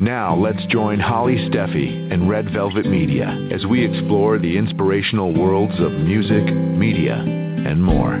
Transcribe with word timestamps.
Now 0.00 0.36
let's 0.36 0.64
join 0.66 1.00
Holly 1.00 1.48
Stephey 1.48 2.12
and 2.12 2.28
Red 2.28 2.52
Velvet 2.52 2.84
Media 2.84 3.48
as 3.50 3.64
we 3.64 3.82
explore 3.82 4.38
the 4.38 4.58
inspirational 4.58 5.32
worlds 5.32 5.74
of 5.80 5.90
music, 5.92 6.44
media, 6.44 7.14
and 7.14 7.82
more. 7.82 8.20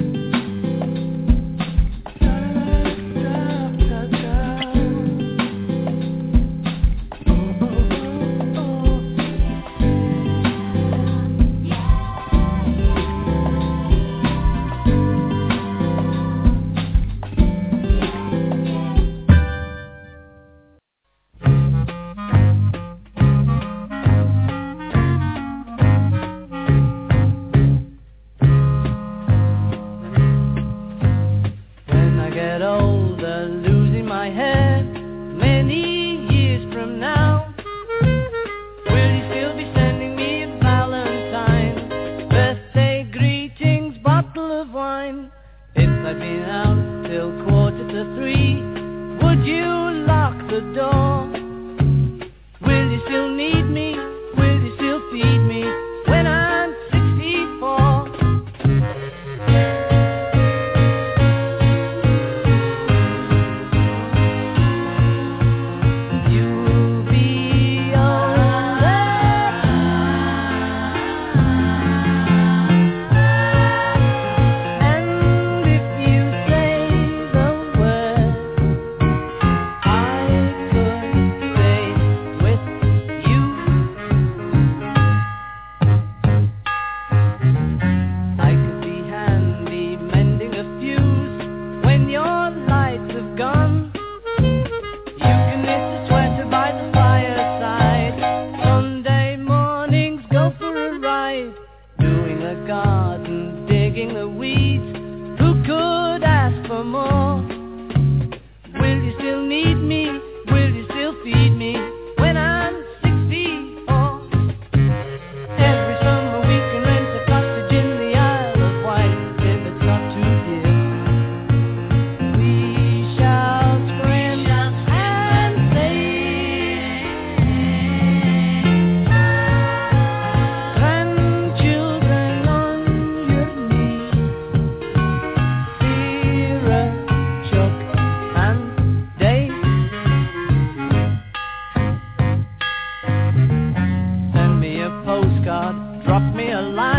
Postcard, 146.16 146.32
drop 146.32 146.34
me 146.34 146.50
a 146.50 146.60
line, 146.60 146.95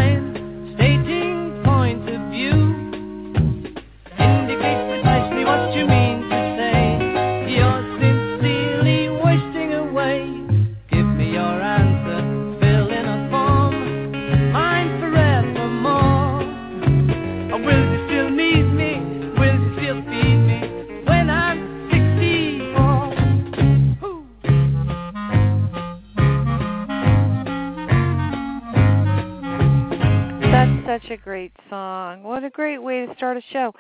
start 33.18 33.36
a 33.36 33.42
show. 33.52 33.74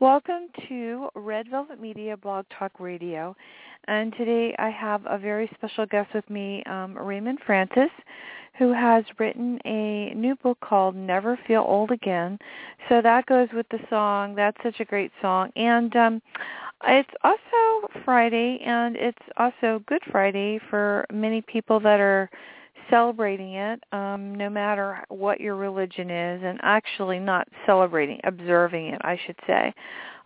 Welcome 0.00 0.48
to 0.68 1.08
Red 1.14 1.48
Velvet 1.48 1.80
Media 1.80 2.16
Blog 2.16 2.44
Talk 2.58 2.72
Radio. 2.80 3.36
And 3.86 4.12
today 4.16 4.56
I 4.58 4.70
have 4.70 5.02
a 5.06 5.16
very 5.16 5.48
special 5.54 5.86
guest 5.86 6.12
with 6.12 6.28
me, 6.28 6.64
um, 6.64 6.98
Raymond 6.98 7.38
Francis, 7.46 7.90
who 8.58 8.72
has 8.72 9.04
written 9.20 9.60
a 9.64 10.12
new 10.14 10.34
book 10.42 10.58
called 10.60 10.96
Never 10.96 11.38
Feel 11.46 11.64
Old 11.66 11.92
Again. 11.92 12.40
So 12.88 13.00
that 13.02 13.26
goes 13.26 13.48
with 13.54 13.66
the 13.70 13.78
song. 13.88 14.34
That's 14.34 14.58
such 14.64 14.80
a 14.80 14.84
great 14.84 15.12
song. 15.22 15.52
And 15.54 15.94
um, 15.94 16.22
it's 16.84 17.08
also 17.22 18.02
Friday, 18.04 18.58
and 18.66 18.96
it's 18.96 19.18
also 19.36 19.80
Good 19.86 20.02
Friday 20.10 20.58
for 20.70 21.06
many 21.12 21.40
people 21.40 21.78
that 21.78 22.00
are 22.00 22.28
celebrating 22.92 23.54
it, 23.54 23.82
um, 23.92 24.34
no 24.34 24.50
matter 24.50 25.02
what 25.08 25.40
your 25.40 25.56
religion 25.56 26.10
is, 26.10 26.42
and 26.44 26.60
actually 26.62 27.18
not 27.18 27.48
celebrating, 27.64 28.20
observing 28.24 28.88
it, 28.88 29.00
I 29.02 29.18
should 29.26 29.38
say. 29.46 29.72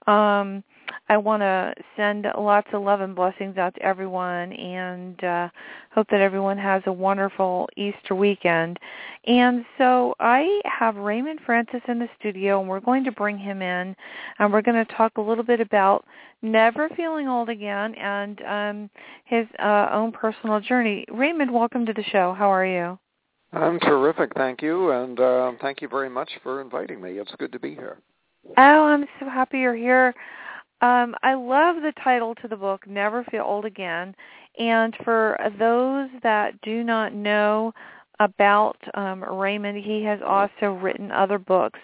Um, 0.08 0.64
I 1.08 1.16
want 1.16 1.42
to 1.42 1.74
send 1.96 2.26
lots 2.38 2.68
of 2.72 2.82
love 2.82 3.00
and 3.00 3.14
blessings 3.14 3.56
out 3.56 3.74
to 3.74 3.82
everyone 3.82 4.52
and 4.52 5.22
uh, 5.22 5.48
hope 5.92 6.08
that 6.10 6.20
everyone 6.20 6.58
has 6.58 6.82
a 6.86 6.92
wonderful 6.92 7.68
Easter 7.76 8.14
weekend. 8.14 8.78
And 9.26 9.64
so 9.78 10.14
I 10.20 10.60
have 10.64 10.96
Raymond 10.96 11.40
Francis 11.46 11.80
in 11.88 11.98
the 11.98 12.08
studio, 12.18 12.60
and 12.60 12.68
we're 12.68 12.80
going 12.80 13.04
to 13.04 13.12
bring 13.12 13.38
him 13.38 13.62
in, 13.62 13.94
and 14.38 14.52
we're 14.52 14.62
going 14.62 14.84
to 14.84 14.94
talk 14.94 15.16
a 15.16 15.20
little 15.20 15.44
bit 15.44 15.60
about 15.60 16.04
never 16.42 16.88
feeling 16.90 17.28
old 17.28 17.48
again 17.48 17.94
and 17.94 18.42
um, 18.42 18.90
his 19.24 19.46
uh, 19.58 19.88
own 19.92 20.12
personal 20.12 20.60
journey. 20.60 21.04
Raymond, 21.12 21.52
welcome 21.52 21.86
to 21.86 21.92
the 21.92 22.04
show. 22.04 22.34
How 22.36 22.48
are 22.52 22.66
you? 22.66 22.98
I'm 23.52 23.78
terrific, 23.80 24.32
thank 24.34 24.60
you, 24.60 24.90
and 24.90 25.18
uh, 25.18 25.52
thank 25.60 25.80
you 25.80 25.88
very 25.88 26.10
much 26.10 26.30
for 26.42 26.60
inviting 26.60 27.00
me. 27.00 27.12
It's 27.12 27.32
good 27.38 27.52
to 27.52 27.60
be 27.60 27.74
here. 27.74 27.98
Oh, 28.58 28.84
I'm 28.84 29.06
so 29.18 29.28
happy 29.28 29.58
you're 29.58 29.74
here. 29.74 30.14
Um, 30.82 31.14
I 31.22 31.34
love 31.34 31.76
the 31.76 31.92
title 32.02 32.34
to 32.36 32.48
the 32.48 32.56
book, 32.56 32.86
Never 32.86 33.24
Feel 33.24 33.44
Old 33.44 33.64
Again. 33.64 34.14
And 34.58 34.94
for 35.04 35.38
those 35.58 36.08
that 36.22 36.60
do 36.62 36.82
not 36.84 37.14
know 37.14 37.72
about 38.20 38.76
um, 38.94 39.22
Raymond, 39.22 39.82
he 39.82 40.02
has 40.04 40.20
also 40.24 40.72
written 40.72 41.10
other 41.10 41.38
books. 41.38 41.80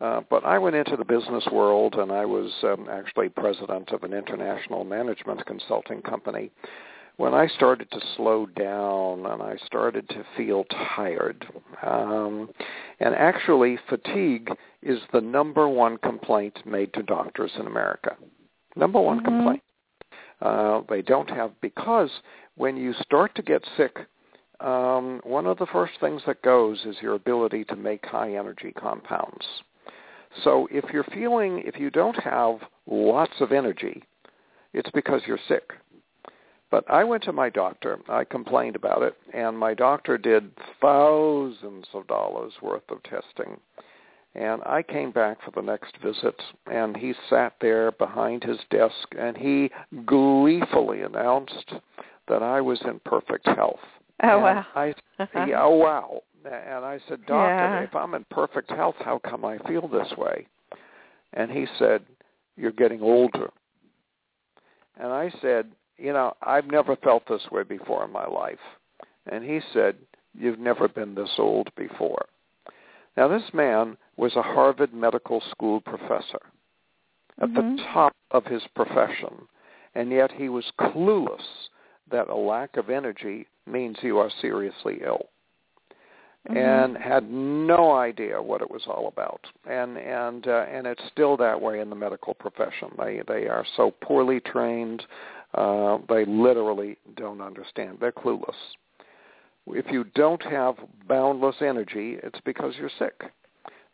Uh, 0.00 0.20
but 0.28 0.44
I 0.44 0.58
went 0.58 0.76
into 0.76 0.96
the 0.96 1.04
business 1.04 1.44
world, 1.52 1.94
and 1.94 2.12
I 2.12 2.24
was 2.24 2.52
um, 2.62 2.88
actually 2.90 3.28
president 3.30 3.90
of 3.90 4.02
an 4.02 4.12
international 4.12 4.84
management 4.84 5.44
consulting 5.46 6.02
company 6.02 6.50
when 7.16 7.34
I 7.34 7.46
started 7.46 7.90
to 7.92 8.00
slow 8.16 8.46
down 8.46 9.26
and 9.26 9.42
I 9.42 9.56
started 9.66 10.08
to 10.08 10.24
feel 10.36 10.64
tired. 10.96 11.46
Um, 11.82 12.50
and 13.00 13.14
actually, 13.14 13.78
fatigue 13.88 14.50
is 14.82 14.98
the 15.12 15.20
number 15.20 15.68
one 15.68 15.98
complaint 15.98 16.58
made 16.66 16.92
to 16.94 17.02
doctors 17.02 17.52
in 17.58 17.66
America. 17.66 18.16
Number 18.76 19.00
one 19.00 19.18
mm-hmm. 19.18 19.26
complaint. 19.26 19.62
Uh, 20.40 20.82
they 20.88 21.02
don't 21.02 21.30
have 21.30 21.52
because 21.60 22.10
when 22.56 22.76
you 22.76 22.92
start 23.02 23.34
to 23.36 23.42
get 23.42 23.62
sick, 23.76 23.96
um, 24.60 25.20
one 25.24 25.46
of 25.46 25.58
the 25.58 25.66
first 25.66 25.94
things 26.00 26.22
that 26.26 26.42
goes 26.42 26.80
is 26.84 26.96
your 27.00 27.14
ability 27.14 27.64
to 27.64 27.76
make 27.76 28.04
high 28.04 28.34
energy 28.34 28.72
compounds. 28.76 29.44
So 30.42 30.68
if 30.70 30.84
you're 30.92 31.04
feeling, 31.04 31.62
if 31.64 31.78
you 31.78 31.90
don't 31.90 32.20
have 32.22 32.56
lots 32.86 33.34
of 33.40 33.52
energy, 33.52 34.02
it's 34.72 34.90
because 34.90 35.22
you're 35.26 35.38
sick. 35.48 35.70
But 36.74 36.90
I 36.90 37.04
went 37.04 37.22
to 37.22 37.32
my 37.32 37.50
doctor. 37.50 38.00
I 38.08 38.24
complained 38.24 38.74
about 38.74 39.02
it, 39.02 39.14
and 39.32 39.56
my 39.56 39.74
doctor 39.74 40.18
did 40.18 40.50
thousands 40.80 41.86
of 41.94 42.08
dollars 42.08 42.52
worth 42.60 42.82
of 42.90 43.00
testing. 43.04 43.60
And 44.34 44.60
I 44.66 44.82
came 44.82 45.12
back 45.12 45.38
for 45.44 45.52
the 45.52 45.64
next 45.64 45.96
visit, 45.98 46.34
and 46.66 46.96
he 46.96 47.14
sat 47.30 47.52
there 47.60 47.92
behind 47.92 48.42
his 48.42 48.58
desk, 48.70 49.06
and 49.16 49.36
he 49.36 49.70
gleefully 50.04 51.02
announced 51.02 51.74
that 52.26 52.42
I 52.42 52.60
was 52.60 52.82
in 52.84 52.98
perfect 53.04 53.46
health. 53.46 53.78
Oh 54.24 54.30
and 54.30 54.42
wow! 54.42 54.66
I, 54.74 54.94
yeah, 55.46 55.62
oh 55.62 55.76
wow! 55.76 56.22
And 56.44 56.84
I 56.84 56.98
said, 57.08 57.20
Doctor, 57.24 57.78
Yeah. 57.78 57.84
if 57.84 57.94
I'm 57.94 58.14
in 58.14 58.26
perfect 58.32 58.72
health, 58.72 58.96
how 58.98 59.20
come 59.20 59.44
I 59.44 59.58
feel 59.58 59.86
this 59.86 60.12
way? 60.18 60.48
And 61.34 61.52
he 61.52 61.66
said, 61.78 62.04
You're 62.56 62.72
getting 62.72 63.00
older. 63.00 63.50
And 64.98 65.12
I 65.12 65.32
said, 65.40 65.70
You 65.96 66.12
know, 66.12 66.34
I've 66.42 66.66
never 66.66 66.96
felt 66.96 67.22
this 67.28 67.42
way 67.50 67.62
before 67.62 68.04
in 68.04 68.12
my 68.12 68.26
life. 68.26 68.58
And 69.30 69.44
he 69.44 69.60
said, 69.72 69.96
You've 70.36 70.58
never 70.58 70.88
been 70.88 71.14
this 71.14 71.30
old 71.38 71.68
before. 71.76 72.26
Now, 73.16 73.28
this 73.28 73.54
man 73.54 73.96
was 74.16 74.34
a 74.34 74.42
Harvard 74.42 74.92
Medical 74.92 75.40
School 75.50 75.80
professor 75.80 76.40
at 77.40 77.48
Mhm. 77.50 77.76
the 77.76 77.82
top 77.84 78.12
of 78.32 78.44
his 78.46 78.66
profession, 78.74 79.46
and 79.94 80.10
yet 80.10 80.32
he 80.32 80.48
was 80.48 80.70
clueless 80.72 81.68
that 82.08 82.28
a 82.28 82.34
lack 82.34 82.76
of 82.76 82.90
energy 82.90 83.46
means 83.66 84.02
you 84.02 84.18
are 84.18 84.30
seriously 84.30 85.00
ill 85.02 85.28
Mhm. 86.48 86.56
and 86.56 86.98
had 86.98 87.30
no 87.30 87.92
idea 87.92 88.40
what 88.40 88.60
it 88.60 88.70
was 88.70 88.86
all 88.86 89.06
about. 89.08 89.46
And 89.66 89.96
and 89.96 90.46
uh, 90.46 90.66
and 90.68 90.86
it's 90.86 91.04
still 91.04 91.36
that 91.38 91.60
way 91.60 91.80
in 91.80 91.88
the 91.90 91.96
medical 91.96 92.34
profession. 92.34 92.92
They 92.98 93.22
they 93.26 93.48
are 93.48 93.64
so 93.76 93.90
poorly 93.90 94.40
trained. 94.40 95.06
Uh, 95.54 95.98
they 96.08 96.24
literally 96.24 96.96
don't 97.16 97.40
understand. 97.40 97.98
They're 98.00 98.12
clueless. 98.12 98.54
If 99.66 99.86
you 99.90 100.04
don't 100.14 100.42
have 100.42 100.76
boundless 101.08 101.56
energy, 101.60 102.18
it's 102.22 102.40
because 102.44 102.74
you're 102.78 102.90
sick. 102.98 103.24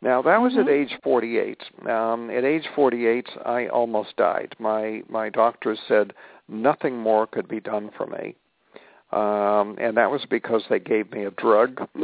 Now 0.01 0.21
that 0.23 0.41
was 0.41 0.53
Mhm. 0.53 0.61
at 0.61 0.69
age 0.69 0.97
48. 1.03 1.63
Um, 1.87 2.29
at 2.31 2.43
age 2.43 2.67
48, 2.69 3.27
I 3.45 3.67
almost 3.67 4.15
died. 4.17 4.55
My 4.59 5.03
my 5.07 5.29
doctors 5.29 5.79
said 5.87 6.13
nothing 6.47 6.97
more 6.97 7.27
could 7.27 7.47
be 7.47 7.59
done 7.59 7.91
for 7.91 8.07
me 8.07 8.35
um, 9.11 9.75
and 9.79 9.97
that 9.97 10.09
was 10.09 10.21
because 10.29 10.63
they 10.69 10.79
gave 10.79 11.11
me 11.11 11.25
a 11.25 11.31
drug, 11.31 11.85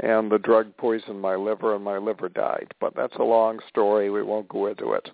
and 0.00 0.30
the 0.30 0.38
drug 0.42 0.76
poisoned 0.76 1.20
my 1.20 1.36
liver, 1.36 1.74
and 1.74 1.82
my 1.82 1.96
liver 1.96 2.28
died. 2.28 2.74
But 2.80 2.94
that's 2.94 3.16
a 3.16 3.22
long 3.22 3.60
story. 3.68 4.10
We 4.10 4.22
won't 4.22 4.48
go 4.48 4.66
into 4.66 4.92
it. 4.92 5.08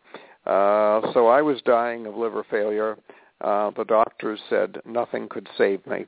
Uh, 0.44 1.12
so 1.12 1.28
I 1.28 1.40
was 1.40 1.62
dying 1.64 2.06
of 2.06 2.16
liver 2.16 2.44
failure. 2.50 2.96
Uh, 3.44 3.70
the 3.76 3.84
doctors 3.84 4.40
said 4.48 4.80
nothing 4.86 5.28
could 5.28 5.46
save 5.58 5.86
me. 5.86 6.06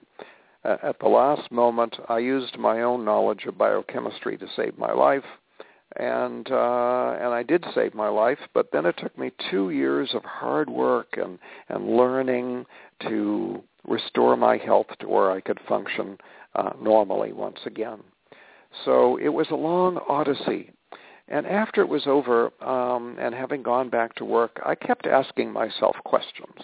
Uh, 0.65 0.79
at 0.83 0.99
the 1.01 1.09
last 1.09 1.53
moment, 1.53 1.95
I 2.09 2.19
used 2.19 2.57
my 2.57 2.81
own 2.81 3.05
knowledge 3.05 3.45
of 3.45 3.59
biochemistry 3.59 4.39
to 4.39 4.47
save 4.57 4.79
my 4.79 4.91
life, 4.91 5.25
and 5.97 6.51
uh, 6.51 7.17
and 7.21 7.35
I 7.35 7.43
did 7.43 7.63
save 7.75 7.95
my 7.95 8.09
life. 8.09 8.39
But 8.55 8.71
then 8.73 8.87
it 8.87 8.97
took 8.97 9.19
me 9.19 9.33
two 9.51 9.69
years 9.69 10.15
of 10.15 10.25
hard 10.25 10.71
work 10.71 11.19
and 11.19 11.39
and 11.69 11.95
learning 11.95 12.65
to 13.03 13.63
restore 13.87 14.39
my 14.39 14.57
health 14.57 14.89
to 15.01 15.09
where 15.09 15.31
I 15.31 15.43
could 15.43 15.61
function 15.69 16.17
uh, 16.55 16.71
normally 16.81 17.35
once 17.35 17.61
again. 17.67 18.01
So 18.87 19.19
it 19.19 19.29
was 19.29 19.49
a 19.51 19.57
long 19.57 19.99
odyssey. 20.09 20.71
And 21.29 21.47
after 21.47 21.83
it 21.83 21.89
was 21.89 22.07
over 22.07 22.53
um, 22.65 23.17
and 23.21 23.35
having 23.35 23.63
gone 23.63 23.91
back 23.91 24.15
to 24.15 24.25
work, 24.25 24.59
I 24.65 24.75
kept 24.75 25.07
asking 25.07 25.53
myself 25.53 25.97
questions. 26.05 26.63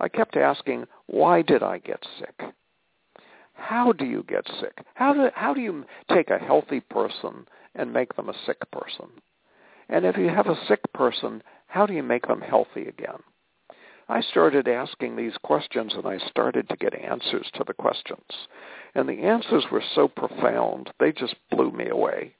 I 0.00 0.08
kept 0.08 0.36
asking, 0.36 0.86
why 1.06 1.42
did 1.42 1.62
I 1.62 1.78
get 1.78 2.04
sick? 2.18 2.42
How 3.54 3.92
do 3.92 4.04
you 4.04 4.24
get 4.28 4.46
sick? 4.60 4.84
How 4.94 5.14
do, 5.14 5.30
how 5.34 5.54
do 5.54 5.60
you 5.60 5.84
take 6.12 6.30
a 6.30 6.38
healthy 6.38 6.80
person 6.80 7.46
and 7.74 7.92
make 7.92 8.14
them 8.14 8.28
a 8.28 8.38
sick 8.44 8.70
person? 8.70 9.06
And 9.88 10.04
if 10.04 10.16
you 10.16 10.28
have 10.28 10.46
a 10.46 10.66
sick 10.66 10.80
person, 10.92 11.42
how 11.68 11.86
do 11.86 11.94
you 11.94 12.02
make 12.02 12.26
them 12.26 12.40
healthy 12.40 12.86
again? 12.86 13.22
I 14.08 14.20
started 14.20 14.68
asking 14.68 15.16
these 15.16 15.36
questions 15.42 15.92
and 15.94 16.06
I 16.06 16.18
started 16.28 16.68
to 16.68 16.76
get 16.76 16.94
answers 16.94 17.50
to 17.54 17.64
the 17.66 17.74
questions. 17.74 18.46
And 18.94 19.08
the 19.08 19.22
answers 19.22 19.64
were 19.70 19.82
so 19.94 20.06
profound, 20.06 20.90
they 21.00 21.12
just 21.12 21.34
blew 21.50 21.70
me 21.70 21.88
away. 21.88 22.34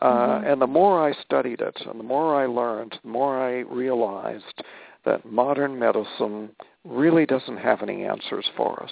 Uh, 0.00 0.38
Mhm. 0.40 0.52
and 0.52 0.62
the 0.62 0.66
more 0.66 0.98
I 0.98 1.12
studied 1.12 1.60
it 1.60 1.80
and 1.86 2.00
the 2.00 2.04
more 2.04 2.34
I 2.34 2.46
learned, 2.46 2.98
the 3.02 3.08
more 3.08 3.38
I 3.38 3.58
realized 3.60 4.62
that 5.04 5.30
modern 5.30 5.78
medicine 5.78 6.50
really 6.84 7.26
doesn't 7.26 7.58
have 7.58 7.82
any 7.82 8.04
answers 8.04 8.48
for 8.56 8.82
us. 8.82 8.90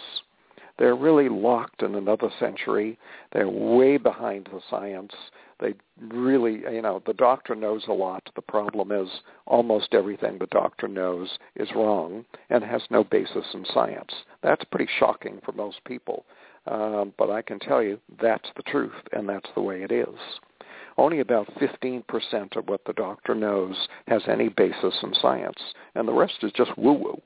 They're 0.78 0.94
really 0.94 1.28
locked 1.28 1.82
in 1.82 1.96
another 1.96 2.30
century. 2.38 2.98
They're 3.32 3.48
way 3.48 3.96
behind 3.96 4.48
the 4.52 4.60
science. 4.70 5.12
They 5.60 5.74
really, 6.00 6.62
you 6.72 6.82
know, 6.82 7.02
the 7.04 7.14
doctor 7.14 7.56
knows 7.56 7.82
a 7.88 7.92
lot. 7.92 8.28
The 8.36 8.42
problem 8.42 8.92
is 8.92 9.08
almost 9.46 9.92
everything 9.92 10.38
the 10.38 10.46
doctor 10.46 10.86
knows 10.86 11.36
is 11.56 11.68
wrong 11.74 12.24
and 12.48 12.62
has 12.62 12.82
no 12.90 13.02
basis 13.02 13.44
in 13.54 13.66
science. 13.74 14.12
That's 14.42 14.64
pretty 14.64 14.88
shocking 15.00 15.40
for 15.44 15.50
most 15.50 15.82
people. 15.84 16.24
Um, 16.68 17.12
but 17.18 17.30
I 17.30 17.42
can 17.42 17.58
tell 17.58 17.82
you 17.82 17.98
that's 18.22 18.48
the 18.56 18.62
truth, 18.62 18.92
and 19.12 19.28
that's 19.28 19.48
the 19.56 19.62
way 19.62 19.82
it 19.82 19.90
is. 19.90 20.14
Only 20.98 21.20
about 21.20 21.46
15% 21.54 22.56
of 22.56 22.68
what 22.68 22.84
the 22.84 22.92
doctor 22.92 23.34
knows 23.34 23.76
has 24.08 24.22
any 24.26 24.48
basis 24.48 24.94
in 25.02 25.14
science, 25.14 25.58
and 25.94 26.08
the 26.08 26.12
rest 26.12 26.34
is 26.42 26.50
just 26.52 26.76
woo-woo. 26.76 27.20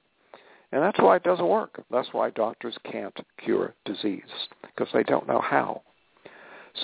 And 0.73 0.83
that's 0.83 0.99
why 0.99 1.17
it 1.17 1.23
doesn't 1.23 1.49
work. 1.49 1.83
That's 1.91 2.12
why 2.12 2.31
doctors 2.31 2.76
can't 2.85 3.17
cure 3.43 3.75
disease, 3.87 4.23
because 4.62 4.88
they 4.93 5.02
don't 5.02 5.26
know 5.26 5.41
how. 5.41 5.83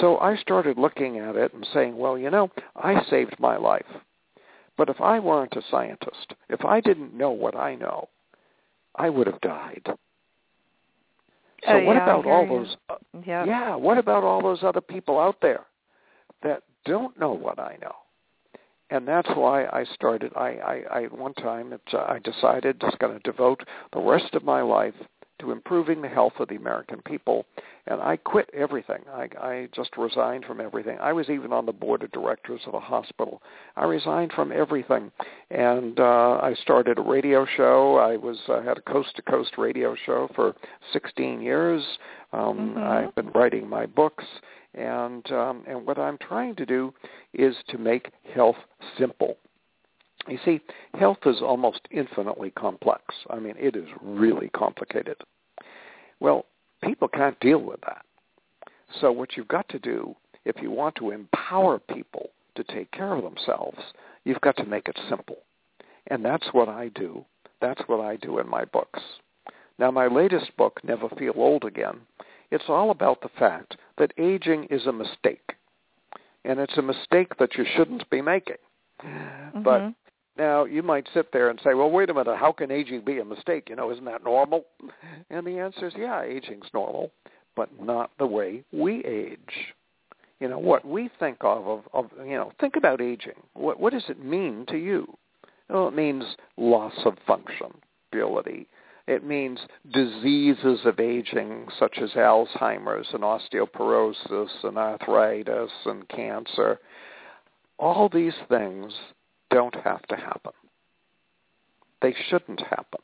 So 0.00 0.18
I 0.18 0.37
started 0.37 0.78
looking 0.78 1.18
at 1.18 1.37
it 1.37 1.52
and 1.52 1.66
saying, 1.75 1.97
well, 1.97 2.16
you 2.18 2.30
know, 2.30 2.50
I 2.76 3.02
saved 3.11 3.37
my 3.38 3.59
life. 3.59 3.87
But 4.78 4.88
if 4.88 5.00
I 5.00 5.18
weren't 5.18 5.57
a 5.57 5.62
scientist, 5.71 6.35
if 6.49 6.64
I 6.64 6.80
didn't 6.80 7.12
know 7.12 7.30
what 7.30 7.54
I 7.54 7.75
know, 7.75 8.09
I 8.95 9.11
would 9.11 9.26
have 9.26 9.40
died. 9.42 9.83
So 9.85 9.92
Oh, 11.68 11.85
what 11.85 11.97
yeah, 11.97 12.02
about 12.04 12.26
all 12.26 12.47
those? 12.47 12.76
Uh, 12.88 12.95
Yep. 13.26 13.47
Yeah, 13.47 13.75
what 13.75 13.99
about 13.99 14.25
all 14.25 14.40
those 14.40 14.62
other 14.62 14.80
people 14.80 15.18
out 15.18 15.37
there 15.42 15.64
that 16.42 16.62
don't 16.88 17.18
know 17.18 17.33
what 17.33 17.59
I 17.59 17.76
know? 17.80 17.95
And 18.90 19.07
that's 19.07 19.28
why 19.35 19.66
I 19.66 19.85
started. 19.95 20.33
I, 20.35 20.49
I, 20.49 20.99
I 20.99 21.02
one 21.11 21.35
time 21.35 21.73
it, 21.73 21.83
uh, 21.92 21.99
I 21.99 22.18
decided 22.25 22.80
just 22.80 22.99
going 22.99 23.12
to 23.12 23.21
devote 23.21 23.61
the 23.92 24.00
rest 24.00 24.35
of 24.35 24.45
my 24.45 24.62
life 24.62 24.95
to 25.40 25.52
improving 25.52 26.02
the 26.02 26.09
health 26.09 26.33
of 26.40 26.49
the 26.49 26.57
American 26.57 27.00
people, 27.07 27.47
and 27.87 28.00
I 28.00 28.16
quit 28.16 28.50
everything. 28.52 28.99
I, 29.12 29.28
I 29.40 29.68
just 29.73 29.97
resigned 29.97 30.45
from 30.47 30.61
everything. 30.61 30.99
I 31.00 31.12
was 31.12 31.28
even 31.30 31.52
on 31.52 31.64
the 31.64 31.73
board 31.73 32.02
of 32.02 32.11
directors 32.11 32.61
of 32.66 32.75
a 32.75 32.80
hospital. 32.80 33.40
I 33.76 33.85
resigned 33.85 34.33
from 34.33 34.50
everything, 34.50 35.12
and 35.50 36.00
uh, 36.00 36.40
I 36.42 36.54
started 36.61 36.99
a 36.99 37.02
radio 37.02 37.47
show. 37.57 37.99
I 37.99 38.16
was 38.16 38.38
uh, 38.49 38.62
had 38.62 38.78
a 38.78 38.83
coast 38.83 39.14
to 39.16 39.23
coast 39.23 39.52
radio 39.59 39.95
show 40.07 40.28
for 40.35 40.57
16 40.92 41.40
years. 41.40 41.85
Um, 42.33 42.75
Mhm. 42.75 42.83
I've 42.83 43.14
been 43.14 43.30
writing 43.30 43.68
my 43.68 43.87
books, 43.87 44.25
and 44.78 45.30
um, 45.32 45.64
and 45.66 45.87
what 45.87 45.99
I'm 45.99 46.18
trying 46.18 46.54
to 46.56 46.66
do 46.66 46.94
is 47.35 47.54
to 47.68 47.78
make 47.78 48.11
health 48.35 48.56
simple. 48.99 49.37
You 50.28 50.38
see, 50.44 50.61
health 50.94 51.18
is 51.26 51.40
almost 51.42 51.80
infinitely 51.90 52.50
complex. 52.50 53.02
I 53.30 53.38
mean, 53.38 53.54
it 53.58 53.76
is 53.76 53.88
really 54.00 54.50
complicated. 54.50 55.16
Well, 56.20 56.44
people 56.82 57.08
can't 57.08 57.38
deal 57.40 57.61
with 57.61 57.80
that. 57.82 58.04
So 59.00 59.11
what 59.11 59.37
you've 59.37 59.49
got 59.49 59.68
to 59.70 59.78
do, 59.78 60.14
if 60.44 60.56
you 60.61 60.70
want 60.70 60.97
to 60.97 61.11
empower 61.11 61.78
people 61.78 62.30
to 62.56 62.64
take 62.64 62.90
care 62.90 63.14
of 63.14 63.23
themselves, 63.23 63.78
you've 64.25 64.40
got 64.40 64.56
to 64.58 64.66
make 64.66 64.88
it 64.88 64.99
simple. 65.08 65.38
And 66.08 66.25
that's 66.25 66.49
what 66.52 66.68
I 66.68 66.88
do. 66.88 67.25
That's 67.61 67.82
what 67.87 68.00
I 68.00 68.16
do 68.16 68.38
in 68.38 68.49
my 68.49 68.64
books. 68.64 69.00
Now, 69.78 69.90
my 69.90 70.08
latest 70.08 70.56
book, 70.56 70.80
Never 70.82 71.08
Feel 71.11 71.35
Old 71.37 71.64
Again, 71.64 72.00
it's 72.50 72.69
all 72.69 72.90
about 72.90 73.21
the 73.21 73.28
fact 73.38 73.76
that 73.99 74.12
aging 74.19 74.64
is 74.71 74.87
a 74.87 74.93
mistake. 74.93 75.55
And 76.45 76.61
it's 76.61 76.78
a 76.78 76.83
mistake 76.83 77.37
that 77.38 77.57
you 77.57 77.64
shouldn't 77.76 78.09
be 78.11 78.23
making. 78.23 78.57
But 79.55 79.83
Mhm. 79.83 79.95
now 80.37 80.64
you 80.64 80.83
might 80.83 81.09
sit 81.09 81.31
there 81.33 81.50
and 81.50 81.61
say, 81.61 81.75
well, 81.75 81.90
wait 81.90 82.11
a 82.11 82.14
minute, 82.14 82.37
how 82.37 82.52
can 82.52 82.71
aging 82.71 83.02
be 83.02 83.19
a 83.19 83.25
mistake? 83.25 83.69
You 83.69 83.76
know, 83.76 83.90
isn't 83.90 84.05
that 84.05 84.25
normal? 84.25 84.64
And 85.31 85.47
the 85.47 85.59
answer 85.59 85.87
is, 85.87 85.95
yeah, 85.97 86.23
aging's 86.23 86.73
normal, 86.73 87.11
but 87.55 87.69
not 87.81 88.11
the 88.19 88.26
way 88.26 88.64
we 88.73 89.05
age. 89.05 89.75
You 90.40 90.49
know, 90.49 90.59
what 90.59 90.85
we 90.87 91.09
think 91.19 91.38
of, 91.43 91.67
of, 91.67 91.88
of 91.93 92.11
you 92.25 92.37
know, 92.37 92.52
think 92.61 92.76
about 92.76 93.00
aging. 93.00 93.35
What, 93.55 93.81
what 93.81 93.93
does 93.93 94.09
it 94.09 94.25
mean 94.25 94.64
to 94.67 94.76
you? 94.78 95.17
Well, 95.69 95.88
it 95.88 95.95
means 95.95 96.25
loss 96.57 96.95
of 97.05 97.19
function, 97.26 97.73
ability. 98.12 98.69
It 99.08 99.24
means 99.24 99.58
diseases 99.90 100.80
of 100.84 101.00
aging 101.00 101.66
such 101.78 101.96
as 101.96 102.10
Alzheimer's 102.10 103.08
and 103.14 103.22
osteoporosis 103.22 104.50
and 104.64 104.76
arthritis 104.76 105.70
and 105.86 106.06
cancer. 106.10 106.78
All 107.78 108.10
these 108.10 108.34
things 108.50 108.92
don't 109.50 109.74
have 109.76 110.02
to 110.08 110.16
happen. 110.16 110.52
They 112.02 112.14
shouldn't 112.28 112.60
happen. 112.60 113.00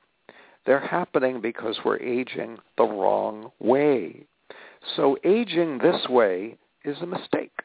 They're 0.66 0.87
happening 0.87 1.40
because 1.40 1.78
we're 1.87 1.96
aging 1.96 2.58
the 2.76 2.84
wrong 2.84 3.50
way. 3.58 4.26
So 4.96 5.16
aging 5.25 5.78
this 5.78 6.06
way 6.11 6.58
is 6.84 6.99
a 7.00 7.06
mistake. 7.06 7.62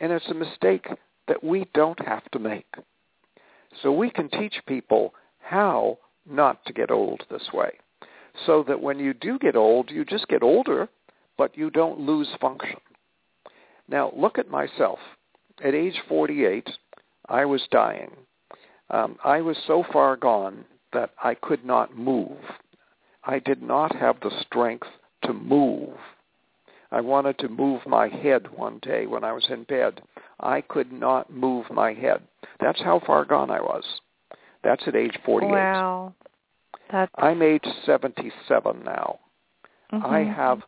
And 0.00 0.12
it's 0.12 0.28
a 0.28 0.34
mistake 0.34 0.86
that 1.28 1.42
we 1.42 1.66
don't 1.72 2.06
have 2.06 2.30
to 2.32 2.38
make. 2.38 2.74
So 3.82 3.90
we 3.90 4.10
can 4.10 4.28
teach 4.28 4.60
people 4.66 5.14
how 5.40 5.96
not 6.28 6.64
to 6.66 6.72
get 6.72 6.90
old 6.90 7.22
this 7.30 7.48
way. 7.52 7.72
So 8.46 8.64
that 8.68 8.80
when 8.80 8.98
you 8.98 9.14
do 9.14 9.38
get 9.38 9.56
old, 9.56 9.90
you 9.90 10.04
just 10.04 10.28
get 10.28 10.42
older, 10.42 10.88
but 11.36 11.56
you 11.56 11.70
don't 11.70 12.00
lose 12.00 12.28
function. 12.40 12.78
Now, 13.88 14.12
look 14.16 14.38
at 14.38 14.50
myself. 14.50 14.98
At 15.62 15.74
age 15.74 16.00
48, 16.08 16.68
I 17.28 17.44
was 17.44 17.62
dying. 17.70 18.10
Um, 18.90 19.16
I 19.24 19.40
was 19.40 19.56
so 19.66 19.84
far 19.92 20.16
gone 20.16 20.64
that 20.92 21.10
I 21.22 21.34
could 21.34 21.64
not 21.64 21.96
move. 21.96 22.38
I 23.24 23.38
did 23.38 23.62
not 23.62 23.94
have 23.96 24.16
the 24.20 24.32
strength 24.46 24.88
to 25.24 25.32
move. 25.32 25.90
I 26.90 27.00
wanted 27.00 27.38
to 27.38 27.48
move 27.48 27.80
my 27.86 28.08
head 28.08 28.46
one 28.54 28.78
day 28.82 29.06
when 29.06 29.24
I 29.24 29.32
was 29.32 29.46
in 29.48 29.64
bed. 29.64 30.02
I 30.40 30.60
could 30.60 30.92
not 30.92 31.32
move 31.32 31.70
my 31.70 31.94
head. 31.94 32.22
That's 32.60 32.80
how 32.82 33.00
far 33.06 33.24
gone 33.24 33.50
I 33.50 33.60
was. 33.60 33.84
That's 34.62 34.82
at 34.86 34.96
age 34.96 35.16
48. 35.24 35.50
Wow. 35.50 36.14
That's 36.90 37.10
I'm 37.16 37.42
age 37.42 37.64
77 37.86 38.82
now. 38.84 39.18
I 39.92 40.20
mhm. 40.20 40.34
have 40.34 40.62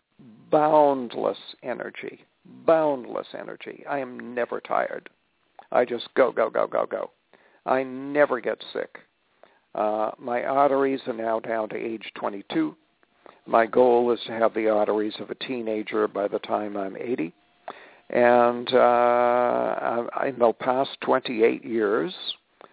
boundless 0.51 1.39
energy. 1.63 2.25
Boundless 2.67 3.29
energy. 3.39 3.85
I 3.89 3.99
am 3.99 4.35
never 4.35 4.61
tired. 4.61 5.09
I 5.73 5.85
just 5.85 6.09
go, 6.15 6.31
go, 6.31 6.51
go, 6.51 6.67
go, 6.67 6.87
go. 6.87 7.11
I 7.67 7.83
never 7.83 8.41
get 8.41 8.63
sick. 8.73 8.99
Uh, 9.75 10.11
my 10.19 10.45
arteries 10.45 11.01
are 11.07 11.15
now 11.15 11.41
down 11.41 11.69
to 11.71 11.77
age 11.77 12.13
22. 12.15 12.77
My 13.47 13.67
goal 13.67 14.13
is 14.13 14.21
to 14.27 14.33
have 14.33 14.55
the 14.55 14.69
arteries 14.69 15.15
of 15.21 15.31
a 15.31 15.35
teenager 15.35 16.07
by 16.07 16.29
the 16.29 16.39
time 16.41 16.77
I'm 16.77 16.97
80. 16.97 17.33
And 18.11 18.73
uh, 18.73 20.05
in 20.27 20.39
the 20.39 20.53
past 20.61 20.91
28 21.01 21.65
years, 21.65 22.15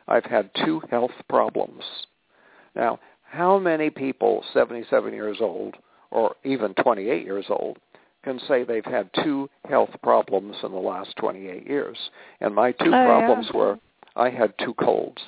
I've 0.08 0.26
had 0.26 0.50
two 0.66 0.82
health 0.90 1.12
problems. 1.30 1.84
Now, 2.76 3.00
how 3.24 3.58
many 3.60 3.90
people 3.90 4.44
77 4.54 5.14
years 5.14 5.38
old 5.42 5.76
or 6.12 6.36
even 6.44 6.74
28 6.76 7.24
years 7.26 7.46
old 7.50 7.78
can 8.24 8.40
say 8.48 8.64
they've 8.64 8.86
had 8.86 9.10
two 9.24 9.50
health 9.68 9.90
problems 10.04 10.56
in 10.64 10.72
the 10.72 10.78
last 10.78 11.16
28 11.18 11.68
years? 11.68 11.98
And 12.42 12.54
my 12.54 12.72
two 12.74 12.94
Oh, 12.94 13.04
yeah. 13.06 13.06
problems 13.06 13.48
were 13.54 13.80
I 14.16 14.30
had 14.30 14.54
two 14.60 14.74
colds. 14.74 15.22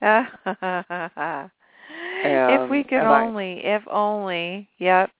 if 2.24 2.70
we 2.70 2.82
could 2.84 2.98
and 2.98 3.08
I- 3.08 3.26
only, 3.26 3.64
if 3.64 3.82
only, 3.88 4.68
yep. 4.78 5.10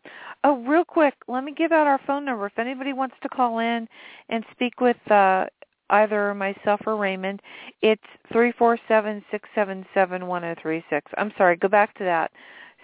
Oh, 0.45 0.59
real 0.65 0.85
quick, 0.85 1.15
let 1.29 1.43
me 1.45 1.53
give 1.53 1.73
out 1.73 1.87
our 1.87 2.01
phone 2.07 2.25
number. 2.25 2.47
If 2.47 2.59
anybody 2.59 2.93
wants 2.93 3.17
to 3.23 3.29
call 3.29 3.59
in 3.59 3.89
and 4.29 4.45
speak 4.53 4.81
with 4.81 4.97
uh, 5.11 5.47
either 5.91 6.35
myself 6.35 6.81
or 6.87 6.97
Raymond, 6.97 7.41
it's 7.83 8.03
three 8.33 8.53
four 8.53 8.79
seven 8.89 9.25
six 9.31 9.49
seven 9.55 9.85
seven 9.95 10.27
one 10.27 10.43
zero 10.43 10.55
three 10.61 10.85
six. 10.91 11.11
I'm 11.19 11.33
sorry, 11.37 11.57
go 11.57 11.69
back 11.69 11.97
to 11.99 12.05
that. 12.05 12.31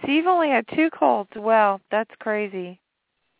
So 0.01 0.11
you've 0.11 0.27
only 0.27 0.49
had 0.49 0.65
two 0.75 0.89
colds. 0.89 1.29
Well, 1.35 1.79
that's 1.91 2.11
crazy. 2.19 2.79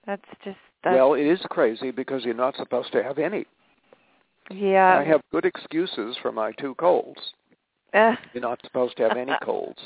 That's 0.06 0.24
just 0.44 0.58
that's 0.84 0.96
Well, 0.96 1.14
it 1.14 1.26
is 1.26 1.40
crazy 1.50 1.92
because 1.92 2.24
you're 2.26 2.34
not 2.34 2.56
supposed 2.58 2.92
to 2.94 3.04
have 3.04 3.18
any. 3.18 3.46
yeah. 4.50 4.98
I 5.00 5.04
have 5.06 5.22
good 5.32 5.46
excuses 5.46 6.18
for 6.22 6.32
my 6.32 6.52
two 6.54 6.76
colds. 6.76 7.20
You're 7.94 8.42
not 8.42 8.60
supposed 8.64 8.98
to 8.98 9.04
have 9.04 9.18
any 9.18 9.34
colds. 9.44 9.80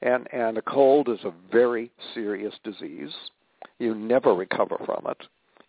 And 0.00 0.32
and 0.32 0.58
a 0.58 0.62
cold 0.62 1.08
is 1.08 1.18
a 1.24 1.32
very 1.50 1.90
serious 2.14 2.54
disease. 2.62 3.12
You 3.78 3.94
never 3.96 4.32
recover 4.32 4.76
from 4.86 5.06
it. 5.08 5.18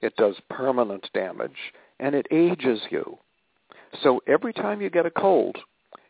It 0.02 0.16
does 0.18 0.36
permanent 0.50 1.10
damage 1.14 1.74
and 2.00 2.14
it 2.16 2.28
ages 2.32 2.82
you. 2.90 3.18
So 4.02 4.22
every 4.28 4.54
time 4.54 4.82
you 4.82 4.90
get 4.90 5.06
a 5.06 5.12
cold, 5.12 5.58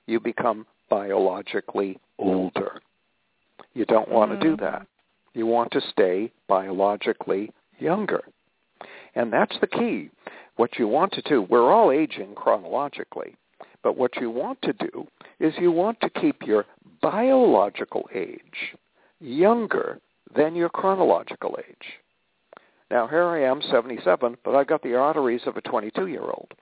you 0.06 0.20
become 0.20 0.66
biologically 0.90 2.00
older. 2.18 2.82
You 3.74 3.86
don't 3.86 4.10
want 4.10 4.32
to 4.32 4.38
do 4.38 4.56
Mm. 4.56 4.60
that. 4.60 4.88
You 5.34 5.48
want 5.48 5.72
to 5.72 5.82
stay 5.82 6.32
biologically 6.48 7.52
younger. 7.80 8.24
And 9.16 9.34
that's 9.34 9.58
the 9.60 9.68
key. 9.68 10.10
What 10.56 10.78
you 10.78 10.88
want 10.88 11.12
to 11.14 11.22
do, 11.24 11.42
we're 11.42 11.72
all 11.72 11.92
aging 11.92 12.36
chronologically, 12.36 13.36
but 13.82 13.98
what 13.98 14.16
you 14.18 14.30
want 14.30 14.62
to 14.62 14.74
do 14.74 15.08
is 15.40 15.58
you 15.58 15.72
want 15.72 16.00
to 16.02 16.10
keep 16.10 16.46
your 16.46 16.66
biological 17.02 18.08
age 18.14 18.76
younger 19.20 20.00
than 20.36 20.56
your 20.56 20.70
chronological 20.70 21.58
age. 21.68 22.00
Now 22.92 23.08
here 23.08 23.26
I 23.26 23.42
am, 23.42 23.62
77, 23.62 24.38
but 24.44 24.56
I've 24.56 24.68
got 24.68 24.84
the 24.84 24.96
arteries 24.96 25.48
of 25.48 25.58
a 25.58 25.62
22-year-old. 25.62 26.54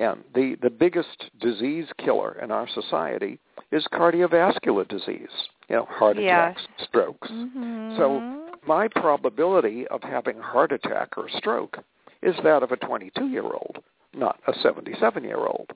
And 0.00 0.24
the, 0.34 0.56
the 0.62 0.70
biggest 0.70 1.30
disease 1.40 1.86
killer 1.98 2.38
in 2.42 2.50
our 2.50 2.66
society 2.68 3.38
is 3.70 3.86
cardiovascular 3.92 4.88
disease, 4.88 5.28
you 5.68 5.76
know, 5.76 5.84
heart 5.84 6.16
attacks, 6.16 6.62
strokes. 6.82 7.28
Mhm. 7.30 7.96
So 7.98 8.56
my 8.66 8.88
probability 8.88 9.86
of 9.88 10.02
having 10.02 10.38
a 10.38 10.42
heart 10.42 10.72
attack 10.72 11.18
or 11.18 11.28
stroke 11.28 11.78
is 12.22 12.34
that 12.42 12.62
of 12.62 12.72
a 12.72 12.78
22-year-old, 12.78 13.82
not 14.14 14.40
a 14.46 14.52
77-year-old. 14.54 15.70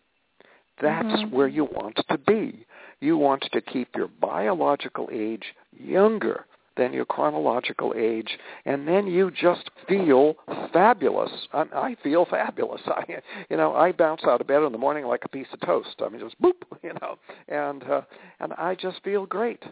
That's 0.80 1.22
Mhm. 1.22 1.30
where 1.30 1.46
you 1.46 1.64
want 1.64 2.00
to 2.08 2.16
be. 2.16 2.66
You 3.00 3.18
want 3.18 3.42
to 3.52 3.60
keep 3.60 3.94
your 3.94 4.08
biological 4.08 5.10
age 5.12 5.54
younger 5.70 6.46
than 6.76 6.92
your 6.92 7.04
chronological 7.04 7.94
age, 7.96 8.38
and 8.64 8.86
then 8.86 9.06
you 9.06 9.30
just 9.30 9.70
feel 9.88 10.36
fabulous. 10.72 11.30
I, 11.52 11.64
I 11.74 11.96
feel 12.02 12.26
fabulous. 12.26 12.80
I, 12.86 13.04
you 13.48 13.56
know, 13.56 13.74
I 13.74 13.92
bounce 13.92 14.22
out 14.24 14.40
of 14.40 14.46
bed 14.46 14.62
in 14.62 14.72
the 14.72 14.78
morning 14.78 15.06
like 15.06 15.24
a 15.24 15.28
piece 15.28 15.46
of 15.52 15.60
toast. 15.60 16.02
I 16.04 16.08
mean, 16.08 16.20
just 16.20 16.40
boop, 16.40 16.62
you 16.82 16.92
know, 17.00 17.18
and 17.48 17.82
uh, 17.84 18.02
and 18.40 18.52
I 18.54 18.74
just 18.74 19.02
feel 19.02 19.26
great. 19.26 19.62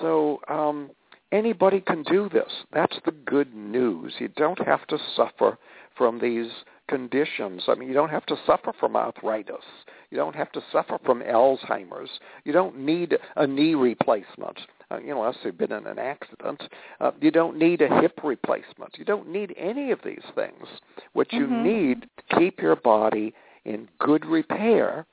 So 0.00 0.40
um, 0.48 0.90
Anybody 1.32 1.80
can 1.80 2.02
do 2.02 2.28
this. 2.28 2.52
That's 2.74 2.98
the 3.06 3.10
good 3.10 3.54
news. 3.54 4.12
You 4.18 4.28
don't 4.28 4.62
have 4.66 4.86
to 4.88 4.98
suffer 5.16 5.58
from 5.96 6.20
these 6.20 6.50
conditions. 6.88 7.64
I 7.68 7.74
mean, 7.74 7.88
you 7.88 7.94
don't 7.94 8.10
have 8.10 8.26
to 8.26 8.36
suffer 8.46 8.74
from 8.78 8.96
arthritis. 8.96 9.64
You 10.10 10.18
don't 10.18 10.36
have 10.36 10.52
to 10.52 10.62
suffer 10.70 10.98
from 11.06 11.22
Alzheimer's. 11.22 12.10
You 12.44 12.52
don't 12.52 12.78
need 12.80 13.16
a 13.36 13.46
knee 13.46 13.74
replacement, 13.74 14.60
uh, 14.92 14.98
you 14.98 15.08
know, 15.08 15.22
unless 15.22 15.36
you've 15.42 15.58
been 15.58 15.72
in 15.72 15.86
an 15.86 15.98
accident. 15.98 16.62
Uh, 17.00 17.12
you 17.20 17.30
don't 17.30 17.56
need 17.56 17.82
a 17.82 18.00
hip 18.00 18.20
replacement. 18.22 18.96
You 18.98 19.04
don't 19.04 19.28
need 19.28 19.54
any 19.56 19.90
of 19.90 20.00
these 20.04 20.24
things. 20.34 20.66
What 21.12 21.32
you 21.32 21.46
Mhm. 21.46 21.62
need 21.64 22.08
to 22.18 22.36
keep 22.38 22.60
your 22.60 22.76
body 22.76 23.34
in 23.64 23.88
good 23.98 24.24
repair 24.26 25.06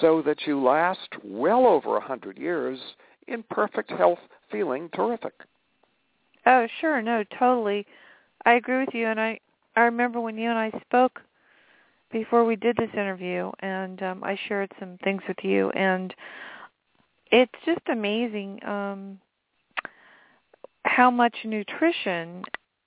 so 0.00 0.22
that 0.22 0.46
you 0.46 0.60
last 0.62 1.08
well 1.22 1.66
over 1.66 1.96
a 1.96 2.00
hundred 2.00 2.38
years 2.38 2.94
in 3.26 3.42
perfect 3.44 3.90
health, 3.90 4.20
feeling 4.50 4.88
terrific. 4.90 5.34
Oh, 6.46 6.66
sure. 6.66 7.00
No, 7.02 7.24
totally. 7.24 7.86
I 8.44 8.54
agree 8.54 8.80
with 8.84 8.94
you 8.94 9.06
and 9.06 9.20
I 9.20 9.40
I 9.76 9.82
remember 9.82 10.20
when 10.20 10.38
you 10.38 10.50
and 10.50 10.58
I 10.58 10.70
spoke 10.82 11.20
before 12.10 12.44
we 12.44 12.54
did 12.54 12.76
this 12.76 12.92
interview 12.92 13.50
and 13.60 14.02
um 14.02 14.22
I 14.22 14.36
shared 14.36 14.70
some 14.78 14.98
things 14.98 15.22
with 15.26 15.42
you 15.42 15.70
and 15.70 16.14
it's 17.30 17.52
just 17.64 17.80
amazing 17.88 18.64
um 18.64 19.18
how 20.84 21.10
much 21.10 21.34
nutrition 21.44 22.42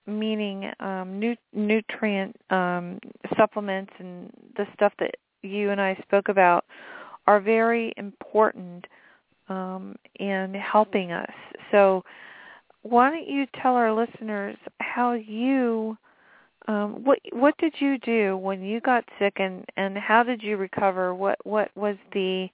meaning 0.05 0.71
um 0.79 1.19
nu- 1.19 1.35
nutrient 1.53 2.35
um 2.49 2.99
supplements 3.35 3.91
and 3.99 4.31
the 4.55 4.65
stuff 4.73 4.93
that 4.99 5.15
you 5.43 5.71
and 5.71 5.81
I 5.81 5.95
spoke 6.01 6.29
about 6.29 6.65
are 7.27 7.39
very 7.39 7.93
important 7.97 8.85
um 9.49 9.95
in 10.19 10.53
helping 10.53 11.11
us. 11.11 11.31
So 11.71 12.03
why 12.83 13.09
don't 13.09 13.27
you 13.27 13.45
tell 13.61 13.73
our 13.73 13.93
listeners 13.93 14.55
how 14.79 15.13
you 15.13 15.97
um 16.67 17.03
what 17.03 17.19
what 17.33 17.57
did 17.57 17.73
you 17.79 17.97
do 17.99 18.37
when 18.37 18.61
you 18.63 18.79
got 18.81 19.03
sick 19.19 19.33
and 19.37 19.65
and 19.75 19.97
how 19.97 20.23
did 20.23 20.41
you 20.41 20.57
recover 20.57 21.13
what 21.13 21.37
what 21.45 21.69
was 21.75 21.97
the 22.13 22.49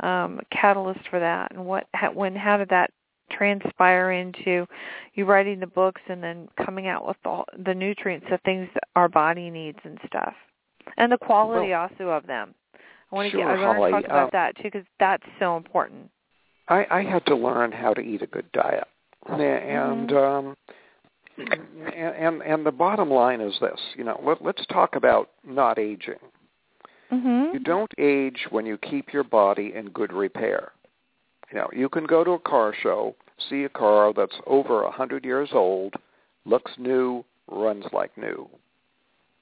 um 0.00 0.40
catalyst 0.50 1.00
for 1.10 1.18
that 1.20 1.50
and 1.52 1.64
what 1.64 1.86
how, 1.94 2.12
when 2.12 2.34
how 2.36 2.56
did 2.56 2.68
that 2.68 2.90
transpire 3.30 4.12
into 4.12 4.66
you 5.14 5.24
writing 5.24 5.58
the 5.58 5.66
books 5.66 6.00
and 6.08 6.22
then 6.22 6.48
coming 6.64 6.86
out 6.86 7.06
with 7.06 7.16
all 7.24 7.44
the 7.64 7.74
nutrients 7.74 8.26
the 8.30 8.38
things 8.44 8.68
that 8.74 8.84
our 8.94 9.08
body 9.08 9.50
needs 9.50 9.78
and 9.84 9.98
stuff 10.06 10.34
and 10.96 11.10
the 11.10 11.18
quality 11.18 11.70
Well, 11.70 11.88
also 11.90 12.08
of 12.10 12.26
them 12.26 12.54
i 13.10 13.14
want 13.16 13.26
to 13.26 13.30
sure, 13.32 13.40
get 13.40 13.48
i 13.64 13.66
want 13.66 13.78
Holly. 13.78 13.90
to 13.92 13.96
talk 14.02 14.04
about 14.04 14.26
Uh, 14.28 14.30
that 14.32 14.56
too 14.56 14.62
because 14.64 14.84
that's 15.00 15.24
so 15.38 15.56
important 15.56 16.10
I, 16.68 16.84
I 16.90 17.02
had 17.04 17.24
to 17.26 17.36
learn 17.36 17.70
how 17.70 17.94
to 17.94 18.00
eat 18.00 18.22
a 18.22 18.26
good 18.26 18.50
diet, 18.52 18.88
and 19.26 20.12
um, 20.12 20.56
and, 21.38 21.94
and 21.94 22.42
and 22.42 22.66
the 22.66 22.72
bottom 22.72 23.08
line 23.08 23.40
is 23.40 23.54
this. 23.60 23.78
You 23.96 24.02
know, 24.02 24.20
let, 24.24 24.42
let's 24.44 24.66
talk 24.66 24.96
about 24.96 25.30
not 25.46 25.78
aging. 25.78 26.18
Mhm 27.16 27.52
You 27.52 27.60
don't 27.60 27.92
age 27.98 28.46
when 28.50 28.66
you 28.66 28.76
keep 28.78 29.12
your 29.12 29.24
body 29.24 29.72
in 29.74 29.90
good 29.90 30.12
repair. 30.12 30.72
Know, 31.52 31.68
you 31.72 31.88
can 31.88 32.04
go 32.04 32.24
to 32.24 32.32
a 32.32 32.38
car 32.38 32.74
show, 32.82 33.14
see 33.48 33.64
a 33.64 33.68
car 33.68 34.12
that's 34.12 34.40
over 34.46 34.82
a 34.82 34.90
hundred 34.90 35.24
years 35.24 35.50
old, 35.52 35.94
looks 36.44 36.72
new, 36.76 37.24
runs 37.50 37.86
like 37.92 38.16
new. 38.18 38.48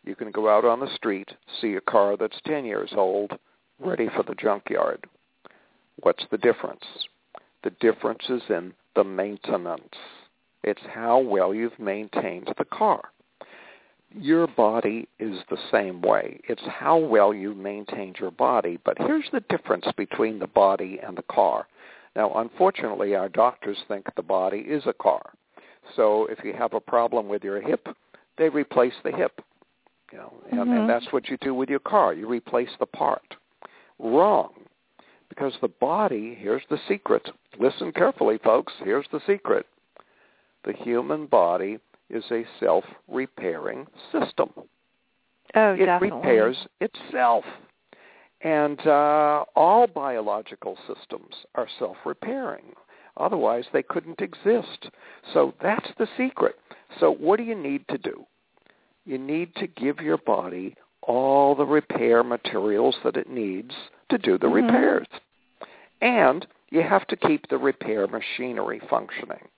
You 0.04 0.14
can 0.14 0.30
go 0.30 0.48
out 0.48 0.64
on 0.64 0.80
the 0.80 0.94
street, 0.94 1.30
see 1.60 1.74
a 1.74 1.80
car 1.80 2.16
that's 2.16 2.40
ten 2.44 2.64
years 2.64 2.92
old, 2.94 3.32
ready 3.80 4.08
for 4.14 4.22
the 4.22 4.34
junkyard. 4.34 5.06
What's 6.02 6.24
the 6.30 6.38
difference? 6.38 6.84
The 7.62 7.70
difference 7.80 8.24
is 8.28 8.42
in 8.48 8.74
the 8.94 9.04
maintenance. 9.04 9.96
It's 10.62 10.82
how 10.92 11.18
well 11.18 11.54
you've 11.54 11.78
maintained 11.78 12.52
the 12.58 12.64
car. 12.66 13.10
Your 14.16 14.46
body 14.46 15.08
is 15.18 15.38
the 15.50 15.58
same 15.72 16.00
way. 16.00 16.40
It's 16.48 16.62
how 16.66 16.98
well 16.98 17.34
you've 17.34 17.56
maintained 17.56 18.16
your 18.20 18.30
body. 18.30 18.78
But 18.84 18.96
here's 18.98 19.28
the 19.32 19.40
difference 19.48 19.86
between 19.96 20.38
the 20.38 20.46
body 20.46 21.00
and 21.04 21.16
the 21.16 21.22
car. 21.22 21.66
Now, 22.14 22.32
unfortunately, 22.34 23.16
our 23.16 23.28
doctors 23.28 23.78
think 23.88 24.06
the 24.14 24.22
body 24.22 24.58
is 24.58 24.86
a 24.86 24.92
car. 24.92 25.32
So 25.96 26.26
if 26.26 26.44
you 26.44 26.52
have 26.52 26.74
a 26.74 26.80
problem 26.80 27.28
with 27.28 27.42
your 27.42 27.60
hip, 27.60 27.88
they 28.38 28.48
replace 28.48 28.94
the 29.02 29.10
hip. 29.10 29.42
You 30.12 30.18
know, 30.18 30.32
and, 30.50 30.60
Mhm. 30.60 30.78
and 30.78 30.88
that's 30.88 31.12
what 31.12 31.28
you 31.28 31.36
do 31.38 31.52
with 31.54 31.68
your 31.68 31.80
car. 31.80 32.14
You 32.14 32.28
replace 32.28 32.70
the 32.78 32.86
part. 32.86 33.36
Wrong. 33.98 34.52
Because 35.28 35.58
the 35.60 35.68
body, 35.68 36.34
here's 36.34 36.64
the 36.68 36.78
secret. 36.78 37.32
Listen 37.58 37.90
carefully, 37.92 38.38
folks. 38.38 38.72
Here's 38.78 39.08
the 39.08 39.20
secret. 39.20 39.66
The 40.62 40.72
human 40.72 41.26
body 41.26 41.80
is 42.14 42.24
a 42.30 42.44
self-repairing 42.60 43.86
system. 44.12 44.50
oh 45.54 45.74
it 45.74 45.86
definitely 45.86 46.10
repairs 46.18 46.56
itself. 46.80 47.44
And 48.40 48.78
uh, 48.86 49.44
all 49.56 49.86
biological 49.86 50.76
systems 50.86 51.34
are 51.54 51.68
self-repairing. 51.78 52.74
Otherwise, 53.16 53.64
they 53.72 53.82
couldn't 53.82 54.20
exist. 54.20 54.90
So 55.32 55.54
that's 55.62 55.88
the 55.98 56.08
secret. 56.16 56.56
So 57.00 57.12
what 57.14 57.38
do 57.38 57.44
you 57.44 57.54
need 57.54 57.86
to 57.88 57.98
do? 57.98 58.26
You 59.06 59.18
need 59.18 59.54
to 59.56 59.66
give 59.66 60.00
your 60.00 60.18
body 60.18 60.76
all 61.02 61.54
the 61.54 61.64
repair 61.64 62.22
materials 62.22 62.96
that 63.04 63.16
it 63.16 63.28
needs 63.30 63.74
to 64.10 64.18
do 64.18 64.36
the 64.38 64.46
Mhm. 64.46 64.54
repairs. 64.66 65.06
And 66.00 66.46
you 66.70 66.82
have 66.82 67.06
to 67.06 67.16
keep 67.16 67.46
the 67.48 67.58
repair 67.58 68.06
machinery 68.08 68.80
functioning. 68.90 69.48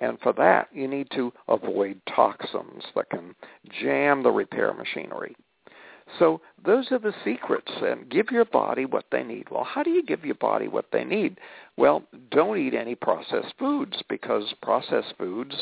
And 0.00 0.18
for 0.20 0.32
that, 0.32 0.68
you 0.72 0.88
need 0.88 1.08
to 1.14 1.32
avoid 1.48 2.00
toxins 2.14 2.84
that 2.96 3.10
can 3.10 3.34
jam 3.80 4.22
the 4.22 4.30
repair 4.30 4.72
machinery. 4.72 5.36
So 6.18 6.40
those 6.64 6.90
are 6.90 6.98
the 6.98 7.14
secrets, 7.22 7.70
and 7.82 8.08
give 8.08 8.30
your 8.32 8.46
body 8.46 8.84
what 8.84 9.04
they 9.12 9.22
need. 9.22 9.48
Well, 9.50 9.62
how 9.62 9.82
do 9.82 9.90
you 9.90 10.02
give 10.02 10.24
your 10.24 10.34
body 10.34 10.66
what 10.66 10.86
they 10.90 11.04
need? 11.04 11.38
Well, 11.76 12.02
don't 12.30 12.58
eat 12.58 12.74
any 12.74 12.96
processed 12.96 13.54
foods 13.58 14.02
because 14.08 14.52
processed 14.62 15.14
foods 15.18 15.54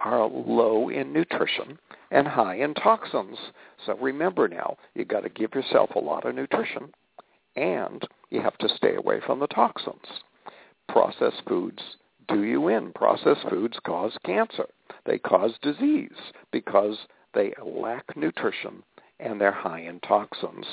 are 0.00 0.28
low 0.28 0.90
in 0.90 1.12
nutrition 1.12 1.78
and 2.12 2.28
high 2.28 2.56
in 2.56 2.74
toxins. 2.74 3.38
So 3.84 3.96
remember 3.96 4.46
now, 4.46 4.76
you've 4.94 5.08
got 5.08 5.22
to 5.22 5.28
give 5.30 5.54
yourself 5.54 5.90
a 5.96 6.00
lot 6.00 6.26
of 6.26 6.34
nutrition, 6.34 6.92
and 7.56 8.06
you 8.30 8.40
have 8.40 8.58
to 8.58 8.68
stay 8.76 8.94
away 8.94 9.20
from 9.26 9.40
the 9.40 9.48
toxins. 9.48 10.22
Processed 10.88 11.42
foods 11.48 11.82
do 12.28 12.44
you 12.44 12.68
in. 12.68 12.92
Processed 12.92 13.48
foods 13.48 13.78
cause 13.84 14.16
cancer. 14.24 14.66
They 15.06 15.18
cause 15.18 15.52
disease 15.62 16.10
because 16.52 16.96
they 17.34 17.52
lack 17.64 18.16
nutrition 18.16 18.82
and 19.20 19.40
they're 19.40 19.50
high 19.50 19.80
in 19.80 19.98
toxins. 20.00 20.66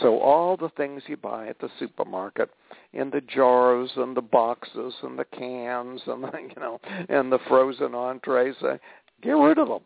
So 0.00 0.18
all 0.18 0.56
the 0.56 0.70
things 0.70 1.02
you 1.06 1.16
buy 1.16 1.46
at 1.48 1.58
the 1.60 1.70
supermarket 1.78 2.50
in 2.92 3.10
the 3.10 3.20
jars 3.20 3.90
and 3.96 4.16
the 4.16 4.22
boxes 4.22 4.94
and 5.02 5.18
the 5.18 5.24
cans 5.24 6.00
and 6.06 6.24
the, 6.24 6.30
you 6.40 6.60
know 6.60 6.80
and 7.08 7.30
the 7.30 7.38
frozen 7.48 7.94
entrees, 7.94 8.56
uh, 8.62 8.78
get 9.22 9.32
rid 9.32 9.58
of 9.58 9.68
them 9.68 9.82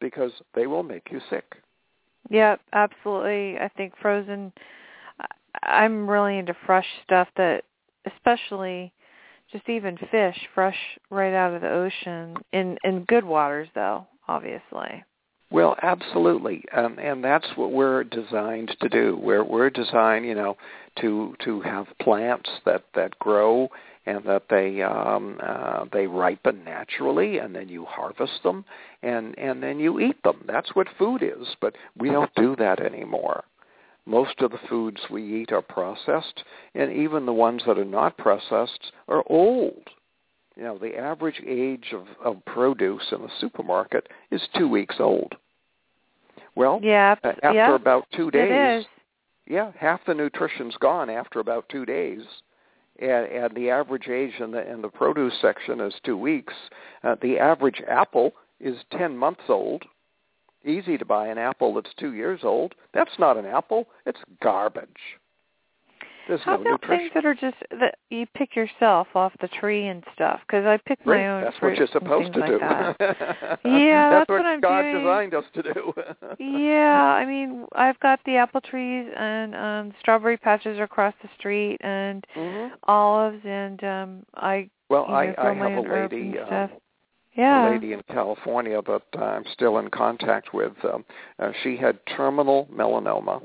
because 0.00 0.32
they 0.54 0.66
will 0.66 0.82
make 0.82 1.08
you 1.10 1.20
sick. 1.28 1.56
Yep, 2.30 2.60
absolutely. 2.72 3.58
I 3.58 3.68
think 3.76 3.94
frozen. 4.00 4.52
I'm 5.62 6.08
really 6.08 6.38
into 6.38 6.54
fresh 6.64 6.86
stuff 7.04 7.28
that, 7.36 7.64
especially, 8.06 8.92
just 9.52 9.68
even 9.68 9.96
fish, 10.10 10.36
fresh 10.54 10.76
right 11.10 11.34
out 11.34 11.54
of 11.54 11.62
the 11.62 11.70
ocean 11.70 12.36
in 12.52 12.78
in 12.84 13.04
good 13.04 13.24
waters, 13.24 13.68
though. 13.74 14.06
Obviously. 14.28 15.02
Well, 15.50 15.74
absolutely, 15.82 16.64
um, 16.76 16.96
and 17.00 17.24
that's 17.24 17.48
what 17.56 17.72
we're 17.72 18.04
designed 18.04 18.76
to 18.80 18.88
do. 18.88 19.18
We're 19.20 19.42
we're 19.42 19.70
designed, 19.70 20.24
you 20.24 20.36
know, 20.36 20.56
to 21.00 21.34
to 21.44 21.60
have 21.62 21.86
plants 22.00 22.48
that 22.64 22.84
that 22.94 23.18
grow 23.18 23.68
and 24.06 24.24
that 24.24 24.44
they 24.48 24.82
um, 24.82 25.38
uh, 25.42 25.86
they 25.92 26.06
ripen 26.06 26.64
naturally, 26.64 27.38
and 27.38 27.54
then 27.54 27.68
you 27.68 27.84
harvest 27.84 28.42
them, 28.44 28.64
and 29.02 29.36
and 29.38 29.62
then 29.62 29.80
you 29.80 29.98
eat 29.98 30.22
them. 30.22 30.44
That's 30.46 30.74
what 30.74 30.86
food 30.96 31.22
is. 31.22 31.48
But 31.60 31.74
we 31.98 32.10
don't 32.10 32.34
do 32.36 32.54
that 32.56 32.80
anymore. 32.80 33.44
Most 34.10 34.40
of 34.40 34.50
the 34.50 34.58
foods 34.68 35.00
we 35.08 35.40
eat 35.40 35.52
are 35.52 35.62
processed, 35.62 36.42
and 36.74 36.92
even 36.92 37.26
the 37.26 37.32
ones 37.32 37.62
that 37.64 37.78
are 37.78 37.84
not 37.84 38.18
processed 38.18 38.90
are 39.06 39.22
old. 39.28 39.88
You 40.56 40.64
know, 40.64 40.78
the 40.78 40.96
average 40.96 41.40
age 41.46 41.94
of, 41.94 42.08
of 42.24 42.44
produce 42.44 43.04
in 43.12 43.22
the 43.22 43.30
supermarket 43.38 44.08
is 44.32 44.42
two 44.58 44.66
weeks 44.66 44.96
old. 44.98 45.36
Well, 46.56 46.80
Yeah. 46.82 47.14
uh, 47.22 47.28
after 47.44 47.54
yeah, 47.54 47.74
about 47.76 48.06
two 48.12 48.32
days, 48.32 48.84
yeah, 49.46 49.70
half 49.78 50.04
the 50.04 50.14
nutrition's 50.14 50.76
gone 50.80 51.08
after 51.08 51.38
about 51.38 51.68
two 51.68 51.86
days. 51.86 52.22
And, 52.98 53.26
and 53.26 53.54
the 53.54 53.70
average 53.70 54.08
age 54.08 54.34
in 54.40 54.50
the 54.50 54.68
in 54.68 54.82
the 54.82 54.88
produce 54.88 55.34
section 55.40 55.80
is 55.80 55.94
two 56.02 56.16
weeks. 56.16 56.52
Uh, 57.04 57.14
the 57.22 57.38
average 57.38 57.80
apple 57.88 58.32
is 58.58 58.76
ten 58.90 59.16
months 59.16 59.44
old. 59.48 59.84
Easy 60.64 60.98
to 60.98 61.04
buy 61.04 61.28
an 61.28 61.38
apple 61.38 61.74
that's 61.74 61.90
two 61.98 62.14
years 62.14 62.40
old. 62.42 62.74
That's 62.92 63.18
not 63.18 63.36
an 63.36 63.46
apple. 63.46 63.86
It's 64.06 64.20
garbage. 64.42 64.88
There's 66.28 66.40
How 66.44 66.56
no 66.56 66.62
about 66.62 66.80
nutrition. 66.82 66.98
things 66.98 67.10
that 67.14 67.26
are 67.26 67.34
just 67.34 67.56
that 67.80 67.96
you 68.10 68.26
pick 68.34 68.54
yourself 68.54 69.08
off 69.14 69.32
the 69.40 69.48
tree 69.48 69.88
and 69.88 70.04
stuff? 70.14 70.40
Because 70.46 70.64
I 70.64 70.76
pick 70.86 71.04
Right, 71.04 71.18
my 71.18 71.28
own 71.28 71.44
That's 71.44 71.56
fruit 71.58 71.70
what 71.70 71.78
you're 71.78 71.86
supposed 71.88 72.32
to 72.34 72.40
like 72.40 72.50
do. 72.50 72.58
that. 72.60 73.58
Yeah, 73.64 74.10
that's, 74.10 74.28
that's 74.28 74.30
what 74.30 74.46
I'm 74.46 74.60
God 74.60 74.82
doing. 74.82 75.02
designed 75.02 75.34
us 75.34 75.44
to 75.54 75.62
do. 75.62 75.92
yeah, 76.38 77.02
I 77.02 77.24
mean, 77.24 77.66
I've 77.74 77.98
got 78.00 78.20
the 78.26 78.36
apple 78.36 78.60
trees 78.60 79.10
and 79.16 79.54
um 79.56 79.92
strawberry 80.00 80.36
patches 80.36 80.78
across 80.78 81.14
the 81.22 81.28
street 81.38 81.78
and 81.80 82.24
hmm 82.34 82.68
olives 82.84 83.40
and 83.44 83.82
um 83.82 84.22
I 84.34 84.68
Well, 84.88 85.06
you 85.06 85.14
I, 85.14 85.26
know, 85.26 85.34
I 85.38 85.54
my 85.54 85.70
have 85.70 85.84
a 85.84 85.88
lady, 85.94 86.38
um. 86.38 86.70
Yeah. 87.34 87.68
a 87.68 87.70
lady 87.70 87.92
in 87.92 88.02
California 88.08 88.80
that 88.82 89.02
uh, 89.16 89.24
I'm 89.24 89.44
still 89.52 89.78
in 89.78 89.88
contact 89.90 90.52
with. 90.52 90.72
Um, 90.84 91.04
uh, 91.38 91.52
she 91.62 91.76
had 91.76 91.98
terminal 92.06 92.68
melanoma, 92.72 93.42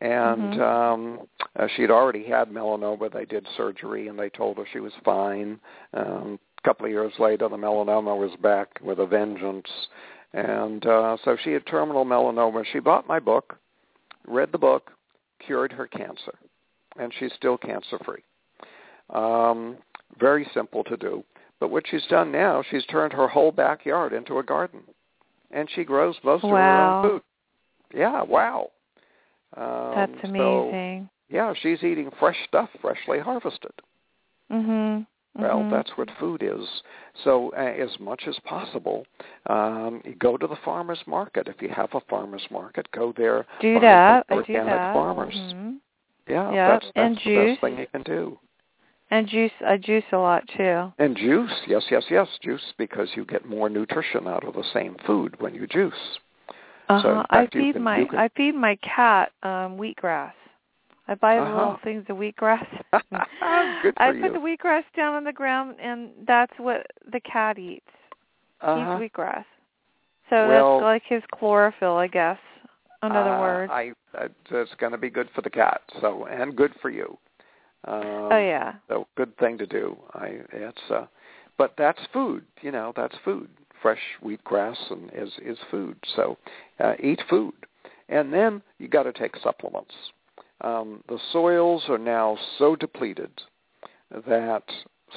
and 0.00 0.54
Mhm. 0.54 0.60
um, 0.60 1.28
uh, 1.56 1.66
she'd 1.68 1.90
already 1.90 2.24
had 2.24 2.50
melanoma. 2.50 3.10
They 3.10 3.24
did 3.24 3.46
surgery, 3.56 4.08
and 4.08 4.18
they 4.18 4.28
told 4.28 4.58
her 4.58 4.66
she 4.66 4.80
was 4.80 4.92
fine. 5.02 5.58
Um, 5.94 6.38
a 6.58 6.62
couple 6.62 6.86
of 6.86 6.92
years 6.92 7.18
later, 7.18 7.48
the 7.48 7.56
melanoma 7.56 8.16
was 8.16 8.34
back 8.36 8.78
with 8.82 8.98
a 8.98 9.06
vengeance, 9.06 9.88
and 10.32 10.84
uh, 10.86 11.16
so 11.24 11.36
she 11.36 11.52
had 11.52 11.66
terminal 11.66 12.04
melanoma. 12.04 12.64
She 12.66 12.80
bought 12.80 13.08
my 13.08 13.18
book, 13.18 13.56
read 14.26 14.52
the 14.52 14.58
book, 14.58 14.92
cured 15.38 15.72
her 15.72 15.86
cancer, 15.86 16.34
and 16.96 17.12
she's 17.14 17.32
still 17.34 17.56
cancer-free. 17.58 18.22
Um, 19.10 19.76
very 20.18 20.44
simple 20.54 20.84
to 20.84 20.96
do. 20.96 21.24
But 21.60 21.70
what 21.70 21.84
she's 21.88 22.06
done 22.06 22.30
now, 22.32 22.62
she's 22.70 22.84
turned 22.86 23.12
her 23.12 23.28
whole 23.28 23.52
backyard 23.52 24.12
into 24.12 24.38
a 24.38 24.42
garden, 24.42 24.82
and 25.50 25.68
she 25.74 25.84
grows 25.84 26.16
most 26.24 26.44
of 26.44 26.50
her 26.50 26.56
own 26.58 27.02
food. 27.02 27.22
Yeah, 27.94 28.22
wow. 28.22 28.70
Um, 29.56 29.92
That's 29.94 30.22
so, 30.22 30.28
amazing. 30.68 31.08
yeah, 31.30 31.54
she's 31.60 31.82
eating 31.84 32.10
fresh 32.18 32.36
stuff, 32.48 32.70
freshly 32.80 33.20
harvested. 33.20 33.72
mhm. 34.50 35.06
Well, 35.36 35.60
mhm. 35.62 35.70
that's 35.70 35.90
what 35.96 36.08
food 36.20 36.44
is. 36.44 36.82
So, 37.24 37.52
uh, 37.56 37.60
as 37.60 37.98
much 37.98 38.22
as 38.28 38.38
possible, 38.44 39.04
um, 39.46 40.00
go 40.18 40.36
to 40.36 40.46
the 40.46 40.54
farmers 40.64 41.00
market. 41.08 41.48
If 41.48 41.60
you 41.60 41.70
have 41.70 41.92
a 41.94 42.00
farmers 42.02 42.46
market, 42.52 42.88
go 42.92 43.12
there. 43.16 43.44
do 43.60 43.80
that. 43.80 44.26
I 44.28 44.42
do 44.42 44.52
that. 44.52 44.94
farmers. 44.94 45.34
Mhm. 45.34 45.80
Yeah, 46.28 46.52
Yeah, 46.52 46.68
that's, 46.68 46.86
that's 46.86 46.94
and 46.96 47.16
the 47.16 47.20
juice. 47.20 47.50
best 47.50 47.60
thing 47.62 47.78
you 47.78 47.86
can 47.88 48.02
do. 48.02 48.38
And 49.14 49.28
juice. 49.28 49.52
I 49.64 49.76
juice 49.76 50.02
a 50.10 50.16
lot 50.16 50.42
too. 50.56 50.92
And 50.98 51.16
juice, 51.16 51.52
yes, 51.68 51.84
yes, 51.88 52.04
yes, 52.10 52.26
juice, 52.42 52.72
because 52.78 53.08
you 53.14 53.24
get 53.24 53.46
more 53.48 53.68
nutrition 53.68 54.26
out 54.26 54.44
of 54.44 54.54
the 54.54 54.64
same 54.72 54.96
food 55.06 55.40
when 55.40 55.54
you 55.54 55.68
juice. 55.68 56.18
Uh 56.88 57.00
So. 57.02 57.24
I 57.30 57.46
feed 57.46 57.74
can- 57.74 57.82
my 57.82 58.04
can- 58.06 58.18
I 58.18 58.28
feed 58.36 58.54
my 58.56 58.74
cat 58.76 59.30
um 59.44 59.78
wheatgrass. 59.78 60.32
I 61.06 61.14
buy 61.14 61.38
Uh-huh. 61.38 61.54
little 61.56 61.78
things 61.84 62.04
of 62.08 62.16
wheatgrass. 62.16 62.66
Good 63.82 63.94
for 63.94 64.02
I 64.02 64.10
you. 64.10 64.22
put 64.22 64.32
the 64.32 64.40
wheatgrass 64.40 64.84
down 64.96 65.14
on 65.14 65.22
the 65.22 65.32
ground, 65.32 65.76
and 65.78 66.10
that's 66.26 66.56
what 66.58 66.86
the 67.12 67.20
cat 67.20 67.56
eats. 67.58 67.86
uh-huh. 68.62 68.74
He 68.98 69.04
eats 69.04 69.12
wheatgrass. 69.12 69.44
So 70.30 70.48
Well- 70.48 70.78
that's 70.78 70.82
like 70.82 71.02
his 71.04 71.22
chlorophyll, 71.36 71.96
I 71.98 72.08
guess. 72.08 72.38
In 73.04 73.12
other 73.12 73.34
Uh, 73.34 73.40
words. 73.40 73.70
I, 73.70 73.92
I, 74.14 74.28
it's 74.50 74.74
going 74.76 74.92
to 74.92 74.98
be 74.98 75.10
good 75.10 75.28
for 75.34 75.42
the 75.42 75.50
cat, 75.50 75.82
so 76.00 76.24
and 76.24 76.56
good 76.56 76.74
for 76.80 76.88
you. 76.90 77.18
Um, 77.86 78.28
oh 78.32 78.38
yeah. 78.38 78.74
So 78.88 79.06
good 79.16 79.36
thing 79.38 79.58
to 79.58 79.66
do. 79.66 79.96
I 80.14 80.38
it's 80.52 80.80
uh, 80.90 81.06
but 81.58 81.74
that's 81.76 82.00
food. 82.12 82.44
You 82.62 82.72
know, 82.72 82.92
that's 82.96 83.14
food. 83.24 83.48
Fresh 83.82 84.00
wheatgrass 84.22 84.76
and 84.90 85.10
is 85.14 85.30
is 85.44 85.58
food. 85.70 85.96
So 86.16 86.38
uh, 86.80 86.94
eat 87.02 87.20
food, 87.28 87.54
and 88.08 88.32
then 88.32 88.62
you 88.78 88.88
got 88.88 89.04
to 89.04 89.12
take 89.12 89.36
supplements. 89.42 89.94
Um, 90.60 91.02
the 91.08 91.18
soils 91.32 91.84
are 91.88 91.98
now 91.98 92.38
so 92.58 92.76
depleted 92.76 93.30
that 94.26 94.62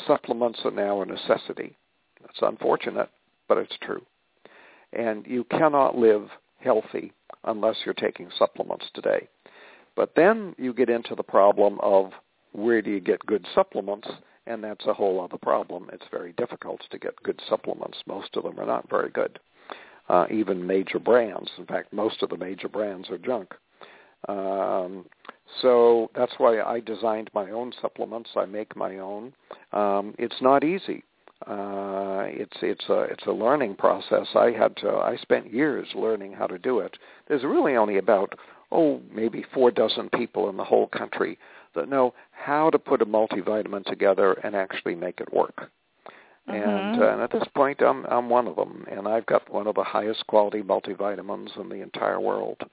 supplements 0.06 0.60
are 0.66 0.72
now 0.72 1.02
a 1.02 1.06
necessity. 1.06 1.78
It's 2.24 2.40
unfortunate, 2.42 3.10
but 3.48 3.58
it's 3.58 3.78
true. 3.82 4.04
And 4.94 5.26
you 5.26 5.44
cannot 5.46 5.98
live 5.98 6.30
healthy 6.60 7.14
unless 7.46 7.78
you're 7.86 7.94
taking 7.94 8.30
supplements 8.38 8.86
today. 8.94 9.28
But 9.96 10.14
then 10.16 10.56
you 10.58 10.74
get 10.74 10.90
into 10.90 11.16
the 11.16 11.24
problem 11.24 11.80
of 11.82 12.12
where 12.58 12.82
do 12.82 12.90
you 12.90 13.00
get 13.00 13.24
good 13.28 13.46
supplements, 13.54 14.08
and 14.48 14.64
that's 14.64 14.86
a 14.88 14.94
whole 14.94 15.22
other 15.22 15.38
problem. 15.38 15.90
It's 15.94 16.06
very 16.10 16.34
difficult 16.34 16.82
to 16.90 16.98
get 16.98 17.22
good 17.22 17.40
supplements. 17.48 18.00
Most 18.08 18.36
of 18.36 18.44
them 18.44 18.60
are 18.60 18.66
not 18.66 18.90
very 18.90 19.12
good. 19.12 19.40
Uh, 20.10 20.26
even 20.32 20.66
major 20.66 20.98
brands. 20.98 21.52
In 21.60 21.68
fact, 21.68 21.94
most 21.94 22.24
of 22.24 22.30
the 22.30 22.38
major 22.38 22.68
brands 22.68 23.10
are 23.12 23.20
junk. 23.20 23.54
Um, 24.28 25.06
so 25.62 26.10
that's 26.16 26.34
why 26.40 26.62
I 26.62 26.80
designed 26.80 27.30
my 27.36 27.52
own 27.52 27.74
supplements. 27.80 28.32
I 28.36 28.46
make 28.46 28.76
my 28.76 28.98
own. 28.98 29.34
Um, 29.72 30.16
it's 30.18 30.42
not 30.42 30.64
easy. 30.64 31.04
Uh, 31.46 32.24
it's 32.26 32.58
it's 32.64 32.86
a 32.90 33.02
it's 33.04 33.28
a 33.28 33.32
learning 33.32 33.76
process. 33.76 34.26
I 34.34 34.50
had 34.50 34.76
to. 34.78 34.90
I 34.90 35.18
spent 35.22 35.54
years 35.54 35.88
learning 35.94 36.34
how 36.34 36.48
to 36.48 36.58
do 36.58 36.80
it. 36.80 36.98
There's 37.28 37.44
really 37.44 37.76
only 37.76 37.98
about 37.98 38.34
oh 38.72 39.00
maybe 39.14 39.46
four 39.54 39.70
dozen 39.70 40.10
people 40.10 40.50
in 40.50 40.58
the 40.58 40.64
whole 40.64 40.88
country 40.88 41.38
that 41.78 41.88
know 41.90 42.14
how 42.32 42.70
to 42.70 42.78
put 42.78 43.02
a 43.02 43.06
multivitamin 43.06 43.86
together 43.86 44.34
and 44.44 44.56
actually 44.56 44.96
make 44.96 45.22
it 45.22 45.34
work. 45.34 45.72
And, 46.48 46.96
Mhm. 46.96 47.00
uh, 47.00 47.14
and 47.14 47.22
at 47.22 47.32
this 47.32 47.48
point, 47.56 47.82
I'm 47.82 48.06
I'm 48.06 48.30
one 48.30 48.48
of 48.48 48.56
them, 48.56 48.86
and 48.90 49.08
I've 49.08 49.26
got 49.26 49.50
one 49.50 49.68
of 49.68 49.76
the 49.76 49.84
highest 49.84 50.26
quality 50.28 50.62
multivitamins 50.62 51.56
in 51.58 51.70
the 51.70 51.82
entire 51.82 52.20
world. 52.20 52.64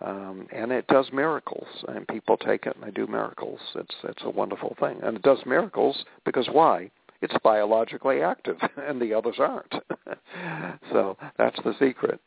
Um, 0.00 0.46
and 0.52 0.72
it 0.72 0.86
does 0.88 1.10
miracles, 1.12 1.84
and 1.88 2.06
people 2.08 2.36
take 2.36 2.66
it 2.66 2.76
and 2.76 2.84
they 2.84 2.90
do 2.90 3.06
miracles. 3.06 3.60
It's 3.74 3.94
it's 4.04 4.22
a 4.24 4.30
wonderful 4.30 4.74
thing, 4.78 4.98
and 5.02 5.16
it 5.16 5.22
does 5.22 5.44
miracles 5.46 6.04
because 6.24 6.48
why? 6.50 6.90
It's 7.22 7.36
biologically 7.42 8.22
active, 8.22 8.58
and 8.76 9.00
the 9.00 9.14
others 9.14 9.38
aren't. 9.38 9.74
so 10.92 11.16
that's 11.38 11.58
the 11.62 11.74
secret. 11.78 12.20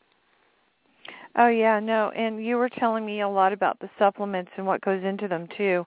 Oh 1.36 1.48
yeah, 1.48 1.78
no, 1.78 2.10
and 2.10 2.44
you 2.44 2.56
were 2.56 2.68
telling 2.68 3.06
me 3.06 3.20
a 3.20 3.28
lot 3.28 3.52
about 3.52 3.78
the 3.78 3.88
supplements 3.98 4.50
and 4.56 4.66
what 4.66 4.80
goes 4.80 5.02
into 5.04 5.28
them 5.28 5.46
too. 5.56 5.86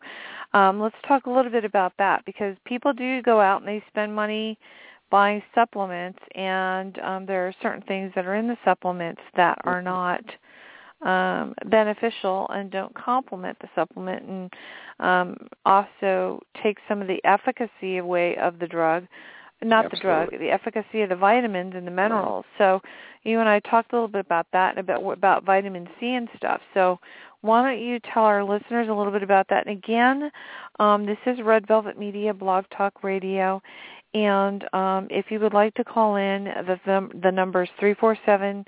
Um, 0.54 0.80
let's 0.80 0.96
talk 1.08 1.26
a 1.26 1.30
little 1.30 1.52
bit 1.52 1.66
about 1.66 1.94
that 1.98 2.24
because 2.26 2.56
people 2.66 2.94
do 2.94 3.22
go 3.22 3.42
out 3.42 3.62
and 3.62 3.68
they 3.68 3.84
spend 3.90 4.16
money 4.16 4.58
buying 5.12 5.44
supplements, 5.54 6.20
and 6.34 6.98
um, 7.00 7.26
there 7.26 7.46
are 7.48 7.54
certain 7.62 7.84
things 7.84 8.12
that 8.16 8.26
are 8.26 8.36
in 8.36 8.48
the 8.48 8.58
supplements 8.64 9.22
that 9.36 9.58
are 9.64 9.82
not 9.82 10.24
um, 11.06 11.54
beneficial 11.66 12.48
and 12.50 12.72
don't 12.72 12.94
complement 12.96 13.58
the 13.60 13.68
supplement, 13.76 14.24
and 14.26 14.54
um, 15.00 15.38
also 15.66 16.40
take 16.64 16.78
some 16.88 17.02
of 17.02 17.08
the 17.08 17.20
efficacy 17.26 17.98
away 17.98 18.38
of 18.38 18.60
the 18.60 18.68
drug. 18.68 19.06
Not 19.64 19.90
the 19.92 19.98
drug, 19.98 20.32
the 20.32 20.50
efficacy 20.50 21.02
of 21.02 21.10
the 21.10 21.16
vitamins 21.16 21.74
and 21.76 21.86
the 21.86 21.92
minerals. 21.92 22.46
So 22.58 22.82
you 23.24 23.40
and 23.40 23.48
I 23.48 23.60
talked 23.60 23.94
a 23.94 23.96
little 23.96 24.08
bit 24.08 24.26
about 24.26 24.48
that 24.54 24.78
and 24.78 24.80
about 24.80 25.10
about 25.12 25.44
vitamin 25.44 25.88
C 26.00 26.14
and 26.14 26.28
stuff. 26.36 26.62
So 26.74 27.00
why 27.42 27.62
don't 27.62 27.82
you 27.82 28.00
tell 28.14 28.24
our 28.24 28.44
listeners 28.44 28.88
a 28.90 28.94
little 28.94 29.12
bit 29.12 29.24
about 29.24 29.48
that? 29.50 29.68
And 29.68 29.78
again, 29.78 30.32
um, 30.80 31.06
this 31.06 31.18
is 31.26 31.42
Red 31.42 31.68
Velvet 31.68 31.98
Media 31.98 32.34
Blog 32.34 32.66
Talk 32.76 33.04
Radio, 33.04 33.62
and 34.14 34.64
um, 34.74 35.08
if 35.10 35.26
you 35.30 35.40
would 35.40 35.54
like 35.54 35.74
to 35.76 35.84
call 35.84 36.16
in, 36.16 36.46
the 36.46 36.80
the, 36.86 37.10
the 37.22 37.32
number 37.32 37.64
is 37.64 37.70
three 37.80 37.94
four 37.96 38.18
seven 38.26 38.66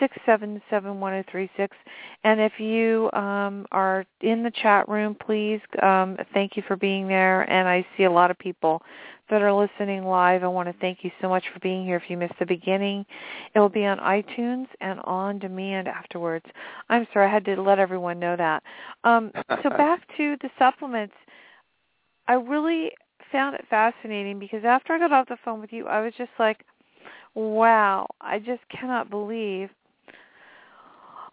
six 0.00 0.16
seven 0.26 0.60
seven 0.70 1.00
one 1.00 1.12
zero 1.12 1.24
three 1.30 1.50
six. 1.56 1.76
And 2.24 2.40
if 2.40 2.58
you 2.58 3.10
um, 3.12 3.66
are 3.72 4.04
in 4.20 4.42
the 4.42 4.50
chat 4.50 4.88
room, 4.88 5.14
please 5.14 5.60
um, 5.82 6.16
thank 6.32 6.56
you 6.56 6.62
for 6.66 6.76
being 6.76 7.06
there. 7.06 7.42
And 7.50 7.68
I 7.68 7.86
see 7.96 8.04
a 8.04 8.10
lot 8.10 8.30
of 8.30 8.38
people 8.38 8.82
that 9.30 9.42
are 9.42 9.52
listening 9.52 10.04
live. 10.04 10.42
I 10.44 10.48
want 10.48 10.68
to 10.68 10.74
thank 10.80 10.98
you 11.02 11.10
so 11.20 11.28
much 11.28 11.44
for 11.52 11.60
being 11.60 11.84
here. 11.84 11.96
If 11.96 12.08
you 12.08 12.16
missed 12.16 12.38
the 12.38 12.46
beginning, 12.46 13.06
it 13.54 13.58
will 13.58 13.68
be 13.68 13.86
on 13.86 13.98
iTunes 13.98 14.66
and 14.80 15.00
on 15.00 15.38
demand 15.38 15.88
afterwards. 15.88 16.44
I'm 16.88 17.06
sorry, 17.12 17.26
I 17.26 17.32
had 17.32 17.44
to 17.46 17.60
let 17.60 17.78
everyone 17.78 18.18
know 18.18 18.36
that. 18.36 18.62
Um, 19.04 19.32
so 19.62 19.70
back 19.70 20.02
to 20.16 20.36
the 20.42 20.50
supplements. 20.58 21.14
I 22.28 22.34
really 22.34 22.92
found 23.32 23.54
it 23.54 23.64
fascinating 23.68 24.38
because 24.38 24.64
after 24.64 24.92
I 24.92 24.98
got 24.98 25.12
off 25.12 25.28
the 25.28 25.36
phone 25.44 25.60
with 25.60 25.72
you, 25.72 25.86
I 25.86 26.00
was 26.00 26.12
just 26.16 26.30
like, 26.38 26.64
wow, 27.34 28.06
I 28.20 28.38
just 28.38 28.62
cannot 28.68 29.10
believe 29.10 29.70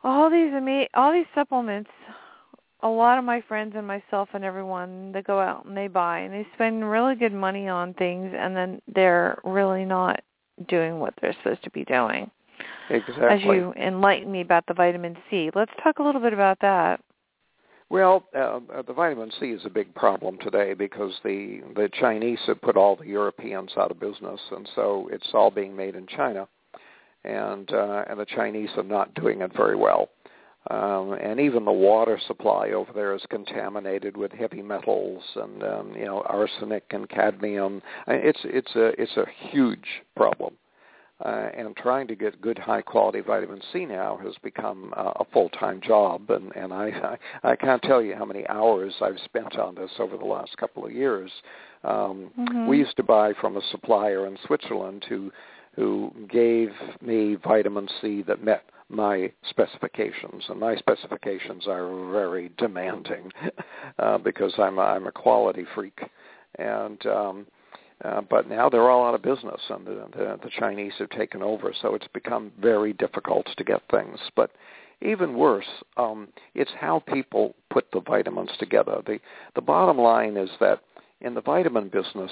all 0.04 0.30
these 0.30 0.52
ama- 0.54 0.88
all 0.96 1.12
these 1.12 1.28
supplements 1.36 1.90
a 2.84 2.88
lot 2.88 3.18
of 3.18 3.24
my 3.24 3.42
friends 3.42 3.74
and 3.76 3.86
myself 3.86 4.30
and 4.34 4.44
everyone 4.44 5.12
they 5.12 5.22
go 5.22 5.40
out 5.40 5.66
and 5.66 5.76
they 5.76 5.88
buy 5.88 6.20
and 6.20 6.34
they 6.34 6.46
spend 6.56 6.90
really 6.90 7.16
good 7.16 7.34
money 7.34 7.68
on 7.68 7.94
things 7.94 8.34
and 8.38 8.56
then 8.56 8.82
they're 8.94 9.40
really 9.44 9.86
not 9.86 10.22
doing 10.68 11.00
what 11.00 11.14
they're 11.22 11.36
supposed 11.44 11.64
to 11.64 11.72
be 11.72 11.84
doing. 11.86 12.30
Exactly. 12.90 13.26
As 13.26 13.42
you 13.44 13.74
enlighten 13.74 14.32
me 14.32 14.42
about 14.42 14.66
the 14.68 14.74
vitamin 14.74 15.18
C. 15.30 15.50
Let's 15.56 15.72
talk 15.84 16.00
a 16.00 16.04
little 16.04 16.22
bit 16.22 16.34
about 16.34 16.60
that. 16.62 17.02
Well, 17.90 18.24
uh, 18.34 18.60
uh, 18.74 18.82
the 18.84 18.94
vitamin 18.94 19.32
C 19.40 19.48
is 19.48 19.66
a 19.66 19.70
big 19.70 19.94
problem 19.96 20.38
today 20.38 20.74
because 20.74 21.12
the 21.26 21.62
the 21.76 21.90
Chinese 22.00 22.40
have 22.48 22.62
put 22.62 22.78
all 22.78 22.96
the 22.96 23.06
Europeans 23.06 23.72
out 23.78 23.92
of 23.92 24.00
business, 24.00 24.40
and 24.52 24.70
so 24.76 25.10
it's 25.12 25.28
all 25.34 25.52
being 25.52 25.76
made 25.76 25.96
in 25.96 26.08
China, 26.08 26.48
and 27.26 27.70
uh, 27.74 28.06
and 28.10 28.18
the 28.18 28.26
Chinese 28.26 28.70
are 28.78 28.84
not 28.84 29.14
doing 29.14 29.42
it 29.42 29.52
very 29.58 29.76
well. 29.76 30.10
Um, 30.70 31.14
and 31.14 31.40
even 31.40 31.66
the 31.66 31.72
water 31.72 32.20
supply 32.28 32.70
over 32.70 32.94
there 32.94 33.16
is 33.16 33.24
contaminated 33.30 34.16
with 34.16 34.32
heavy 34.32 34.62
metals 34.62 35.24
and 35.36 35.64
um, 35.64 35.94
you 35.96 36.06
know 36.06 36.22
arsenic 36.28 36.84
and 36.92 37.10
cadmium. 37.10 37.82
It's 38.08 38.42
it's 38.44 38.76
a 38.76 39.02
it's 39.02 39.18
a 39.18 39.26
huge 39.50 40.04
problem 40.16 40.54
uh, 41.24 41.50
and 41.56 41.76
trying 41.76 42.08
to 42.08 42.16
get 42.16 42.42
good 42.42 42.58
high 42.58 42.82
quality 42.82 43.22
vitamin 43.22 43.62
C 43.72 43.86
now 43.86 44.20
has 44.24 44.34
become 44.44 44.94
uh, 44.98 45.14
a 45.20 45.26
full 45.32 45.50
time 45.50 45.80
job 45.82 46.30
and 46.30 46.56
and 46.56 46.74
I, 46.74 47.18
I 47.44 47.52
I 47.52 47.56
can't 47.56 47.82
tell 47.84 48.02
you 48.02 48.16
how 48.16 48.26
many 48.26 48.48
hours 48.48 48.94
I've 49.02 49.20
spent 49.26 49.58
on 49.58 49.76
this 49.76 49.92
over 50.00 50.18
the 50.18 50.26
last 50.26 50.58
couple 50.58 50.86
of 50.86 50.92
years. 50.92 51.32
Um, 51.84 52.32
mm-hmm. 52.38 52.68
We 52.68 52.78
used 52.78 52.98
to 52.98 53.04
buy 53.04 53.34
from 53.40 53.58
a 53.58 53.62
supplier 53.72 54.26
in 54.28 54.38
Switzerland 54.46 55.06
who 55.08 55.32
who 55.76 56.12
gave 56.30 56.70
me 57.02 57.36
vitamin 57.36 57.88
C 58.02 58.24
that 58.24 58.44
met 58.44 58.64
my 58.92 59.32
specifications, 59.50 60.44
and 60.50 60.60
my 60.60 60.76
specifications 60.76 61.68
are 61.68 62.12
very 62.12 62.52
demanding 62.58 63.32
uh, 64.00 64.18
because 64.18 64.54
I'm 64.58 64.78
a, 64.78 64.82
I'm 64.82 65.08
a 65.08 65.12
quality 65.12 65.66
freak, 65.74 66.00
and 66.60 67.04
um, 67.06 67.48
uh, 68.04 68.22
but 68.22 68.50
now 68.50 68.70
they're 68.70 68.90
all 68.90 69.08
out 69.08 69.16
of 69.16 69.22
business, 69.22 69.62
and 69.70 69.86
the, 69.86 70.08
the, 70.16 70.40
the 70.44 70.50
Chinese 70.60 70.94
have 71.00 71.10
taken 71.10 71.42
over, 71.42 71.74
so 71.82 71.96
it's 71.96 72.08
become 72.14 72.52
very 72.60 72.94
difficult 72.94 73.48
to 73.58 73.64
get 73.64 73.82
things. 73.92 74.20
But 74.36 74.52
even 75.02 75.36
worse, 75.36 75.84
um, 75.98 76.28
it's 76.56 76.72
how 76.80 77.00
people 77.00 77.56
put 77.70 77.86
the 77.92 78.02
vitamins 78.02 78.52
together. 78.60 79.02
The 79.06 79.20
the 79.56 79.62
bottom 79.62 79.98
line 79.98 80.38
is 80.38 80.50
that 80.60 80.82
in 81.22 81.34
the 81.34 81.42
vitamin 81.42 81.90
business, 81.90 82.32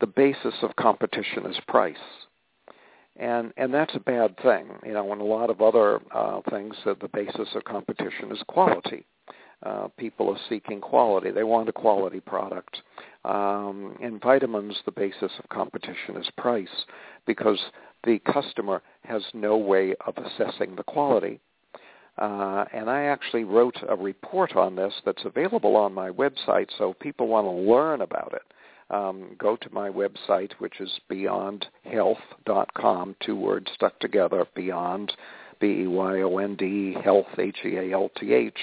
the 0.00 0.06
basis 0.06 0.54
of 0.62 0.76
competition 0.76 1.46
is 1.46 1.56
price, 1.68 1.96
and 3.18 3.52
and 3.56 3.72
that's 3.72 3.94
a 3.94 4.00
bad 4.00 4.36
thing. 4.42 4.68
You 4.84 4.92
know, 4.92 5.12
and 5.12 5.20
a 5.20 5.24
lot 5.24 5.50
of 5.50 5.60
other 5.60 6.00
uh, 6.14 6.40
things, 6.50 6.74
uh, 6.84 6.94
the 7.00 7.08
basis 7.08 7.48
of 7.54 7.64
competition 7.64 8.30
is 8.32 8.42
quality. 8.48 9.06
Uh, 9.62 9.88
people 9.98 10.28
are 10.30 10.38
seeking 10.48 10.80
quality. 10.80 11.30
They 11.30 11.42
want 11.42 11.68
a 11.68 11.72
quality 11.72 12.20
product. 12.20 12.82
Um, 13.24 13.96
in 14.00 14.20
vitamins, 14.20 14.78
the 14.84 14.92
basis 14.92 15.32
of 15.38 15.48
competition 15.48 16.16
is 16.16 16.28
price 16.36 16.84
because 17.26 17.58
the 18.04 18.18
customer 18.20 18.82
has 19.04 19.22
no 19.32 19.56
way 19.56 19.94
of 20.06 20.14
assessing 20.18 20.76
the 20.76 20.82
quality. 20.82 21.40
Uh, 22.18 22.64
and 22.72 22.88
I 22.88 23.04
actually 23.04 23.44
wrote 23.44 23.76
a 23.88 23.96
report 23.96 24.56
on 24.56 24.76
this 24.76 24.94
that's 25.04 25.24
available 25.24 25.76
on 25.76 25.92
my 25.92 26.10
website, 26.10 26.68
so 26.78 26.94
people 26.94 27.28
want 27.28 27.46
to 27.46 27.50
learn 27.50 28.00
about 28.00 28.32
it. 28.32 28.42
Um, 28.90 29.34
go 29.38 29.56
to 29.56 29.72
my 29.72 29.88
website, 29.88 30.52
which 30.58 30.80
is 30.80 30.90
beyondhealth.com, 31.10 33.16
two 33.24 33.36
words 33.36 33.70
stuck 33.74 33.98
together, 33.98 34.46
beyond, 34.54 35.12
B-E-Y-O-N-D, 35.60 36.96
health, 37.02 37.26
H-E-A-L-T-H, 37.38 38.58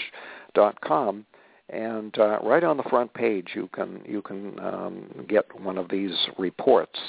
dot 0.53 0.79
com, 0.81 1.25
and 1.69 2.17
uh, 2.19 2.39
right 2.43 2.63
on 2.63 2.77
the 2.77 2.83
front 2.83 3.13
page 3.13 3.49
you 3.55 3.69
can 3.73 4.01
you 4.05 4.21
can 4.21 4.59
um, 4.59 5.25
get 5.27 5.45
one 5.59 5.77
of 5.77 5.89
these 5.89 6.15
reports 6.37 6.99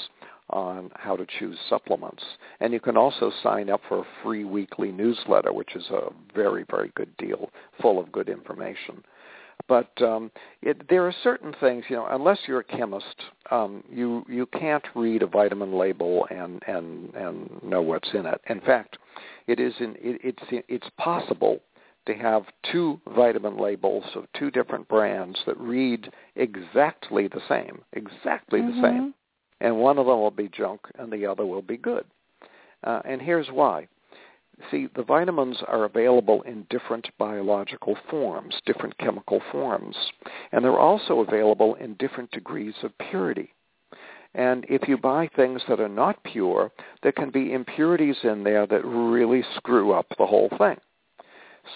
on 0.49 0.91
how 0.95 1.15
to 1.15 1.25
choose 1.39 1.57
supplements, 1.69 2.23
and 2.59 2.71
you 2.71 2.79
can 2.79 2.97
also 2.97 3.31
sign 3.41 3.69
up 3.69 3.81
for 3.87 3.99
a 3.99 4.07
free 4.23 4.43
weekly 4.43 4.91
newsletter, 4.91 5.51
which 5.51 5.75
is 5.75 5.85
a 5.89 6.09
very 6.33 6.65
very 6.69 6.91
good 6.95 7.15
deal, 7.17 7.49
full 7.81 7.99
of 7.99 8.11
good 8.11 8.29
information. 8.29 9.03
But 9.67 9.89
um, 10.01 10.31
it, 10.61 10.87
there 10.89 11.07
are 11.07 11.15
certain 11.23 11.53
things, 11.59 11.85
you 11.89 11.95
know, 11.95 12.07
unless 12.09 12.37
you're 12.47 12.59
a 12.59 12.63
chemist, 12.63 13.15
um, 13.49 13.83
you 13.89 14.23
you 14.29 14.45
can't 14.45 14.85
read 14.93 15.23
a 15.23 15.27
vitamin 15.27 15.73
label 15.73 16.27
and 16.29 16.61
and 16.67 17.13
and 17.15 17.63
know 17.63 17.81
what's 17.81 18.09
in 18.13 18.25
it. 18.25 18.41
In 18.47 18.61
fact, 18.61 18.97
it 19.47 19.59
is 19.59 19.73
in, 19.79 19.95
it, 19.99 20.21
it's 20.23 20.65
it's 20.67 20.89
possible 20.97 21.61
to 22.05 22.13
have 22.13 22.43
two 22.71 22.99
vitamin 23.15 23.57
labels 23.57 24.03
of 24.15 24.25
two 24.37 24.51
different 24.51 24.87
brands 24.87 25.39
that 25.47 25.59
read 25.59 26.11
exactly 26.35 27.27
the 27.27 27.41
same, 27.49 27.81
exactly 27.93 28.61
mm-hmm. 28.61 28.81
the 28.81 28.87
same. 28.87 29.13
And 29.61 29.77
one 29.77 29.97
of 29.97 30.05
them 30.05 30.19
will 30.19 30.31
be 30.31 30.49
junk 30.49 30.81
and 30.99 31.11
the 31.11 31.25
other 31.25 31.45
will 31.45 31.61
be 31.61 31.77
good. 31.77 32.05
Uh, 32.83 33.01
and 33.05 33.21
here's 33.21 33.47
why. 33.47 33.87
See, 34.71 34.87
the 34.95 35.03
vitamins 35.03 35.57
are 35.67 35.83
available 35.83 36.41
in 36.43 36.65
different 36.69 37.09
biological 37.17 37.97
forms, 38.09 38.55
different 38.65 38.97
chemical 38.97 39.41
forms, 39.51 39.95
and 40.51 40.63
they're 40.63 40.79
also 40.79 41.19
available 41.19 41.75
in 41.75 41.95
different 41.95 42.31
degrees 42.31 42.75
of 42.83 42.97
purity. 42.97 43.53
And 44.33 44.65
if 44.67 44.87
you 44.87 44.97
buy 44.97 45.29
things 45.35 45.61
that 45.67 45.79
are 45.79 45.89
not 45.89 46.23
pure, 46.23 46.71
there 47.03 47.11
can 47.11 47.31
be 47.31 47.53
impurities 47.53 48.17
in 48.23 48.43
there 48.43 48.65
that 48.67 48.85
really 48.85 49.43
screw 49.55 49.93
up 49.93 50.07
the 50.17 50.25
whole 50.25 50.49
thing. 50.57 50.77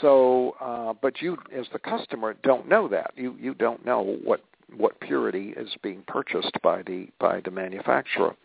So, 0.02 0.56
uh, 0.60 0.94
but 1.02 1.22
you, 1.22 1.38
as 1.56 1.66
the 1.74 1.80
customer, 1.80 2.36
don't 2.44 2.68
know 2.68 2.88
that. 2.90 3.12
You 3.16 3.36
you 3.40 3.54
don't 3.56 3.86
know 3.86 4.18
what 4.24 4.42
what 4.76 5.00
purity 5.00 5.54
is 5.58 5.70
being 5.82 6.04
purchased 6.08 6.58
by 6.62 6.84
the 6.84 7.08
by 7.20 7.42
the 7.42 7.52
manufacturer. 7.52 8.36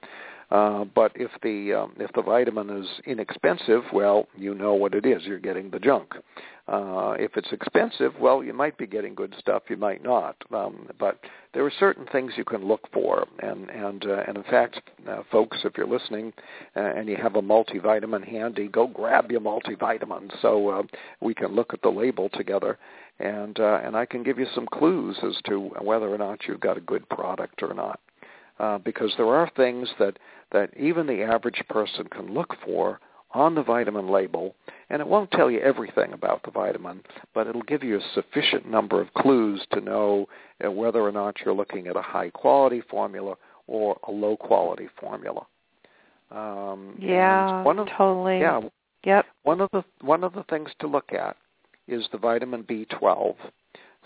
Uh, 0.54 0.84
but 0.94 1.10
if 1.16 1.32
the 1.42 1.74
um, 1.74 1.92
if 1.98 2.12
the 2.12 2.22
vitamin 2.22 2.70
is 2.70 2.86
inexpensive, 3.06 3.82
well, 3.92 4.28
you 4.36 4.54
know 4.54 4.72
what 4.72 4.94
it 4.94 5.04
is. 5.04 5.24
You're 5.24 5.40
getting 5.40 5.68
the 5.68 5.80
junk. 5.80 6.12
Uh, 6.68 7.16
if 7.18 7.32
it's 7.36 7.50
expensive, 7.50 8.12
well, 8.20 8.42
you 8.42 8.52
might 8.52 8.78
be 8.78 8.86
getting 8.86 9.16
good 9.16 9.34
stuff. 9.36 9.64
You 9.68 9.76
might 9.76 10.04
not. 10.04 10.36
Um, 10.54 10.88
but 10.96 11.18
there 11.54 11.66
are 11.66 11.72
certain 11.80 12.06
things 12.12 12.34
you 12.36 12.44
can 12.44 12.64
look 12.64 12.82
for, 12.92 13.26
and 13.40 13.68
and 13.68 14.06
uh, 14.06 14.22
and 14.28 14.36
in 14.36 14.44
fact, 14.44 14.80
uh, 15.08 15.24
folks, 15.32 15.58
if 15.64 15.72
you're 15.76 15.88
listening 15.88 16.32
uh, 16.76 16.82
and 16.82 17.08
you 17.08 17.16
have 17.16 17.34
a 17.34 17.42
multivitamin 17.42 18.24
handy, 18.24 18.68
go 18.68 18.86
grab 18.86 19.32
your 19.32 19.40
multivitamin 19.40 20.30
so 20.40 20.68
uh, 20.68 20.82
we 21.20 21.34
can 21.34 21.52
look 21.52 21.74
at 21.74 21.82
the 21.82 21.90
label 21.90 22.28
together, 22.32 22.78
and 23.18 23.58
uh, 23.58 23.80
and 23.82 23.96
I 23.96 24.06
can 24.06 24.22
give 24.22 24.38
you 24.38 24.46
some 24.54 24.68
clues 24.68 25.16
as 25.24 25.34
to 25.48 25.58
whether 25.82 26.08
or 26.08 26.18
not 26.18 26.46
you've 26.46 26.60
got 26.60 26.76
a 26.76 26.80
good 26.80 27.08
product 27.08 27.60
or 27.60 27.74
not 27.74 27.98
uh, 28.58 28.78
because 28.78 29.12
there 29.16 29.34
are 29.34 29.50
things 29.56 29.88
that, 29.98 30.18
that 30.52 30.70
even 30.76 31.06
the 31.06 31.22
average 31.22 31.62
person 31.68 32.06
can 32.08 32.32
look 32.32 32.54
for 32.64 33.00
on 33.32 33.54
the 33.56 33.62
vitamin 33.62 34.08
label, 34.08 34.54
and 34.90 35.00
it 35.00 35.08
won't 35.08 35.30
tell 35.32 35.50
you 35.50 35.58
everything 35.60 36.12
about 36.12 36.42
the 36.44 36.50
vitamin, 36.52 37.00
but 37.34 37.48
it'll 37.48 37.62
give 37.62 37.82
you 37.82 37.98
a 37.98 38.14
sufficient 38.14 38.68
number 38.70 39.00
of 39.00 39.12
clues 39.14 39.60
to 39.72 39.80
know 39.80 40.28
uh, 40.64 40.70
whether 40.70 41.00
or 41.00 41.10
not 41.10 41.36
you're 41.44 41.54
looking 41.54 41.88
at 41.88 41.96
a 41.96 42.02
high 42.02 42.30
quality 42.30 42.80
formula 42.88 43.34
or 43.66 43.98
a 44.06 44.10
low 44.12 44.36
quality 44.36 44.88
formula. 45.00 45.44
Um, 46.30 46.96
yeah, 46.98 47.62
one 47.64 47.78
of, 47.80 47.88
totally. 47.96 48.38
Yeah, 48.38 48.60
yep. 49.04 49.26
One 49.42 49.60
of 49.60 49.68
the 49.72 49.84
one 50.00 50.24
of 50.24 50.32
the 50.32 50.44
things 50.44 50.70
to 50.80 50.86
look 50.86 51.12
at 51.12 51.36
is 51.88 52.06
the 52.12 52.18
vitamin 52.18 52.62
B12. 52.62 53.34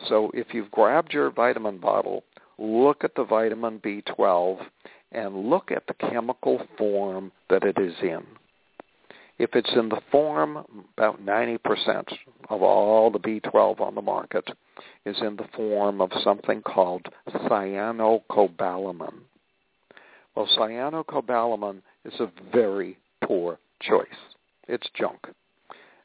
So 0.08 0.30
if 0.34 0.48
you've 0.52 0.70
grabbed 0.70 1.12
your 1.12 1.30
vitamin 1.30 1.78
bottle 1.78 2.24
look 2.58 3.04
at 3.04 3.14
the 3.14 3.24
vitamin 3.24 3.78
B12 3.80 4.64
and 5.12 5.48
look 5.48 5.70
at 5.70 5.86
the 5.86 5.94
chemical 5.94 6.60
form 6.76 7.32
that 7.50 7.64
it 7.64 7.78
is 7.78 7.94
in. 8.02 8.24
If 9.38 9.50
it's 9.54 9.70
in 9.76 9.88
the 9.88 10.00
form, 10.10 10.84
about 10.96 11.24
90% 11.24 12.12
of 12.50 12.60
all 12.60 13.10
the 13.10 13.20
B12 13.20 13.80
on 13.80 13.94
the 13.94 14.02
market 14.02 14.48
is 15.06 15.16
in 15.20 15.36
the 15.36 15.46
form 15.54 16.00
of 16.00 16.10
something 16.24 16.60
called 16.62 17.06
cyanocobalamin. 17.28 19.14
Well, 20.34 20.48
cyanocobalamin 20.58 21.82
is 22.04 22.18
a 22.18 22.30
very 22.52 22.98
poor 23.24 23.58
choice. 23.80 24.06
It's 24.66 24.88
junk. 24.94 25.28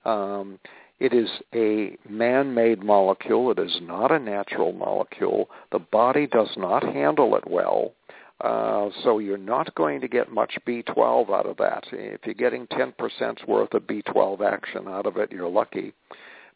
Um, 0.05 0.59
it 1.03 1.13
is 1.13 1.29
a 1.53 1.97
man-made 2.09 2.81
molecule. 2.81 3.51
It 3.51 3.59
is 3.59 3.77
not 3.81 4.09
a 4.09 4.17
natural 4.17 4.71
molecule. 4.71 5.49
The 5.73 5.79
body 5.79 6.27
does 6.27 6.51
not 6.55 6.81
handle 6.81 7.35
it 7.35 7.43
well. 7.45 7.91
Uh, 8.39 8.87
so 9.03 9.19
you're 9.19 9.37
not 9.37 9.75
going 9.75 9.99
to 9.99 10.07
get 10.07 10.31
much 10.31 10.57
B12 10.65 11.29
out 11.29 11.45
of 11.45 11.57
that. 11.57 11.83
If 11.91 12.21
you're 12.23 12.33
getting 12.33 12.67
10% 12.67 13.47
worth 13.49 13.73
of 13.73 13.83
B12 13.83 14.49
action 14.49 14.87
out 14.87 15.05
of 15.05 15.17
it, 15.17 15.29
you're 15.29 15.49
lucky. 15.49 15.91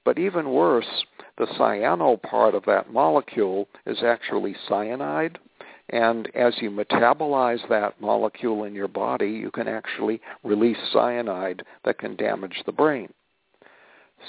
But 0.06 0.18
even 0.18 0.52
worse, 0.52 1.04
the 1.38 1.48
cyano 1.60 2.22
part 2.22 2.56
of 2.56 2.64
that 2.68 2.94
molecule 2.94 3.68
is 3.86 4.02
actually 4.02 4.56
cyanide. 4.70 5.40
And 5.90 6.34
as 6.34 6.54
you 6.62 6.72
metabolize 6.72 7.68
that 7.68 8.00
molecule 8.00 8.64
in 8.64 8.74
your 8.74 8.88
body, 8.88 9.30
you 9.30 9.52
can 9.52 9.68
actually 9.68 10.22
release 10.46 10.78
cyanide 10.94 11.64
that 11.84 12.00
can 12.00 12.16
damage 12.16 12.64
the 12.66 12.72
brain. 12.72 13.10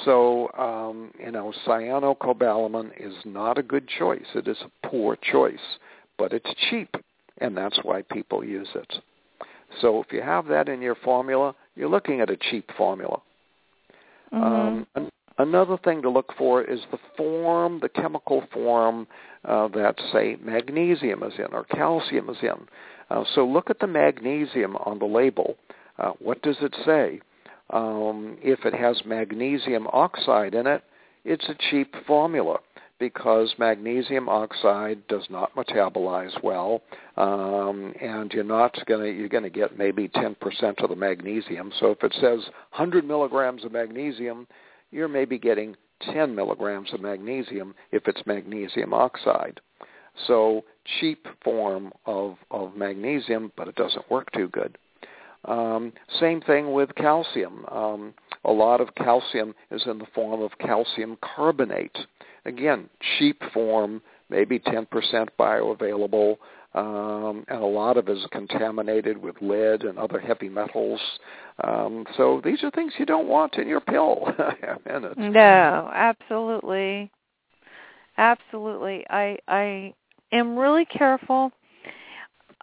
So, 0.04 0.50
um, 0.56 1.12
you 1.18 1.30
know, 1.30 1.52
cyanocobalamin 1.66 2.90
is 2.98 3.14
not 3.24 3.58
a 3.58 3.62
good 3.62 3.88
choice. 3.88 4.26
It 4.34 4.46
is 4.46 4.58
a 4.62 4.88
poor 4.88 5.16
choice, 5.16 5.78
but 6.18 6.32
it's 6.32 6.50
cheap, 6.70 6.94
and 7.38 7.56
that's 7.56 7.80
why 7.82 8.02
people 8.02 8.44
use 8.44 8.68
it. 8.74 8.94
So 9.80 10.02
if 10.02 10.12
you 10.12 10.22
have 10.22 10.46
that 10.46 10.68
in 10.68 10.80
your 10.80 10.94
formula, 10.94 11.54
you're 11.74 11.88
looking 11.88 12.20
at 12.20 12.30
a 12.30 12.36
cheap 12.36 12.70
formula. 12.76 13.20
Mm-hmm. 14.32 14.42
Um, 14.42 14.86
an- 14.94 15.10
another 15.38 15.78
thing 15.78 16.02
to 16.02 16.10
look 16.10 16.32
for 16.36 16.62
is 16.62 16.80
the 16.90 16.98
form, 17.16 17.80
the 17.80 17.88
chemical 17.88 18.44
form 18.52 19.06
uh, 19.44 19.68
that, 19.68 19.96
say, 20.12 20.36
magnesium 20.42 21.22
is 21.22 21.34
in 21.38 21.52
or 21.52 21.64
calcium 21.64 22.28
is 22.28 22.36
in. 22.42 22.66
Uh, 23.10 23.24
so 23.34 23.46
look 23.46 23.70
at 23.70 23.78
the 23.78 23.86
magnesium 23.86 24.76
on 24.76 24.98
the 24.98 25.06
label. 25.06 25.56
Uh, 25.98 26.12
what 26.18 26.42
does 26.42 26.56
it 26.60 26.74
say? 26.84 27.20
Um, 27.70 28.38
if 28.42 28.64
it 28.64 28.74
has 28.74 29.02
magnesium 29.04 29.86
oxide 29.92 30.54
in 30.54 30.66
it, 30.66 30.82
it's 31.24 31.48
a 31.48 31.56
cheap 31.70 31.94
formula 32.06 32.58
because 32.98 33.54
magnesium 33.58 34.28
oxide 34.28 35.06
does 35.08 35.24
not 35.30 35.54
metabolize 35.54 36.32
well, 36.42 36.82
um, 37.16 37.92
and 38.00 38.32
you're 38.32 38.42
not 38.42 38.74
going 38.86 39.00
to 39.00 39.10
you're 39.10 39.28
going 39.28 39.44
to 39.44 39.50
get 39.50 39.78
maybe 39.78 40.08
10% 40.08 40.34
of 40.82 40.90
the 40.90 40.96
magnesium. 40.96 41.72
So 41.78 41.90
if 41.92 42.02
it 42.02 42.12
says 42.14 42.40
100 42.70 43.04
milligrams 43.06 43.64
of 43.64 43.72
magnesium, 43.72 44.46
you're 44.90 45.08
maybe 45.08 45.38
getting 45.38 45.76
10 46.12 46.34
milligrams 46.34 46.92
of 46.92 47.00
magnesium 47.00 47.74
if 47.92 48.08
it's 48.08 48.26
magnesium 48.26 48.92
oxide. 48.92 49.60
So 50.26 50.64
cheap 51.00 51.26
form 51.44 51.92
of, 52.06 52.36
of 52.50 52.76
magnesium, 52.76 53.52
but 53.56 53.68
it 53.68 53.76
doesn't 53.76 54.10
work 54.10 54.30
too 54.32 54.48
good. 54.48 54.76
Um, 55.44 55.92
same 56.20 56.40
thing 56.40 56.72
with 56.72 56.94
calcium. 56.96 57.64
Um, 57.70 58.14
a 58.44 58.52
lot 58.52 58.80
of 58.80 58.94
calcium 58.94 59.54
is 59.70 59.82
in 59.86 59.98
the 59.98 60.06
form 60.14 60.42
of 60.42 60.50
calcium 60.58 61.16
carbonate. 61.22 61.96
Again, 62.44 62.88
cheap 63.18 63.42
form, 63.52 64.00
maybe 64.30 64.58
10% 64.58 64.86
bioavailable, 65.38 66.36
um, 66.74 67.44
and 67.48 67.62
a 67.62 67.66
lot 67.66 67.96
of 67.96 68.08
it 68.08 68.16
is 68.16 68.26
contaminated 68.30 69.16
with 69.18 69.36
lead 69.40 69.82
and 69.82 69.98
other 69.98 70.20
heavy 70.20 70.48
metals. 70.48 71.00
Um, 71.64 72.06
so 72.16 72.40
these 72.44 72.62
are 72.62 72.70
things 72.70 72.92
you 72.98 73.06
don't 73.06 73.28
want 73.28 73.54
in 73.56 73.66
your 73.68 73.80
pill. 73.80 74.28
no, 75.16 75.90
absolutely, 75.94 77.10
absolutely. 78.16 79.04
I 79.08 79.38
I 79.48 79.94
am 80.30 80.56
really 80.56 80.84
careful 80.84 81.50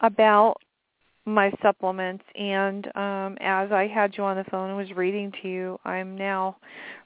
about 0.02 0.58
my 1.26 1.52
supplements 1.62 2.24
and 2.36 2.86
um 2.96 3.38
as 3.42 3.72
I 3.72 3.88
had 3.88 4.16
you 4.18 4.24
on 4.24 4.38
the 4.38 4.44
phone 4.46 4.70
and 4.70 4.78
was 4.78 4.92
reading 4.96 5.32
to 5.42 5.48
you, 5.48 5.80
I'm 5.84 6.16
now 6.18 6.58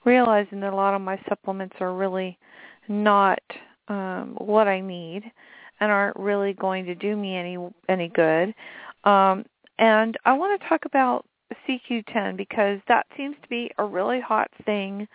realizing 0.06 0.60
that 0.62 0.74
a 0.74 0.76
lot 0.76 0.94
of 0.94 1.02
my 1.02 1.20
supplements 1.30 1.76
are 1.80 1.94
really 1.94 2.38
not 2.88 3.40
um 3.88 4.36
what 4.38 4.68
I 4.68 4.82
need 4.82 5.24
and 5.80 5.92
aren't 5.92 6.18
really 6.18 6.54
going 6.54 6.86
to 6.86 6.96
do 6.96 7.16
me 7.16 7.36
any 7.36 7.58
any 7.88 8.10
good. 8.10 8.54
Um 9.06 9.46
and 9.78 10.18
I 10.26 10.34
want 10.34 10.62
to 10.62 10.68
talk 10.68 10.84
about 10.86 11.26
CoQ10 11.68 12.36
because 12.36 12.80
that 12.90 13.08
seems 13.16 13.36
to 13.42 13.48
be 13.50 13.72
a 13.78 13.86
really 13.86 14.20
hot 14.20 14.50
thing 14.66 15.08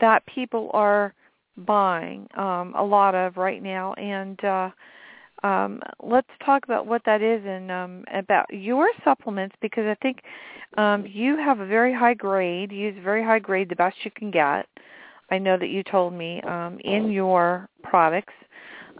that 0.00 0.24
people 0.26 0.70
are 0.74 1.14
buying 1.56 2.28
um 2.36 2.74
a 2.76 2.84
lot 2.84 3.14
of 3.14 3.36
right 3.38 3.62
now 3.62 3.94
and 3.94 4.42
uh 4.44 4.70
um, 5.42 5.80
let's 6.02 6.28
talk 6.44 6.64
about 6.64 6.86
what 6.86 7.02
that 7.06 7.22
is 7.22 7.42
and 7.44 7.70
um, 7.70 8.04
about 8.12 8.46
your 8.52 8.90
supplements 9.04 9.54
because 9.60 9.84
I 9.84 9.94
think 10.02 10.22
um, 10.76 11.06
you 11.06 11.36
have 11.36 11.60
a 11.60 11.66
very 11.66 11.94
high 11.94 12.14
grade. 12.14 12.72
You 12.72 12.88
use 12.88 12.96
very 13.02 13.24
high 13.24 13.38
grade, 13.38 13.68
the 13.68 13.76
best 13.76 13.96
you 14.04 14.10
can 14.10 14.30
get. 14.30 14.66
I 15.30 15.38
know 15.38 15.56
that 15.56 15.68
you 15.68 15.82
told 15.82 16.12
me 16.12 16.40
um, 16.42 16.78
in 16.84 17.10
your 17.10 17.68
products. 17.82 18.34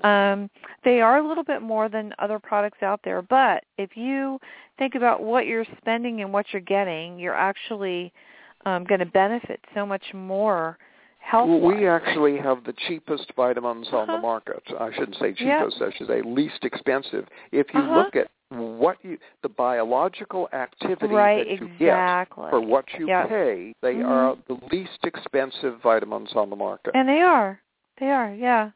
Um, 0.02 0.48
they 0.84 1.00
are 1.00 1.18
a 1.18 1.28
little 1.28 1.44
bit 1.44 1.60
more 1.60 1.88
than 1.88 2.14
other 2.18 2.38
products 2.38 2.82
out 2.82 3.00
there, 3.04 3.20
but 3.20 3.64
if 3.76 3.96
you 3.96 4.38
think 4.78 4.94
about 4.94 5.22
what 5.22 5.46
you're 5.46 5.66
spending 5.78 6.22
and 6.22 6.32
what 6.32 6.46
you're 6.52 6.62
getting, 6.62 7.18
you're 7.18 7.34
actually 7.34 8.12
um, 8.64 8.84
going 8.84 9.00
to 9.00 9.06
benefit 9.06 9.60
so 9.74 9.84
much 9.84 10.04
more 10.14 10.78
health 11.20 11.48
well, 11.48 11.60
we 11.60 11.86
actually 11.86 12.38
have 12.38 12.64
the 12.64 12.74
cheapest 12.88 13.32
vitamins 13.36 13.86
uh-huh. 13.88 13.98
on 13.98 14.06
the 14.06 14.12
uh-huh. 14.14 14.22
market. 14.22 14.62
I 14.78 14.90
shouldn't 14.92 15.16
say 15.16 15.32
cheapest, 15.32 15.76
yep. 15.80 15.92
I 15.92 15.96
should 15.96 16.08
say 16.08 16.22
least 16.22 16.64
expensive. 16.64 17.26
If 17.52 17.68
you 17.72 17.80
uh-huh. 17.80 17.94
look 18.04 18.16
at 18.16 18.30
what 18.50 18.96
you 19.02 19.16
the 19.42 19.48
biological 19.48 20.48
activity 20.52 21.14
right, 21.14 21.46
that 21.46 21.60
you 21.60 21.72
exactly. 21.72 22.44
get 22.44 22.50
for 22.50 22.60
what 22.60 22.84
you 22.98 23.06
yep. 23.08 23.28
pay, 23.28 23.74
they 23.80 23.94
mm-hmm. 23.94 24.06
are 24.06 24.36
the 24.48 24.58
least 24.72 24.98
expensive 25.04 25.80
vitamins 25.82 26.30
on 26.34 26.50
the 26.50 26.56
market. 26.56 26.92
And 26.94 27.08
they 27.08 27.20
are. 27.20 27.60
They 28.00 28.06
are, 28.06 28.34
yeah. 28.34 28.70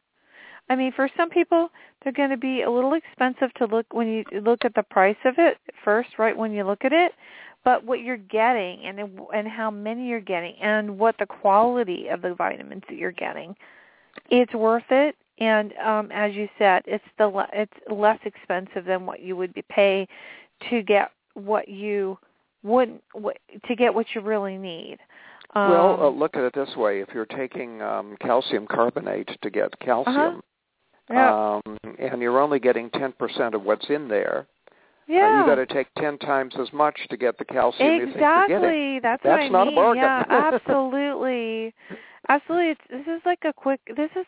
I 0.69 0.75
mean, 0.75 0.93
for 0.95 1.09
some 1.17 1.29
people, 1.29 1.69
they're 2.03 2.13
going 2.13 2.29
to 2.29 2.37
be 2.37 2.61
a 2.61 2.71
little 2.71 2.93
expensive 2.93 3.53
to 3.55 3.65
look 3.65 3.85
when 3.91 4.07
you 4.07 4.23
look 4.41 4.59
at 4.63 4.73
the 4.75 4.83
price 4.83 5.17
of 5.25 5.35
it 5.37 5.57
first, 5.83 6.09
right 6.17 6.35
when 6.35 6.53
you 6.53 6.63
look 6.63 6.85
at 6.85 6.93
it 6.93 7.11
but 7.65 7.83
what 7.83 8.01
you're 8.01 8.15
getting 8.15 8.85
and 8.85 9.19
and 9.33 9.47
how 9.47 9.69
many 9.69 10.07
you're 10.07 10.21
getting 10.21 10.55
and 10.61 10.97
what 10.97 11.17
the 11.19 11.25
quality 11.25 12.07
of 12.07 12.21
the 12.21 12.33
vitamins 12.33 12.83
that 12.87 12.97
you're 12.97 13.11
getting 13.11 13.53
it's 14.29 14.53
worth 14.53 14.83
it 14.91 15.15
and 15.39 15.73
um 15.85 16.09
as 16.13 16.33
you 16.33 16.47
said 16.57 16.81
it's 16.85 17.03
the 17.17 17.45
it's 17.51 17.73
less 17.91 18.19
expensive 18.23 18.85
than 18.85 19.05
what 19.05 19.19
you 19.19 19.35
would 19.35 19.53
pay 19.67 20.07
to 20.69 20.81
get 20.83 21.11
what 21.33 21.67
you 21.67 22.17
wouldn't 22.63 23.03
to 23.67 23.75
get 23.75 23.93
what 23.93 24.05
you 24.15 24.21
really 24.21 24.57
need 24.57 24.97
um, 25.55 25.71
well 25.71 25.97
uh, 26.01 26.09
look 26.09 26.37
at 26.37 26.43
it 26.43 26.53
this 26.53 26.73
way 26.77 27.01
if 27.01 27.09
you're 27.13 27.25
taking 27.25 27.81
um 27.81 28.15
calcium 28.21 28.65
carbonate 28.67 29.29
to 29.41 29.49
get 29.49 29.77
calcium 29.79 30.17
uh-huh. 30.17 30.41
yeah. 31.09 31.59
um 31.65 31.77
and 31.99 32.21
you're 32.21 32.39
only 32.39 32.59
getting 32.59 32.89
10% 32.89 33.53
of 33.53 33.63
what's 33.63 33.89
in 33.89 34.07
there 34.07 34.47
yeah. 35.07 35.37
Uh, 35.37 35.39
you 35.39 35.45
got 35.45 35.55
to 35.55 35.65
take 35.65 35.87
ten 35.95 36.17
times 36.17 36.53
as 36.59 36.71
much 36.73 36.97
to 37.09 37.17
get 37.17 37.37
the 37.37 37.45
calcium 37.45 38.01
exactly. 38.01 38.07
you 38.07 38.13
think 38.13 38.49
you're 38.49 38.59
getting. 38.61 38.99
That's, 39.01 39.23
That's 39.23 39.51
what 39.51 39.61
I 39.61 39.63
mean. 39.65 39.73
a 39.73 39.75
bargain. 39.75 40.03
Yeah, 40.03 40.23
absolutely. 40.29 41.73
absolutely. 42.29 42.69
It's, 42.71 42.81
this 42.89 43.15
is 43.15 43.21
like 43.25 43.39
a 43.45 43.53
quick. 43.53 43.81
This 43.95 44.09
is 44.15 44.25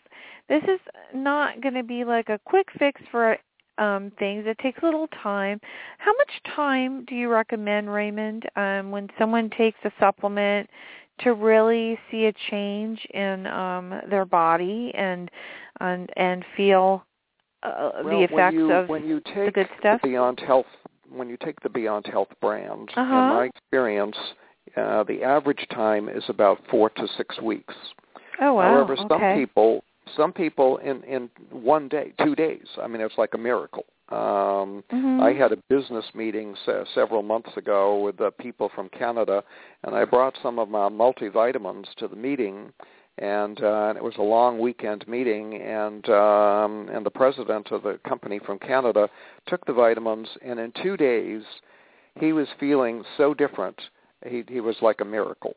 this 0.50 0.64
is 0.64 0.80
not 1.14 1.62
going 1.62 1.74
to 1.74 1.84
be 1.84 2.04
like 2.04 2.30
a 2.30 2.40
quick 2.46 2.68
fix 2.78 3.02
for 3.12 3.38
um 3.78 4.12
things. 4.20 4.46
It 4.48 4.58
takes 4.60 4.82
a 4.82 4.86
little 4.86 5.08
time. 5.24 5.60
How 5.98 6.12
much 6.18 6.56
time 6.56 7.06
do 7.06 7.16
you 7.16 7.30
recommend, 7.30 7.92
Raymond, 7.92 8.44
um, 8.56 8.92
when 8.92 9.10
someone 9.18 9.50
takes 9.50 9.80
a 9.84 9.92
supplement 10.00 10.70
to 11.20 11.34
really 11.34 11.98
see 12.12 12.26
a 12.26 12.34
change 12.52 13.04
in 13.14 13.48
um 13.48 14.02
their 14.10 14.26
body 14.26 14.92
and 14.96 15.32
and 15.80 16.10
and 16.16 16.46
feel 16.56 17.07
uh, 17.64 17.92
well, 18.04 18.20
the 18.20 18.24
effects 18.24 18.34
when 18.34 18.54
you, 18.54 18.72
of 18.72 18.90
when 18.90 19.08
you 19.08 19.22
take 19.22 19.46
the 19.46 19.52
good 19.52 19.70
stuff? 19.80 20.02
The 20.02 20.10
Beyond 20.10 20.40
Health, 20.40 20.66
when 21.10 21.30
you 21.30 21.38
take 21.44 21.60
the 21.62 21.70
Beyond 21.70 22.06
Health 22.06 22.30
brand, 22.42 22.90
uh-huh. 22.96 23.04
in 23.04 23.10
my 23.10 23.46
experience, 23.46 24.18
uh, 24.76 25.04
the 25.04 25.24
average 25.24 25.66
time 25.72 26.10
is 26.10 26.24
about 26.28 26.60
four 26.70 26.90
to 26.92 27.08
six 27.18 27.40
weeks. 27.42 27.74
Oh 28.42 28.54
wow! 28.54 28.74
However, 28.74 28.98
some 29.10 29.36
people, 29.36 29.84
some 30.16 30.34
people 30.34 30.78
in 30.78 31.04
in 31.04 31.30
one 31.52 31.88
day, 31.88 32.14
two 32.24 32.36
days. 32.36 32.66
I 32.82 32.88
mean, 32.88 33.02
it's 33.02 33.18
like 33.18 33.34
a 33.34 33.40
miracle. 33.40 33.86
Um, 34.10 34.86
mm-hmm. 34.90 35.20
I 35.22 35.34
had 35.34 35.52
a 35.52 35.58
business 35.68 36.06
meeting 36.16 36.56
se- 36.66 36.86
several 36.96 37.24
months 37.24 37.50
ago 37.58 38.00
with 38.00 38.22
uh, 38.22 38.32
people 38.40 38.72
from 38.74 38.88
Canada, 38.90 39.44
and 39.84 39.94
I 39.96 40.06
brought 40.06 40.34
some 40.42 40.60
of 40.60 40.70
my 40.70 40.88
multivitamins 40.88 41.94
to 41.98 42.08
the 42.08 42.16
meeting 42.16 42.72
and 43.18 43.64
uh, 43.64 43.94
it 43.96 44.04
was 44.04 44.14
a 44.18 44.22
long 44.22 44.60
weekend 44.60 45.08
meeting 45.08 45.56
and 45.62 46.08
um 46.10 46.90
and 46.90 47.06
the 47.06 47.12
president 47.12 47.72
of 47.72 47.84
the 47.84 48.00
company 48.08 48.40
from 48.46 48.60
Canada 48.60 49.10
took 49.48 49.66
the 49.66 49.74
vitamins 49.74 50.28
and 50.46 50.60
in 50.60 50.72
2 50.84 50.98
days 50.98 51.44
he 52.20 52.34
was 52.34 52.48
feeling 52.60 53.04
so 53.16 53.34
different. 53.34 53.80
He 54.26 54.44
he 54.48 54.62
was 54.62 54.76
like 54.82 55.02
a 55.02 55.06
miracle 55.06 55.56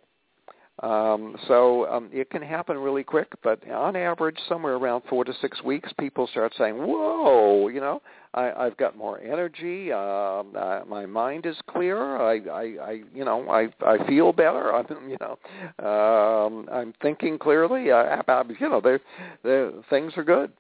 um, 0.81 1.37
so 1.47 1.87
um, 1.91 2.09
it 2.13 2.31
can 2.31 2.43
happen 2.43 2.79
really 2.79 3.05
quick, 3.05 3.29
but 3.43 3.69
on 3.71 3.97
average, 3.97 4.39
somewhere 4.49 4.75
around 4.75 5.03
four 5.11 5.25
to 5.25 5.33
six 5.41 5.63
weeks, 5.63 5.93
people 5.99 6.27
start 6.27 6.55
saying, 6.57 6.75
"Whoa, 6.77 7.69
you 7.69 7.81
know, 7.81 8.01
I, 8.33 8.53
I've 8.53 8.77
got 8.77 8.97
more 8.97 9.21
energy. 9.21 9.93
Um, 9.93 10.55
uh, 10.57 10.81
my 10.89 11.05
mind 11.05 11.47
is 11.47 11.57
clearer. 11.69 12.17
I, 12.19 12.39
I, 12.49 12.63
I, 12.83 13.03
you 13.15 13.25
know, 13.25 13.49
I, 13.51 13.69
I 13.85 14.07
feel 14.07 14.33
better. 14.33 14.75
I'm, 14.75 15.11
you 15.11 15.17
know, 15.21 15.39
um, 15.87 16.69
I'm 16.73 16.95
thinking 17.03 17.39
clearly. 17.39 17.91
Uh, 17.91 18.19
about, 18.21 18.49
you 18.61 18.69
know, 18.69 18.81
they, 18.81 18.99
the 19.43 19.83
things 19.91 20.13
are 20.17 20.25
good. 20.25 20.53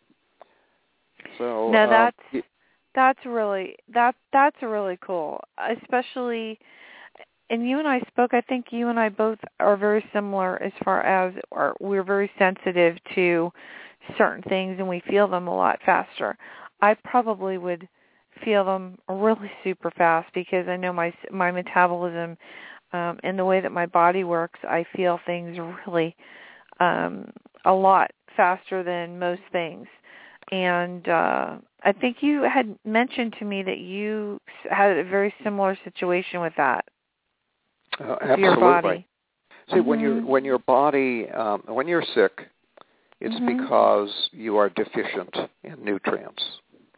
So 1.38 1.70
now 1.70 1.84
um, 1.84 1.90
that's 2.32 2.44
that's 2.94 3.20
really 3.24 3.76
that 3.94 4.14
that's 4.32 4.56
really 4.62 4.98
cool, 5.00 5.40
especially 5.58 6.58
and 7.50 7.68
you 7.68 7.78
and 7.80 7.88
I 7.88 8.00
spoke. 8.06 8.32
I 8.32 8.40
think 8.40 8.66
you 8.70 8.88
and 8.88 8.98
I 8.98 9.08
both 9.08 9.38
are 9.58 9.76
very 9.76 10.04
similar 10.12 10.62
as 10.62 10.72
far 10.84 11.02
as 11.02 11.34
are, 11.52 11.74
we're 11.80 12.04
very 12.04 12.30
sensitive 12.38 12.96
to 13.16 13.50
certain 14.16 14.42
things 14.44 14.76
and 14.78 14.88
we 14.88 15.02
feel 15.08 15.28
them 15.28 15.48
a 15.48 15.54
lot 15.54 15.80
faster. 15.84 16.38
I 16.80 16.94
probably 16.94 17.58
would 17.58 17.88
feel 18.44 18.64
them 18.64 18.98
really 19.08 19.50
super 19.64 19.90
fast 19.90 20.32
because 20.32 20.68
I 20.68 20.76
know 20.76 20.92
my 20.92 21.12
my 21.30 21.50
metabolism 21.50 22.38
um 22.92 23.18
and 23.22 23.38
the 23.38 23.44
way 23.44 23.60
that 23.60 23.72
my 23.72 23.86
body 23.86 24.24
works, 24.24 24.60
I 24.62 24.86
feel 24.96 25.20
things 25.26 25.58
really 25.86 26.16
um 26.78 27.30
a 27.64 27.72
lot 27.72 28.10
faster 28.36 28.82
than 28.82 29.18
most 29.18 29.42
things. 29.52 29.86
And 30.52 31.08
uh 31.08 31.58
I 31.82 31.92
think 31.92 32.18
you 32.20 32.42
had 32.42 32.78
mentioned 32.84 33.34
to 33.38 33.44
me 33.44 33.62
that 33.64 33.78
you 33.78 34.40
had 34.70 34.96
a 34.98 35.04
very 35.04 35.34
similar 35.42 35.76
situation 35.84 36.40
with 36.40 36.52
that. 36.56 36.84
Uh, 38.00 38.16
absolutely. 38.20 38.42
Your 38.42 38.56
body. 38.56 39.06
See, 39.68 39.76
mm-hmm. 39.76 39.86
when 39.88 40.00
your 40.00 40.26
when 40.26 40.44
your 40.44 40.58
body 40.58 41.28
um, 41.30 41.62
when 41.66 41.86
you're 41.86 42.04
sick, 42.14 42.40
it's 43.20 43.34
mm-hmm. 43.34 43.58
because 43.58 44.10
you 44.32 44.56
are 44.56 44.68
deficient 44.70 45.36
in 45.64 45.84
nutrients. 45.84 46.42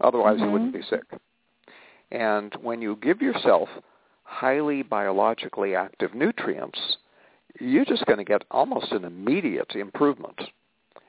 Otherwise, 0.00 0.36
mm-hmm. 0.36 0.44
you 0.44 0.50
wouldn't 0.50 0.72
be 0.72 0.82
sick. 0.88 1.04
And 2.10 2.54
when 2.62 2.82
you 2.82 2.96
give 3.02 3.20
yourself 3.20 3.68
highly 4.24 4.82
biologically 4.82 5.74
active 5.74 6.14
nutrients, 6.14 6.78
you're 7.60 7.84
just 7.84 8.04
going 8.06 8.18
to 8.18 8.24
get 8.24 8.44
almost 8.50 8.92
an 8.92 9.04
immediate 9.04 9.74
improvement 9.74 10.40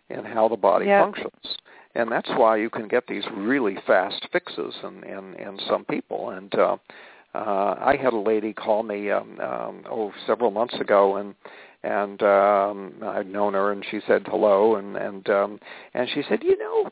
in 0.09 0.25
how 0.25 0.47
the 0.47 0.57
body 0.57 0.85
Yep. 0.85 1.03
functions. 1.03 1.57
And 1.95 2.11
that's 2.11 2.29
why 2.29 2.57
you 2.57 2.69
can 2.69 2.87
get 2.87 3.07
these 3.07 3.23
really 3.35 3.77
fast 3.85 4.27
fixes 4.31 4.73
in, 4.83 5.03
in, 5.03 5.35
in 5.35 5.59
some 5.67 5.85
people. 5.85 6.31
And 6.31 6.53
uh, 6.55 6.77
uh, 7.33 7.75
I 7.79 7.97
had 8.01 8.13
a 8.13 8.17
lady 8.17 8.53
call 8.53 8.83
me 8.83 9.09
um, 9.09 9.39
um, 9.39 9.83
oh 9.89 10.11
several 10.27 10.51
months 10.51 10.75
ago, 10.75 11.17
and 11.17 11.33
and 11.83 12.21
um, 12.23 12.93
I'd 13.03 13.27
known 13.27 13.53
her, 13.53 13.71
and 13.71 13.83
she 13.89 13.99
said 14.07 14.23
hello, 14.27 14.75
and 14.75 14.95
and 14.95 15.29
um, 15.29 15.59
and 15.93 16.09
she 16.13 16.23
said, 16.29 16.43
you 16.43 16.57
know, 16.57 16.89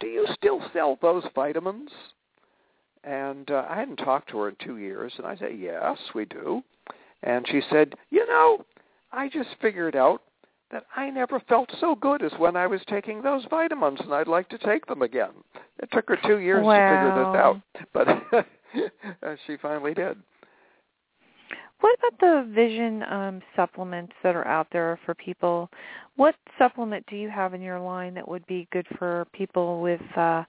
do 0.00 0.06
you 0.06 0.26
still 0.34 0.60
sell 0.72 0.98
those 1.00 1.24
vitamins? 1.34 1.90
And 3.04 3.50
uh, 3.50 3.66
I 3.68 3.76
hadn't 3.76 3.96
talked 3.96 4.30
to 4.30 4.38
her 4.38 4.48
in 4.48 4.56
two 4.64 4.78
years, 4.78 5.12
and 5.18 5.26
I 5.26 5.36
said, 5.36 5.58
yes, 5.58 5.98
we 6.14 6.24
do. 6.24 6.62
And 7.24 7.46
she 7.48 7.60
said, 7.70 7.94
you 8.10 8.26
know, 8.26 8.64
I 9.12 9.28
just 9.28 9.48
figured 9.60 9.96
out 9.96 10.22
that 10.70 10.86
I 10.96 11.10
never 11.10 11.40
felt 11.40 11.70
so 11.80 11.94
good 11.96 12.22
as 12.22 12.32
when 12.38 12.56
I 12.56 12.66
was 12.66 12.80
taking 12.88 13.20
those 13.20 13.44
vitamins, 13.50 14.00
and 14.00 14.14
I'd 14.14 14.28
like 14.28 14.48
to 14.50 14.58
take 14.58 14.86
them 14.86 15.02
again. 15.02 15.32
It 15.80 15.90
took 15.92 16.08
her 16.08 16.18
two 16.26 16.38
years 16.38 16.64
Wow. 16.64 16.74
to 16.74 16.94
figure 16.94 17.24
this 17.24 17.34
out, 17.34 17.60
but 17.92 18.08
she 19.46 19.56
finally 19.56 19.94
did. 19.94 20.16
What 21.82 21.98
about 21.98 22.20
the 22.20 22.52
vision 22.54 23.02
um, 23.10 23.42
supplements 23.56 24.12
that 24.22 24.36
are 24.36 24.46
out 24.46 24.68
there 24.70 25.00
for 25.04 25.14
people? 25.14 25.68
What 26.14 26.36
supplement 26.56 27.04
do 27.06 27.16
you 27.16 27.28
have 27.28 27.54
in 27.54 27.60
your 27.60 27.80
line 27.80 28.14
that 28.14 28.28
would 28.28 28.46
be 28.46 28.68
good 28.70 28.86
for 28.98 29.26
people 29.32 29.80
with 29.80 30.00
uh, 30.16 30.44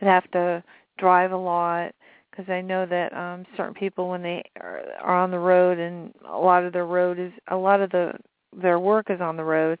that 0.00 0.02
have 0.02 0.30
to 0.30 0.64
drive 0.96 1.32
a 1.32 1.36
lot? 1.36 1.92
Because 2.30 2.50
I 2.50 2.62
know 2.62 2.86
that 2.86 3.12
um, 3.12 3.44
certain 3.54 3.74
people, 3.74 4.08
when 4.08 4.22
they 4.22 4.42
are, 4.60 4.82
on 5.04 5.30
the 5.30 5.38
road, 5.38 5.78
and 5.78 6.14
a 6.26 6.38
lot 6.38 6.64
of 6.64 6.72
their 6.72 6.86
road 6.86 7.18
is 7.18 7.32
a 7.48 7.56
lot 7.56 7.82
of 7.82 7.90
the 7.90 8.14
their 8.56 8.78
work 8.78 9.10
is 9.10 9.20
on 9.20 9.36
the 9.36 9.44
road, 9.44 9.78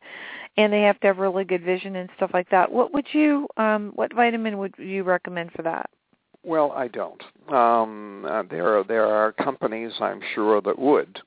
and 0.58 0.70
they 0.70 0.82
have 0.82 1.00
to 1.00 1.06
have 1.06 1.16
really 1.16 1.44
good 1.44 1.64
vision 1.64 1.96
and 1.96 2.10
stuff 2.16 2.32
like 2.34 2.50
that. 2.50 2.70
What 2.70 2.92
would 2.92 3.06
you, 3.12 3.46
um, 3.56 3.92
what 3.94 4.12
vitamin 4.12 4.58
would 4.58 4.74
you 4.76 5.04
recommend 5.04 5.52
for 5.52 5.62
that? 5.62 5.88
Well, 6.44 6.72
I 6.72 6.88
don't. 6.88 7.22
Um, 7.52 8.24
uh, 8.24 8.42
there 8.44 8.78
are 8.78 8.84
there 8.84 9.06
are 9.06 9.32
companies 9.32 9.92
I'm 10.00 10.20
sure 10.34 10.60
that 10.60 10.78
would, 10.78 11.20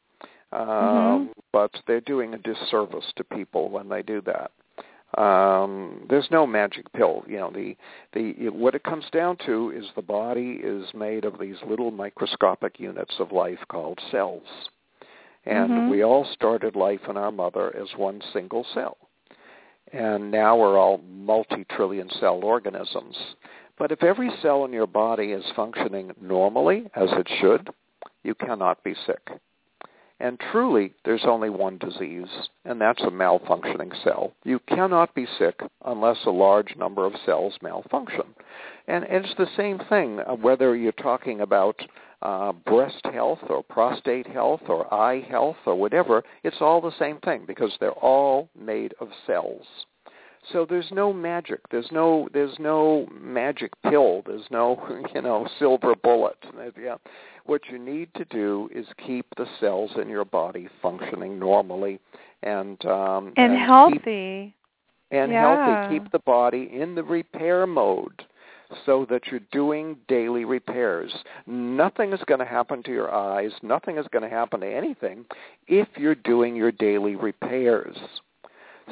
um, 0.51 0.67
Mhm. 0.67 1.29
but 1.51 1.71
they're 1.85 2.01
doing 2.01 2.33
a 2.33 2.37
disservice 2.37 3.11
to 3.17 3.23
people 3.23 3.69
when 3.69 3.89
they 3.89 4.01
do 4.01 4.21
that. 4.21 4.51
Um, 5.21 6.05
there's 6.09 6.31
no 6.31 6.47
magic 6.47 6.91
pill. 6.93 7.23
You 7.27 7.37
know, 7.37 7.51
the 7.51 7.75
the 8.13 8.49
what 8.49 8.75
it 8.75 8.83
comes 8.83 9.09
down 9.11 9.35
to 9.45 9.71
is 9.71 9.91
the 9.95 10.01
body 10.01 10.61
is 10.63 10.93
made 10.93 11.25
of 11.25 11.37
these 11.37 11.61
little 11.63 11.91
microscopic 11.91 12.79
units 12.79 13.19
of 13.19 13.33
life 13.33 13.59
called 13.67 13.99
cells, 14.09 14.69
and 15.45 15.71
Mhm. 15.71 15.89
we 15.89 16.03
all 16.03 16.23
started 16.23 16.77
life 16.77 17.09
in 17.09 17.17
our 17.17 17.31
mother 17.31 17.75
as 17.75 17.97
one 17.97 18.21
single 18.31 18.63
cell, 18.63 18.97
and 19.91 20.31
now 20.31 20.55
we're 20.55 20.77
all 20.77 20.99
multi-trillion 20.99 22.09
cell 22.09 22.45
organisms. 22.45 23.35
But 23.81 23.91
if 23.91 24.03
every 24.03 24.29
cell 24.43 24.63
in 24.65 24.73
your 24.73 24.85
body 24.85 25.31
is 25.31 25.43
functioning 25.55 26.11
normally, 26.21 26.85
as 26.93 27.09
it 27.13 27.27
should, 27.39 27.71
you 28.21 28.35
cannot 28.35 28.83
be 28.83 28.93
sick. 29.07 29.27
And 30.19 30.39
truly, 30.51 30.93
there's 31.03 31.25
only 31.25 31.49
one 31.49 31.79
disease, 31.79 32.27
and 32.63 32.79
that's 32.79 33.01
a 33.01 33.07
malfunctioning 33.07 33.91
cell. 34.03 34.33
You 34.43 34.59
cannot 34.67 35.15
be 35.15 35.25
sick 35.39 35.59
unless 35.83 36.23
a 36.27 36.29
large 36.29 36.75
number 36.75 37.07
of 37.07 37.15
cells 37.25 37.55
malfunction. 37.63 38.35
And 38.87 39.03
it's 39.09 39.33
the 39.39 39.49
same 39.57 39.79
thing 39.89 40.19
uh, 40.19 40.35
whether 40.35 40.75
you're 40.75 40.91
talking 40.91 41.41
about 41.41 41.81
uh, 42.21 42.51
breast 42.51 43.01
health 43.11 43.39
or 43.49 43.63
prostate 43.63 44.27
health 44.27 44.61
or 44.67 44.93
eye 44.93 45.21
health 45.27 45.57
or 45.65 45.73
whatever, 45.73 46.21
it's 46.43 46.61
all 46.61 46.81
the 46.81 46.95
same 46.99 47.17
thing 47.21 47.45
because 47.47 47.75
they're 47.79 47.89
all 47.93 48.47
made 48.55 48.93
of 48.99 49.07
cells. 49.25 49.65
So 50.51 50.65
there's 50.67 50.89
no 50.91 51.13
magic. 51.13 51.59
There's 51.69 51.89
no 51.91 52.27
there's 52.33 52.57
no 52.59 53.07
magic 53.13 53.71
pill. 53.83 54.23
There's 54.25 54.45
no 54.49 54.79
you 55.15 55.21
know 55.21 55.47
silver 55.59 55.95
bullet. 55.95 56.37
Yeah. 56.81 56.95
What 57.45 57.61
you 57.71 57.77
need 57.79 58.09
to 58.15 58.25
do 58.25 58.69
is 58.73 58.85
keep 59.05 59.25
the 59.37 59.45
cells 59.59 59.91
in 59.99 60.09
your 60.09 60.25
body 60.25 60.67
functioning 60.81 61.39
normally 61.39 61.99
and 62.43 62.83
um, 62.85 63.33
And, 63.37 63.53
keep- 63.53 63.65
healthy. 63.67 64.55
and 65.11 65.31
Yeah. 65.31 65.77
healthy. 65.77 65.99
Keep 65.99 66.11
the 66.11 66.19
body 66.19 66.69
in 66.73 66.95
the 66.95 67.03
repair 67.03 67.65
mode 67.67 68.23
so 68.85 69.05
that 69.09 69.27
you're 69.27 69.41
doing 69.51 69.97
daily 70.07 70.45
repairs. 70.45 71.11
Nothing 71.45 72.13
is 72.13 72.21
going 72.27 72.39
to 72.39 72.45
happen 72.45 72.81
to 72.83 72.91
your 72.91 73.13
eyes. 73.13 73.51
Nothing 73.63 73.97
is 73.97 74.05
going 74.11 74.23
to 74.23 74.29
happen 74.29 74.61
to 74.61 74.67
anything 74.67 75.25
if 75.67 75.87
you're 75.97 76.15
doing 76.15 76.55
your 76.55 76.71
daily 76.71 77.15
repairs. 77.15 77.97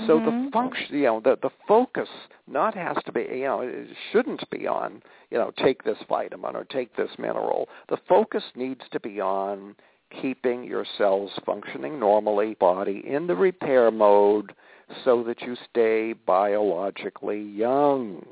So 0.08 0.20
the 0.20 0.32
Mhm. 0.32 0.52
function, 0.52 0.98
you 0.98 1.04
know, 1.04 1.20
the 1.20 1.36
the 1.36 1.50
focus 1.68 2.10
not 2.48 2.74
has 2.76 2.98
to 3.04 3.12
be, 3.12 3.22
you 3.22 3.46
know, 3.46 3.62
it 3.62 3.88
shouldn't 4.12 4.50
be 4.50 4.68
on, 4.68 5.02
you 5.30 5.38
know, 5.38 5.52
take 5.52 5.84
this 5.84 6.02
vitamin 6.04 6.56
or 6.56 6.64
take 6.64 6.96
this 6.96 7.18
mineral. 7.18 7.70
The 7.88 7.98
focus 7.98 8.44
needs 8.56 8.88
to 8.90 9.00
be 9.00 9.20
on 9.20 9.76
keeping 10.10 10.64
your 10.64 10.86
cells 10.98 11.32
functioning 11.46 12.00
normally, 12.00 12.56
body 12.56 13.06
in 13.06 13.28
the 13.28 13.36
repair 13.36 13.92
mode, 13.92 14.56
so 15.04 15.24
that 15.24 15.42
you 15.42 15.56
stay 15.70 16.14
biologically 16.14 17.42
young. 17.42 18.26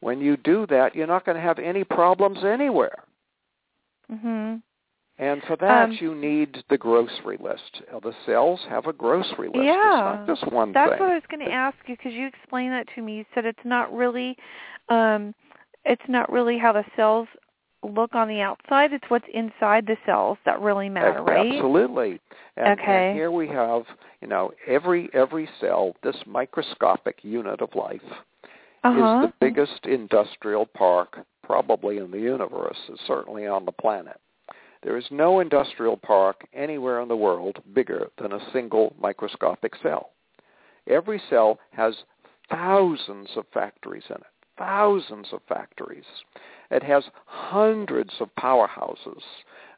When 0.00 0.20
you 0.20 0.36
do 0.36 0.66
that, 0.66 0.94
you're 0.94 1.06
not 1.06 1.24
going 1.24 1.36
to 1.36 1.42
have 1.42 1.58
any 1.58 1.82
problems 1.82 2.44
anywhere. 2.44 3.04
Mhm. 4.10 4.62
And 5.18 5.42
for 5.44 5.56
that, 5.56 5.88
Um, 5.88 5.96
you 5.98 6.14
need 6.14 6.62
the 6.68 6.76
grocery 6.76 7.38
list. 7.38 7.82
The 8.02 8.12
cells 8.26 8.60
have 8.68 8.86
a 8.86 8.92
grocery 8.92 9.48
list. 9.48 9.64
Yeah. 9.64 9.72
It's 9.72 10.28
not 10.28 10.36
just 10.40 10.52
one 10.52 10.72
That's 10.72 10.92
thing. 10.92 11.00
what 11.00 11.10
I 11.10 11.14
was 11.14 11.26
going 11.30 11.44
to 11.46 11.52
ask 11.52 11.76
you 11.86 11.96
because 11.96 12.12
you 12.12 12.26
explained 12.26 12.72
that 12.72 12.86
to 12.94 13.02
me. 13.02 13.16
You 13.16 13.24
said 13.34 13.46
it's 13.46 13.64
not 13.64 13.90
really, 13.94 14.36
um, 14.90 15.34
it's 15.86 16.06
not 16.08 16.30
really 16.30 16.58
how 16.58 16.72
the 16.72 16.84
cells 16.96 17.28
look 17.82 18.14
on 18.14 18.28
the 18.28 18.40
outside. 18.42 18.92
It's 18.92 19.08
what's 19.08 19.26
inside 19.32 19.86
the 19.86 19.96
cells 20.04 20.36
that 20.44 20.60
really 20.60 20.88
matter, 20.90 21.22
right? 21.22 21.54
Absolutely. 21.54 22.20
And, 22.56 22.78
Okay. 22.78 23.08
and 23.10 23.16
here 23.16 23.30
we 23.30 23.48
have, 23.48 23.84
you 24.20 24.28
know, 24.28 24.52
every 24.66 25.08
every 25.14 25.48
cell, 25.60 25.94
this 26.02 26.16
microscopic 26.26 27.22
unit 27.22 27.60
of 27.62 27.74
life, 27.74 28.02
Uh-huh. 28.84 29.22
is 29.22 29.28
the 29.28 29.32
biggest 29.40 29.86
industrial 29.86 30.66
park 30.66 31.18
probably 31.42 31.98
in 31.98 32.10
the 32.10 32.18
universe, 32.20 32.78
certainly 33.06 33.46
on 33.46 33.64
the 33.64 33.72
planet. 33.72 34.20
There 34.86 34.96
is 34.96 35.10
no 35.10 35.40
industrial 35.40 35.96
park 35.96 36.46
anywhere 36.54 37.00
in 37.00 37.08
the 37.08 37.16
world 37.16 37.60
bigger 37.74 38.06
than 38.22 38.32
a 38.32 38.52
single 38.52 38.94
microscopic 39.00 39.72
cell. 39.82 40.10
Every 40.86 41.20
cell 41.28 41.58
has 41.72 42.04
thousands 42.48 43.30
of 43.36 43.46
factories 43.52 44.04
in 44.08 44.14
it, 44.14 44.26
thousands 44.56 45.32
of 45.32 45.40
factories. 45.48 46.04
It 46.70 46.84
has 46.84 47.02
hundreds 47.24 48.12
of 48.20 48.28
powerhouses 48.38 49.22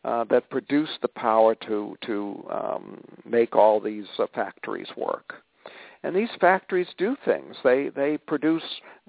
uh, 0.04 0.24
that 0.24 0.50
produce 0.50 0.90
the 1.00 1.08
power 1.08 1.54
to 1.54 1.96
to 2.02 2.46
um, 2.50 3.00
make 3.24 3.56
all 3.56 3.80
these 3.80 4.08
uh, 4.18 4.26
factories 4.34 4.90
work. 4.94 5.36
And 6.04 6.14
these 6.14 6.30
factories 6.40 6.88
do 6.96 7.16
things. 7.24 7.56
They 7.64 7.88
they 7.88 8.18
produce 8.18 8.62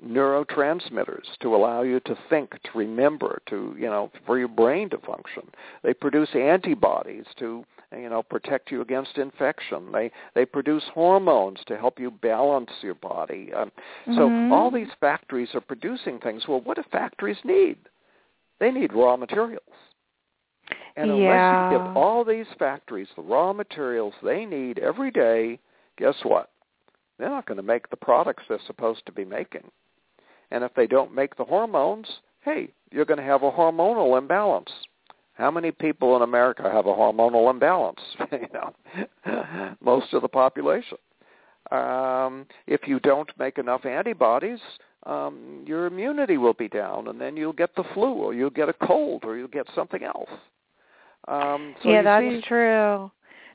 neurotransmitters 0.06 1.38
to 1.42 1.56
allow 1.56 1.84
you 1.84 2.00
to 2.02 2.18
think, 2.30 2.52
to 2.52 2.78
remember, 2.78 3.42
to 3.48 3.76
you 3.78 3.88
know, 3.88 4.12
for 4.26 4.40
your 4.40 4.48
brain 4.48 4.90
to 4.90 4.98
function. 4.98 5.44
They 5.84 5.94
produce 5.94 6.30
antibodies 6.34 7.26
to 7.38 7.64
you 7.92 8.10
know 8.10 8.24
protect 8.24 8.72
you 8.72 8.82
against 8.82 9.18
infection. 9.18 9.92
They 9.92 10.12
they 10.34 10.46
produce 10.46 10.84
hormones 10.94 11.60
to 11.68 11.78
help 11.78 12.00
you 12.00 12.10
balance 12.10 12.72
your 12.82 12.96
body. 12.96 13.54
Um, 13.54 13.72
So 14.16 14.30
Mhm. 14.30 14.52
all 14.52 14.72
these 14.72 14.92
factories 15.00 15.54
are 15.54 15.62
producing 15.62 16.20
things. 16.20 16.48
Well, 16.48 16.62
what 16.62 16.78
do 16.78 16.84
factories 16.84 17.44
need? 17.44 17.78
They 18.60 18.72
need 18.72 18.94
raw 18.94 19.16
materials. 19.16 19.64
And 20.96 21.12
unless 21.12 21.52
Yeah. 21.52 21.64
you 21.64 21.70
give 21.70 21.86
all 21.96 22.24
these 22.24 22.52
factories 22.54 23.10
the 23.16 23.22
raw 23.22 23.54
materials 23.54 24.16
they 24.22 24.46
need 24.46 24.80
every 24.80 25.12
day, 25.12 25.60
guess 25.98 26.24
what? 26.24 26.50
They're 27.20 27.30
not 27.30 27.46
going 27.46 27.58
to 27.58 27.64
make 27.64 27.90
the 27.90 27.98
products 27.98 28.44
they're 28.48 28.60
supposed 28.66 29.06
to 29.06 29.12
be 29.12 29.26
making. 29.26 29.70
And 30.52 30.64
if 30.64 30.74
they 30.74 30.88
don't 30.88 31.14
make 31.14 31.36
the 31.36 31.44
hormones, 31.44 32.08
hey, 32.42 32.70
you're 32.92 33.06
going 33.06 33.20
to 33.20 33.24
have 33.24 33.44
a 33.44 33.52
hormonal 33.52 34.18
imbalance. 34.18 34.72
How 35.34 35.52
many 35.52 35.72
people 35.72 36.16
in 36.16 36.22
America 36.22 36.64
have 36.72 36.86
a 36.86 36.94
hormonal 36.94 37.52
imbalance? 37.52 38.00
you 38.32 38.48
know, 38.54 39.76
most 39.82 40.14
of 40.14 40.22
the 40.22 40.28
population. 40.28 40.98
Um, 41.72 42.46
if 42.68 42.88
you 42.88 43.00
don't 43.00 43.30
make 43.38 43.58
enough 43.58 43.86
antibodies, 43.86 44.60
um, 45.06 45.64
your 45.68 45.86
immunity 45.86 46.38
will 46.38 46.54
be 46.54 46.68
down, 46.68 47.08
and 47.10 47.22
then 47.22 47.38
you'll 47.38 47.54
get 47.54 47.76
the 47.76 47.84
flu, 47.94 48.12
or 48.14 48.34
you'll 48.34 48.50
get 48.50 48.70
a 48.70 48.74
cold, 48.74 49.24
or 49.24 49.38
you'll 49.38 49.48
get 49.48 49.68
something 49.76 50.04
else. 50.04 50.30
Um, 51.28 51.76
so 51.84 51.90
yeah, 51.90 52.02
that's 52.02 52.24
see, 52.24 52.42
true. 52.48 53.12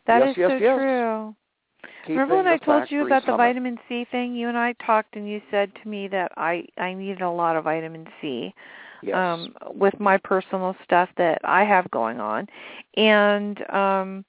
That 0.07 0.23
is 0.23 0.37
Yes, 0.37 0.37
yes, 0.37 0.51
so 0.51 0.57
yes. 0.57 0.79
true. 0.79 1.35
Keeping 2.03 2.17
Remember 2.17 2.37
when 2.37 2.47
I 2.47 2.59
told 2.59 2.91
you 2.91 3.05
about 3.05 3.27
the 3.27 3.37
vitamin 3.37 3.79
C 3.89 4.07
thing? 4.11 4.35
You 4.35 4.49
and 4.49 4.59
I 4.59 4.75
talked, 4.85 5.17
and 5.17 5.29
you 5.29 5.41
said 5.51 5.73
to 5.83 5.89
me 5.89 6.09
that 6.09 6.33
I 6.37 6.67
I 6.79 6.95
needed 6.95 7.23
a 7.23 7.31
lot 7.31 7.57
of 7.57 7.65
vitamin 7.65 8.07
C. 8.21 8.55
Yes. 9.03 9.17
um 9.17 9.55
with 9.75 10.01
my 10.01 10.17
personal 10.17 10.75
stuff 10.83 11.11
that 11.19 11.39
I 11.45 11.65
have 11.65 11.91
going 11.91 12.21
on 12.21 12.47
and 12.97 13.71
um 13.71 14.25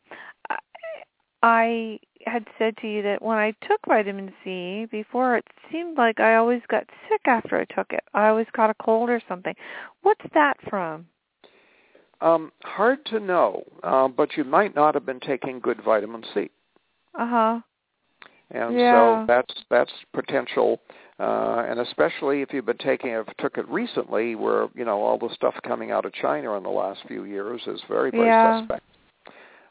I 1.45 1.99
had 2.25 2.45
said 2.57 2.75
to 2.77 2.87
you 2.87 3.03
that 3.03 3.21
when 3.21 3.37
I 3.37 3.51
took 3.67 3.79
vitamin 3.87 4.33
C 4.43 4.87
before, 4.89 5.37
it 5.37 5.45
seemed 5.71 5.95
like 5.95 6.19
I 6.19 6.37
always 6.37 6.61
got 6.69 6.89
sick 7.07 7.21
after 7.25 7.59
I 7.59 7.65
took 7.65 7.93
it. 7.93 8.03
I 8.15 8.29
always 8.29 8.47
caught 8.55 8.71
a 8.71 8.83
cold 8.83 9.11
or 9.11 9.21
something. 9.29 9.53
What's 10.01 10.25
that 10.33 10.57
from? 10.67 11.05
Um, 12.21 12.51
hard 12.63 13.05
to 13.07 13.19
know, 13.19 13.63
uh, 13.83 14.07
but 14.07 14.35
you 14.37 14.43
might 14.43 14.73
not 14.73 14.95
have 14.95 15.05
been 15.05 15.19
taking 15.19 15.59
good 15.59 15.83
vitamin 15.83 16.23
C. 16.33 16.49
Uh 17.17 17.27
huh. 17.27 17.59
And 18.51 18.75
Yeah. 18.77 18.91
so 18.91 19.25
that's 19.27 19.53
that's 19.69 19.91
potential, 20.13 20.79
uh, 21.19 21.65
and 21.67 21.79
especially 21.79 22.41
if 22.41 22.53
you've 22.53 22.65
been 22.65 22.77
taking 22.77 23.09
if 23.09 23.25
took 23.37 23.57
it 23.57 23.67
recently, 23.67 24.35
where 24.35 24.67
you 24.75 24.85
know 24.85 25.01
all 25.01 25.17
the 25.17 25.33
stuff 25.33 25.55
coming 25.65 25.91
out 25.91 26.05
of 26.05 26.13
China 26.13 26.53
in 26.55 26.63
the 26.63 26.69
last 26.69 26.99
few 27.07 27.23
years 27.23 27.61
is 27.65 27.81
very 27.89 28.11
very 28.11 28.27
Yeah. 28.27 28.59
suspect. 28.61 28.83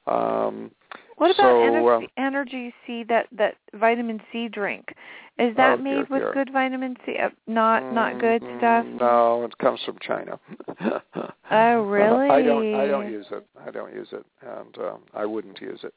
Um, 0.07 0.71
What 1.17 1.31
about 1.31 1.51
so, 1.53 1.63
energy, 1.63 2.05
um, 2.05 2.09
energy 2.17 2.75
C? 2.87 3.05
That 3.05 3.29
that 3.33 3.55
vitamin 3.75 4.21
C 4.33 4.49
drink 4.49 4.93
is 5.39 5.55
that 5.57 5.79
Oh, 5.79 5.83
made 5.83 5.95
dear, 5.95 6.07
with 6.11 6.23
dear. 6.23 6.33
good 6.33 6.53
vitamin 6.53 6.97
C? 7.07 7.17
Uh, 7.17 7.31
not 7.47 7.93
not 7.93 8.19
good 8.19 8.43
mm, 8.43 8.59
stuff. 8.59 8.87
No, 8.99 9.45
it 9.45 9.57
comes 9.59 9.81
from 9.85 9.99
China. 10.01 10.39
Oh, 11.51 11.83
really? 11.83 12.29
I 12.31 12.43
don't. 12.43 12.75
I 12.75 12.87
don't 12.89 13.11
use 13.13 13.27
it. 13.31 13.47
I 13.65 13.71
don't 13.71 13.95
use 13.95 14.09
it, 14.13 14.27
and 14.43 14.79
uh, 14.79 14.97
I 15.15 15.25
wouldn't 15.25 15.61
use 15.61 15.81
it. 15.85 15.95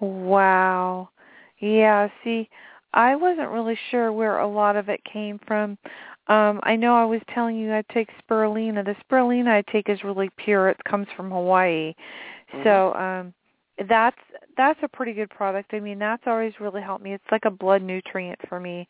Wow. 0.00 1.10
Yeah, 1.58 2.08
see, 2.24 2.48
I 2.94 3.14
wasn't 3.16 3.50
really 3.50 3.78
sure 3.90 4.12
where 4.12 4.38
a 4.38 4.48
lot 4.48 4.76
of 4.76 4.88
it 4.88 5.00
came 5.04 5.38
from. 5.46 5.78
Um, 6.28 6.60
I 6.62 6.76
know 6.76 6.94
I 6.94 7.04
was 7.04 7.20
telling 7.34 7.56
you 7.56 7.72
I 7.72 7.82
take 7.92 8.08
spirulina. 8.22 8.84
The 8.84 8.94
spirulina 9.04 9.48
I 9.48 9.62
take 9.70 9.88
is 9.88 10.02
really 10.04 10.30
pure. 10.36 10.68
It 10.68 10.82
comes 10.84 11.06
from 11.16 11.30
Hawaii. 11.30 11.94
So, 12.64 12.94
um 12.94 13.34
that's 13.88 14.18
that's 14.56 14.78
a 14.82 14.88
pretty 14.88 15.12
good 15.14 15.30
product. 15.30 15.72
I 15.72 15.80
mean, 15.80 15.98
that's 15.98 16.22
always 16.26 16.52
really 16.60 16.82
helped 16.82 17.02
me. 17.02 17.14
It's 17.14 17.24
like 17.32 17.46
a 17.46 17.50
blood 17.50 17.82
nutrient 17.82 18.38
for 18.48 18.60
me. 18.60 18.86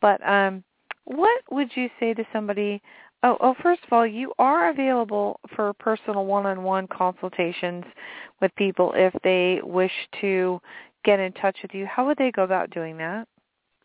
But 0.00 0.26
um 0.28 0.62
what 1.04 1.40
would 1.50 1.70
you 1.74 1.88
say 1.98 2.14
to 2.14 2.24
somebody 2.32 2.82
Oh, 3.24 3.36
oh, 3.40 3.54
first 3.62 3.80
of 3.84 3.92
all, 3.92 4.06
you 4.06 4.32
are 4.38 4.70
available 4.70 5.40
for 5.56 5.72
personal 5.74 6.24
one-on-one 6.24 6.86
consultations 6.88 7.84
with 8.40 8.54
people 8.54 8.92
if 8.94 9.12
they 9.24 9.60
wish 9.64 9.92
to 10.20 10.60
get 11.04 11.18
in 11.18 11.32
touch 11.32 11.56
with 11.62 11.74
you. 11.74 11.84
How 11.86 12.06
would 12.06 12.18
they 12.18 12.30
go 12.30 12.44
about 12.44 12.70
doing 12.70 12.96
that? 12.98 13.26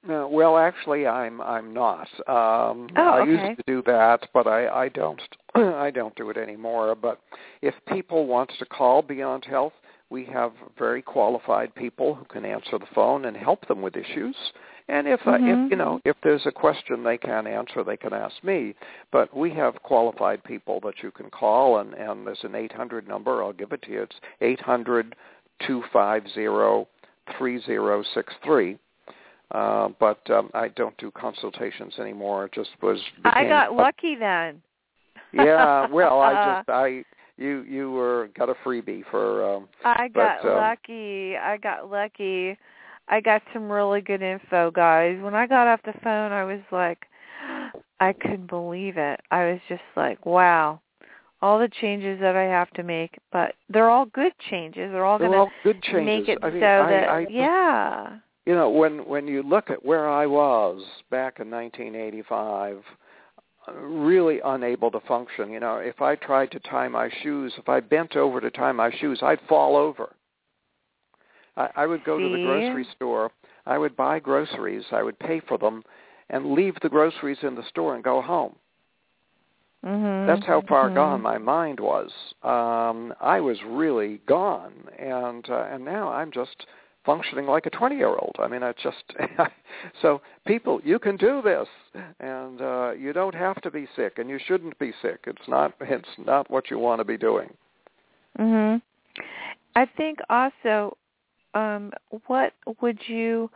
Uh, 0.07 0.27
well, 0.27 0.57
actually, 0.57 1.07
I'm 1.07 1.39
I'm 1.41 1.73
not. 1.73 2.07
Um, 2.27 2.89
Oh, 2.97 3.21
I 3.21 3.23
used 3.23 3.57
to 3.57 3.63
do 3.65 3.81
that, 3.85 4.27
but 4.33 4.47
I 4.47 4.67
I 4.67 4.89
don't 4.89 5.21
I 5.55 5.91
don't 5.91 6.13
do 6.15 6.29
it 6.29 6.37
anymore. 6.37 6.93
But 6.93 7.21
if 7.61 7.73
people 7.87 8.27
want 8.27 8.51
to 8.59 8.65
call 8.65 9.01
Beyond 9.01 9.45
Health, 9.45 9.73
we 10.09 10.25
have 10.25 10.51
very 10.77 11.01
qualified 11.01 11.73
people 11.73 12.13
who 12.15 12.25
can 12.25 12.43
answer 12.43 12.77
the 12.77 12.85
phone 12.93 13.25
and 13.25 13.37
help 13.37 13.65
them 13.67 13.81
with 13.81 13.95
issues. 13.95 14.35
And 14.89 15.07
if 15.07 15.21
uh, 15.25 15.31
Mhm. 15.37 15.65
if 15.65 15.71
you 15.71 15.77
know 15.77 16.01
if 16.03 16.15
there's 16.23 16.45
a 16.45 16.51
question 16.51 17.03
they 17.03 17.17
can't 17.17 17.47
answer, 17.47 17.83
they 17.83 17.97
can 17.97 18.13
ask 18.13 18.43
me. 18.43 18.75
But 19.11 19.33
we 19.35 19.49
have 19.51 19.81
qualified 19.83 20.43
people 20.43 20.79
that 20.81 21.01
you 21.01 21.11
can 21.11 21.29
call, 21.29 21.79
and 21.79 21.93
and 21.93 22.27
there's 22.27 22.43
an 22.43 22.55
800 22.55 23.07
number. 23.07 23.41
I'll 23.43 23.53
give 23.53 23.71
it 23.71 23.81
to 23.83 23.91
you. 23.91 24.01
It's 24.03 24.15
eight 24.41 24.59
hundred 24.61 25.15
two 25.65 25.83
five 25.93 26.27
zero 26.33 26.87
three 27.37 27.59
zero 27.61 28.03
six 28.13 28.33
three. 28.43 28.77
Uh, 29.51 29.89
but 29.99 30.19
um, 30.31 30.49
I 30.53 30.69
don't 30.69 30.97
do 30.97 31.11
consultations 31.11 31.93
anymore. 31.99 32.45
It 32.45 32.53
just 32.53 32.71
was. 32.81 32.99
I 33.23 33.45
got 33.47 33.73
lucky 33.75 34.15
then. 34.15 34.61
yeah, 35.31 35.87
well, 35.87 36.21
I 36.21 36.33
just 36.57 36.69
I 36.69 37.05
you 37.37 37.61
you 37.61 37.91
were 37.91 38.29
got 38.37 38.49
a 38.49 38.55
freebie 38.65 39.03
for 39.11 39.55
um, 39.55 39.69
I 39.85 40.07
got 40.09 40.41
But, 40.41 40.49
um, 40.49 40.57
lucky. 40.57 41.35
I 41.37 41.57
got 41.57 41.89
lucky. 41.89 42.57
I 43.07 43.21
got 43.21 43.41
some 43.53 43.71
really 43.71 44.01
good 44.01 44.21
info, 44.21 44.71
guys. 44.71 45.21
When 45.21 45.35
I 45.35 45.47
got 45.47 45.67
off 45.67 45.81
the 45.83 45.93
phone, 46.03 46.31
I 46.31 46.43
was 46.43 46.61
like, 46.71 47.05
I 47.99 48.13
couldn't 48.13 48.49
believe 48.49 48.97
it. 48.97 49.19
I 49.31 49.51
was 49.51 49.59
just 49.69 49.81
like, 49.95 50.25
wow, 50.25 50.81
all 51.41 51.59
the 51.59 51.69
changes 51.81 52.19
that 52.21 52.35
I 52.35 52.43
have 52.43 52.69
to 52.71 52.83
make, 52.83 53.17
but 53.31 53.55
they're 53.69 53.89
all 53.89 54.05
good 54.05 54.31
changes. 54.49 54.91
They're 54.91 55.05
all 55.05 55.19
going 55.19 55.31
to 55.63 56.01
make 56.01 56.29
it 56.29 56.39
I 56.41 56.49
mean, 56.49 56.61
so 56.61 56.65
I, 56.65 56.89
that, 56.89 57.09
I, 57.09 57.25
yeah. 57.29 58.17
you 58.45 58.55
know 58.55 58.69
when 58.69 58.99
when 58.99 59.27
you 59.27 59.43
look 59.43 59.69
at 59.69 59.83
where 59.83 60.09
I 60.09 60.25
was 60.25 60.81
back 61.11 61.39
in 61.39 61.51
1985 61.51 62.77
uh, 63.67 63.73
really 63.73 64.39
unable 64.43 64.89
to 64.91 64.99
function 65.01 65.51
you 65.51 65.59
know 65.59 65.77
if 65.77 66.01
I 66.01 66.15
tried 66.15 66.51
to 66.51 66.59
tie 66.59 66.87
my 66.87 67.09
shoes 67.21 67.53
if 67.57 67.69
I 67.69 67.79
bent 67.79 68.15
over 68.15 68.41
to 68.41 68.49
tie 68.51 68.71
my 68.71 68.91
shoes 68.99 69.19
I'd 69.21 69.39
fall 69.47 69.75
over 69.75 70.15
I, 71.57 71.69
I 71.75 71.85
would 71.87 72.03
go 72.03 72.19
to 72.19 72.29
the 72.29 72.37
grocery 72.37 72.85
store 72.95 73.31
I 73.65 73.77
would 73.77 73.95
buy 73.95 74.19
groceries 74.19 74.85
I 74.91 75.03
would 75.03 75.19
pay 75.19 75.39
for 75.39 75.57
them 75.57 75.83
and 76.29 76.53
leave 76.53 76.75
the 76.81 76.89
groceries 76.89 77.37
in 77.43 77.55
the 77.55 77.67
store 77.69 77.95
and 77.95 78.03
go 78.03 78.21
home 78.21 78.55
Mhm. 79.83 80.27
that's 80.27 80.45
how 80.45 80.61
far 80.61 80.89
mhm. 80.89 80.95
gone 80.95 81.21
my 81.21 81.37
mind 81.37 81.79
was. 81.79 82.11
Um, 82.43 83.13
I 83.19 83.41
was 83.41 83.61
really 83.63 84.21
gone, 84.25 84.73
and 84.97 85.49
uh, 85.49 85.67
and 85.69 85.83
now 85.83 86.09
I'm 86.09 86.31
just 86.31 86.65
functioning 87.05 87.45
like 87.45 87.65
a 87.65 87.69
20 87.69 87.97
year 87.97 88.15
old. 88.15 88.35
I 88.39 88.47
mean, 88.47 88.63
I 88.63 88.71
just 88.81 89.03
so 90.01 90.21
people, 90.47 90.79
you 90.83 90.99
can 90.99 91.17
do 91.17 91.41
this, 91.41 91.67
and 92.19 92.61
uh, 92.61 92.91
you 92.97 93.11
don't 93.11 93.35
have 93.35 93.61
to 93.61 93.71
be 93.71 93.87
sick, 93.95 94.19
and 94.19 94.29
you 94.29 94.39
shouldn't 94.47 94.77
be 94.79 94.93
sick. 95.01 95.25
It's 95.27 95.47
not 95.47 95.73
it's 95.81 96.17
not 96.17 96.49
what 96.49 96.71
you 96.71 96.79
want 96.79 96.99
to 96.99 97.05
be 97.05 97.17
doing. 97.17 97.49
Mhm. 98.39 98.81
I 99.75 99.85
think 99.85 100.19
also 100.29 100.95
um 101.53 101.91
what 102.27 102.53
would 102.81 102.99
you 103.07 103.49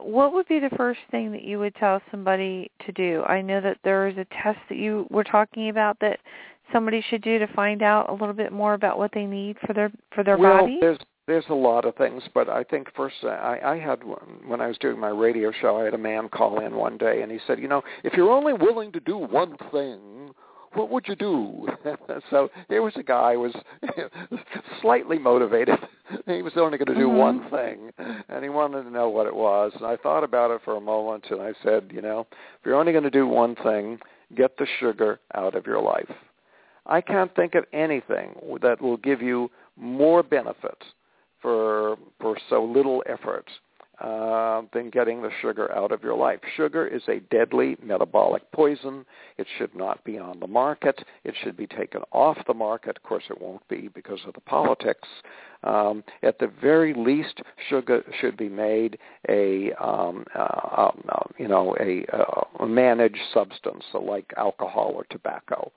what 0.00 0.32
would 0.32 0.46
be 0.48 0.60
the 0.60 0.70
first 0.76 1.00
thing 1.10 1.32
that 1.32 1.42
you 1.42 1.58
would 1.58 1.74
tell 1.74 2.00
somebody 2.10 2.70
to 2.86 2.92
do? 2.92 3.22
I 3.24 3.40
know 3.40 3.60
that 3.60 3.78
there 3.82 4.06
is 4.06 4.16
a 4.16 4.26
test 4.42 4.58
that 4.68 4.78
you 4.78 5.06
were 5.10 5.24
talking 5.24 5.70
about 5.70 5.98
that 6.00 6.20
somebody 6.72 7.02
should 7.08 7.22
do 7.22 7.38
to 7.38 7.46
find 7.48 7.82
out 7.82 8.08
a 8.08 8.12
little 8.12 8.34
bit 8.34 8.52
more 8.52 8.74
about 8.74 8.98
what 8.98 9.10
they 9.12 9.24
need 9.24 9.56
for 9.66 9.72
their 9.72 9.90
for 10.14 10.22
their 10.22 10.38
well, 10.38 10.60
body. 10.60 10.78
there's 10.80 10.98
there's 11.26 11.44
a 11.50 11.54
lot 11.54 11.84
of 11.84 11.94
things, 11.96 12.22
but 12.32 12.48
I 12.48 12.64
think 12.64 12.88
first 12.96 13.16
uh, 13.22 13.28
I, 13.28 13.74
I 13.74 13.78
had 13.78 14.00
when 14.46 14.60
I 14.60 14.66
was 14.66 14.78
doing 14.78 14.98
my 14.98 15.10
radio 15.10 15.52
show, 15.60 15.78
I 15.78 15.84
had 15.84 15.94
a 15.94 15.98
man 15.98 16.28
call 16.28 16.64
in 16.64 16.74
one 16.74 16.96
day, 16.96 17.22
and 17.22 17.30
he 17.30 17.38
said, 17.46 17.58
you 17.58 17.68
know, 17.68 17.82
if 18.02 18.14
you're 18.14 18.32
only 18.32 18.54
willing 18.54 18.92
to 18.92 19.00
do 19.00 19.18
one 19.18 19.56
thing, 19.70 20.30
what 20.78 20.90
would 20.90 21.08
you 21.08 21.16
do? 21.16 21.66
so 22.30 22.48
here 22.68 22.82
was 22.82 22.94
a 22.96 23.02
guy 23.02 23.32
who 23.34 23.40
was 23.40 23.56
slightly 24.80 25.18
motivated. 25.18 25.78
He 26.26 26.40
was 26.40 26.54
only 26.56 26.78
going 26.78 26.88
to 26.88 26.94
do 26.94 27.08
Mhm. 27.08 27.18
one 27.18 27.50
thing, 27.50 27.92
and 28.30 28.42
he 28.42 28.48
wanted 28.48 28.84
to 28.84 28.90
know 28.90 29.10
what 29.10 29.26
it 29.26 29.34
was. 29.34 29.72
And 29.74 29.84
I 29.84 29.96
thought 29.96 30.24
about 30.24 30.50
it 30.50 30.62
for 30.64 30.76
a 30.76 30.80
moment, 30.80 31.26
and 31.30 31.42
I 31.42 31.52
said, 31.62 31.90
you 31.92 32.00
know, 32.00 32.26
if 32.30 32.64
you're 32.64 32.76
only 32.76 32.92
going 32.92 33.04
to 33.04 33.10
do 33.10 33.26
one 33.26 33.54
thing, 33.56 33.98
get 34.34 34.56
the 34.56 34.66
sugar 34.80 35.20
out 35.34 35.54
of 35.54 35.66
your 35.66 35.82
life. 35.82 36.10
I 36.86 37.02
can't 37.02 37.34
think 37.34 37.54
of 37.54 37.66
anything 37.74 38.30
that 38.62 38.80
will 38.80 38.96
give 38.96 39.20
you 39.20 39.50
more 39.76 40.22
benefit 40.22 40.82
for 41.42 41.98
for 42.20 42.36
so 42.48 42.64
little 42.64 43.02
effort 43.06 43.50
uh, 44.00 44.62
than 44.72 44.90
getting 44.90 45.22
the 45.22 45.30
sugar 45.42 45.74
out 45.74 45.92
of 45.92 46.02
your 46.02 46.14
life. 46.16 46.40
Sugar 46.56 46.86
is 46.86 47.02
a 47.08 47.20
deadly 47.30 47.76
metabolic 47.82 48.50
poison. 48.52 49.04
It 49.36 49.46
should 49.56 49.74
not 49.74 50.04
be 50.04 50.18
on 50.18 50.40
the 50.40 50.46
market. 50.46 51.04
It 51.24 51.34
should 51.42 51.56
be 51.56 51.66
taken 51.66 52.02
off 52.12 52.38
the 52.46 52.54
market. 52.54 52.96
Of 52.96 53.02
course, 53.02 53.24
it 53.30 53.40
won't 53.40 53.66
be 53.68 53.88
because 53.94 54.20
of 54.26 54.34
the 54.34 54.40
politics. 54.40 55.08
Um, 55.64 56.04
at 56.22 56.38
the 56.38 56.50
very 56.60 56.94
least, 56.94 57.40
sugar 57.68 58.04
should 58.20 58.36
be 58.36 58.48
made 58.48 58.98
a 59.28 59.72
um, 59.74 60.24
uh, 60.34 60.88
um, 60.88 61.02
uh, 61.08 61.24
you 61.36 61.48
know 61.48 61.74
a, 61.80 62.04
uh, 62.16 62.64
a 62.64 62.66
managed 62.66 63.18
substance, 63.34 63.82
so 63.90 63.98
like 63.98 64.32
alcohol 64.36 64.92
or 64.94 65.04
tobacco. 65.10 65.72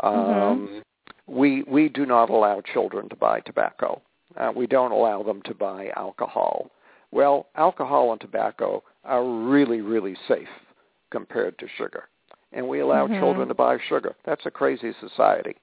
Um, 0.00 0.82
We 1.26 1.62
we 1.64 1.90
do 1.90 2.06
not 2.06 2.30
allow 2.30 2.62
children 2.72 3.08
to 3.10 3.16
buy 3.16 3.40
tobacco. 3.40 4.00
Uh, 4.38 4.52
we 4.54 4.66
don't 4.66 4.92
allow 4.92 5.22
them 5.22 5.42
to 5.42 5.54
buy 5.54 5.90
alcohol. 5.94 6.70
Well, 7.10 7.46
alcohol 7.56 8.12
and 8.12 8.20
tobacco 8.20 8.82
are 9.04 9.24
really 9.24 9.80
really 9.80 10.16
safe 10.26 10.48
compared 11.10 11.58
to 11.58 11.68
sugar, 11.76 12.08
and 12.52 12.68
we 12.68 12.80
allow 12.80 13.06
Mhm. 13.06 13.18
children 13.18 13.48
to 13.48 13.54
buy 13.54 13.78
sugar. 13.78 14.14
That's 14.24 14.44
a 14.46 14.50
crazy 14.50 14.92
society. 14.94 15.56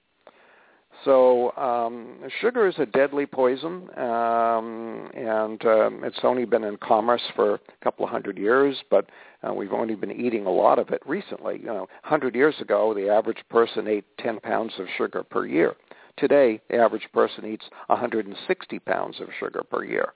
So 1.03 1.55
um, 1.57 2.17
sugar 2.39 2.67
is 2.67 2.79
a 2.79 2.85
deadly 2.85 3.25
poison, 3.25 3.89
um, 3.97 5.11
and 5.13 5.63
um, 5.65 6.03
it's 6.03 6.23
only 6.23 6.45
been 6.45 6.63
in 6.63 6.77
commerce 6.77 7.21
for 7.35 7.55
a 7.55 7.59
couple 7.83 8.05
of 8.05 8.11
hundred 8.11 8.37
years, 8.37 8.81
but 8.89 9.09
uh, 9.47 9.53
we've 9.53 9.73
only 9.73 9.95
been 9.95 10.11
eating 10.11 10.45
a 10.45 10.51
lot 10.51 10.79
of 10.79 10.89
it 10.91 11.01
recently. 11.05 11.59
You 11.59 11.67
know, 11.67 11.87
100 12.03 12.33
years 12.33 12.55
ago, 12.61 12.93
the 12.93 13.09
average 13.09 13.43
person 13.49 13.87
ate 13.87 14.05
10 14.17 14.39
pounds 14.39 14.73
of 14.79 14.87
sugar 14.97 15.21
per 15.21 15.45
year. 15.45 15.75
Today, 16.17 16.61
the 16.69 16.77
average 16.77 17.07
person 17.13 17.45
eats 17.45 17.65
160 17.87 18.79
pounds 18.79 19.19
of 19.19 19.27
sugar 19.37 19.63
per 19.63 19.83
year. 19.83 20.13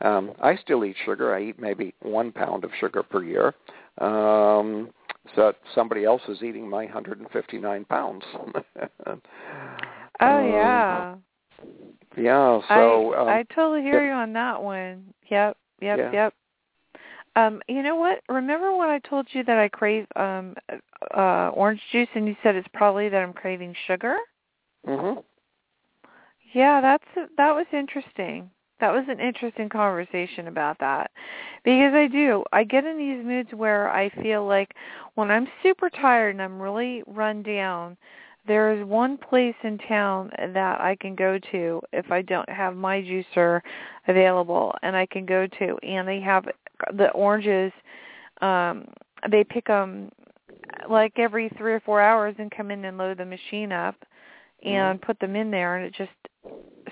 Um, 0.00 0.32
I 0.42 0.56
still 0.56 0.84
eat 0.84 0.96
sugar. 1.04 1.34
I 1.34 1.42
eat 1.44 1.58
maybe 1.60 1.94
one 2.02 2.32
pound 2.32 2.64
of 2.64 2.70
sugar 2.78 3.02
per 3.02 3.22
year. 3.22 3.54
Um, 3.98 4.90
so 5.34 5.52
somebody 5.74 6.04
else 6.04 6.22
is 6.28 6.42
eating 6.42 6.68
my 6.68 6.84
159 6.84 7.84
pounds. 7.86 8.24
Oh 10.20 10.38
Um, 10.38 10.50
yeah. 10.52 11.14
Yeah. 12.16 12.60
So 12.68 13.12
I, 13.14 13.20
um, 13.20 13.28
I 13.28 13.42
totally 13.54 13.82
hear 13.82 14.06
you 14.06 14.12
on 14.12 14.32
that 14.34 14.62
one. 14.62 15.12
Yep, 15.30 15.56
yep, 15.80 15.98
Yeah. 15.98 16.12
yep. 16.12 16.34
Um, 17.36 17.60
you 17.68 17.82
know 17.82 17.96
what? 17.96 18.22
Remember 18.28 18.76
when 18.76 18.88
I 18.88 19.00
told 19.00 19.26
you 19.32 19.42
that 19.44 19.58
I 19.58 19.68
crave 19.68 20.06
um 20.16 20.54
uh 21.16 21.50
orange 21.52 21.80
juice 21.90 22.08
and 22.14 22.28
you 22.28 22.36
said 22.42 22.54
it's 22.54 22.68
probably 22.72 23.08
that 23.08 23.22
I'm 23.22 23.32
craving 23.32 23.74
sugar? 23.86 24.16
mhm. 24.86 25.22
Yeah, 26.52 26.80
that's 26.80 27.28
that 27.36 27.54
was 27.54 27.66
interesting. 27.72 28.50
That 28.80 28.92
was 28.92 29.04
an 29.08 29.20
interesting 29.20 29.68
conversation 29.68 30.48
about 30.48 30.78
that. 30.80 31.10
Because 31.64 31.94
I 31.94 32.08
do. 32.08 32.44
I 32.52 32.64
get 32.64 32.84
in 32.84 32.98
these 32.98 33.24
moods 33.24 33.50
where 33.52 33.90
I 33.90 34.10
feel 34.22 34.46
like 34.46 34.74
when 35.14 35.30
I'm 35.30 35.46
super 35.62 35.88
tired 35.88 36.30
and 36.34 36.42
I'm 36.42 36.60
really 36.60 37.02
run 37.06 37.42
down, 37.42 37.96
there 38.46 38.72
is 38.72 38.86
one 38.86 39.16
place 39.16 39.54
in 39.62 39.78
town 39.78 40.30
that 40.38 40.80
I 40.80 40.96
can 41.00 41.14
go 41.14 41.38
to 41.50 41.80
if 41.92 42.10
I 42.10 42.22
don't 42.22 42.48
have 42.48 42.76
my 42.76 43.00
juicer 43.00 43.60
available 44.06 44.74
and 44.82 44.94
I 44.94 45.06
can 45.06 45.24
go 45.24 45.46
to 45.46 45.78
and 45.82 46.06
they 46.06 46.20
have 46.20 46.44
the 46.94 47.10
oranges 47.12 47.72
um 48.42 48.86
they 49.30 49.44
pick 49.44 49.66
them 49.66 50.10
like 50.90 51.12
every 51.16 51.48
3 51.56 51.72
or 51.72 51.80
4 51.80 52.00
hours 52.00 52.34
and 52.38 52.50
come 52.50 52.70
in 52.70 52.84
and 52.84 52.98
load 52.98 53.18
the 53.18 53.24
machine 53.24 53.72
up 53.72 53.94
and 54.64 55.00
put 55.00 55.18
them 55.20 55.36
in 55.36 55.50
there 55.50 55.76
and 55.76 55.86
it 55.86 55.94
just 55.94 56.10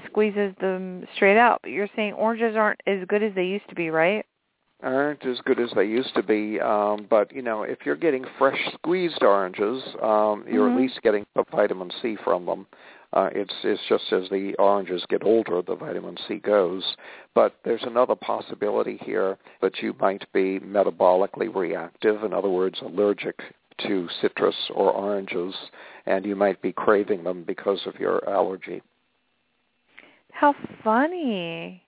squeezes 0.06 0.54
them 0.60 1.06
straight 1.16 1.38
out. 1.38 1.60
But 1.62 1.70
you're 1.70 1.88
saying 1.96 2.14
oranges 2.14 2.56
aren't 2.56 2.80
as 2.86 3.04
good 3.08 3.22
as 3.22 3.34
they 3.34 3.44
used 3.44 3.68
to 3.68 3.74
be, 3.74 3.90
right? 3.90 4.24
aren't 4.82 5.24
as 5.24 5.38
good 5.44 5.60
as 5.60 5.70
they 5.74 5.84
used 5.84 6.14
to 6.14 6.22
be. 6.22 6.60
Um, 6.60 7.06
but 7.08 7.32
you 7.32 7.42
know, 7.42 7.62
if 7.62 7.78
you're 7.84 7.96
getting 7.96 8.24
fresh 8.38 8.58
squeezed 8.74 9.22
oranges, 9.22 9.82
um, 10.02 10.44
you're 10.48 10.68
Mhm. 10.68 10.74
at 10.74 10.80
least 10.80 11.02
getting 11.02 11.24
the 11.34 11.44
vitamin 11.44 11.90
C 12.02 12.16
from 12.16 12.46
them. 12.46 12.66
Uh, 13.12 13.28
it's 13.32 13.54
it's 13.62 13.82
just 13.88 14.12
as 14.12 14.28
the 14.30 14.54
oranges 14.56 15.04
get 15.06 15.22
older, 15.22 15.60
the 15.62 15.74
vitamin 15.74 16.16
C 16.26 16.36
goes. 16.38 16.96
But 17.34 17.54
there's 17.62 17.84
another 17.84 18.16
possibility 18.16 18.96
here 18.96 19.38
that 19.60 19.82
you 19.82 19.94
might 20.00 20.30
be 20.32 20.58
metabolically 20.60 21.54
reactive. 21.54 22.24
In 22.24 22.32
other 22.32 22.48
words, 22.48 22.80
allergic 22.80 23.38
to 23.78 24.08
citrus 24.20 24.56
or 24.74 24.90
oranges, 24.92 25.54
and 26.06 26.24
you 26.24 26.36
might 26.36 26.60
be 26.62 26.72
craving 26.72 27.24
them 27.24 27.44
because 27.44 27.80
of 27.86 27.98
your 27.98 28.28
allergy. 28.28 28.82
How 30.32 30.54
funny. 30.82 31.82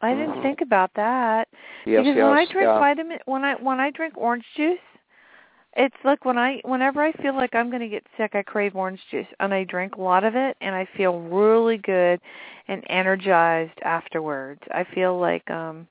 I 0.00 0.14
didn't 0.14 0.34
Mhm. 0.34 0.42
think 0.42 0.60
about 0.60 0.92
that. 0.94 1.48
Yes, 1.86 2.04
because 2.04 2.16
yes, 2.16 2.24
when 2.24 2.32
I 2.38 2.44
drink 2.46 2.66
yeah. 2.68 2.78
vitamin 2.78 3.18
when 3.24 3.44
I 3.44 3.54
when 3.54 3.80
I 3.80 3.90
drink 3.90 4.16
orange 4.16 4.44
juice, 4.54 4.78
it's 5.76 5.96
like 6.04 6.24
when 6.24 6.38
I 6.38 6.60
whenever 6.64 7.02
I 7.02 7.12
feel 7.12 7.34
like 7.34 7.54
I'm 7.54 7.70
going 7.70 7.80
to 7.80 7.88
get 7.88 8.06
sick, 8.16 8.34
I 8.34 8.42
crave 8.42 8.76
orange 8.76 9.00
juice 9.10 9.26
and 9.40 9.54
I 9.54 9.64
drink 9.64 9.96
a 9.96 10.02
lot 10.02 10.24
of 10.24 10.36
it 10.36 10.56
and 10.60 10.74
I 10.74 10.86
feel 10.96 11.20
really 11.20 11.78
good 11.78 12.20
and 12.68 12.84
energized 12.88 13.78
afterwards. 13.82 14.60
I 14.70 14.84
feel 14.84 15.18
like 15.18 15.48
um 15.50 15.88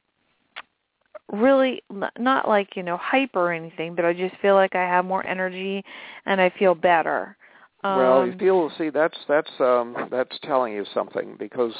really 1.31 1.81
not 2.17 2.47
like, 2.47 2.75
you 2.75 2.83
know, 2.83 2.97
hyper 2.97 3.49
or 3.49 3.53
anything, 3.53 3.95
but 3.95 4.05
I 4.05 4.13
just 4.13 4.35
feel 4.41 4.55
like 4.55 4.75
I 4.75 4.83
have 4.83 5.05
more 5.05 5.25
energy 5.25 5.83
and 6.25 6.39
I 6.41 6.49
feel 6.57 6.75
better. 6.75 7.35
Um 7.83 7.97
well, 7.97 8.25
you 8.25 8.33
feel 8.37 8.71
see 8.77 8.89
that's 8.89 9.17
that's 9.27 9.51
um, 9.59 9.95
that's 10.09 10.37
telling 10.43 10.73
you 10.73 10.85
something 10.93 11.35
because 11.37 11.73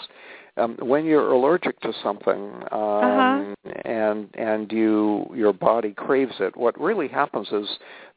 um, 0.58 0.78
when 0.82 1.06
you're 1.06 1.32
allergic 1.32 1.80
to 1.82 1.94
something 2.04 2.52
um, 2.72 3.02
Uh-huh. 3.02 3.56
and 3.86 4.30
and 4.36 4.72
you 4.72 5.26
your 5.34 5.54
body 5.54 5.94
craves 5.94 6.36
it, 6.40 6.56
what 6.58 6.80
really 6.80 7.08
happens 7.08 7.48
is 7.52 7.68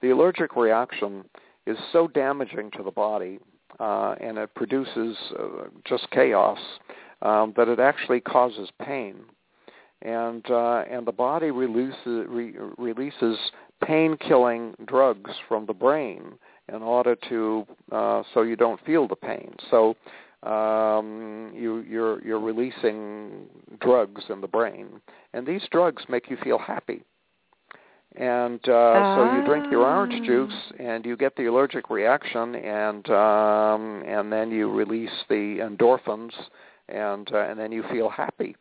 the 0.02 0.10
allergic 0.10 0.56
reaction 0.56 1.24
is 1.66 1.78
so 1.92 2.06
damaging 2.08 2.70
to 2.72 2.82
the 2.82 2.90
body 2.90 3.38
uh, 3.80 4.14
and 4.20 4.38
it 4.38 4.54
produces 4.54 5.16
uh, 5.38 5.68
just 5.84 6.10
chaos 6.10 6.58
um, 7.22 7.52
that 7.56 7.68
it 7.68 7.80
actually 7.80 8.20
causes 8.20 8.68
pain 8.84 9.16
and 10.02 10.44
uh, 10.50 10.84
and 10.90 11.06
the 11.06 11.12
body 11.12 11.50
releases 11.50 12.26
re- 12.28 12.54
releases 12.78 13.38
pain 13.84 14.16
killing 14.16 14.74
drugs 14.86 15.30
from 15.48 15.66
the 15.66 15.72
brain 15.74 16.34
in 16.72 16.82
order 16.82 17.16
to 17.28 17.66
uh, 17.92 18.22
so 18.34 18.42
you 18.42 18.56
don't 18.56 18.84
feel 18.84 19.08
the 19.08 19.16
pain. 19.16 19.54
So 19.70 19.96
um, 20.42 21.52
you 21.54 21.78
you're 21.80 22.22
you're 22.24 22.40
releasing 22.40 23.46
drugs 23.80 24.24
in 24.28 24.40
the 24.40 24.48
brain, 24.48 25.00
and 25.32 25.46
these 25.46 25.62
drugs 25.70 26.02
make 26.08 26.30
you 26.30 26.36
feel 26.42 26.58
happy. 26.58 27.02
And 28.16 28.60
uh, 28.66 29.16
so 29.16 29.36
you 29.36 29.44
drink 29.44 29.70
your 29.70 29.84
orange 29.84 30.20
Ah. 30.22 30.24
juice, 30.24 30.72
and 30.78 31.04
you 31.04 31.18
get 31.18 31.36
the 31.36 31.46
allergic 31.46 31.90
reaction, 31.90 32.54
and 32.54 33.08
um, 33.10 34.02
and 34.06 34.32
then 34.32 34.50
you 34.50 34.70
release 34.70 35.10
the 35.28 35.58
endorphins, 35.58 36.32
and 36.88 37.30
uh, 37.32 37.38
and 37.38 37.58
then 37.58 37.72
you 37.72 37.82
feel 37.90 38.08
happy 38.08 38.56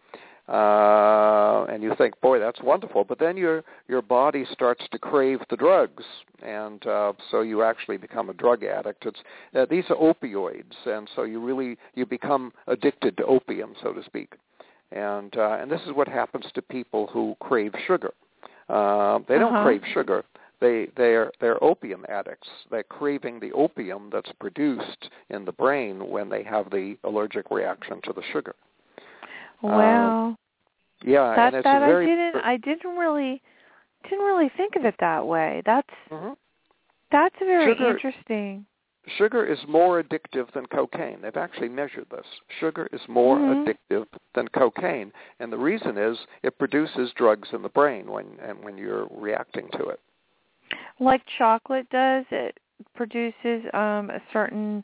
uh, 0.47 1.65
and 1.69 1.81
you 1.81 1.93
think, 1.97 2.19
boy, 2.21 2.39
that's 2.39 2.61
wonderful. 2.61 3.03
But 3.03 3.19
then 3.19 3.35
your 3.37 3.63
your 3.87 4.01
body 4.01 4.45
starts 4.51 4.83
to 4.91 4.99
crave 4.99 5.39
the 5.49 5.57
drugs, 5.57 6.03
and 6.43 6.85
uh, 6.85 7.13
so 7.31 7.41
you 7.41 7.63
actually 7.63 7.97
become 7.97 8.29
a 8.29 8.33
drug 8.33 8.63
addict. 8.63 9.05
It's 9.05 9.19
uh, 9.55 9.65
these 9.69 9.85
are 9.89 9.95
opioids, 9.95 10.75
and 10.85 11.09
so 11.15 11.23
you 11.23 11.39
really 11.39 11.77
you 11.95 12.05
become 12.05 12.53
addicted 12.67 13.17
to 13.17 13.25
opium, 13.25 13.73
so 13.81 13.93
to 13.93 14.03
speak. 14.03 14.35
And 14.91 15.35
uh, 15.35 15.57
and 15.59 15.71
this 15.71 15.81
is 15.87 15.93
what 15.93 16.07
happens 16.07 16.45
to 16.53 16.61
people 16.61 17.07
who 17.07 17.35
crave 17.39 17.73
sugar. 17.87 18.13
Uh, 18.69 19.19
they 19.27 19.37
don't 19.39 19.53
Uh-huh. 19.53 19.63
crave 19.65 19.83
sugar. 19.93 20.23
They 20.61 20.87
they're 20.95 21.31
they're 21.41 21.61
opium 21.63 22.05
addicts. 22.07 22.47
They're 22.69 22.83
craving 22.83 23.39
the 23.39 23.51
opium 23.53 24.09
that's 24.11 24.31
produced 24.39 25.09
in 25.29 25.43
the 25.45 25.51
brain 25.51 26.07
when 26.09 26.29
they 26.29 26.43
have 26.43 26.69
the 26.69 26.97
allergic 27.03 27.51
reaction 27.51 27.99
to 28.03 28.13
the 28.13 28.23
sugar. 28.31 28.55
Wow. 29.61 30.35
Yeah, 31.03 31.35
that 31.35 31.63
that 31.63 31.83
I 31.83 32.05
didn't 32.05 32.35
I 32.43 32.57
didn't 32.57 32.97
really 32.97 33.41
didn't 34.03 34.25
really 34.25 34.49
think 34.55 34.75
of 34.75 34.85
it 34.85 34.95
that 34.99 35.25
way. 35.25 35.61
That's 35.65 35.89
Mhm. 36.09 36.37
that's 37.11 37.35
very 37.39 37.73
Sugar- 37.73 37.89
interesting. 37.91 38.65
Sugar 39.07 39.45
is 39.45 39.59
more 39.67 40.01
addictive 40.01 40.49
than 40.51 40.65
cocaine. 40.65 41.21
They've 41.21 41.37
actually 41.37 41.69
measured 41.69 42.09
this. 42.09 42.25
Sugar 42.59 42.87
is 42.91 43.07
more 43.07 43.37
Mhm. 43.37 43.63
addictive 43.63 44.07
than 44.33 44.47
cocaine, 44.47 45.13
and 45.39 45.53
the 45.53 45.57
reason 45.57 45.97
is 45.97 46.25
it 46.41 46.57
produces 46.57 47.13
drugs 47.13 47.53
in 47.53 47.61
the 47.61 47.69
brain 47.69 48.09
when 48.09 48.39
and 48.39 48.63
when 48.63 48.77
you're 48.77 49.05
reacting 49.11 49.69
to 49.69 49.89
it. 49.89 49.99
Like 50.99 51.23
chocolate 51.37 51.87
does, 51.89 52.25
it 52.31 52.59
produces 52.95 53.65
um 53.73 54.09
a 54.09 54.21
certain 54.33 54.83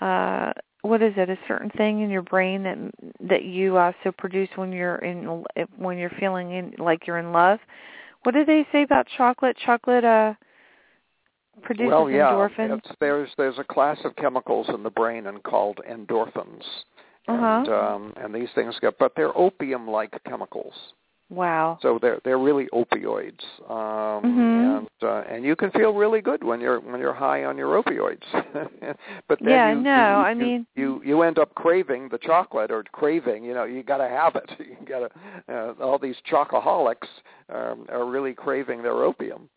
uh 0.00 0.52
what 0.82 1.02
is 1.02 1.12
it? 1.16 1.28
A 1.28 1.38
certain 1.46 1.70
thing 1.70 2.00
in 2.00 2.10
your 2.10 2.22
brain 2.22 2.62
that 2.62 2.78
that 3.28 3.44
you 3.44 3.76
also 3.76 4.12
produce 4.16 4.48
when 4.56 4.72
you're 4.72 4.96
in 4.96 5.44
when 5.76 5.98
you're 5.98 6.12
feeling 6.18 6.52
in 6.52 6.74
like 6.78 7.06
you're 7.06 7.18
in 7.18 7.32
love. 7.32 7.58
What 8.22 8.34
do 8.34 8.44
they 8.44 8.66
say 8.72 8.82
about 8.82 9.06
chocolate? 9.16 9.56
Chocolate 9.64 10.04
uh 10.04 10.34
produces 11.62 11.88
well, 11.88 12.10
yeah, 12.10 12.32
endorphins. 12.32 12.78
it's, 12.78 12.96
there's 13.00 13.30
there's 13.36 13.58
a 13.58 13.64
class 13.64 13.98
of 14.04 14.16
chemicals 14.16 14.68
in 14.70 14.82
the 14.82 14.90
brain 14.90 15.26
and 15.26 15.42
called 15.42 15.80
endorphins, 15.90 16.62
and 17.28 17.68
Uh-huh. 17.68 17.72
um, 17.72 18.12
and 18.16 18.34
these 18.34 18.48
things 18.54 18.74
get, 18.80 18.98
but 18.98 19.12
they're 19.16 19.36
opium-like 19.36 20.12
chemicals. 20.24 20.74
Wow. 21.30 21.78
So 21.80 21.98
they're 22.02 22.18
they're 22.24 22.38
really 22.40 22.66
opioids, 22.74 23.40
um, 23.70 24.24
Mhm. 24.24 24.78
and 24.78 24.88
uh, 25.00 25.22
and 25.32 25.44
you 25.44 25.54
can 25.54 25.70
feel 25.70 25.92
really 25.94 26.20
good 26.20 26.42
when 26.42 26.60
you're 26.60 26.80
when 26.80 27.00
you're 27.00 27.14
high 27.14 27.44
on 27.44 27.56
your 27.56 27.80
opioids. 27.80 28.24
but 29.28 29.38
then 29.38 29.48
Yeah, 29.48 29.70
you, 29.70 29.80
no, 29.80 29.90
you, 29.90 30.24
I 30.26 30.30
you- 30.32 30.36
mean- 30.36 30.66
you 30.74 31.02
you 31.04 31.22
end 31.22 31.38
up 31.38 31.54
craving 31.54 32.08
the 32.08 32.18
chocolate 32.18 32.72
or 32.72 32.82
craving. 32.90 33.44
You 33.44 33.54
know, 33.54 33.62
you 33.64 33.84
got 33.84 33.98
to 33.98 34.08
have 34.08 34.34
it. 34.36 34.50
You 34.58 34.76
got 34.86 35.00
to. 35.08 35.10
Uh, 35.48 35.74
all 35.84 35.98
these 35.98 36.16
chocoholics 36.30 37.08
um, 37.48 37.86
are 37.90 38.04
really 38.06 38.34
craving 38.34 38.82
their 38.82 39.04
opium. 39.04 39.48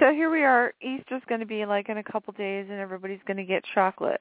So 0.00 0.12
here 0.12 0.30
we 0.30 0.42
are. 0.44 0.72
Easter's 0.80 1.22
going 1.28 1.40
to 1.40 1.46
be 1.46 1.64
like 1.66 1.88
in 1.88 1.98
a 1.98 2.04
couple 2.04 2.32
days, 2.34 2.66
and 2.70 2.78
everybody's 2.80 3.22
going 3.26 3.36
to 3.36 3.44
get 3.44 3.62
chocolate. 3.74 4.20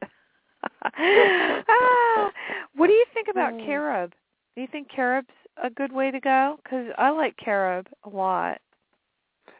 ah, 0.98 2.32
what 2.76 2.88
do 2.88 2.94
you 2.94 3.06
think 3.14 3.28
about 3.30 3.54
carob? 3.66 4.12
Do 4.56 4.62
you 4.62 4.68
think 4.72 4.88
carob's 4.94 5.28
a 5.62 5.70
good 5.70 5.92
way 5.92 6.12
to 6.12 6.20
go? 6.20 6.58
Because 6.64 6.88
I 6.98 7.10
like 7.10 7.36
carob 7.38 7.88
a 8.04 8.10
lot. 8.10 8.60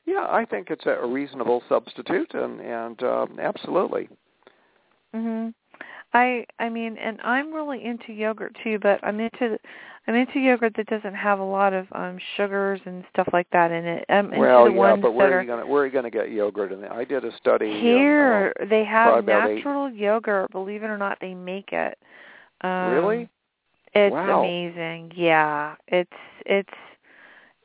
Yeah, 0.06 0.28
I 0.30 0.46
think 0.46 0.70
it's 0.70 0.86
a 0.86 1.06
reasonable 1.06 1.62
substitute, 1.70 2.34
and 2.34 2.60
and 2.60 3.04
um, 3.04 3.40
absolutely. 3.40 4.10
Mhm. 5.16 5.54
I 6.14 6.46
I 6.60 6.70
mean, 6.70 6.98
and 6.98 7.20
I'm 7.24 7.54
really 7.54 7.84
into 7.84 8.12
yogurt 8.14 8.56
too, 8.64 8.80
but 8.80 9.00
I'm 9.04 9.20
into 9.20 9.60
I'm 10.08 10.16
into 10.16 10.40
yogurt 10.40 10.74
that 10.76 10.88
doesn't 10.88 11.14
have 11.14 11.40
a 11.40 11.44
lot 11.44 11.74
of 11.74 11.88
um 11.92 12.18
sugars 12.36 12.82
and 12.86 13.04
stuff 13.12 13.28
like 13.32 13.48
that 13.52 13.72
in 13.72 13.86
it. 13.86 14.06
I'm 14.10 14.32
well, 14.32 14.70
yeah, 14.70 14.96
but 14.96 15.14
where 15.14 15.34
are 15.34 15.38
are 15.38 15.42
you 15.42 15.48
gonna 15.48 15.68
where 15.68 15.84
are 15.84 15.86
you 15.86 15.92
gonna 15.92 16.10
get 16.10 16.32
yogurt 16.32 16.72
in 16.72 16.84
it? 16.84 16.92
I 16.92 17.04
did 17.04 17.24
a 17.24 17.36
study 17.38 17.72
um, 17.72 17.80
here. 17.80 18.54
they 18.70 18.84
have 18.84 19.24
natural 19.24 19.90
yogurt. 19.90 20.52
Believe 20.52 20.84
it 20.84 20.88
or 20.88 20.98
not, 20.98 21.18
they 21.22 21.34
make 21.34 21.72
it. 21.72 21.98
uh, 22.64 22.68
Um, 22.68 22.92
really? 22.92 23.30
It's 23.94 24.14
Wow. 24.14 24.40
amazing. 24.44 25.12
Yeah, 25.16 25.76
it's 25.88 26.12
it's 26.46 26.70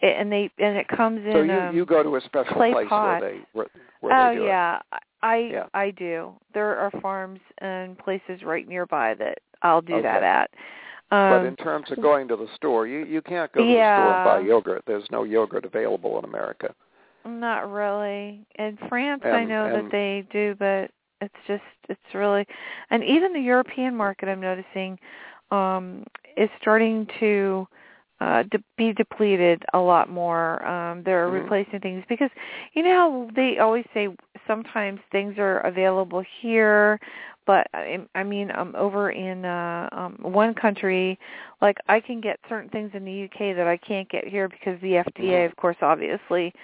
it, 0.00 0.16
and 0.18 0.30
they 0.30 0.50
and 0.58 0.76
it 0.76 0.88
comes 0.88 1.24
in. 1.24 1.32
So 1.32 1.42
you 1.42 1.52
um, 1.52 1.76
you 1.76 1.86
go 1.86 2.02
to 2.02 2.16
a 2.16 2.20
special 2.22 2.54
place 2.56 2.86
pots. 2.88 3.20
where 3.20 3.30
they 3.32 3.40
where, 3.52 3.66
where 4.00 4.12
oh 4.14 4.28
they 4.30 4.34
do 4.36 4.44
it. 4.44 4.46
yeah, 4.48 4.80
I 5.22 5.36
Yeah. 5.36 5.66
I 5.74 5.90
do. 5.92 6.32
There 6.52 6.76
are 6.76 6.90
farms 7.00 7.40
and 7.58 7.96
places 7.98 8.42
right 8.42 8.66
nearby 8.68 9.14
that 9.14 9.38
I'll 9.62 9.80
do 9.82 9.94
Okay. 9.94 10.02
that 10.02 10.22
at. 10.22 10.50
but 11.10 11.16
Um, 11.40 11.46
in 11.46 11.56
terms 11.56 11.90
of 11.92 12.00
going 12.02 12.26
to 12.28 12.36
the 12.36 12.48
store, 12.56 12.86
you 12.86 13.04
you 13.04 13.22
can't 13.22 13.50
go 13.52 13.60
to 13.60 13.66
the 13.66 13.92
store 13.94 14.14
and 14.14 14.24
buy 14.24 14.38
yogurt. 14.40 14.82
There's 14.86 15.08
no 15.10 15.22
yogurt 15.22 15.64
available 15.64 16.18
in 16.18 16.24
America. 16.24 16.74
Not 17.24 17.70
really. 17.72 18.44
In 18.56 18.76
France, 18.88 19.22
I 19.24 19.44
know 19.44 19.66
and- 19.66 19.86
that 19.86 19.90
they 19.92 20.24
do, 20.30 20.54
but 20.58 20.90
it's 21.20 21.34
just 21.46 21.62
it's 21.88 22.14
really, 22.14 22.46
and 22.90 23.02
even 23.02 23.32
the 23.32 23.40
European 23.40 23.96
market, 23.96 24.28
I'm 24.28 24.40
noticing, 24.40 24.98
um, 25.50 26.04
is 26.36 26.50
starting 26.60 27.06
to 27.20 27.66
uh, 28.20 28.42
de- 28.44 28.64
be 28.78 28.92
depleted 28.94 29.62
a 29.74 29.78
lot 29.78 30.08
more. 30.08 30.64
Um, 30.66 31.02
they're 31.02 31.28
Mhm. 31.28 31.32
replacing 31.34 31.80
things 31.80 32.02
because 32.08 32.30
you 32.72 32.82
know 32.82 32.94
how 32.94 33.30
they 33.34 33.58
always 33.58 33.84
say 33.92 34.08
sometimes 34.46 35.00
things 35.12 35.38
are 35.38 35.58
available 35.60 36.20
here, 36.40 36.98
but 37.44 37.66
I, 37.74 38.00
I 38.14 38.22
mean, 38.22 38.50
um, 38.54 38.74
over 38.76 39.10
in 39.10 39.44
uh, 39.44 39.88
um, 39.92 40.16
one 40.22 40.54
country, 40.54 41.18
like 41.60 41.76
I 41.88 42.00
can 42.00 42.20
get 42.22 42.40
certain 42.48 42.70
things 42.70 42.92
in 42.94 43.04
the 43.04 43.24
UK 43.24 43.54
that 43.54 43.66
I 43.66 43.76
can't 43.76 44.08
get 44.08 44.26
here 44.26 44.48
because 44.48 44.80
the 44.80 44.94
FDA, 44.94 45.42
Mhm. 45.42 45.46
of 45.46 45.56
course, 45.56 45.76
obviously, 45.82 46.54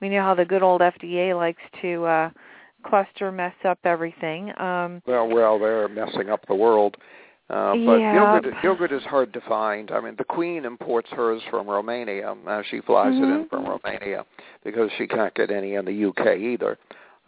we 0.00 0.08
know 0.08 0.22
how 0.22 0.34
the 0.34 0.44
good 0.44 0.62
old 0.62 0.80
FDA 0.80 1.34
likes 1.36 1.62
to 1.82 2.04
uh 2.06 2.30
cluster 2.82 3.30
mess 3.30 3.54
up 3.64 3.78
everything. 3.84 4.58
Um 4.58 5.02
Well, 5.06 5.28
well, 5.28 5.58
they're 5.58 5.88
messing 5.88 6.30
up 6.30 6.46
the 6.46 6.54
world. 6.54 6.96
Uh, 7.50 7.74
but 7.84 7.98
Yeah. 7.98 8.14
yogurt, 8.14 8.54
yogurt 8.62 8.92
is 8.92 9.02
hard 9.04 9.32
to 9.32 9.40
find. 9.40 9.90
I 9.90 10.00
mean, 10.00 10.14
the 10.16 10.24
Queen 10.24 10.64
imports 10.64 11.10
hers 11.10 11.42
from 11.50 11.68
Romania. 11.68 12.36
Uh, 12.46 12.62
she 12.62 12.80
flies 12.80 13.14
it 13.16 13.24
in 13.24 13.44
Mhm. 13.44 13.50
from 13.50 13.66
Romania 13.66 14.24
because 14.62 14.90
she 14.92 15.08
can't 15.08 15.34
get 15.34 15.50
any 15.50 15.74
in 15.74 15.84
the 15.84 15.92
UK 15.92 16.36
either. 16.36 16.78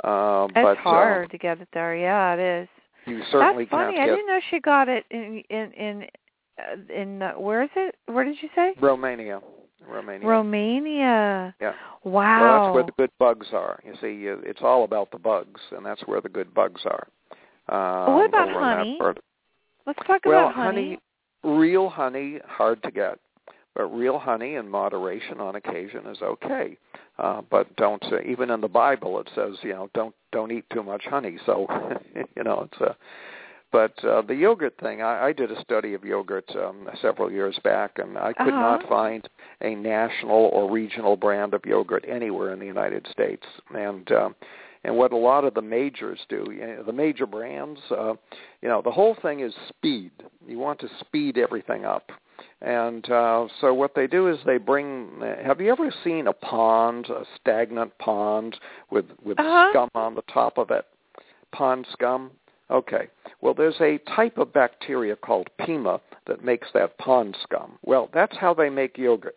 Uh, 0.04 0.46
it's 0.50 0.54
but 0.54 0.78
hard 0.78 1.24
Um, 1.24 1.28
to 1.28 1.38
get 1.38 1.60
it 1.60 1.68
there. 1.72 1.96
Yeah, 1.96 2.34
it 2.34 2.40
is. 2.40 2.68
you 3.04 3.20
certainly 3.24 3.64
That's 3.64 3.70
funny. 3.70 3.96
can't 3.96 4.10
I 4.10 4.14
didn't 4.14 4.28
know 4.28 4.40
she 4.40 4.60
got 4.60 4.88
it 4.88 5.04
in 5.10 5.40
in 5.48 5.72
in 5.72 6.08
uh, 6.58 6.76
in 6.92 7.22
uh, 7.22 7.32
where 7.32 7.62
is 7.62 7.70
it? 7.74 7.96
Where 8.06 8.24
did 8.24 8.40
you 8.40 8.48
say? 8.54 8.74
Romania. 8.80 9.42
Romania. 9.84 10.28
Romania. 10.28 11.54
Yeah. 11.60 11.72
Wow. 12.04 12.40
Well, 12.40 12.62
that's 12.62 12.74
where 12.74 12.82
the 12.84 12.92
good 12.92 13.10
bugs 13.18 13.52
are. 13.52 13.80
You 13.84 13.96
see, 13.96 14.12
you, 14.12 14.40
it's 14.44 14.62
all 14.62 14.84
about 14.84 15.10
the 15.10 15.18
bugs, 15.18 15.60
and 15.72 15.84
that's 15.84 16.06
where 16.06 16.20
the 16.20 16.28
good 16.28 16.54
bugs 16.54 16.86
are. 16.86 17.08
Um, 17.68 18.14
what 18.14 18.26
about 18.26 18.48
over 18.50 18.58
in 18.58 18.64
that 18.64 18.76
honey? 18.78 18.96
Let's 19.86 19.98
talk 20.06 20.22
Well, 20.24 20.46
about 20.48 20.54
honey. 20.54 20.98
real 21.44 21.88
honey, 21.88 22.38
hard 22.46 22.82
to 22.84 22.90
get, 22.90 23.18
but 23.74 23.86
real 23.86 24.18
honey 24.18 24.54
in 24.54 24.68
moderation 24.68 25.40
on 25.40 25.56
occasion 25.56 26.06
is 26.06 26.22
okay. 26.22 26.76
Uh, 27.18 27.42
but 27.50 27.74
don't 27.76 28.02
uh, 28.12 28.20
even 28.22 28.50
in 28.50 28.60
the 28.60 28.68
Bible 28.68 29.18
it 29.20 29.28
says 29.34 29.56
you 29.62 29.70
know 29.72 29.90
don't 29.94 30.14
don't 30.32 30.50
eat 30.50 30.64
too 30.72 30.82
much 30.82 31.04
honey. 31.04 31.36
So 31.46 31.66
you 32.36 32.44
know 32.44 32.68
it's 32.70 32.80
a. 32.80 32.96
But 33.72 34.04
uh, 34.04 34.20
the 34.20 34.34
yogurt 34.34 34.74
thing, 34.82 35.00
I, 35.00 35.28
I 35.28 35.32
did 35.32 35.50
a 35.50 35.58
study 35.62 35.94
of 35.94 36.04
yogurt 36.04 36.44
um, 36.56 36.86
several 37.00 37.32
years 37.32 37.58
back, 37.64 37.92
and 37.96 38.18
I 38.18 38.34
could 38.34 38.48
Uh-huh. 38.48 38.60
not 38.60 38.86
find 38.86 39.26
a 39.62 39.74
national 39.74 40.50
or 40.52 40.70
regional 40.70 41.16
brand 41.16 41.54
of 41.54 41.64
yogurt 41.64 42.04
anywhere 42.06 42.52
in 42.52 42.58
the 42.58 42.66
United 42.66 43.06
States. 43.10 43.46
And 43.74 44.12
um, 44.12 44.34
and 44.84 44.96
what 44.96 45.12
a 45.12 45.16
lot 45.16 45.44
of 45.44 45.54
the 45.54 45.62
majors 45.62 46.18
do, 46.28 46.44
you 46.50 46.66
know, 46.66 46.82
the 46.82 46.92
major 46.92 47.26
brands, 47.26 47.80
uh, 47.90 48.14
you 48.60 48.68
know, 48.68 48.82
the 48.82 48.90
whole 48.90 49.16
thing 49.22 49.40
is 49.40 49.54
speed. 49.68 50.10
You 50.46 50.58
want 50.58 50.80
to 50.80 50.88
speed 51.00 51.38
everything 51.38 51.84
up. 51.84 52.10
And 52.60 53.08
uh, 53.10 53.46
so 53.60 53.74
what 53.74 53.94
they 53.94 54.06
do 54.06 54.28
is 54.28 54.38
they 54.46 54.58
bring. 54.58 55.10
Have 55.44 55.60
you 55.60 55.70
ever 55.70 55.92
seen 56.04 56.26
a 56.28 56.32
pond, 56.32 57.06
a 57.08 57.24
stagnant 57.40 57.96
pond 57.98 58.56
with 58.90 59.06
with 59.24 59.38
Uh-huh. 59.38 59.70
scum 59.70 59.88
on 59.94 60.14
the 60.14 60.22
top 60.22 60.58
of 60.58 60.70
it? 60.70 60.84
Pond 61.52 61.86
scum. 61.92 62.30
Okay. 62.70 63.08
Well, 63.40 63.54
there's 63.54 63.80
a 63.80 63.98
type 64.16 64.38
of 64.38 64.52
bacteria 64.52 65.14
called 65.16 65.48
Pima 65.58 66.00
that 66.26 66.44
makes 66.44 66.68
that 66.72 66.96
pond 66.98 67.36
scum. 67.42 67.78
Well, 67.84 68.08
that's 68.14 68.36
how 68.36 68.54
they 68.54 68.70
make 68.70 68.96
yogurt. 68.96 69.36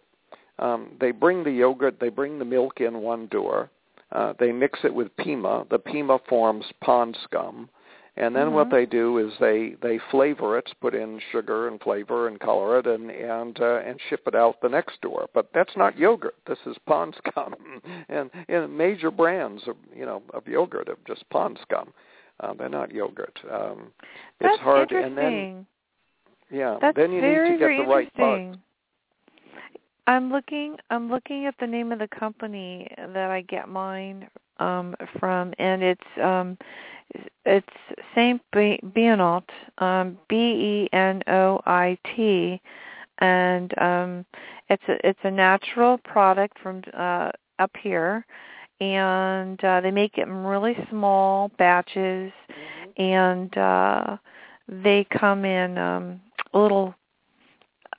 Um, 0.60 0.92
they 1.00 1.12
bring 1.12 1.44
the 1.44 1.52
yogurt, 1.52 2.00
they 2.00 2.10
bring 2.10 2.40
the 2.40 2.46
milk 2.46 2.80
in 2.80 3.02
one 3.02 3.28
door. 3.28 3.70
Uh, 4.16 4.34
they 4.40 4.52
mix 4.52 4.80
it 4.86 4.94
with 4.94 5.16
Pima. 5.18 5.66
The 5.70 5.78
Pima 5.78 6.20
forms 6.30 6.66
pond 6.82 7.18
scum. 7.26 7.70
And 8.18 8.34
then 8.34 8.54
what 8.54 8.68
Mhm. 8.68 8.72
they 8.72 8.86
do 8.86 9.18
is 9.18 9.38
they 9.40 9.72
they 9.82 9.98
flavor 9.98 10.58
it, 10.58 10.74
put 10.80 10.96
in 10.96 11.20
sugar 11.34 11.68
and 11.68 11.82
flavor 11.82 12.28
and 12.30 12.40
color 12.40 12.80
it, 12.80 12.88
and 12.88 13.12
and 13.12 13.60
uh, 13.60 13.82
and 13.86 14.00
ship 14.08 14.26
it 14.26 14.36
out 14.36 14.62
the 14.62 14.70
next 14.70 15.02
door. 15.02 15.28
But 15.34 15.52
that's 15.52 15.76
not 15.76 15.98
yogurt. 15.98 16.36
This 16.46 16.60
is 16.66 16.78
pond 16.86 17.16
scum, 17.28 17.56
and 18.08 18.32
and 18.48 18.78
major 18.78 19.12
brands 19.12 19.68
of 19.68 19.76
you 19.94 20.06
know 20.06 20.24
of 20.34 20.48
yogurt 20.48 20.88
are 20.88 20.98
just 21.06 21.30
pond 21.30 21.60
scum. 21.64 21.94
Uh, 22.40 22.54
they're 22.54 22.70
not 22.70 22.94
yogurt. 22.94 23.38
Um, 23.52 23.92
That's 24.40 24.54
it's 24.54 24.64
hard, 24.64 24.92
interesting. 24.94 25.18
and 25.18 25.18
then 25.18 25.68
yeah, 26.50 26.78
That's 26.80 26.96
then 26.96 27.12
you 27.12 27.22
need 27.22 27.52
to 27.52 27.58
get 27.58 27.78
the 27.84 27.86
right 27.86 28.14
bugs. 28.16 28.58
I'm 30.08 30.32
looking. 30.32 30.78
I'm 30.90 31.10
looking 31.10 31.46
at 31.46 31.56
the 31.60 31.68
name 31.68 31.92
of 31.92 32.00
the 32.00 32.08
company 32.08 32.88
that 32.98 33.32
I 33.32 33.42
get 33.42 33.68
mine 33.68 34.28
um, 34.60 34.96
from, 35.20 35.54
and 35.58 35.82
it's 35.82 36.02
um, 36.22 36.58
it's 37.46 37.68
Saint 38.14 38.42
Benoit, 38.52 39.44
um, 39.80 40.18
B 40.28 40.36
E 40.36 40.90
N 40.94 41.24
O 41.28 41.60
I 41.66 41.98
T, 42.16 42.62
and 43.20 43.78
um, 43.80 44.26
it's 44.70 44.84
a 44.88 45.08
it's 45.08 45.20
a 45.24 45.32
natural 45.32 45.98
product 46.00 46.60
from 46.60 46.84
uh, 46.94 47.32
up 47.60 47.72
here, 47.82 48.26
and 48.80 49.64
uh, 49.64 49.82
they 49.82 49.92
make 49.92 50.18
it 50.18 50.28
in 50.28 50.44
really 50.44 50.78
small 50.90 51.50
batches, 51.58 52.32
and 52.98 53.58
uh, 53.58 54.18
they 54.68 55.06
come 55.12 55.46
in 55.46 55.78
um, 55.78 56.22
little. 56.54 56.94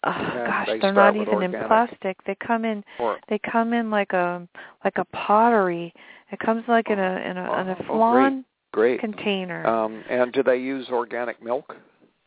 Oh, 0.04 0.10
Yeah, 0.10 0.46
gosh, 0.46 0.66
they 0.66 0.78
they're 0.78 0.92
not 0.92 1.16
even 1.16 1.42
in 1.42 1.52
plastic. 1.52 2.22
They 2.24 2.36
come 2.36 2.64
in 2.64 2.84
Or 3.00 3.18
they 3.28 3.38
come 3.38 3.72
in 3.72 3.90
like 3.90 4.12
a 4.12 4.46
like 4.84 4.98
a 4.98 5.04
pottery. 5.06 5.92
It 6.30 6.38
comes 6.38 6.64
like 6.68 6.90
in 6.90 6.98
a 6.98 7.16
in 7.18 7.36
a 7.36 7.60
in 7.60 7.68
a 7.68 7.76
Oh, 7.80 7.84
oh, 7.90 8.10
flan 8.10 8.44
great. 8.72 9.00
container. 9.00 9.66
Um, 9.66 10.04
and 10.08 10.32
do 10.32 10.42
they 10.42 10.56
use 10.58 10.88
organic 10.90 11.42
milk? 11.42 11.76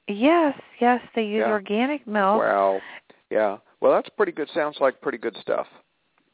yes, 0.08 0.60
yes, 0.80 1.02
they 1.16 1.24
use 1.24 1.42
Yeah. 1.46 1.52
organic 1.52 2.08
milk. 2.08 2.40
Wow. 2.40 2.82
Yeah. 3.30 3.58
Well, 3.80 3.94
that's 3.94 4.10
pretty 4.10 4.32
good. 4.32 4.50
Sounds 4.50 4.78
like 4.80 5.00
pretty 5.02 5.20
good 5.20 5.38
stuff. 5.38 5.68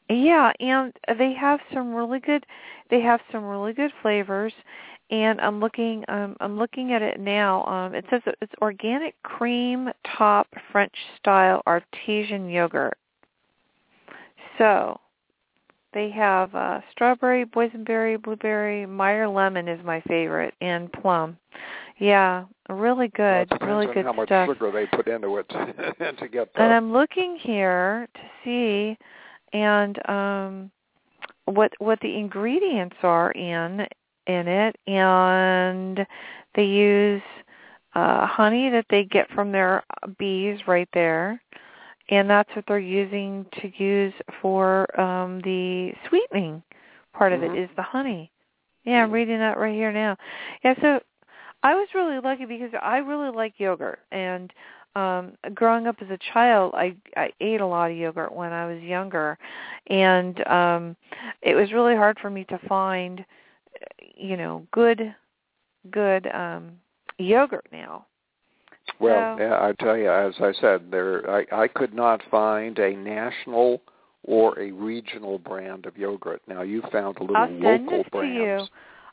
Yeah, 0.08 0.52
and 0.60 0.92
they 1.18 1.32
have 1.34 1.60
some 1.72 1.92
really 1.94 2.20
good 2.20 2.46
they 2.90 3.00
have 3.00 3.20
some 3.32 3.44
really 3.44 3.72
good 3.72 3.92
flavors 4.02 4.52
and 5.10 5.40
I'm 5.40 5.60
looking 5.60 6.04
um 6.08 6.36
I'm 6.40 6.58
looking 6.58 6.92
at 6.92 7.02
it 7.02 7.20
now. 7.20 7.64
Um 7.64 7.94
it 7.94 8.04
says 8.10 8.22
it's 8.40 8.52
organic 8.62 9.20
cream 9.22 9.90
top 10.16 10.48
French 10.72 10.94
style 11.18 11.62
artesian 11.66 12.48
yogurt. 12.48 12.96
So, 14.58 14.98
they 15.92 16.10
have 16.10 16.54
uh 16.54 16.80
strawberry, 16.92 17.44
boysenberry, 17.44 18.20
blueberry, 18.22 18.86
Meyer 18.86 19.28
lemon 19.28 19.68
is 19.68 19.84
my 19.84 20.00
favorite 20.02 20.54
and 20.60 20.92
plum. 20.92 21.36
Yeah, 21.98 22.44
really 22.68 23.10
Well, 23.18 23.40
good, 23.44 23.48
depends 23.48 23.66
really 23.66 23.86
on 23.86 23.94
good 23.94 24.04
how 24.04 24.12
much 24.12 24.28
stuff. 24.28 24.48
sugar 24.48 24.70
they 24.70 24.86
put 24.86 25.08
into 25.08 25.36
it 25.38 25.48
to 26.18 26.28
get 26.28 26.52
the. 26.52 26.60
And 26.60 26.72
I'm 26.74 26.92
looking 26.92 27.38
here 27.40 28.08
to 28.14 28.20
see 28.44 28.98
and 29.52 29.98
um 30.08 30.70
what 31.46 31.72
what 31.78 32.00
the 32.00 32.16
ingredients 32.18 32.96
are 33.02 33.30
in 33.32 33.86
in 34.26 34.46
it 34.48 34.76
and 34.86 36.06
they 36.54 36.64
use 36.64 37.22
uh 37.94 38.26
honey 38.26 38.68
that 38.70 38.86
they 38.90 39.04
get 39.04 39.30
from 39.30 39.52
their 39.52 39.82
bees 40.18 40.58
right 40.66 40.88
there 40.92 41.40
and 42.10 42.28
that's 42.28 42.50
what 42.54 42.64
they're 42.68 42.78
using 42.78 43.46
to 43.60 43.70
use 43.82 44.12
for 44.40 44.88
um 45.00 45.40
the 45.42 45.92
sweetening 46.08 46.62
part 47.12 47.32
of 47.32 47.40
Mhm. 47.40 47.54
it 47.54 47.58
is 47.58 47.70
the 47.76 47.82
honey. 47.82 48.30
Yeah, 48.84 49.02
I'm 49.02 49.10
Mhm. 49.10 49.12
reading 49.12 49.38
that 49.38 49.58
right 49.58 49.74
here 49.74 49.92
now. 49.92 50.16
Yeah, 50.64 50.74
so 50.80 51.00
I 51.62 51.74
was 51.74 51.88
really 51.94 52.18
lucky 52.20 52.44
because 52.44 52.72
I 52.80 52.98
really 52.98 53.30
like 53.30 53.58
yogurt 53.58 54.00
and 54.12 54.52
um 54.94 55.36
growing 55.54 55.86
up 55.86 55.96
as 56.00 56.10
a 56.10 56.18
child 56.32 56.74
I 56.74 56.96
I 57.16 57.32
ate 57.40 57.60
a 57.60 57.66
lot 57.66 57.90
of 57.90 57.96
yogurt 57.96 58.32
when 58.32 58.52
I 58.52 58.66
was 58.66 58.82
younger 58.82 59.38
and 59.88 60.46
um 60.48 60.96
it 61.42 61.54
was 61.54 61.72
really 61.72 61.94
hard 61.96 62.18
for 62.20 62.30
me 62.30 62.44
to 62.44 62.58
find 62.68 63.24
you 64.16 64.36
know 64.36 64.66
good 64.72 65.14
good 65.90 66.26
um 66.28 66.72
yogurt 67.18 67.66
now. 67.72 68.06
well, 68.98 69.36
so- 69.36 69.42
yeah, 69.42 69.54
I 69.60 69.72
tell 69.82 69.96
you, 69.96 70.10
as 70.10 70.34
I 70.40 70.52
said, 70.60 70.90
there 70.90 71.28
I, 71.30 71.46
I 71.52 71.68
could 71.68 71.94
not 71.94 72.20
find 72.30 72.78
a 72.78 72.94
national 72.96 73.82
or 74.24 74.58
a 74.58 74.72
regional 74.72 75.38
brand 75.38 75.86
of 75.86 75.96
yogurt. 75.96 76.42
Now 76.48 76.62
you 76.62 76.82
found 76.92 77.18
a 77.18 77.20
little 77.20 77.36
I'll 77.36 77.46
send 77.46 77.86
local 77.86 77.98
this 77.98 78.06
to 78.12 78.26
you. 78.26 78.66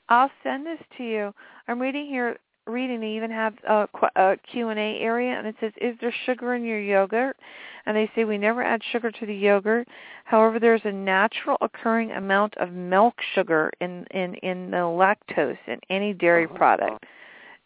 I'll 0.09 0.31
send 0.41 0.65
this 0.65 0.79
to 0.97 1.03
you. 1.03 1.33
I'm 1.67 1.79
reading 1.81 2.07
here 2.07 2.37
reading 2.67 3.01
they 3.01 3.11
even 3.11 3.31
have 3.31 3.53
a, 3.67 3.87
a 4.15 4.37
Q&A 4.51 4.99
area 4.99 5.31
and 5.37 5.47
it 5.47 5.55
says 5.59 5.71
is 5.81 5.95
there 6.01 6.13
sugar 6.25 6.53
in 6.55 6.63
your 6.63 6.79
yogurt? 6.79 7.37
And 7.85 7.97
they 7.97 8.09
say 8.15 8.23
we 8.23 8.37
never 8.37 8.63
add 8.63 8.81
sugar 8.91 9.11
to 9.11 9.25
the 9.25 9.35
yogurt. 9.35 9.87
However, 10.23 10.57
there's 10.59 10.85
a 10.85 10.91
natural 10.91 11.57
occurring 11.59 12.11
amount 12.11 12.55
of 12.57 12.71
milk 12.71 13.15
sugar 13.35 13.71
in 13.81 14.05
in 14.11 14.35
in 14.35 14.71
the 14.71 14.77
lactose 14.77 15.57
in 15.67 15.79
any 15.89 16.13
dairy 16.13 16.45
Uh-huh. 16.45 16.55
product. 16.57 17.05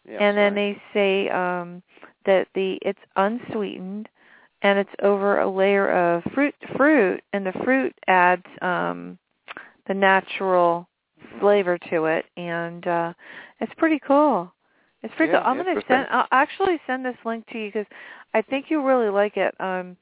Yes, 0.04 0.18
and 0.20 0.36
then 0.36 0.54
right. 0.54 0.76
they 0.76 0.82
say 0.92 1.28
um 1.30 1.82
that 2.24 2.48
the 2.54 2.78
it's 2.82 2.98
unsweetened 3.16 4.08
and 4.62 4.78
it's 4.78 4.90
over 5.02 5.38
a 5.40 5.48
layer 5.48 5.90
of 5.90 6.24
fruit 6.34 6.54
fruit 6.76 7.22
and 7.32 7.46
the 7.46 7.52
fruit 7.64 7.94
adds 8.08 8.44
um 8.62 9.18
the 9.86 9.94
natural 9.94 10.88
flavor 11.40 11.78
to 11.90 12.06
it 12.06 12.24
and 12.36 12.86
uh 12.88 13.12
it's 13.60 13.72
pretty 13.76 14.00
cool. 14.00 14.52
It's 15.02 15.14
pretty 15.16 15.32
Yeah, 15.32 15.40
cool. 15.42 15.50
I'm 15.50 15.62
going 15.62 15.76
to 15.76 15.82
send 15.86 16.06
I'll 16.10 16.26
actually 16.32 16.80
send 16.86 17.04
this 17.04 17.16
link 17.24 17.46
to 17.48 17.58
you 17.58 17.70
cuz 17.72 17.86
I 18.34 18.42
think 18.42 18.66
you'll 18.70 18.84
really 18.84 19.08
like 19.10 19.36
it. 19.36 19.54
Um 19.60 19.96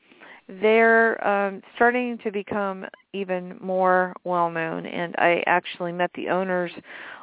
they're 0.48 1.26
um 1.26 1.60
starting 1.74 2.18
to 2.18 2.30
become 2.30 2.86
even 3.12 3.58
more 3.60 4.14
well 4.24 4.48
known 4.50 4.86
and 4.86 5.14
I 5.18 5.42
actually 5.46 5.92
met 5.92 6.10
the 6.14 6.28
owners 6.28 6.70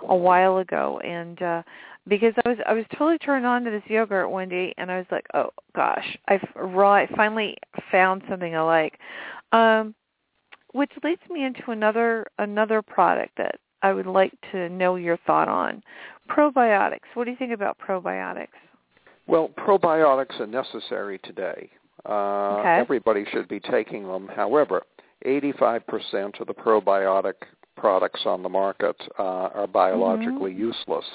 a 0.09 0.15
while 0.15 0.57
ago 0.57 0.99
and 0.99 1.41
uh 1.41 1.63
because 2.07 2.33
I 2.45 2.49
was 2.49 2.57
I 2.67 2.73
was 2.73 2.85
totally 2.91 3.17
turned 3.19 3.45
on 3.45 3.63
to 3.63 3.71
this 3.71 3.83
yogurt 3.87 4.29
one 4.29 4.49
day 4.49 4.73
and 4.77 4.91
I 4.91 4.97
was 4.97 5.05
like, 5.09 5.25
"Oh 5.33 5.51
gosh, 5.73 6.17
I've 6.27 6.45
right 6.55 7.09
finally 7.15 7.57
found 7.91 8.23
something 8.29 8.55
I 8.55 8.61
like." 8.61 8.99
Um 9.53 9.95
which 10.73 10.91
leads 11.03 11.21
me 11.29 11.45
into 11.45 11.71
another 11.71 12.25
another 12.39 12.81
product 12.81 13.37
that 13.37 13.55
I 13.83 13.93
would 13.93 14.07
like 14.07 14.33
to 14.51 14.69
know 14.69 14.95
your 14.95 15.17
thought 15.25 15.47
on. 15.47 15.83
Probiotics. 16.29 16.99
What 17.13 17.25
do 17.25 17.31
you 17.31 17.37
think 17.37 17.51
about 17.53 17.77
probiotics? 17.79 18.47
Well, 19.27 19.49
probiotics 19.57 20.39
are 20.39 20.47
necessary 20.47 21.19
today. 21.23 21.69
Uh, 22.05 22.57
Okay. 22.59 22.79
Everybody 22.79 23.25
should 23.31 23.47
be 23.47 23.59
taking 23.59 24.07
them. 24.07 24.27
However, 24.27 24.83
85% 25.25 26.39
of 26.41 26.47
the 26.47 26.53
probiotic 26.53 27.33
products 27.77 28.21
on 28.25 28.43
the 28.43 28.49
market 28.49 28.95
uh, 29.17 29.23
are 29.53 29.67
biologically 29.67 30.53
useless. 30.53 31.05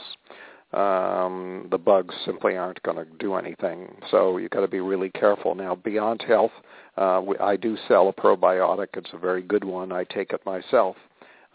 Um, 0.72 1.66
the 1.70 1.78
bugs 1.78 2.14
simply 2.26 2.56
aren't 2.56 2.82
going 2.82 2.98
to 2.98 3.06
do 3.18 3.34
anything, 3.36 3.88
so 4.10 4.36
you've 4.36 4.50
got 4.50 4.60
to 4.60 4.68
be 4.68 4.80
really 4.80 5.10
careful. 5.10 5.54
Now, 5.54 5.74
Beyond 5.76 6.22
Health, 6.28 6.50
uh, 6.98 7.22
we, 7.24 7.38
I 7.38 7.56
do 7.56 7.76
sell 7.88 8.08
a 8.08 8.12
probiotic. 8.12 8.88
It's 8.94 9.08
a 9.14 9.18
very 9.18 9.40
good 9.40 9.64
one. 9.64 9.92
I 9.92 10.04
take 10.04 10.32
it 10.32 10.44
myself. 10.44 10.96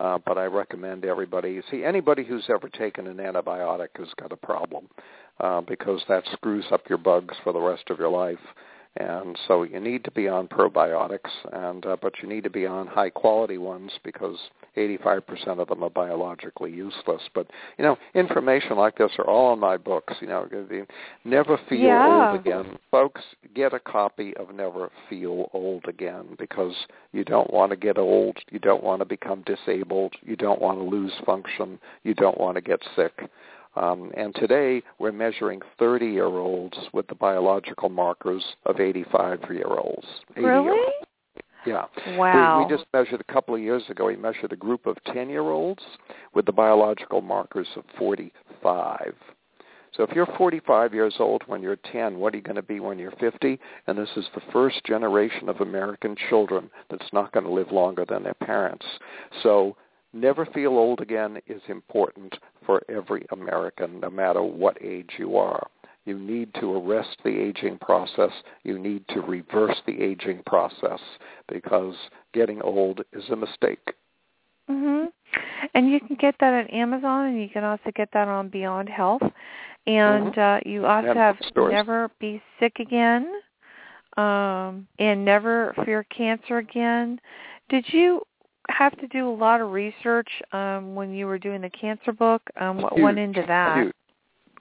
Uh, 0.04 0.20
but 0.26 0.38
I 0.38 0.46
recommend 0.46 1.06
everybody 1.06 1.62
see 1.72 1.86
anybody 1.86 2.26
who's 2.26 2.50
ever 2.50 2.68
taken 2.68 3.08
an 3.08 3.18
antibiotic 3.18 3.88
has 3.96 4.10
got 4.20 4.34
a 4.34 4.36
problem 4.36 4.90
uh, 5.40 5.62
because 5.62 6.04
that 6.10 6.26
screws 6.34 6.66
up 6.74 6.82
your 6.90 6.98
bugs 6.98 7.36
for 7.42 7.54
the 7.54 7.62
rest 7.62 7.84
of 7.90 8.00
your 8.00 8.10
life. 8.10 8.38
And 8.98 9.38
so 9.48 9.64
you 9.64 9.80
need 9.80 10.04
to 10.04 10.12
be 10.12 10.28
on 10.28 10.48
probiotics, 10.48 11.32
and 11.52 11.84
uh, 11.84 11.98
but 12.00 12.14
you 12.22 12.30
need 12.30 12.44
to 12.44 12.50
be 12.52 12.68
on 12.68 12.86
high 12.86 13.10
quality 13.10 13.58
ones 13.58 13.92
because 14.04 14.38
85% 14.78 15.60
of 15.60 15.68
them 15.68 15.84
are 15.84 15.90
biologically 15.90 16.72
useless. 16.72 17.22
But 17.34 17.48
you 17.80 17.84
know, 17.84 17.98
information 18.14 18.78
like 18.78 19.00
this 19.00 19.12
are 19.18 19.28
all 19.28 19.54
in 19.54 19.60
my 19.60 19.78
books. 19.78 20.14
You 20.22 20.28
know, 20.28 20.48
Never 21.24 21.60
Feel 21.68 21.80
Yeah. 21.80 22.30
Old 22.32 22.40
Again, 22.40 22.78
folks. 22.92 23.22
Get 23.56 23.74
a 23.74 23.80
copy 23.80 24.36
of 24.38 24.54
Never 24.54 24.92
Feel 25.10 25.50
Old 25.54 25.86
Again 25.88 26.36
because 26.38 26.76
you 27.14 27.24
don't 27.24 27.52
want 27.52 27.72
to 27.72 27.76
get 27.76 27.98
old, 27.98 28.38
you 28.52 28.60
don't 28.60 28.84
want 28.84 29.00
to 29.00 29.06
become 29.06 29.44
disabled, 29.44 30.14
you 30.22 30.36
don't 30.36 30.62
want 30.62 30.78
to 30.78 30.84
lose 30.84 31.14
function, 31.26 31.80
you 32.04 32.14
don't 32.14 32.40
want 32.40 32.56
to 32.56 32.62
get 32.62 32.80
sick. 32.96 33.30
Um, 33.76 34.12
and 34.16 34.36
today 34.36 34.82
we're 35.00 35.12
measuring 35.12 35.62
30-year-olds 35.80 36.78
with 36.94 37.08
the 37.08 37.16
biological 37.16 37.90
markers 37.90 38.44
of 38.66 38.76
85-year-olds. 38.76 40.08
80 40.36 40.46
Really? 40.46 40.92
Yeah. 41.66 41.86
Wow. 42.18 42.60
We, 42.60 42.66
we 42.66 42.78
just 42.78 42.88
measured 42.94 43.22
a 43.22 43.34
couple 43.34 43.56
of 43.56 43.62
years 43.62 43.84
ago. 43.90 44.06
We 44.06 44.16
measured 44.16 44.52
a 44.52 44.58
group 44.58 44.86
of 44.86 44.98
10-year-olds 45.08 45.84
with 46.34 46.46
the 46.46 46.52
biological 46.52 47.22
markers 47.22 47.68
of 47.76 47.84
45. 47.98 49.14
So 49.96 50.02
if 50.02 50.10
you're 50.16 50.28
45 50.38 50.94
years 50.94 51.16
old 51.20 51.44
when 51.46 51.62
you're 51.62 51.78
10, 51.92 52.18
what 52.18 52.34
are 52.34 52.38
you 52.38 52.44
going 52.44 52.56
to 52.56 52.64
be 52.64 52.80
when 52.80 52.98
you're 52.98 53.14
50? 53.20 53.60
And 53.86 53.98
this 53.98 54.10
is 54.18 54.26
the 54.34 54.42
first 54.52 54.84
generation 54.86 55.50
of 55.50 55.62
American 55.62 56.16
children 56.30 56.70
that's 56.90 57.14
not 57.14 57.32
going 57.32 57.46
to 57.46 57.52
live 57.52 57.72
longer 57.72 58.04
than 58.08 58.24
their 58.24 58.34
parents. 58.34 58.86
So 59.44 59.78
never 60.14 60.46
feel 60.46 60.72
old 60.72 61.02
again 61.02 61.40
is 61.48 61.62
important 61.68 62.38
for 62.66 62.82
every 62.90 63.26
American, 63.32 64.00
no 64.00 64.10
matter 64.10 64.42
what 64.42 64.78
age 64.82 65.12
you 65.18 65.38
are. 65.38 65.68
You 66.06 66.20
need 66.20 66.54
to 66.56 66.76
arrest 66.76 67.18
the 67.24 67.38
aging 67.40 67.78
process. 67.80 68.32
You 68.64 68.78
need 68.78 69.08
to 69.10 69.22
reverse 69.22 69.82
the 69.86 70.02
aging 70.02 70.44
process 70.46 71.00
because 71.48 71.96
getting 72.34 72.62
old 72.62 73.02
is 73.14 73.30
a 73.30 73.36
mistake. 73.36 73.94
Mhm. 74.70 75.12
And 75.74 75.90
you 75.90 76.00
can 76.00 76.16
get 76.18 76.38
that 76.40 76.54
on 76.54 76.68
Amazon, 76.68 77.28
and 77.28 77.42
you 77.42 77.50
can 77.50 77.64
also 77.64 77.92
get 77.96 78.12
that 78.12 78.28
on 78.28 78.50
Beyond 78.50 78.90
Health. 78.90 79.24
And 79.88 80.38
uh, 80.38 80.60
you 80.66 80.86
also 80.86 81.10
And 81.10 81.20
have 81.20 81.40
bookstores. 81.40 81.74
Never 81.74 82.10
Be 82.20 82.42
Sick 82.60 82.80
Again, 82.80 83.42
um, 84.18 84.88
and 85.00 85.26
Never 85.26 85.74
Fear 85.86 86.04
Cancer 86.06 86.58
Again. 86.60 87.20
Did 87.70 87.92
you 87.92 88.26
have 88.70 88.98
to 89.00 89.08
do 89.08 89.30
a 89.30 89.36
lot 89.36 89.62
of 89.62 89.72
research 89.72 90.30
um, 90.52 90.96
when 90.96 91.14
you 91.14 91.26
were 91.26 91.40
doing 91.40 91.62
the 91.62 91.70
cancer 91.70 92.12
book? 92.12 92.42
Um, 92.60 92.82
what 92.82 93.00
went 93.00 93.20
into 93.20 93.44
that? 93.48 93.78
Huge. 93.78 93.94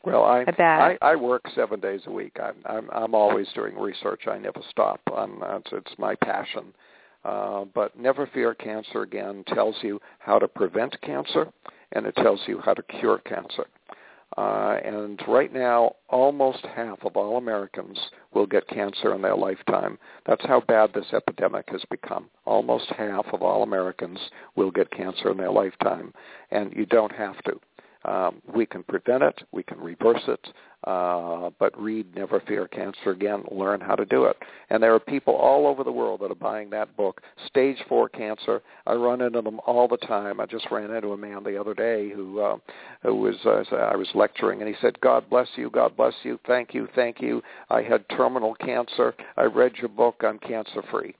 Well, 0.04 0.24
I, 0.24 0.44
I. 0.58 0.96
I 1.02 1.12
I 1.12 1.16
work 1.16 1.42
seven 1.54 1.78
days 1.78 2.00
a 2.06 2.10
week. 2.10 2.36
I'm 2.42 2.56
I'm 2.66 2.90
I'm 2.90 3.14
always 3.14 3.46
doing 3.54 3.76
research. 3.76 4.22
I 4.26 4.38
never 4.38 4.60
stop. 4.70 5.00
I'm 5.16 5.38
it's, 5.42 5.70
it's 5.72 5.98
my 5.98 6.14
passion. 6.16 6.72
Uh, 7.24 7.64
but 7.72 7.96
Never 7.96 8.28
Fear 8.34 8.54
Cancer 8.54 9.02
again 9.02 9.44
tells 9.54 9.76
you 9.82 10.00
how 10.18 10.40
to 10.40 10.48
prevent 10.48 11.00
cancer, 11.02 11.52
and 11.92 12.04
it 12.04 12.16
tells 12.16 12.40
you 12.46 12.58
how 12.58 12.74
to 12.74 12.82
cure 12.82 13.18
cancer. 13.18 13.66
Uh, 14.36 14.78
and 14.84 15.20
right 15.28 15.52
now, 15.52 15.94
almost 16.08 16.64
half 16.74 16.98
of 17.04 17.16
all 17.16 17.36
Americans 17.36 17.98
will 18.32 18.46
get 18.46 18.66
cancer 18.68 19.14
in 19.14 19.22
their 19.22 19.36
lifetime. 19.36 19.98
That's 20.26 20.44
how 20.46 20.60
bad 20.60 20.90
this 20.94 21.12
epidemic 21.12 21.68
has 21.70 21.82
become. 21.90 22.30
Almost 22.46 22.86
half 22.96 23.26
of 23.32 23.42
all 23.42 23.62
Americans 23.62 24.18
will 24.56 24.70
get 24.70 24.90
cancer 24.90 25.30
in 25.30 25.36
their 25.36 25.52
lifetime, 25.52 26.14
and 26.50 26.72
you 26.74 26.86
don't 26.86 27.12
have 27.12 27.42
to. 27.44 27.60
Um, 28.04 28.42
we 28.52 28.66
can 28.66 28.82
prevent 28.82 29.22
it, 29.22 29.42
we 29.52 29.62
can 29.62 29.78
reverse 29.78 30.22
it, 30.26 30.48
uh, 30.84 31.50
but 31.60 31.80
read 31.80 32.12
Never 32.16 32.40
Fear 32.40 32.66
Cancer 32.68 33.10
Again, 33.10 33.44
learn 33.50 33.80
how 33.80 33.94
to 33.94 34.04
do 34.04 34.24
it. 34.24 34.36
And 34.70 34.82
there 34.82 34.92
are 34.94 35.00
people 35.00 35.34
all 35.34 35.68
over 35.68 35.84
the 35.84 35.92
world 35.92 36.20
that 36.20 36.30
are 36.30 36.34
buying 36.34 36.70
that 36.70 36.96
book. 36.96 37.20
Stage 37.46 37.78
4 37.88 38.08
cancer, 38.08 38.60
I 38.86 38.94
run 38.94 39.20
into 39.20 39.40
them 39.40 39.60
all 39.66 39.86
the 39.86 39.98
time. 39.98 40.40
I 40.40 40.46
just 40.46 40.66
ran 40.70 40.90
into 40.90 41.12
a 41.12 41.16
man 41.16 41.44
the 41.44 41.58
other 41.60 41.74
day 41.74 42.10
who, 42.10 42.40
uh, 42.40 42.56
who 43.02 43.14
was, 43.14 43.36
uh, 43.44 43.76
I 43.76 43.94
was 43.94 44.08
lecturing, 44.14 44.60
and 44.60 44.68
he 44.68 44.74
said, 44.80 45.00
God 45.00 45.30
bless 45.30 45.48
you, 45.54 45.70
God 45.70 45.96
bless 45.96 46.14
you, 46.24 46.40
thank 46.46 46.74
you, 46.74 46.88
thank 46.96 47.20
you. 47.20 47.40
I 47.70 47.82
had 47.82 48.08
terminal 48.08 48.54
cancer. 48.56 49.14
I 49.36 49.44
read 49.44 49.76
your 49.76 49.88
book, 49.88 50.22
I'm 50.22 50.38
cancer-free. 50.40 51.14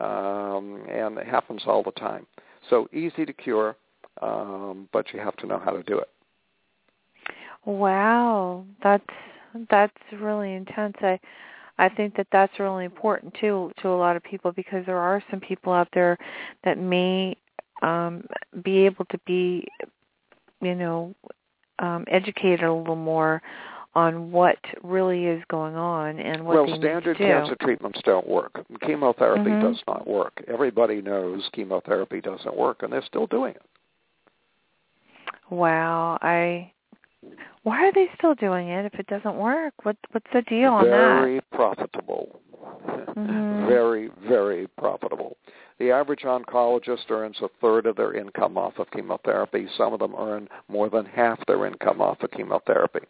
Um, 0.00 0.84
and 0.90 1.18
it 1.18 1.26
happens 1.26 1.62
all 1.66 1.82
the 1.82 1.92
time. 1.92 2.26
So 2.70 2.88
easy 2.94 3.26
to 3.26 3.32
cure, 3.34 3.76
um, 4.22 4.88
but 4.92 5.12
you 5.12 5.20
have 5.20 5.36
to 5.36 5.46
know 5.46 5.60
how 5.62 5.72
to 5.72 5.82
do 5.82 5.98
it. 5.98 6.08
Wow, 7.64 8.64
that's 8.82 9.04
that's 9.70 9.96
really 10.12 10.54
intense. 10.54 10.96
I 11.00 11.18
I 11.78 11.88
think 11.88 12.16
that 12.16 12.26
that's 12.32 12.58
really 12.58 12.84
important 12.84 13.34
too 13.34 13.72
to 13.80 13.88
a 13.88 13.96
lot 13.96 14.16
of 14.16 14.22
people 14.22 14.52
because 14.52 14.84
there 14.86 14.98
are 14.98 15.22
some 15.30 15.40
people 15.40 15.72
out 15.72 15.88
there 15.92 16.18
that 16.64 16.78
may 16.78 17.36
um 17.82 18.24
be 18.62 18.78
able 18.78 19.04
to 19.06 19.18
be 19.26 19.66
you 20.60 20.74
know 20.74 21.14
um 21.78 22.04
educated 22.10 22.64
a 22.64 22.72
little 22.72 22.96
more 22.96 23.42
on 23.94 24.32
what 24.32 24.56
really 24.82 25.26
is 25.26 25.42
going 25.50 25.76
on 25.76 26.18
and 26.18 26.44
what 26.44 26.54
well, 26.54 26.66
they 26.66 26.72
standard 26.78 27.18
need 27.18 27.18
to 27.18 27.24
do. 27.24 27.30
cancer 27.30 27.56
treatments 27.60 28.00
don't 28.04 28.26
work. 28.26 28.64
Chemotherapy 28.80 29.50
Mhm. 29.50 29.60
does 29.60 29.82
not 29.86 30.06
work. 30.06 30.42
Everybody 30.48 31.02
knows 31.02 31.48
chemotherapy 31.52 32.20
doesn't 32.20 32.56
work, 32.56 32.82
and 32.82 32.92
they're 32.92 33.02
still 33.02 33.26
doing 33.26 33.54
it. 33.54 33.62
Wow, 35.50 36.18
I 36.22 36.72
why 37.62 37.86
are 37.86 37.92
they 37.92 38.08
still 38.18 38.34
doing 38.34 38.68
it 38.68 38.84
if 38.86 38.94
it 38.94 39.06
doesn't 39.06 39.36
work? 39.36 39.74
What 39.84 39.96
what's 40.10 40.26
the 40.32 40.42
deal 40.42 40.72
on 40.72 40.84
that? 40.84 40.90
very 40.90 41.40
profitable. 41.52 42.40
Mhm. 43.16 43.66
Very, 43.68 44.08
very 44.28 44.66
profitable. 44.78 45.36
The 45.78 45.90
average 45.90 46.22
oncologist 46.22 47.10
earns 47.10 47.40
a 47.40 47.48
third 47.60 47.86
of 47.86 47.96
their 47.96 48.14
income 48.14 48.58
off 48.58 48.78
of 48.78 48.90
chemotherapy. 48.90 49.68
Some 49.76 49.92
of 49.92 50.00
them 50.00 50.14
earn 50.16 50.48
more 50.68 50.88
than 50.88 51.04
half 51.06 51.44
their 51.46 51.66
income 51.66 52.00
off 52.00 52.22
of 52.22 52.30
chemotherapy. 52.32 53.00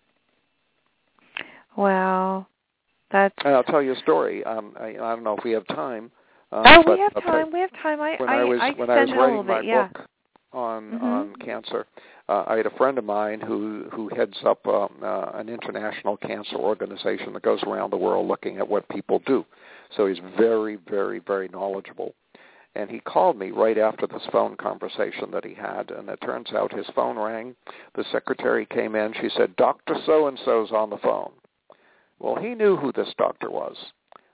Wow. 1.77 2.47
That's 3.11 3.35
And 3.45 3.55
I'll 3.55 3.65
tell 3.65 3.83
you 3.83 3.93
a 3.93 3.97
story. 3.97 4.45
Um, 4.45 4.75
I, 4.79 4.89
I 4.91 4.95
don't 5.15 5.23
know 5.25 5.37
if 5.37 5.45
we 5.45 5.53
have 5.53 5.67
time. 5.69 6.11
Um, 6.51 6.63
Oh, 6.67 6.83
but 6.85 6.99
we 6.99 7.01
have 7.01 7.15
time. 7.23 7.53
We 7.53 7.61
have 7.61 7.73
time. 7.83 8.01
I 8.01 8.17
when 8.19 8.29
I, 8.29 8.41
I 8.41 8.45
was 8.45 8.59
I 8.61 8.71
when 8.73 8.91
I 8.91 9.01
was 9.01 9.11
it 9.11 9.17
a 9.17 9.21
little 9.21 9.43
writing 9.43 9.47
my 9.47 9.57
bit. 9.61 9.65
Yeah. 9.67 9.89
book 9.89 10.09
on 10.53 10.91
Mhm. 10.91 11.03
on 11.03 11.37
cancer, 11.37 11.87
uh, 12.29 12.45
I 12.47 12.57
had 12.57 12.67
a 12.67 12.77
friend 12.77 12.99
of 12.99 13.05
mine 13.05 13.41
who 13.41 13.89
who 13.93 14.09
heads 14.15 14.37
up 14.47 14.67
um, 14.67 14.91
uh, 15.03 15.31
an 15.35 15.49
international 15.49 16.17
cancer 16.17 16.57
organization 16.57 17.33
that 17.33 17.43
goes 17.43 17.63
around 17.65 17.91
the 17.91 17.97
world 17.97 18.29
looking 18.29 18.59
at 18.59 18.69
what 18.69 18.89
people 18.89 19.21
do. 19.27 19.45
So 19.97 20.07
he's 20.07 20.21
very 20.39 20.77
very 20.89 21.19
very 21.19 21.49
knowledgeable. 21.49 22.15
And 22.75 22.89
he 22.89 23.01
called 23.01 23.39
me 23.39 23.51
right 23.51 23.77
after 23.77 24.07
this 24.07 24.23
phone 24.33 24.57
conversation 24.57 25.31
that 25.33 25.45
he 25.45 25.53
had, 25.53 25.91
and 25.91 26.09
it 26.09 26.19
turns 26.23 26.53
out 26.55 26.73
his 26.73 26.87
phone 26.95 27.19
rang. 27.19 27.55
The 27.97 28.05
secretary 28.11 28.65
came 28.65 28.95
in. 28.95 29.13
She 29.21 29.29
said, 29.37 29.55
"Doctor 29.57 29.95
So 30.07 30.29
and 30.29 30.39
So's 30.45 30.73
on 30.73 30.89
the 30.89 30.97
phone." 30.99 31.33
Well, 32.19 32.37
he 32.37 32.55
knew 32.55 32.77
who 32.77 32.93
this 32.93 33.13
doctor 33.19 33.51
was. 33.51 33.77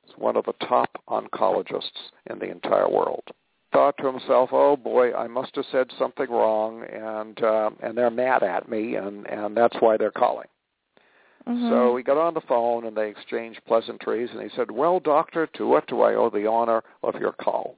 He's 0.05 0.16
one 0.18 0.36
of 0.36 0.45
the 0.45 0.53
top 0.66 1.03
oncologists 1.09 2.12
in 2.30 2.39
the 2.39 2.51
entire 2.51 2.89
world. 2.89 3.24
Thought 3.72 3.96
to 3.98 4.06
himself, 4.06 4.50
"Oh 4.52 4.76
boy, 4.76 5.14
I 5.14 5.26
must 5.26 5.54
have 5.56 5.66
said 5.70 5.90
something 5.98 6.30
wrong, 6.30 6.84
and 6.84 7.42
uh, 7.42 7.70
and 7.82 7.96
they're 7.96 8.10
mad 8.10 8.42
at 8.42 8.68
me, 8.68 8.96
and 8.96 9.26
and 9.26 9.56
that's 9.56 9.76
why 9.80 9.96
they're 9.96 10.10
calling." 10.10 10.48
Mm-hmm. 11.46 11.70
So 11.70 11.96
he 11.96 12.02
got 12.02 12.18
on 12.18 12.34
the 12.34 12.42
phone 12.42 12.84
and 12.86 12.96
they 12.96 13.08
exchanged 13.08 13.60
pleasantries, 13.66 14.30
and 14.32 14.42
he 14.42 14.48
said, 14.54 14.70
"Well, 14.70 15.00
doctor, 15.00 15.46
to 15.54 15.66
what 15.66 15.86
do 15.86 16.02
I 16.02 16.14
owe 16.14 16.30
the 16.30 16.46
honor 16.46 16.82
of 17.02 17.14
your 17.16 17.32
call?" 17.32 17.76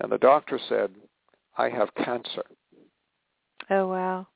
And 0.00 0.10
the 0.10 0.18
doctor 0.18 0.58
said, 0.68 0.90
"I 1.56 1.68
have 1.68 1.94
cancer." 1.94 2.44
Oh 3.70 3.88
wow. 3.88 4.26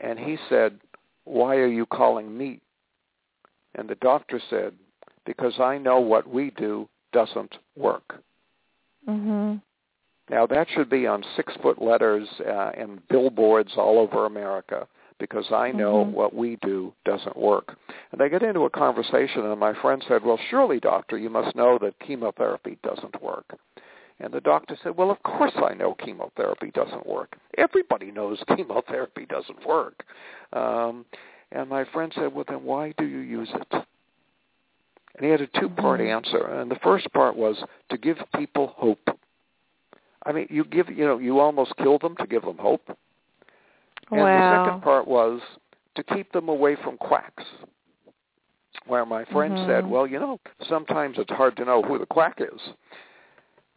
And 0.00 0.18
he 0.18 0.38
said, 0.48 0.80
"Why 1.24 1.56
are 1.56 1.66
you 1.66 1.86
calling 1.86 2.36
me?" 2.36 2.60
And 3.74 3.88
the 3.88 3.96
doctor 3.96 4.40
said, 4.50 4.74
"Because 5.24 5.58
I 5.60 5.78
know 5.78 6.00
what 6.00 6.28
we 6.28 6.50
do 6.50 6.88
doesn't 7.12 7.56
work." 7.76 8.22
Mhm. 9.06 9.60
Now 10.30 10.46
that 10.46 10.68
should 10.70 10.88
be 10.88 11.06
on 11.06 11.24
six-foot 11.36 11.80
letters 11.82 12.26
uh, 12.40 12.70
and 12.76 13.06
billboards 13.08 13.72
all 13.76 13.98
over 13.98 14.26
America 14.26 14.86
because 15.18 15.50
I 15.52 15.70
know 15.70 16.04
Mhm. 16.04 16.12
what 16.12 16.34
we 16.34 16.56
do 16.56 16.92
doesn't 17.04 17.36
work. 17.36 17.76
And 18.10 18.20
they 18.20 18.28
get 18.28 18.42
into 18.42 18.64
a 18.64 18.70
conversation, 18.70 19.46
and 19.46 19.60
my 19.60 19.72
friend 19.74 20.02
said, 20.08 20.24
"Well, 20.24 20.38
surely, 20.50 20.80
doctor, 20.80 21.16
you 21.16 21.30
must 21.30 21.54
know 21.54 21.78
that 21.78 21.98
chemotherapy 22.00 22.78
doesn't 22.82 23.22
work." 23.22 23.54
And 24.18 24.32
the 24.32 24.40
doctor 24.40 24.76
said, 24.76 24.96
"Well, 24.96 25.10
of 25.10 25.22
course 25.22 25.56
I 25.56 25.74
know 25.74 25.94
chemotherapy 25.94 26.70
doesn't 26.70 27.06
work. 27.06 27.36
Everybody 27.58 28.10
knows 28.10 28.42
chemotherapy 28.56 29.26
doesn't 29.26 29.64
work." 29.64 30.04
Um, 30.52 31.04
and 31.52 31.68
my 31.68 31.84
friend 31.84 32.12
said, 32.14 32.34
"Well, 32.34 32.44
then 32.48 32.64
why 32.64 32.92
do 32.96 33.04
you 33.04 33.18
use 33.18 33.52
it?" 33.54 33.72
And 35.16 35.24
he 35.24 35.28
had 35.30 35.40
a 35.40 35.46
two-part 35.46 36.00
Mhm. 36.00 36.08
answer. 36.08 36.46
And 36.46 36.70
the 36.70 36.78
first 36.80 37.12
part 37.12 37.36
was 37.36 37.62
to 37.90 37.96
give 37.96 38.18
people 38.34 38.68
hope. 38.68 39.16
I 40.26 40.32
mean, 40.32 40.46
you 40.50 40.64
give, 40.64 40.88
you 40.88 41.04
know, 41.04 41.18
you 41.18 41.38
almost 41.38 41.76
kill 41.76 41.98
them 41.98 42.16
to 42.16 42.26
give 42.26 42.42
them 42.42 42.58
hope. 42.58 42.96
And 44.10 44.20
the 44.20 44.50
second 44.50 44.82
part 44.82 45.06
was 45.06 45.40
to 45.94 46.02
keep 46.02 46.32
them 46.32 46.48
away 46.48 46.76
from 46.76 46.96
quacks. 46.96 47.44
Where 48.86 49.06
my 49.06 49.24
friend 49.26 49.56
Mhm. 49.56 49.66
said, 49.66 49.86
"Well, 49.86 50.06
you 50.06 50.18
know, 50.18 50.40
sometimes 50.68 51.18
it's 51.18 51.30
hard 51.32 51.56
to 51.56 51.64
know 51.64 51.82
who 51.82 51.98
the 51.98 52.06
quack 52.06 52.40
is." 52.40 52.72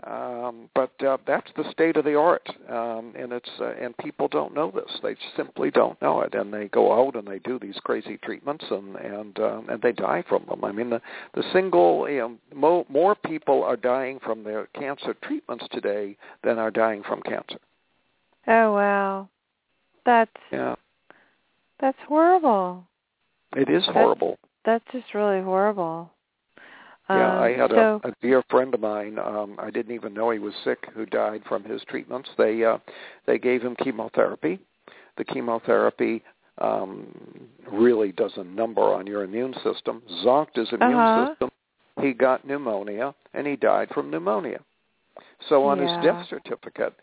Um, 0.05 0.69
but 0.75 0.91
uh, 1.03 1.17
that's 1.25 1.49
the 1.55 1.69
state 1.71 1.97
of 1.97 2.05
the 2.05 2.13
art, 2.15 2.47
um, 2.69 3.13
and 3.17 3.31
it's 3.33 3.49
uh, 3.59 3.73
and 3.81 3.97
people 3.97 4.27
don't 4.27 4.53
know 4.53 4.69
this. 4.69 4.91
They 5.01 5.15
simply 5.35 5.71
don't 5.71 5.99
know 6.03 6.21
it, 6.21 6.35
and 6.35 6.53
they 6.53 6.67
go 6.67 6.93
out 6.93 7.15
and 7.15 7.27
they 7.27 7.39
do 7.39 7.57
these 7.57 7.79
crazy 7.83 8.17
treatments, 8.17 8.63
and 8.69 8.95
and 8.97 9.39
um, 9.39 9.69
and 9.69 9.81
they 9.81 9.93
die 9.93 10.23
from 10.29 10.45
them. 10.47 10.63
I 10.63 10.71
mean, 10.71 10.91
the 10.91 11.01
the 11.33 11.41
single, 11.51 12.07
you 12.07 12.19
know, 12.19 12.35
mo- 12.53 12.85
more 12.89 13.15
people 13.15 13.63
are 13.63 13.75
dying 13.75 14.19
from 14.23 14.43
their 14.43 14.67
cancer 14.75 15.15
treatments 15.23 15.65
today 15.71 16.15
than 16.43 16.59
are 16.59 16.69
dying 16.71 17.01
from 17.01 17.23
cancer. 17.23 17.57
Oh 18.47 18.73
wow. 18.73 19.29
That's 20.05 20.31
Yeah, 20.51 20.75
that's 21.81 21.97
horrible. 22.07 22.83
it 23.55 23.67
is 23.67 23.81
That's- 23.87 23.93
horrible. 23.95 24.37
That's 24.63 24.85
just 24.91 25.13
really 25.15 25.41
horrible. 25.41 26.11
Yeah, 27.09 27.29
Um, 27.29 27.43
I 27.43 27.49
had 27.51 27.71
so, 27.71 28.01
a, 28.03 28.09
a 28.09 28.13
dear 28.21 28.43
friend 28.49 28.73
of 28.73 28.81
mine. 28.81 29.17
Um, 29.19 29.55
I 29.59 29.69
didn't 29.69 29.95
even 29.95 30.13
know 30.13 30.29
he 30.31 30.39
was 30.39 30.53
sick, 30.63 30.87
who 30.93 31.05
died 31.05 31.41
from 31.47 31.63
his 31.63 31.81
treatments. 31.83 32.29
They 32.37 32.63
uh, 32.63 32.79
they 33.25 33.37
gave 33.39 33.61
him 33.61 33.75
chemotherapy. 33.75 34.59
The 35.17 35.23
chemotherapy 35.23 36.23
um, 36.59 37.07
really 37.71 38.11
does 38.11 38.33
a 38.37 38.43
number 38.43 38.81
on 38.81 39.07
your 39.07 39.23
immune 39.23 39.53
system. 39.63 40.01
Zonked 40.23 40.55
his 40.55 40.71
immune 40.73 40.93
Uh-huh. 40.93 41.25
system. 41.27 41.49
He 42.01 42.13
got 42.13 42.45
pneumonia, 42.45 43.15
and 43.33 43.47
he 43.47 43.55
died 43.55 43.89
from 43.93 44.11
pneumonia. 44.11 44.59
So 45.49 45.65
on 45.65 45.79
Yeah. 45.79 45.87
his 45.87 46.03
death 46.03 46.27
certificate, 46.29 46.93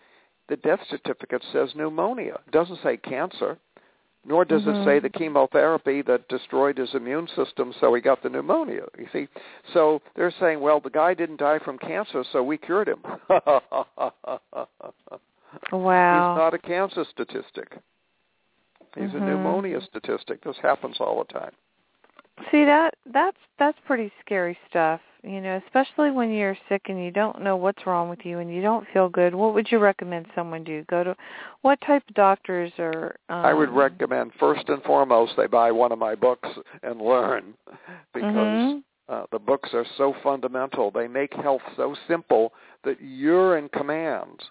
the 0.49 0.57
death 0.57 0.81
certificate 0.89 1.43
says 1.53 1.75
pneumonia. 1.75 2.41
It 2.47 2.53
doesn't 2.53 2.81
say 2.83 2.97
cancer 2.99 3.59
nor 4.25 4.45
does 4.45 4.63
Mhm. 4.65 4.81
it 4.81 4.85
say 4.85 4.99
the 4.99 5.11
chemotherapy 5.11 6.03
that 6.03 6.27
destroyed 6.29 6.79
his 6.79 6.95
immune 6.95 7.29
system 7.29 7.73
so 7.81 7.93
he 7.95 8.01
got 8.01 8.23
the 8.23 8.29
pneumonia 8.31 8.87
you 8.99 9.07
see 9.13 9.29
so 9.73 10.01
they're 10.15 10.31
saying 10.31 10.61
well 10.61 10.81
the 10.81 10.91
guy 10.91 11.15
didn't 11.15 11.37
die 11.39 11.59
from 11.59 11.79
cancer 11.79 12.25
so 12.33 12.43
we 12.43 12.57
cured 12.57 12.89
him 12.89 13.03
wow. 15.73 16.33
he's 16.33 16.39
not 16.39 16.55
a 16.55 16.59
cancer 16.59 17.05
statistic 17.05 17.79
he's 18.97 19.11
Mhm. 19.11 19.17
a 19.17 19.21
pneumonia 19.21 19.81
statistic 19.83 20.41
this 20.43 20.59
happens 20.59 21.01
all 21.01 21.19
the 21.25 21.33
time 21.33 21.53
See 22.51 22.65
that 22.65 22.95
that's 23.07 23.39
that's 23.59 23.79
pretty 23.87 24.11
scary 24.21 24.59
stuff. 24.69 25.01
You 25.25 25.41
know, 25.41 25.59
especially 25.67 26.11
when 26.11 26.31
you're 26.31 26.57
sick 26.69 26.83
and 26.89 27.03
you 27.03 27.11
don't 27.11 27.41
know 27.41 27.57
what's 27.57 27.87
wrong 27.87 28.11
with 28.11 28.21
you 28.25 28.41
and 28.41 28.55
you 28.55 28.61
don't 28.61 28.87
feel 28.93 29.09
good. 29.09 29.35
What 29.35 29.55
would 29.55 29.73
you 29.73 29.79
recommend 29.79 30.27
someone 30.35 30.65
do? 30.65 30.85
Go 30.91 31.03
to 31.03 31.17
what 31.63 31.81
type 31.81 32.03
of 32.07 32.15
doctors 32.15 32.71
are 32.79 33.17
um, 33.31 33.47
i 33.47 33.55
would 33.55 33.71
recommend 33.71 34.31
first 34.39 34.69
and 34.69 34.83
foremost 34.83 35.33
they 35.37 35.47
buy 35.47 35.73
one 35.73 35.91
of 35.93 35.99
my 35.99 36.15
books 36.15 36.49
and 36.83 37.01
learn 37.01 37.55
because 38.13 38.61
Mhm. 38.61 38.83
uh, 39.09 39.25
the 39.33 39.39
books 39.39 39.73
are 39.75 39.87
so 39.97 40.13
fundamental 40.23 40.91
they 40.91 41.09
make 41.09 41.33
health 41.33 41.63
so 41.77 41.95
simple 42.07 42.53
that 42.83 43.01
you're 43.01 43.57
in 43.57 43.69
command 43.71 44.45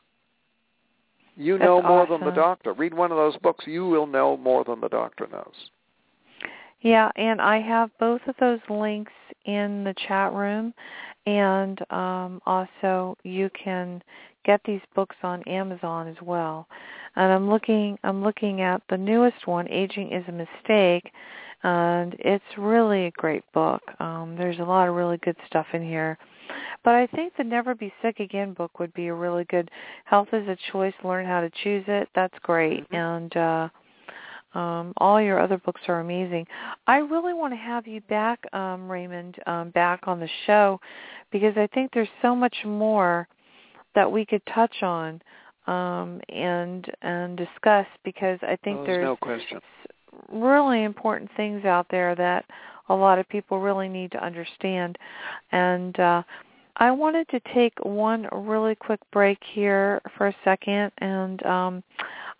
you 1.37 1.57
That's 1.57 1.65
know 1.65 1.81
more 1.81 2.07
than 2.07 2.21
the 2.21 2.31
doctor 2.31 2.73
read 2.73 2.93
one 2.93 3.11
of 3.11 3.17
those 3.17 3.37
books 3.37 3.65
you 3.67 3.87
will 3.87 4.07
know 4.07 4.37
more 4.37 4.63
than 4.63 4.81
the 4.81 4.89
doctor 4.89 5.27
knows 5.27 5.69
Yeah, 6.81 7.11
and 7.15 7.39
I 7.41 7.61
have 7.61 7.97
both 7.97 8.21
of 8.27 8.35
those 8.37 8.59
links 8.69 9.13
in 9.45 9.83
the 9.83 9.93
chat 10.07 10.31
room 10.33 10.73
and 11.25 11.79
um 11.91 12.41
also 12.45 13.17
you 13.23 13.49
can 13.51 14.01
get 14.45 14.59
these 14.65 14.81
books 14.93 15.15
on 15.23 15.41
Amazon 15.43 16.07
as 16.07 16.17
well. 16.21 16.67
And 17.15 17.31
I'm 17.31 17.49
looking 17.49 17.97
I'm 18.03 18.23
looking 18.23 18.61
at 18.61 18.81
the 18.89 18.97
newest 18.97 19.47
one, 19.47 19.67
Aging 19.69 20.11
is 20.11 20.23
a 20.27 20.31
Mistake, 20.31 21.11
and 21.63 22.13
it's 22.19 22.43
really 22.57 23.05
a 23.05 23.11
great 23.11 23.43
book. 23.53 23.81
Um 23.99 24.35
there's 24.37 24.59
a 24.59 24.63
lot 24.63 24.89
of 24.89 24.95
really 24.95 25.17
good 25.17 25.37
stuff 25.47 25.67
in 25.73 25.81
here. 25.81 26.17
But 26.83 26.95
I 26.95 27.07
think 27.07 27.33
the 27.37 27.43
Never 27.45 27.73
Be 27.73 27.93
Sick 28.01 28.19
Again 28.19 28.53
book 28.53 28.79
would 28.79 28.93
be 28.93 29.07
a 29.07 29.13
really 29.13 29.45
good 29.45 29.71
Health 30.03 30.27
is 30.33 30.47
a 30.49 30.57
Choice, 30.71 30.93
Learn 31.03 31.25
How 31.25 31.39
to 31.39 31.49
Choose 31.63 31.85
It. 31.87 32.09
That's 32.15 32.37
great. 32.39 32.89
Mhm. 32.89 32.97
And 32.97 33.37
uh 33.37 33.69
um, 34.53 34.93
all 34.97 35.21
your 35.21 35.39
other 35.39 35.57
books 35.57 35.81
are 35.87 35.99
amazing. 35.99 36.45
I 36.87 36.97
really 36.97 37.33
want 37.33 37.53
to 37.53 37.57
have 37.57 37.87
you 37.87 38.01
back, 38.01 38.43
um, 38.53 38.89
Raymond, 38.89 39.37
um, 39.47 39.71
back 39.71 40.07
on 40.07 40.19
the 40.19 40.29
show 40.45 40.79
because 41.31 41.55
I 41.57 41.67
think 41.73 41.91
there's 41.93 42.07
so 42.21 42.35
much 42.35 42.55
more 42.65 43.27
that 43.95 44.11
we 44.11 44.25
could 44.25 44.41
touch 44.53 44.83
on 44.83 45.21
um, 45.67 46.19
and 46.29 46.91
and 47.01 47.37
discuss 47.37 47.87
because 48.03 48.39
I 48.41 48.57
think 48.63 48.77
Well, 48.77 48.85
there's 48.85 48.97
there's 48.97 49.05
no 49.05 49.15
question 49.15 49.61
really 50.31 50.83
important 50.83 51.29
things 51.35 51.65
out 51.65 51.87
there 51.89 52.15
that 52.15 52.45
a 52.89 52.95
lot 52.95 53.19
of 53.19 53.27
people 53.29 53.59
really 53.59 53.87
need 53.87 54.11
to 54.11 54.23
understand. 54.23 54.97
And 55.51 55.97
uh, 55.99 56.23
I 56.77 56.91
wanted 56.91 57.27
to 57.29 57.39
take 57.53 57.73
one 57.83 58.27
really 58.31 58.75
quick 58.75 58.99
break 59.11 59.39
here 59.53 60.01
for 60.17 60.27
a 60.27 60.35
second, 60.43 60.91
and 60.99 61.45
um, 61.45 61.83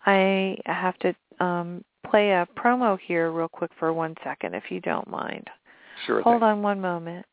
I 0.06 0.58
have 0.66 0.98
to 1.00 1.14
um, 1.40 1.84
play 2.10 2.30
a 2.30 2.46
promo 2.56 2.98
here 3.06 3.30
real 3.30 3.48
quick 3.48 3.70
for 3.78 3.92
one 3.92 4.14
second, 4.24 4.54
if 4.54 4.64
you 4.70 4.80
don't 4.80 5.08
mind. 5.08 5.48
sure 6.06 6.22
Hold 6.22 6.40
thing 6.40 6.48
on 6.48 6.62
one 6.62 6.80
moment. 6.80 7.26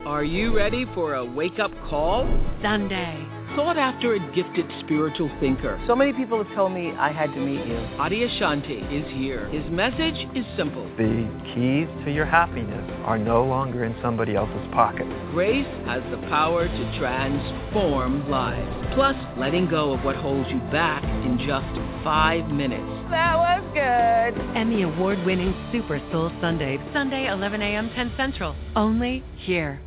Are 0.00 0.24
you 0.24 0.54
ready 0.54 0.84
for 0.94 1.14
a 1.14 1.24
wake 1.24 1.58
up 1.58 1.72
call? 1.88 2.26
Sunday. 2.62 3.43
Sought 3.56 3.78
after 3.78 4.14
and 4.14 4.34
gifted 4.34 4.66
spiritual 4.80 5.30
thinker. 5.38 5.80
So 5.86 5.94
many 5.94 6.12
people 6.12 6.42
have 6.42 6.52
told 6.56 6.72
me 6.72 6.90
I 6.98 7.12
had 7.12 7.32
to 7.34 7.38
meet 7.38 7.64
you. 7.64 7.76
Adyashanti 8.02 8.82
is 8.90 9.06
here. 9.14 9.46
His 9.48 9.64
message 9.70 10.26
is 10.34 10.44
simple. 10.56 10.84
The 10.96 11.22
keys 11.54 11.86
to 12.04 12.10
your 12.10 12.26
happiness 12.26 12.90
are 13.04 13.16
no 13.16 13.44
longer 13.44 13.84
in 13.84 13.94
somebody 14.02 14.34
else's 14.34 14.66
pocket. 14.72 15.06
Grace 15.30 15.66
has 15.86 16.02
the 16.10 16.18
power 16.26 16.66
to 16.66 16.98
transform 16.98 18.28
lives. 18.28 18.94
Plus, 18.94 19.14
letting 19.36 19.68
go 19.70 19.92
of 19.92 20.04
what 20.04 20.16
holds 20.16 20.50
you 20.50 20.58
back 20.72 21.04
in 21.24 21.38
just 21.46 21.70
five 22.02 22.48
minutes. 22.50 22.90
That 23.10 23.36
was 23.36 23.62
good. 23.72 24.42
And 24.56 24.72
the 24.72 24.82
award 24.82 25.24
winning 25.24 25.54
Super 25.70 26.02
Soul 26.10 26.32
Sunday, 26.40 26.78
Sunday 26.92 27.28
11 27.28 27.62
a.m. 27.62 27.88
10 27.94 28.14
Central, 28.16 28.56
only 28.74 29.22
here. 29.36 29.80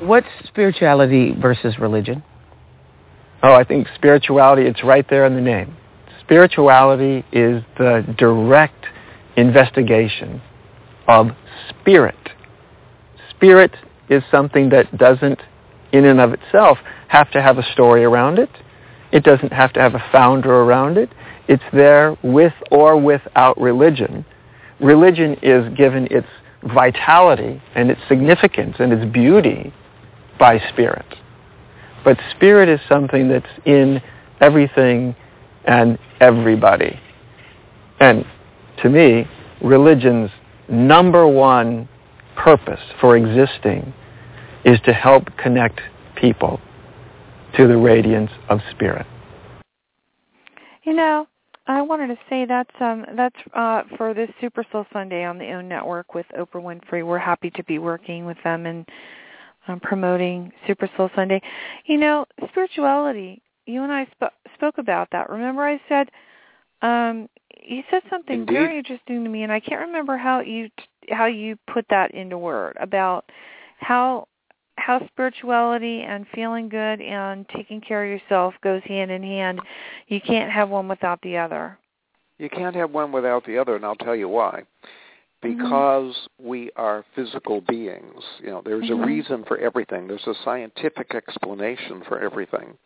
What's 0.00 0.28
spirituality 0.46 1.34
versus 1.38 1.78
religion? 1.78 2.22
Oh, 3.42 3.52
I 3.52 3.64
think 3.64 3.86
spirituality, 3.94 4.62
it's 4.62 4.82
right 4.82 5.06
there 5.10 5.26
in 5.26 5.34
the 5.34 5.42
name. 5.42 5.76
Spirituality 6.22 7.24
is 7.32 7.62
the 7.76 8.14
direct 8.16 8.86
investigation 9.36 10.40
of 11.06 11.28
spirit. 11.68 12.16
Spirit 13.28 13.76
is 14.08 14.22
something 14.30 14.70
that 14.70 14.96
doesn't, 14.96 15.40
in 15.92 16.06
and 16.06 16.18
of 16.18 16.32
itself, 16.32 16.78
have 17.08 17.30
to 17.32 17.42
have 17.42 17.58
a 17.58 17.72
story 17.72 18.02
around 18.02 18.38
it. 18.38 18.50
It 19.12 19.22
doesn't 19.22 19.52
have 19.52 19.74
to 19.74 19.80
have 19.80 19.94
a 19.94 20.04
founder 20.10 20.62
around 20.62 20.96
it. 20.96 21.10
It's 21.46 21.62
there 21.74 22.16
with 22.22 22.54
or 22.70 22.98
without 22.98 23.60
religion. 23.60 24.24
Religion 24.80 25.36
is 25.42 25.68
given 25.76 26.08
its 26.10 26.28
vitality 26.62 27.60
and 27.74 27.90
its 27.90 28.00
significance 28.08 28.76
and 28.78 28.92
its 28.94 29.10
beauty 29.12 29.74
by 30.40 30.58
spirit. 30.70 31.06
But 32.04 32.18
spirit 32.34 32.68
is 32.68 32.80
something 32.88 33.28
that's 33.28 33.46
in 33.66 34.02
everything 34.40 35.14
and 35.66 35.98
everybody. 36.20 36.98
And 38.00 38.24
to 38.82 38.88
me, 38.88 39.28
religion's 39.62 40.30
number 40.68 41.28
one 41.28 41.88
purpose 42.36 42.80
for 43.00 43.16
existing 43.16 43.92
is 44.64 44.80
to 44.86 44.92
help 44.92 45.24
connect 45.36 45.80
people 46.16 46.58
to 47.56 47.66
the 47.68 47.76
radiance 47.76 48.30
of 48.48 48.60
spirit. 48.70 49.06
You 50.84 50.94
know, 50.94 51.26
I 51.66 51.82
wanted 51.82 52.08
to 52.08 52.18
say 52.28 52.46
that's 52.46 52.70
um 52.80 53.04
that's 53.16 53.36
uh 53.54 53.82
for 53.96 54.14
this 54.14 54.30
Super 54.40 54.64
Soul 54.72 54.86
Sunday 54.92 55.24
on 55.24 55.38
the 55.38 55.52
OWN 55.52 55.68
network 55.68 56.14
with 56.14 56.26
Oprah 56.38 56.62
Winfrey. 56.62 57.06
We're 57.06 57.18
happy 57.18 57.50
to 57.50 57.64
be 57.64 57.78
working 57.78 58.24
with 58.24 58.38
them 58.42 58.66
and 58.66 58.88
um, 59.70 59.80
promoting 59.80 60.52
Super 60.66 60.88
Soul 60.96 61.10
Sunday. 61.14 61.40
You 61.86 61.98
know, 61.98 62.26
spirituality. 62.50 63.42
You 63.66 63.82
and 63.82 63.92
I 63.92 64.06
sp- 64.12 64.36
spoke 64.54 64.78
about 64.78 65.08
that. 65.12 65.30
Remember, 65.30 65.62
I 65.66 65.80
said 65.88 66.08
um 66.82 67.28
you 67.62 67.82
said 67.90 68.02
something 68.08 68.40
Indeed. 68.40 68.54
very 68.54 68.78
interesting 68.78 69.22
to 69.22 69.30
me, 69.30 69.42
and 69.42 69.52
I 69.52 69.60
can't 69.60 69.80
remember 69.80 70.16
how 70.16 70.40
you 70.40 70.70
how 71.10 71.26
you 71.26 71.56
put 71.72 71.84
that 71.90 72.12
into 72.12 72.38
word 72.38 72.76
about 72.80 73.24
how 73.78 74.26
how 74.76 75.06
spirituality 75.08 76.02
and 76.02 76.26
feeling 76.34 76.68
good 76.68 77.00
and 77.00 77.46
taking 77.54 77.80
care 77.80 78.02
of 78.04 78.10
yourself 78.10 78.54
goes 78.62 78.82
hand 78.84 79.10
in 79.10 79.22
hand. 79.22 79.60
You 80.08 80.20
can't 80.20 80.50
have 80.50 80.70
one 80.70 80.88
without 80.88 81.20
the 81.22 81.36
other. 81.36 81.78
You 82.38 82.48
can't 82.48 82.74
have 82.74 82.90
one 82.90 83.12
without 83.12 83.44
the 83.44 83.58
other, 83.58 83.76
and 83.76 83.84
I'll 83.84 83.96
tell 83.96 84.16
you 84.16 84.28
why. 84.28 84.62
Because 85.42 86.14
we 86.38 86.70
are 86.76 87.04
physical 87.14 87.62
beings. 87.62 88.22
You 88.40 88.50
know, 88.50 88.62
there's 88.62 88.90
a 88.90 88.94
reason 88.94 89.44
for 89.48 89.56
everything. 89.56 90.06
There's 90.06 90.26
a 90.26 90.34
scientific 90.44 91.14
explanation 91.14 92.02
for 92.06 92.20
everything. 92.20 92.76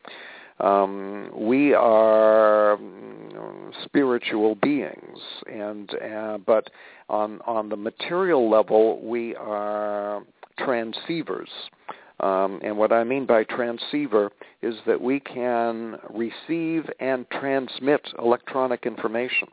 Um, 0.60 1.30
we 1.34 1.74
are 1.74 2.76
mm, 2.76 3.72
spiritual 3.84 4.54
beings, 4.54 5.18
and 5.52 5.90
uh, 5.94 6.38
but 6.46 6.70
on 7.08 7.40
on 7.44 7.68
the 7.68 7.76
material 7.76 8.48
level, 8.48 9.00
we 9.02 9.34
are 9.34 10.22
transceivers. 10.60 11.48
Um, 12.20 12.60
and 12.62 12.78
what 12.78 12.92
I 12.92 13.02
mean 13.02 13.26
by 13.26 13.42
transceiver 13.44 14.30
is 14.62 14.76
that 14.86 15.00
we 15.00 15.18
can 15.18 15.96
receive 16.10 16.88
and 17.00 17.28
transmit 17.30 18.08
electronic 18.18 18.86
information. 18.86 19.48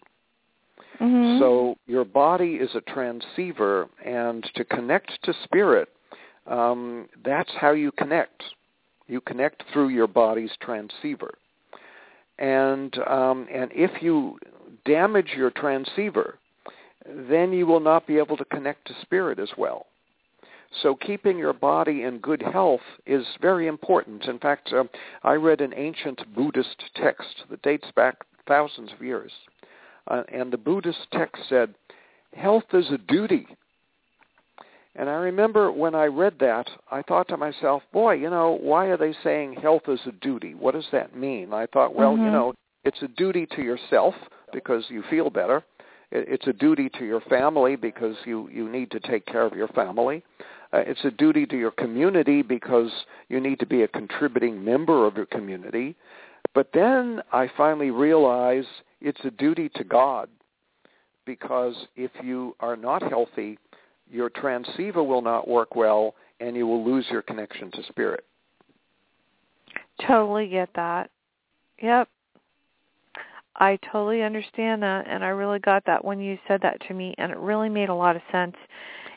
Mhm. 1.02 1.39
So 1.39 1.78
your 1.88 2.06
body 2.06 2.56
is 2.56 2.76
a 2.76 2.82
transceiver, 2.82 3.89
and 4.06 4.43
to 4.54 4.64
connect 4.64 5.22
to 5.24 5.34
spirit, 5.43 5.89
um, 6.45 7.10
that's 7.24 7.52
how 7.56 7.72
you 7.72 7.91
connect. 7.91 8.43
You 9.08 9.20
connect 9.22 9.64
through 9.74 9.89
your 9.89 10.08
body's 10.08 10.56
transceiver, 10.58 11.34
and 12.38 12.95
um, 13.08 13.47
and 13.52 13.72
if 13.74 14.04
you 14.04 14.38
damage 14.86 15.34
your 15.36 15.49
transceiver, 15.49 16.38
then 17.06 17.52
you 17.52 17.66
will 17.66 17.80
not 17.80 18.06
be 18.06 18.20
able 18.20 18.38
to 18.38 18.45
connect 18.45 18.86
to 18.88 18.93
spirit 19.02 19.39
as 19.39 19.49
well. 19.58 19.88
So 20.84 20.95
keeping 20.95 21.38
your 21.38 21.54
body 21.54 22.04
in 22.04 22.20
good 22.20 22.41
health 22.41 22.82
is 23.06 23.26
very 23.41 23.68
important. 23.68 24.26
In 24.26 24.39
fact, 24.39 24.72
um, 24.72 24.89
I 25.24 25.34
read 25.34 25.62
an 25.62 25.74
ancient 25.76 26.34
Buddhist 26.34 26.84
text 26.95 27.43
that 27.49 27.62
dates 27.64 27.91
back 27.95 28.16
thousands 28.47 28.93
of 28.93 29.02
years. 29.02 29.32
Uh, 30.08 30.24
and 30.32 30.52
the 30.52 30.58
Buddhist 30.58 31.08
text 31.14 31.43
said, 31.49 31.74
health 32.36 32.64
is 32.74 32.89
a 32.91 32.97
duty. 32.97 33.47
And 34.95 35.10
I 35.10 35.14
remember 35.14 35.72
when 35.72 35.95
I 35.95 36.06
read 36.06 36.38
that, 36.39 36.70
I 36.91 37.02
thought 37.02 37.28
to 37.30 37.38
myself, 37.38 37.82
boy, 37.93 38.14
you 38.14 38.30
know, 38.30 38.58
why 38.62 38.88
are 38.88 38.97
they 38.97 39.14
saying 39.24 39.54
health 39.54 39.84
is 39.88 40.02
a 40.06 40.12
duty? 40.12 40.54
What 40.54 40.74
does 40.74 40.88
that 40.91 41.16
mean? 41.16 41.54
I 41.54 41.66
thought, 41.68 41.95
well, 41.95 42.18
you 42.18 42.26
Mhm. 42.26 42.32
know, 42.34 42.54
it's 42.84 43.02
a 43.02 43.08
duty 43.08 43.45
to 43.47 43.62
yourself 43.62 44.16
because 44.52 44.89
you 44.89 45.02
feel 45.04 45.30
better. 45.30 45.64
It's 46.12 46.47
a 46.47 46.54
duty 46.54 46.89
to 46.89 47.06
your 47.06 47.22
family 47.22 47.78
because 47.78 48.18
you, 48.26 48.49
you 48.49 48.68
need 48.68 48.91
to 48.91 48.99
take 48.99 49.26
care 49.26 49.43
of 49.45 49.56
your 49.56 49.70
family. 49.70 50.24
Uh, 50.74 50.80
it's 50.80 51.06
a 51.06 51.12
duty 51.12 51.45
to 51.45 51.58
your 51.58 51.72
community 51.72 52.41
because 52.41 52.91
you 53.30 53.39
need 53.39 53.60
to 53.60 53.66
be 53.66 53.84
a 53.84 53.88
contributing 53.88 54.64
member 54.64 55.06
of 55.06 55.16
your 55.16 55.26
community. 55.26 55.95
But 56.54 56.72
then 56.74 57.22
I 57.32 57.47
finally 57.56 57.91
realize 57.91 58.66
it's 59.02 59.20
a 59.24 59.32
duty 59.32 59.70
to 59.76 59.84
God 59.84 60.30
because 61.26 61.76
if 61.95 62.12
you 62.24 62.56
are 62.60 62.76
not 62.76 63.02
healthy, 63.04 63.58
your 64.10 64.30
transceiver 64.30 65.04
will 65.04 65.22
not 65.22 65.47
work 65.47 65.76
well 65.76 66.16
and 66.39 66.56
you 66.56 66.68
will 66.68 66.84
lose 66.84 67.06
your 67.12 67.22
connection 67.22 67.72
to 67.72 67.84
spirit. 67.84 68.26
Totally 70.08 70.47
get 70.47 70.70
that. 70.76 71.10
Yep. 71.82 72.08
I 73.58 73.78
totally 73.91 74.24
understand 74.24 74.82
that 74.84 75.08
and 75.08 75.24
I 75.24 75.30
really 75.30 75.60
got 75.60 75.86
that 75.86 76.04
when 76.04 76.20
you 76.20 76.38
said 76.47 76.62
that 76.62 76.80
to 76.88 76.93
me 76.93 77.14
and 77.18 77.32
it 77.32 77.38
really 77.38 77.70
made 77.70 77.89
a 77.89 77.93
lot 77.93 78.16
of 78.16 78.22
sense. 78.32 78.56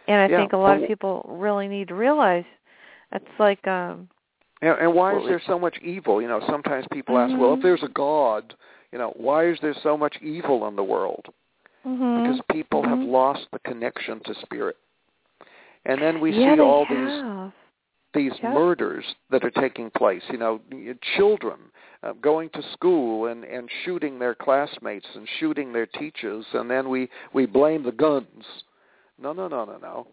And 0.07 0.21
I 0.21 0.29
Yeah, 0.29 0.39
think 0.39 0.53
a 0.53 0.57
lot 0.57 0.77
of 0.81 0.87
people 0.87 1.25
really 1.29 1.69
need 1.69 1.89
to 1.89 1.95
realize 1.95 2.45
it's 3.13 3.25
like 3.39 3.67
um 3.67 4.09
And, 4.61 4.79
and 4.79 4.95
why 4.95 5.17
is 5.17 5.25
there 5.27 5.43
so 5.47 5.59
much 5.59 5.79
evil? 5.83 6.21
You 6.21 6.29
know, 6.29 6.43
sometimes 6.49 6.87
people 6.93 7.19
ask, 7.19 7.37
well, 7.39 7.55
if 7.55 7.61
Mhm. 7.61 7.63
there's 7.63 7.83
a 7.83 7.89
God, 7.89 8.55
you 8.95 9.01
know, 9.01 9.13
why 9.17 9.49
is 9.49 9.59
there 9.61 9.75
so 9.83 9.99
much 9.99 10.15
evil 10.23 10.69
in 10.69 10.77
the 10.77 10.85
world? 10.85 11.27
mhm. 11.85 12.23
Because 12.23 12.41
people 12.53 12.81
have 12.85 13.01
Mhm. 13.01 13.09
lost 13.11 13.51
the 13.51 13.59
connection 13.59 14.21
to 14.21 14.35
spirit. 14.37 14.77
And 15.85 16.01
then 16.01 16.21
we 16.21 16.31
yeah, 16.31 16.55
see 16.55 16.61
all 16.61 16.87
these 16.87 17.11
have. 17.23 17.53
these 18.13 18.41
Yep. 18.41 18.55
murders 18.55 19.05
that 19.31 19.43
are 19.43 19.51
taking 19.51 19.91
place. 19.91 20.23
You 20.31 20.39
know, 20.39 20.61
children 21.17 21.59
uh, 22.05 22.13
going 22.13 22.51
to 22.51 22.63
school 22.71 23.27
and 23.27 23.43
and 23.43 23.69
shooting 23.85 24.21
their 24.21 24.37
classmates 24.37 25.09
and 25.17 25.29
shooting 25.41 25.73
their 25.73 25.87
teachers, 25.87 26.47
and 26.53 26.71
then 26.71 26.89
we 26.89 27.11
we 27.33 27.47
blame 27.47 27.83
the 27.83 27.91
guns. 27.91 28.45
No, 29.19 29.33
no, 29.33 29.49
no, 29.49 29.65
no, 29.65 29.77
no. 29.79 30.07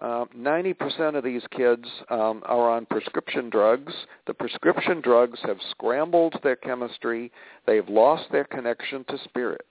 Uh, 0.00 0.26
Ninety 0.34 0.74
percent 0.74 1.16
of 1.16 1.24
these 1.24 1.42
kids 1.50 1.86
um, 2.10 2.42
are 2.44 2.70
on 2.70 2.86
prescription 2.86 3.48
drugs. 3.48 3.92
The 4.26 4.34
prescription 4.34 5.00
drugs 5.00 5.38
have 5.44 5.56
scrambled 5.70 6.34
their 6.42 6.56
chemistry. 6.56 7.32
They've 7.66 7.88
lost 7.88 8.24
their 8.30 8.44
connection 8.44 9.04
to 9.08 9.18
spirit. 9.24 9.64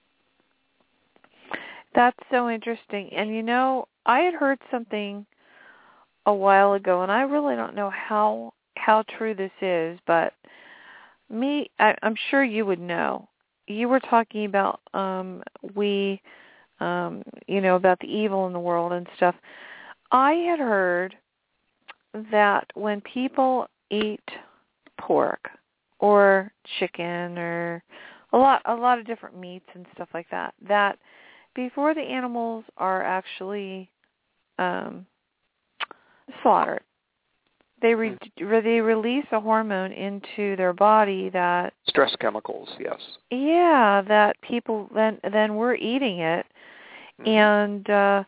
That's 1.94 2.18
so 2.30 2.50
interesting. 2.50 3.10
And 3.16 3.34
you 3.34 3.44
know, 3.44 3.88
I 4.06 4.20
had 4.20 4.34
heard 4.34 4.60
something 4.70 5.26
a 6.26 6.34
while 6.34 6.74
ago 6.74 7.04
and 7.04 7.12
I 7.12 7.22
really 7.22 7.56
don't 7.56 7.76
know 7.76 7.90
how 7.90 8.54
how 8.78 9.04
true 9.18 9.34
this 9.34 9.52
is, 9.62 10.00
but 10.06 10.34
me 11.30 11.70
I, 11.80 11.96
I'm 12.04 12.16
sure 12.30 12.44
you 12.44 12.66
would 12.66 12.80
know. 12.80 13.30
You 13.68 13.88
were 13.88 14.00
talking 14.00 14.46
about 14.46 14.82
um 14.94 15.44
we 15.76 16.22
um 16.80 17.24
you 17.48 17.62
know 17.62 17.76
about 17.76 18.00
the 18.00 18.08
evil 18.08 18.48
in 18.48 18.54
the 18.54 18.60
world 18.60 18.92
and 18.92 19.08
stuff. 19.16 19.36
I 20.12 20.34
had 20.34 20.60
heard 20.60 21.16
that 22.32 22.66
when 22.76 23.02
people 23.02 23.68
eat 23.90 24.24
pork 25.00 25.50
or 26.00 26.52
chicken 26.80 27.38
or 27.38 27.84
a 28.34 28.38
lot 28.38 28.62
a 28.66 28.74
lot 28.74 29.00
of 29.00 29.06
different 29.06 29.38
meats 29.38 29.66
and 29.74 29.86
stuff 29.94 30.10
like 30.14 30.30
that 30.32 30.54
that 30.68 30.98
before 31.54 31.94
the 31.94 32.02
animals 32.02 32.64
are 32.78 33.04
actually 33.04 33.90
um 34.60 35.06
slaughtered 36.42 36.82
they 37.82 37.94
re- 37.94 38.18
they 38.38 38.80
release 38.82 39.26
a 39.32 39.40
hormone 39.40 39.92
into 39.92 40.56
their 40.56 40.74
body 40.74 41.30
that 41.30 41.74
Stress 41.88 42.16
chemicals, 42.20 42.70
yes. 42.80 43.00
yeah 43.32 44.02
that 44.08 44.40
people 44.42 44.90
then 44.96 45.20
then 45.32 45.56
we're 45.56 45.76
eating 45.76 46.20
it 46.20 46.46
Mhm. 47.22 47.28
and 47.28 47.90
uh 47.90 48.24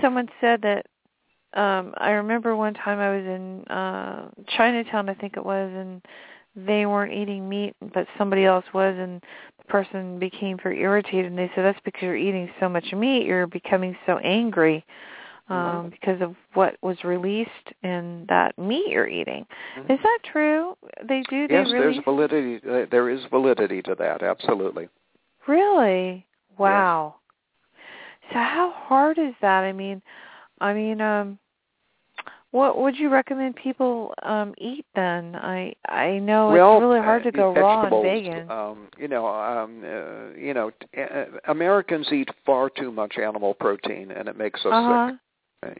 someone 0.00 0.28
said 0.40 0.60
that 0.62 0.86
um 1.56 1.94
I 1.96 2.10
remember 2.10 2.54
one 2.54 2.74
time 2.74 2.98
I 2.98 3.16
was 3.16 3.24
in 3.24 3.64
uh 3.68 4.28
Chinatown 4.56 5.08
I 5.08 5.14
think 5.14 5.36
it 5.36 5.44
was 5.44 5.70
and 5.74 6.02
they 6.54 6.86
weren't 6.86 7.12
eating 7.12 7.48
meat 7.48 7.74
but 7.92 8.06
somebody 8.16 8.44
else 8.44 8.64
was 8.72 8.94
and 8.98 9.22
the 9.58 9.64
person 9.64 10.18
became 10.18 10.58
very 10.62 10.80
irritated 10.80 11.26
and 11.26 11.38
they 11.38 11.50
said 11.54 11.64
that's 11.64 11.80
because 11.84 12.02
you're 12.02 12.16
eating 12.16 12.48
so 12.60 12.68
much 12.68 12.92
meat 12.92 13.26
you're 13.26 13.46
becoming 13.46 13.96
so 14.06 14.18
angry 14.18 14.84
um 15.48 15.56
Mhm. 15.86 15.90
because 15.90 16.20
of 16.20 16.34
what 16.54 16.76
was 16.82 17.02
released 17.04 17.72
in 17.82 18.26
that 18.28 18.56
meat 18.58 18.88
you're 18.88 19.08
eating. 19.08 19.46
Mhm. 19.76 19.90
Is 19.90 20.00
that 20.02 20.18
true? 20.24 20.76
They 21.04 21.22
do 21.30 21.46
they 21.48 21.54
yes, 21.54 21.70
release 21.70 21.94
there's 21.94 22.04
validity. 22.04 22.56
uh, 22.68 22.86
There 22.90 23.08
is 23.10 23.24
validity 23.26 23.80
to 23.82 23.94
that. 23.96 24.22
Absolutely. 24.22 24.88
Really? 25.46 26.26
Wow. 26.58 27.16
So 28.32 28.34
how 28.34 28.72
hard 28.72 29.18
is 29.18 29.34
that? 29.40 29.62
I 29.62 29.72
mean, 29.72 30.02
I 30.60 30.72
mean, 30.72 31.00
um 31.00 31.38
what 32.56 32.78
would 32.80 32.96
you 32.96 33.10
recommend 33.10 33.54
people 33.56 34.14
um 34.22 34.54
eat 34.56 34.86
then? 34.94 35.36
I 35.36 35.74
I 35.88 36.18
know 36.18 36.50
well, 36.50 36.76
it's 36.76 36.80
really 36.80 37.00
hard 37.00 37.22
to 37.24 37.28
uh, 37.28 37.32
go 37.32 37.54
raw 37.54 37.82
and 37.82 38.02
vegan. 38.02 38.50
Um, 38.50 38.88
you 38.98 39.08
know, 39.08 39.26
um, 39.26 39.82
uh, 39.84 40.36
you 40.38 40.54
know, 40.54 40.70
t- 40.70 41.02
uh, 41.02 41.26
Americans 41.48 42.08
eat 42.10 42.30
far 42.46 42.70
too 42.70 42.90
much 42.90 43.18
animal 43.18 43.52
protein, 43.52 44.10
and 44.10 44.26
it 44.26 44.38
makes 44.38 44.60
us 44.60 44.72
uh-huh. 44.72 45.10
sick. 45.10 45.20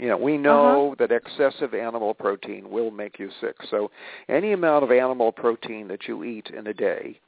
You 0.00 0.08
know, 0.08 0.16
we 0.18 0.36
know 0.36 0.92
uh-huh. 0.92 1.06
that 1.06 1.12
excessive 1.12 1.72
animal 1.72 2.12
protein 2.12 2.68
will 2.68 2.90
make 2.90 3.18
you 3.18 3.30
sick. 3.40 3.56
So 3.70 3.90
any 4.28 4.52
amount 4.52 4.84
of 4.84 4.90
animal 4.90 5.32
protein 5.32 5.88
that 5.88 6.06
you 6.06 6.24
eat 6.24 6.50
in 6.56 6.66
a 6.66 6.74
day 6.74 7.18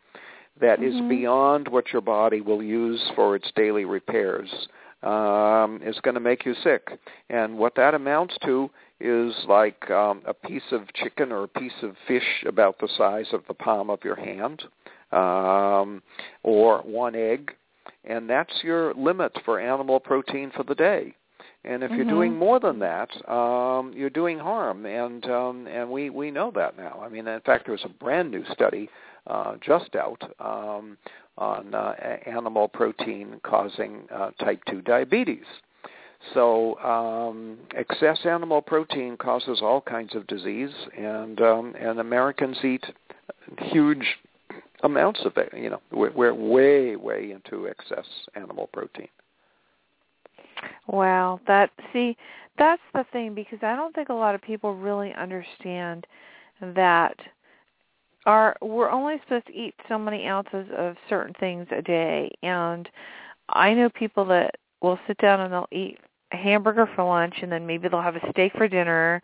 that 0.61 0.81
mm-hmm. 0.81 1.05
is 1.05 1.09
beyond 1.09 1.69
what 1.69 1.93
your 1.93 2.03
body 2.03 2.41
will 2.41 2.63
use 2.63 3.03
for 3.15 3.37
its 3.37 3.51
daily 3.55 3.85
repairs 3.85 4.51
um, 5.03 5.81
is 5.85 5.99
going 6.01 6.15
to 6.15 6.21
make 6.21 6.45
you 6.45 6.55
sick. 6.65 6.89
And 7.31 7.59
what 7.59 7.75
that 7.77 7.95
amounts 7.95 8.37
to 8.45 8.71
is 9.01 9.33
like 9.49 9.91
um, 9.91 10.23
a 10.27 10.35
piece 10.35 10.73
of 10.73 10.93
chicken 10.95 11.33
or 11.33 11.45
a 11.45 11.49
piece 11.49 11.73
of 11.83 11.95
fish 12.07 12.45
about 12.47 12.79
the 12.79 12.89
size 12.97 13.27
of 13.33 13.43
the 13.49 13.55
palm 13.55 13.91
of 13.91 14.01
your 14.05 14.17
hand, 14.17 14.63
um, 15.13 16.03
or 16.43 16.79
one 16.83 17.15
egg, 17.15 17.53
and 18.05 18.29
that's 18.29 18.53
your 18.63 18.95
limit 18.95 19.33
for 19.45 19.61
animal 19.61 20.01
protein 20.01 20.51
for 20.55 20.65
the 20.65 20.75
day. 20.75 21.15
And 21.65 21.83
if 21.83 21.91
mm-hmm. 21.91 21.97
you're 21.97 22.09
doing 22.09 22.37
more 22.37 22.61
than 22.61 22.79
that, 22.79 23.11
um, 23.31 23.93
you're 23.95 24.11
doing 24.11 24.39
harm, 24.39 24.87
and 24.87 25.25
um, 25.27 25.67
and 25.67 25.91
we 25.91 26.09
we 26.09 26.31
know 26.31 26.53
that 26.55 26.77
now. 26.77 27.01
I 27.05 27.09
mean, 27.09 27.27
in 27.27 27.41
fact, 27.41 27.67
there 27.67 27.73
was 27.73 27.85
a 27.85 27.89
brand 27.89 28.31
new 28.31 28.45
study 28.53 28.89
uh, 29.27 29.57
just 29.61 29.95
out 29.97 30.23
um, 30.41 30.97
on 31.37 31.75
uh, 31.75 31.95
animal 32.27 32.69
protein 32.69 33.41
causing 33.43 34.03
uh, 34.13 34.31
type 34.43 34.61
2 34.71 34.83
diabetes. 34.83 35.45
So 36.35 36.79
um, 36.81 37.59
excess 37.77 38.19
animal 38.25 38.61
protein 38.61 39.17
causes 39.17 39.61
all 39.63 39.81
kinds 39.81 40.15
of 40.15 40.27
disease, 40.27 40.73
and 40.97 41.41
um, 41.41 41.75
and 41.81 42.01
Americans 42.01 42.57
eat 42.65 42.85
huge 43.59 44.05
amounts 44.83 45.21
of 45.25 45.37
it. 45.37 45.53
You 45.57 45.71
know, 45.71 45.81
we're, 45.93 46.13
we're 46.13 46.35
way 46.35 46.97
way 46.97 47.31
into 47.33 47.69
excess 47.69 48.05
animal 48.35 48.69
protein. 48.73 49.09
Wow, 50.89 51.41
that 51.47 51.71
see, 51.93 52.17
that's 52.59 52.83
the 52.95 53.05
thing 53.13 53.35
because 53.35 53.61
I 53.63 53.77
don't 53.77 53.95
think 53.95 54.09
a 54.09 54.15
lot 54.15 54.35
of 54.35 54.43
people 54.43 54.75
really 54.75 55.15
understand 55.15 56.07
that 56.75 57.17
our 58.27 58.57
we're 58.61 58.91
only 58.91 59.17
supposed 59.23 59.47
to 59.47 59.55
eat 59.55 59.75
so 59.89 59.99
many 59.99 60.27
ounces 60.27 60.67
of 60.77 60.97
certain 61.09 61.35
things 61.39 61.67
a 61.71 61.81
day 61.81 62.31
and 62.43 62.89
I 63.51 63.73
know 63.73 63.89
people 63.89 64.25
that 64.27 64.57
will 64.83 64.99
sit 65.07 65.19
down 65.19 65.41
and 65.41 65.53
they'll 65.53 65.69
eat 65.71 65.99
a 66.33 66.37
hamburger 66.37 66.89
for 66.95 67.05
lunch 67.05 67.35
and 67.43 67.51
then 67.51 67.67
maybe 67.67 67.89
they'll 67.89 68.03
have 68.03 68.17
a 68.17 68.31
steak 68.31 68.53
for 68.53 68.69
dinner 68.69 69.23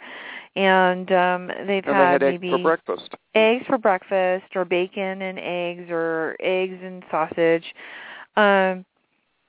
and 0.57 1.13
um 1.13 1.49
they've 1.67 1.85
and 1.87 1.97
had, 1.97 2.21
they 2.23 2.33
maybe 2.33 2.49
eggs 2.49 2.57
for 2.57 2.63
breakfast. 2.63 3.15
eggs 3.35 3.65
for 3.67 3.79
breakfast 3.79 4.47
or 4.55 4.65
bacon 4.65 5.23
and 5.23 5.39
eggs 5.39 5.91
or 5.91 6.37
eggs 6.41 6.79
and 6.83 7.03
sausage. 7.11 7.65
Um 8.37 8.85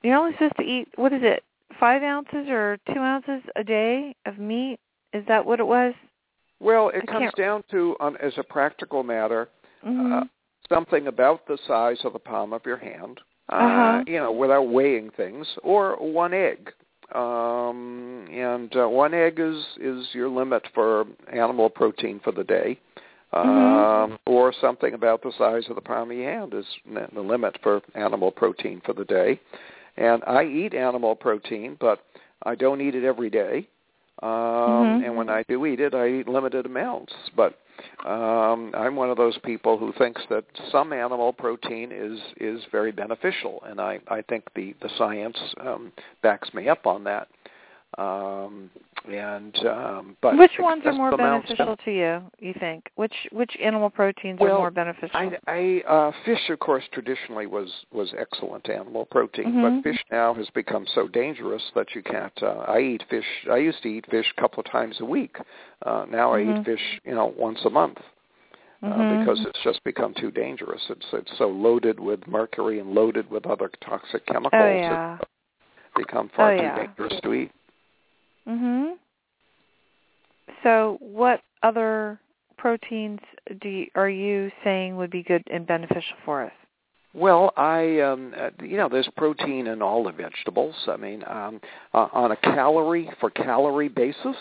you're 0.02 0.16
only 0.16 0.32
supposed 0.32 0.56
to 0.56 0.62
eat 0.62 0.88
what 0.96 1.12
is 1.12 1.22
it, 1.22 1.42
five 1.80 2.02
ounces 2.02 2.48
or 2.48 2.78
two 2.92 3.00
ounces 3.00 3.42
a 3.56 3.64
day 3.64 4.14
of 4.26 4.38
meat? 4.38 4.78
Is 5.12 5.24
that 5.28 5.44
what 5.44 5.60
it 5.60 5.66
was? 5.66 5.94
Well, 6.60 6.90
it 6.90 7.04
I 7.08 7.12
comes 7.12 7.32
down 7.36 7.64
to, 7.70 7.96
um, 8.00 8.16
as 8.22 8.32
a 8.38 8.42
practical 8.42 9.02
matter, 9.02 9.48
mm-hmm. 9.84 10.12
uh, 10.12 10.20
something 10.68 11.06
about 11.08 11.46
the 11.46 11.58
size 11.66 11.98
of 12.04 12.12
the 12.12 12.18
palm 12.18 12.52
of 12.52 12.62
your 12.64 12.78
hand. 12.78 13.20
Uh, 13.52 13.56
uh-huh. 13.56 14.04
You 14.06 14.18
know, 14.18 14.32
without 14.32 14.68
weighing 14.68 15.10
things, 15.16 15.46
or 15.62 15.96
one 15.96 16.34
egg. 16.34 16.72
Um, 17.14 18.26
and 18.32 18.74
uh, 18.76 18.88
one 18.88 19.14
egg 19.14 19.38
is 19.38 19.64
is 19.80 20.06
your 20.12 20.28
limit 20.28 20.66
for 20.74 21.04
animal 21.32 21.70
protein 21.70 22.20
for 22.22 22.32
the 22.32 22.44
day. 22.44 22.78
Mm-hmm. 23.34 24.12
Um, 24.12 24.18
or 24.26 24.54
something 24.60 24.94
about 24.94 25.22
the 25.22 25.32
size 25.36 25.64
of 25.68 25.74
the 25.74 25.82
palm 25.82 26.10
of 26.10 26.16
your 26.16 26.30
hand 26.30 26.54
is 26.54 26.64
the 27.14 27.20
limit 27.20 27.58
for 27.62 27.82
animal 27.94 28.30
protein 28.30 28.80
for 28.86 28.94
the 28.94 29.04
day. 29.04 29.40
And 29.96 30.22
I 30.26 30.44
eat 30.44 30.74
animal 30.74 31.14
protein, 31.16 31.76
but 31.80 32.00
I 32.44 32.54
don't 32.54 32.80
eat 32.80 32.94
it 32.94 33.04
every 33.04 33.28
day. 33.28 33.68
Um, 34.22 34.30
mm-hmm. 34.30 35.04
And 35.04 35.16
when 35.16 35.28
I 35.28 35.42
do 35.48 35.66
eat 35.66 35.80
it, 35.80 35.94
I 35.94 36.08
eat 36.08 36.28
limited 36.28 36.66
amounts. 36.66 37.12
But 37.36 37.58
um, 38.04 38.72
I'm 38.74 38.96
one 38.96 39.10
of 39.10 39.16
those 39.16 39.38
people 39.38 39.78
who 39.78 39.92
thinks 39.98 40.22
that 40.30 40.44
some 40.70 40.92
animal 40.92 41.32
protein 41.32 41.90
is 41.92 42.18
is 42.40 42.60
very 42.70 42.92
beneficial, 42.92 43.62
and 43.66 43.80
I 43.80 44.00
I 44.08 44.22
think 44.22 44.44
the 44.54 44.74
the 44.80 44.90
science 44.96 45.38
um, 45.60 45.92
backs 46.22 46.52
me 46.54 46.68
up 46.68 46.86
on 46.86 47.04
that. 47.04 47.28
Um, 47.98 48.70
and 49.10 49.56
um, 49.66 50.16
but 50.20 50.36
which 50.36 50.52
ones 50.58 50.82
are 50.84 50.92
more 50.92 51.16
beneficial 51.16 51.76
to 51.84 51.90
you? 51.90 52.22
You 52.38 52.54
think 52.58 52.90
which 52.96 53.14
which 53.30 53.56
animal 53.62 53.88
proteins 53.88 54.38
well, 54.40 54.56
are 54.56 54.58
more 54.58 54.70
beneficial? 54.70 55.10
I, 55.14 55.38
I 55.46 55.82
uh, 55.88 56.12
fish, 56.24 56.50
of 56.50 56.58
course, 56.58 56.84
traditionally 56.92 57.46
was 57.46 57.70
was 57.92 58.12
excellent 58.18 58.68
animal 58.68 59.06
protein, 59.06 59.46
mm-hmm. 59.46 59.80
but 59.80 59.82
fish 59.84 60.02
now 60.10 60.34
has 60.34 60.48
become 60.54 60.86
so 60.94 61.08
dangerous 61.08 61.62
that 61.74 61.94
you 61.94 62.02
can't. 62.02 62.32
Uh, 62.42 62.64
I 62.68 62.80
eat 62.80 63.04
fish. 63.08 63.24
I 63.50 63.58
used 63.58 63.82
to 63.82 63.88
eat 63.88 64.04
fish 64.10 64.26
a 64.36 64.40
couple 64.40 64.60
of 64.60 64.70
times 64.70 64.96
a 65.00 65.04
week. 65.04 65.36
Uh, 65.84 66.04
now 66.10 66.32
mm-hmm. 66.32 66.50
I 66.50 66.60
eat 66.60 66.64
fish, 66.64 67.00
you 67.04 67.14
know, 67.14 67.32
once 67.38 67.60
a 67.64 67.70
month. 67.70 67.98
Uh, 68.82 68.88
mm-hmm. 68.88 69.20
because 69.20 69.38
it's 69.46 69.58
just 69.64 69.82
become 69.84 70.12
too 70.20 70.30
dangerous. 70.30 70.82
It's 70.90 71.06
it's 71.14 71.32
so 71.38 71.48
loaded 71.48 71.98
with 71.98 72.26
mercury 72.26 72.78
and 72.78 72.90
loaded 72.90 73.30
with 73.30 73.46
other 73.46 73.70
toxic 73.82 74.26
chemicals. 74.26 74.52
Oh 74.62 74.66
yeah. 74.66 75.18
It's 75.18 75.30
become 75.96 76.30
far 76.36 76.52
oh, 76.52 76.56
too 76.56 76.62
yeah. 76.62 76.76
dangerous 76.76 77.14
to 77.22 77.32
eat. 77.32 77.52
Mhm. 78.46 78.98
So, 80.62 80.98
what 81.00 81.42
other 81.62 82.20
proteins 82.56 83.20
do 83.60 83.68
you, 83.68 83.86
are 83.94 84.08
you 84.08 84.50
saying 84.64 84.96
would 84.96 85.10
be 85.10 85.22
good 85.22 85.42
and 85.50 85.66
beneficial 85.66 86.16
for 86.24 86.42
us? 86.42 86.52
Well, 87.14 87.52
I 87.56 88.00
um 88.00 88.34
uh, 88.38 88.50
you 88.62 88.76
know 88.76 88.88
there's 88.88 89.08
protein 89.16 89.68
in 89.68 89.80
all 89.80 90.04
the 90.04 90.12
vegetables. 90.12 90.74
I 90.86 90.96
mean, 90.96 91.24
um 91.26 91.60
uh, 91.94 92.08
on 92.12 92.32
a 92.32 92.36
calorie 92.36 93.10
for 93.20 93.30
calorie 93.30 93.88
basis, 93.88 94.36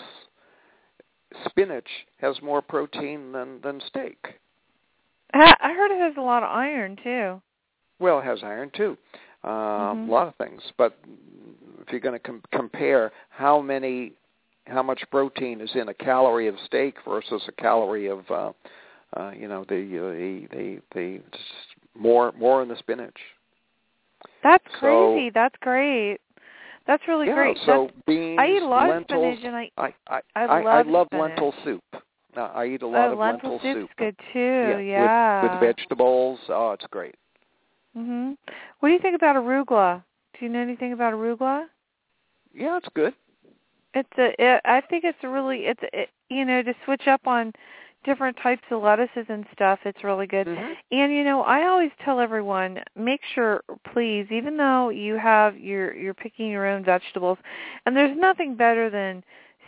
spinach 1.46 1.88
has 2.18 2.42
more 2.42 2.62
protein 2.62 3.32
than 3.32 3.62
than 3.62 3.82
steak. 3.88 4.18
I 5.34 5.74
heard 5.74 5.92
it 5.92 6.02
has 6.02 6.16
a 6.18 6.22
lot 6.22 6.44
of 6.44 6.50
iron 6.50 6.98
too. 7.02 7.42
Well, 8.00 8.20
it 8.20 8.26
has 8.26 8.40
iron 8.44 8.72
too. 8.76 8.98
Um, 9.44 9.52
mm-hmm. 9.52 10.10
A 10.10 10.12
lot 10.12 10.28
of 10.28 10.36
things, 10.36 10.62
but 10.78 10.98
if 11.86 11.92
you're 11.92 12.02
going 12.02 12.20
to 12.20 12.20
com- 12.20 12.42
compare 12.52 13.12
how 13.30 13.62
many, 13.62 14.14
how 14.66 14.82
much 14.82 15.02
protein 15.12 15.62
is 15.62 15.70
in 15.76 15.90
a 15.90 15.94
calorie 15.94 16.48
of 16.48 16.56
steak 16.66 16.96
versus 17.08 17.42
a 17.48 17.52
calorie 17.54 18.08
of, 18.08 18.20
uh, 18.30 18.52
uh, 19.18 19.32
you 19.32 19.48
know, 19.48 19.66
the 19.70 19.76
uh, 19.76 20.12
the 20.12 20.48
the, 20.52 20.82
the 20.94 21.22
more 21.98 22.34
more 22.38 22.62
in 22.62 22.68
the 22.68 22.78
spinach. 22.78 23.18
That's 24.44 24.64
so, 24.82 25.14
crazy. 25.14 25.32
That's 25.34 25.56
great. 25.62 26.18
That's 26.88 27.04
really 27.08 27.28
yeah, 27.28 27.36
great. 27.36 27.58
So 27.66 27.88
That's, 27.88 28.06
beans, 28.06 28.40
I 28.40 28.48
eat 28.48 28.62
a 28.62 28.68
lot 28.68 28.90
lentils, 28.90 29.34
of 29.34 29.40
spinach, 29.40 29.46
and 29.46 29.56
I 29.56 29.72
I 29.78 29.94
I, 30.08 30.22
I, 30.36 30.44
I, 30.44 30.64
love, 30.64 30.88
I 30.88 30.90
love 30.90 31.08
spinach. 31.08 31.30
lentil 31.30 31.54
soup. 31.64 31.84
Uh, 32.38 32.42
I 32.42 32.66
eat 32.66 32.82
a 32.82 32.88
lot 32.88 33.10
oh, 33.10 33.14
of 33.14 33.20
lentil 33.20 33.52
lentil 33.54 33.74
soup's 33.74 33.92
soup. 33.92 33.98
good 33.98 34.16
too. 34.34 34.40
Yeah, 34.40 34.80
yeah. 34.80 35.44
With, 35.44 35.52
with 35.52 35.60
vegetables. 35.62 36.40
Oh, 36.50 36.72
it's 36.72 36.86
great. 36.92 37.16
Mhm. 37.96 38.36
What 38.80 38.90
do 38.90 38.94
you 38.94 39.00
think 39.00 39.16
about 39.16 39.36
arugula? 39.36 40.04
Do 40.38 40.46
you 40.46 40.52
know 40.52 40.60
anything 40.60 40.92
about 40.92 41.14
arugula? 41.14 41.68
Yeah, 42.56 42.78
it's 42.78 42.88
good. 42.96 43.14
It's 43.94 44.10
a. 44.18 44.34
It, 44.40 44.62
I 44.66 44.82
think 44.82 45.04
it's 45.04 45.18
really. 45.24 45.66
It's 45.66 45.82
it, 45.94 46.10
you 46.30 46.46
know 46.46 46.64
to 46.64 46.74
switch 46.86 47.08
up 47.08 47.28
on 47.28 47.54
different 48.06 48.38
types 48.42 48.62
of 48.72 48.82
lettuces 48.82 49.26
and 49.30 49.46
stuff. 49.52 49.80
It's 49.84 50.04
really 50.04 50.28
good. 50.28 50.48
Mm-hmm. 50.48 50.74
And 50.92 51.12
you 51.12 51.24
know, 51.24 51.42
I 51.42 51.68
always 51.68 51.92
tell 52.04 52.20
everyone, 52.20 52.80
make 52.96 53.22
sure, 53.34 53.62
please, 53.92 54.28
even 54.32 54.56
though 54.56 54.90
you 54.90 55.18
have 55.18 55.58
you're 55.58 55.94
you're 55.94 56.14
picking 56.14 56.50
your 56.50 56.68
own 56.68 56.86
vegetables, 56.86 57.38
and 57.86 57.96
there's 57.96 58.18
nothing 58.18 58.56
better 58.56 58.90
than 58.90 59.24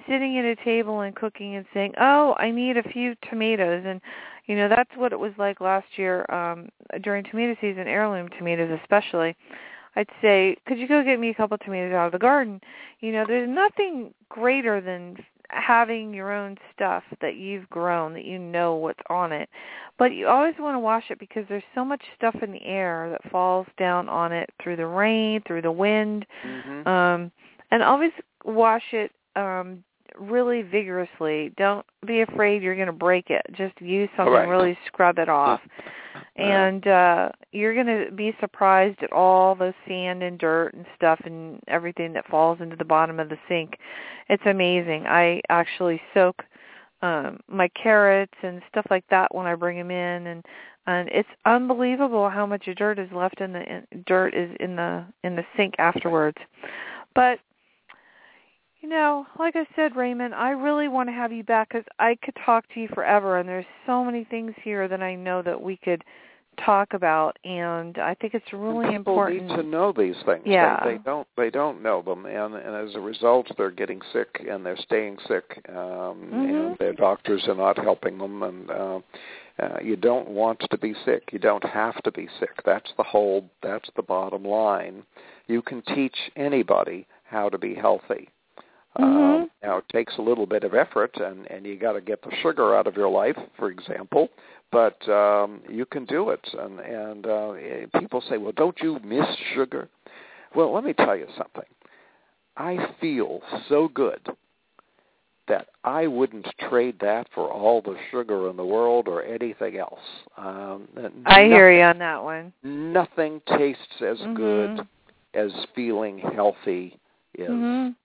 sitting 0.07 0.37
at 0.37 0.45
a 0.45 0.55
table 0.63 1.01
and 1.01 1.15
cooking 1.15 1.55
and 1.55 1.65
saying, 1.73 1.93
"Oh, 1.99 2.35
I 2.37 2.51
need 2.51 2.77
a 2.77 2.83
few 2.83 3.15
tomatoes." 3.29 3.83
And 3.85 3.99
you 4.45 4.55
know, 4.55 4.69
that's 4.69 4.91
what 4.95 5.11
it 5.11 5.19
was 5.19 5.33
like 5.37 5.59
last 5.59 5.87
year 5.97 6.25
um 6.31 6.69
during 7.01 7.23
tomato 7.25 7.55
season, 7.59 7.87
heirloom 7.87 8.29
tomatoes 8.37 8.79
especially. 8.81 9.35
I'd 9.97 10.09
say, 10.21 10.55
"Could 10.67 10.77
you 10.77 10.87
go 10.87 11.03
get 11.03 11.19
me 11.19 11.29
a 11.29 11.33
couple 11.33 11.55
of 11.55 11.61
tomatoes 11.61 11.93
out 11.93 12.05
of 12.05 12.11
the 12.11 12.19
garden?" 12.19 12.61
You 12.99 13.11
know, 13.11 13.25
there's 13.27 13.49
nothing 13.49 14.13
greater 14.29 14.79
than 14.79 15.17
having 15.49 16.13
your 16.13 16.31
own 16.31 16.57
stuff 16.73 17.03
that 17.21 17.35
you've 17.35 17.69
grown 17.69 18.13
that 18.13 18.25
you 18.25 18.37
know 18.37 18.75
what's 18.75 18.99
on 19.09 19.31
it. 19.31 19.49
But 19.97 20.13
you 20.13 20.27
always 20.27 20.55
want 20.59 20.75
to 20.75 20.79
wash 20.79 21.05
it 21.09 21.19
because 21.19 21.45
there's 21.49 21.63
so 21.73 21.83
much 21.83 22.03
stuff 22.15 22.35
in 22.41 22.51
the 22.51 22.63
air 22.63 23.09
that 23.09 23.31
falls 23.31 23.67
down 23.77 24.07
on 24.09 24.31
it 24.31 24.49
through 24.61 24.75
the 24.75 24.85
rain, 24.85 25.41
through 25.47 25.63
the 25.63 25.71
wind. 25.71 26.25
Mm-hmm. 26.45 26.87
Um 26.87 27.31
and 27.71 27.81
always 27.81 28.11
wash 28.45 28.93
it 28.93 29.11
um 29.35 29.83
really 30.19 30.61
vigorously. 30.61 31.53
Don't 31.57 31.85
be 32.05 32.21
afraid 32.21 32.61
you're 32.61 32.75
going 32.75 32.87
to 32.87 32.93
break 32.93 33.29
it. 33.29 33.45
Just 33.53 33.79
use 33.81 34.09
something 34.17 34.33
right. 34.33 34.47
really 34.47 34.77
scrub 34.87 35.19
it 35.19 35.29
off. 35.29 35.61
and 36.37 36.87
uh 36.87 37.29
you're 37.51 37.73
going 37.73 37.87
to 37.87 38.11
be 38.11 38.35
surprised 38.39 38.99
at 39.01 39.11
all 39.11 39.55
the 39.55 39.73
sand 39.87 40.21
and 40.21 40.37
dirt 40.37 40.73
and 40.73 40.85
stuff 40.95 41.19
and 41.25 41.59
everything 41.67 42.13
that 42.13 42.27
falls 42.27 42.59
into 42.61 42.75
the 42.75 42.85
bottom 42.85 43.19
of 43.19 43.29
the 43.29 43.37
sink. 43.47 43.77
It's 44.29 44.43
amazing. 44.45 45.05
I 45.07 45.41
actually 45.49 46.01
soak 46.13 46.43
um 47.01 47.39
my 47.47 47.69
carrots 47.69 48.33
and 48.43 48.61
stuff 48.69 48.85
like 48.89 49.05
that 49.09 49.33
when 49.33 49.45
I 49.45 49.55
bring 49.55 49.77
them 49.77 49.91
in 49.91 50.27
and 50.27 50.45
and 50.87 51.09
it's 51.09 51.29
unbelievable 51.45 52.29
how 52.29 52.45
much 52.45 52.67
dirt 52.77 52.97
is 52.97 53.09
left 53.11 53.41
in 53.41 53.53
the 53.53 53.61
in, 53.61 54.03
dirt 54.05 54.33
is 54.33 54.55
in 54.59 54.75
the 54.75 55.05
in 55.23 55.35
the 55.35 55.43
sink 55.55 55.75
afterwards. 55.79 56.37
But 57.13 57.39
you 58.79 58.89
know, 58.89 59.25
like 59.39 59.55
I 59.55 59.65
said, 59.75 59.95
Raymond, 59.95 60.35
I 60.35 60.51
really 60.51 60.87
want 60.87 61.09
to 61.09 61.13
have 61.13 61.31
you 61.31 61.43
back 61.43 61.69
because 61.69 61.85
I 61.99 62.15
could 62.23 62.35
talk 62.45 62.63
to 62.73 62.79
you 62.79 62.87
forever, 62.93 63.37
and 63.37 63.49
there's 63.49 63.65
so 63.85 64.03
many 64.03 64.23
things 64.23 64.53
here 64.63 64.87
that 64.87 65.01
I 65.01 65.15
know 65.15 65.41
that 65.41 65.61
we 65.61 65.77
could 65.77 66.03
talk 66.65 66.93
about, 66.93 67.37
and 67.43 67.97
I 67.97 68.13
think 68.15 68.33
it's 68.33 68.51
really 68.53 68.85
people 68.85 68.95
important. 68.95 69.47
need 69.47 69.55
to 69.57 69.63
know 69.63 69.91
these 69.91 70.15
things. 70.25 70.43
Yeah. 70.45 70.83
They, 70.83 70.93
they 70.93 70.97
don't. 70.99 71.27
They 71.37 71.49
don't 71.49 71.81
know 71.81 72.01
them, 72.01 72.25
and 72.25 72.55
and 72.55 72.75
as 72.75 72.95
a 72.95 72.99
result, 72.99 73.47
they're 73.57 73.71
getting 73.71 74.01
sick 74.13 74.45
and 74.49 74.65
they're 74.65 74.77
staying 74.77 75.17
sick, 75.27 75.61
um, 75.69 75.75
Mhm. 75.75 76.69
and 76.69 76.77
their 76.77 76.93
doctors 76.93 77.47
are 77.47 77.55
not 77.55 77.77
helping 77.77 78.17
them. 78.17 78.43
And 78.43 78.71
uh, 78.71 78.99
uh, 79.59 79.77
you 79.81 79.95
don't 79.95 80.29
want 80.29 80.59
to 80.69 80.77
be 80.77 80.93
sick. 81.05 81.29
You 81.31 81.39
don't 81.39 81.63
have 81.63 82.01
to 82.03 82.11
be 82.11 82.27
sick. 82.39 82.61
That's 82.65 82.91
the 82.97 83.03
whole. 83.03 83.49
That's 83.61 83.89
the 83.95 84.03
bottom 84.03 84.43
line. 84.43 85.03
You 85.47 85.61
can 85.61 85.81
teach 85.81 86.15
anybody 86.35 87.07
how 87.23 87.49
to 87.49 87.57
be 87.57 87.73
healthy. 87.73 88.29
Mhm. 88.99 89.03
Um, 89.03 89.51
now 89.61 89.77
it 89.77 89.89
takes 89.89 90.17
a 90.17 90.21
little 90.21 90.45
bit 90.45 90.63
of 90.63 90.73
effort, 90.73 91.15
and 91.17 91.49
and 91.51 91.65
you 91.65 91.75
got 91.77 91.93
to 91.93 92.01
get 92.01 92.21
the 92.21 92.31
sugar 92.41 92.75
out 92.75 92.87
of 92.87 92.95
your 92.95 93.09
life, 93.09 93.37
for 93.57 93.69
example. 93.69 94.29
But 94.71 95.07
um, 95.09 95.61
you 95.69 95.85
can 95.85 96.05
do 96.05 96.31
it, 96.31 96.45
and 96.59 96.79
and 96.79 97.25
uh, 97.25 97.53
people 97.99 98.21
say, 98.29 98.37
"Well, 98.37 98.51
don't 98.55 98.77
you 98.81 98.99
miss 99.03 99.25
sugar?" 99.53 99.87
Well, 100.55 100.73
let 100.73 100.83
me 100.83 100.93
tell 100.93 101.15
you 101.15 101.27
something. 101.37 101.63
I 102.57 102.93
feel 102.99 103.41
so 103.69 103.87
good 103.87 104.19
that 105.47 105.67
I 105.83 106.07
wouldn't 106.07 106.47
trade 106.69 106.97
that 106.99 107.27
for 107.33 107.49
all 107.49 107.81
the 107.81 107.95
sugar 108.11 108.49
in 108.49 108.57
the 108.57 108.65
world 108.65 109.07
or 109.07 109.23
anything 109.23 109.77
else. 109.77 109.99
Um, 110.37 110.87
I 111.25 111.43
hear 111.43 111.71
you 111.71 111.83
on 111.83 111.97
that 111.99 112.23
one. 112.23 112.51
Nothing 112.63 113.41
tastes 113.47 114.01
as 114.01 114.19
Mhm. 114.19 114.35
good 114.35 114.87
as 115.33 115.65
feeling 115.75 116.17
healthy 116.17 116.99
is. 117.35 117.49
Mhm. 117.49 117.95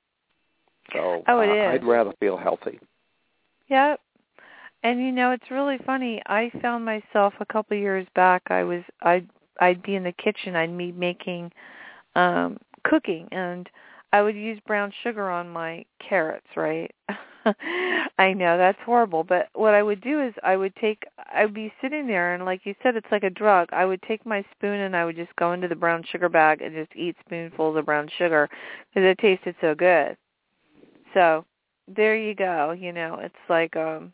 So 0.92 1.24
Oh, 1.26 1.40
it 1.40 1.48
uh, 1.48 1.54
is. 1.54 1.68
I'd 1.74 1.84
rather 1.84 2.12
feel 2.20 2.36
healthy. 2.36 2.78
Yep. 3.68 4.00
And 4.82 5.00
you 5.00 5.12
know, 5.12 5.30
it's 5.30 5.50
really 5.50 5.78
funny. 5.86 6.20
I 6.26 6.50
found 6.60 6.84
myself 6.84 7.34
a 7.40 7.46
couple 7.46 7.76
of 7.76 7.82
years 7.82 8.06
back. 8.14 8.42
I 8.50 8.64
was 8.64 8.82
I'd 9.02 9.28
I'd 9.60 9.82
be 9.82 9.94
in 9.94 10.02
the 10.02 10.12
kitchen. 10.12 10.56
I'd 10.56 10.76
be 10.76 10.92
making 10.92 11.52
um 12.16 12.58
cooking, 12.84 13.28
and 13.30 13.68
I 14.12 14.22
would 14.22 14.36
use 14.36 14.58
brown 14.66 14.92
sugar 15.02 15.30
on 15.30 15.48
my 15.48 15.84
carrots. 16.06 16.48
Right? 16.56 16.92
I 18.18 18.32
know 18.34 18.56
that's 18.56 18.78
horrible, 18.84 19.24
but 19.24 19.48
what 19.54 19.74
I 19.74 19.82
would 19.82 20.00
do 20.00 20.20
is 20.20 20.34
I 20.42 20.56
would 20.56 20.74
take. 20.76 21.04
I'd 21.32 21.54
be 21.54 21.72
sitting 21.80 22.06
there, 22.08 22.34
and 22.34 22.44
like 22.44 22.66
you 22.66 22.74
said, 22.82 22.96
it's 22.96 23.10
like 23.12 23.24
a 23.24 23.30
drug. 23.30 23.68
I 23.72 23.84
would 23.84 24.02
take 24.02 24.26
my 24.26 24.44
spoon 24.52 24.80
and 24.80 24.96
I 24.96 25.04
would 25.04 25.16
just 25.16 25.34
go 25.36 25.52
into 25.52 25.68
the 25.68 25.76
brown 25.76 26.04
sugar 26.10 26.28
bag 26.28 26.60
and 26.62 26.74
just 26.74 26.94
eat 26.96 27.16
spoonfuls 27.24 27.76
of 27.76 27.86
brown 27.86 28.08
sugar 28.18 28.48
because 28.90 29.06
it 29.08 29.18
tasted 29.18 29.54
so 29.60 29.74
good. 29.74 30.16
So 31.14 31.44
there 31.88 32.16
you 32.16 32.34
go. 32.34 32.72
You 32.72 32.92
know, 32.92 33.18
it's 33.20 33.34
like 33.48 33.76
um 33.76 34.12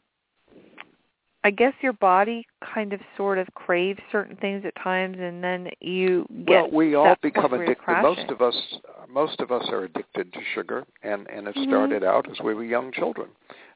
I 1.45 1.51
guess 1.51 1.73
your 1.81 1.93
body 1.93 2.45
kind 2.75 2.93
of 2.93 3.01
sort 3.17 3.39
of 3.39 3.47
craves 3.55 4.01
certain 4.11 4.37
things 4.37 4.65
at 4.65 4.75
times 4.83 5.17
and 5.21 5.43
then 5.43 5.69
you 5.81 6.27
get 6.45 6.63
well, 6.63 6.71
we 6.71 6.95
all 6.95 7.17
become 7.23 7.51
point 7.51 7.53
where 7.53 7.65
you're 7.65 7.73
addicted. 7.73 8.03
Most 8.03 8.31
of 8.31 8.43
us, 8.43 8.79
most 9.09 9.41
of 9.41 9.53
us 9.53 9.65
are 9.71 9.85
addicted 9.85 10.33
to 10.33 10.41
sugar, 10.55 10.85
and 11.03 11.29
and 11.31 11.47
it 11.47 11.55
Mhm. 11.55 11.69
started 11.69 12.05
out 12.05 12.29
as 12.29 12.41
we 12.41 12.55
were 12.55 12.65
young 12.65 12.91
children. 12.93 13.29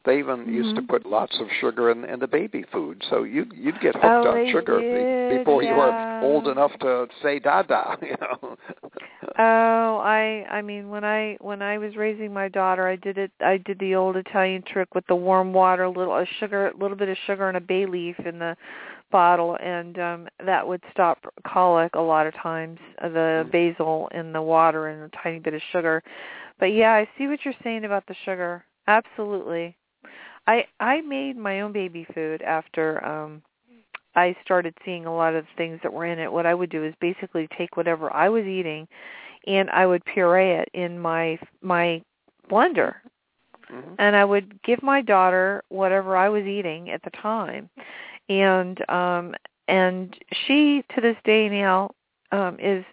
They 0.05 0.19
even 0.19 0.49
used 0.53 0.74
to 0.74 0.83
Mhm. 0.83 0.89
put 0.89 1.07
lots 1.07 1.39
of 1.41 1.47
sugar 1.61 1.91
in, 1.91 2.05
in 2.05 2.19
the 2.19 2.27
baby 2.27 2.65
food, 2.73 3.03
so 3.09 3.23
you 3.23 3.47
you'd 3.55 3.79
get 3.81 3.95
hooked 3.95 4.27
Oh, 4.27 4.31
on 4.33 4.51
sugar 4.51 4.81
did, 4.81 5.29
before 5.39 5.62
you 5.62 5.74
were 5.74 5.95
old 6.20 6.49
enough 6.49 6.73
to 6.81 7.09
say 7.23 7.39
"dada." 7.39 7.97
You 8.03 8.16
know. 8.20 8.57
Oh, 9.39 9.99
I 10.03 10.45
I 10.51 10.61
mean 10.62 10.89
when 10.91 11.05
I 11.05 11.37
when 11.41 11.62
I 11.62 11.79
was 11.79 11.95
raising 11.97 12.33
my 12.33 12.49
daughter, 12.49 12.87
I 12.89 12.97
did 12.97 13.16
it 13.16 13.31
I 13.41 13.59
did 13.59 13.79
the 13.79 13.95
old 13.95 14.16
Italian 14.16 14.62
trick 14.62 14.95
with 14.95 15.07
the 15.07 15.15
warm 15.15 15.53
water, 15.53 15.89
little 15.89 16.16
a 16.16 16.27
sugar, 16.41 16.69
a 16.69 16.77
little 16.77 16.97
bit 16.97 17.09
of 17.09 17.16
sugar 17.27 17.47
and 17.49 17.57
a 17.57 17.61
bay 17.61 17.87
leaf 17.87 18.19
in 18.27 18.39
the 18.41 18.57
bottle 19.12 19.57
and 19.61 19.99
um 19.99 20.29
that 20.45 20.66
would 20.66 20.83
stop 20.91 21.19
colic 21.47 21.95
a 21.95 22.01
lot 22.01 22.27
of 22.27 22.35
times, 22.35 22.79
uh, 23.03 23.09
the 23.09 23.47
Mhm. 23.47 23.53
basil 23.53 24.09
in 24.15 24.33
the 24.33 24.43
water 24.43 24.89
and 24.89 25.03
a 25.05 25.16
tiny 25.23 25.39
bit 25.39 25.55
of 25.55 25.62
sugar. 25.70 26.03
But 26.59 26.73
yeah, 26.73 26.93
I 26.95 27.09
see 27.16 27.29
what 27.29 27.45
you're 27.45 27.55
saying 27.62 27.85
about 27.85 28.07
the 28.07 28.15
sugar. 28.24 28.65
Absolutely. 28.89 29.77
I 30.47 30.66
I 30.81 31.01
made 31.03 31.37
my 31.37 31.61
own 31.61 31.73
baby 31.73 32.07
food 32.15 32.43
after 32.43 33.05
um 33.05 33.43
I 34.15 34.37
started 34.45 34.74
seeing 34.85 35.07
a 35.07 35.15
lot 35.15 35.35
of 35.35 35.47
things 35.57 35.81
that 35.83 35.93
were 35.93 36.05
in 36.07 36.19
it. 36.19 36.31
What 36.33 36.47
I 36.47 36.55
would 36.55 36.70
do 36.70 36.85
is 36.85 36.95
basically 37.01 37.49
take 37.57 37.77
whatever 37.77 38.12
I 38.12 38.29
was 38.29 38.45
eating 38.45 38.87
and 39.47 39.70
I 39.70 39.87
would 39.87 40.05
puree 40.05 40.53
it 40.53 40.69
in 40.74 40.99
my 40.99 41.39
my 41.62 42.03
blender 42.51 42.97
Mhm. 43.70 43.95
and 43.99 44.16
I 44.16 44.24
would 44.24 44.61
give 44.62 44.83
my 44.83 45.01
daughter 45.03 45.62
whatever 45.69 46.16
I 46.16 46.29
was 46.29 46.45
eating 46.45 46.91
at 46.91 47.03
the 47.03 47.11
time. 47.11 47.69
And 48.29 48.89
um 48.91 49.35
and 49.69 50.16
she 50.47 50.83
to 50.95 51.01
this 51.01 51.16
day 51.24 51.49
now 51.49 51.91
um 52.33 52.59
is 52.61 52.85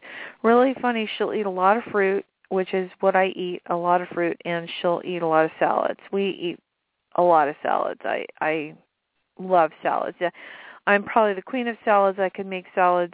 really 0.43 0.73
funny. 0.75 1.05
She'll 1.17 1.33
eat 1.33 1.45
a 1.45 1.49
lot 1.49 1.77
of 1.77 1.83
fruit, 1.85 2.25
which 2.49 2.73
is 2.73 2.89
what 2.99 3.15
I 3.15 3.27
eat, 3.27 3.61
a 3.67 3.75
lot 3.75 4.01
of 4.01 4.07
fruit, 4.09 4.39
and 4.45 4.69
she'll 4.79 5.01
eat 5.03 5.21
a 5.21 5.27
lot 5.27 5.45
of 5.45 5.51
salads. 5.59 5.99
We 6.11 6.29
eat 6.29 6.59
a 7.19 7.21
lot 7.21 7.49
of 7.49 7.55
salads. 7.61 8.01
I 8.03 8.25
I 8.39 8.73
love 9.37 9.71
salads. 9.83 10.17
I'm 10.87 11.03
probably 11.03 11.33
the 11.33 11.41
queen 11.41 11.67
of 11.67 11.75
salads. 11.83 12.17
I 12.19 12.29
could 12.29 12.47
make 12.47 12.65
salads 12.73 13.13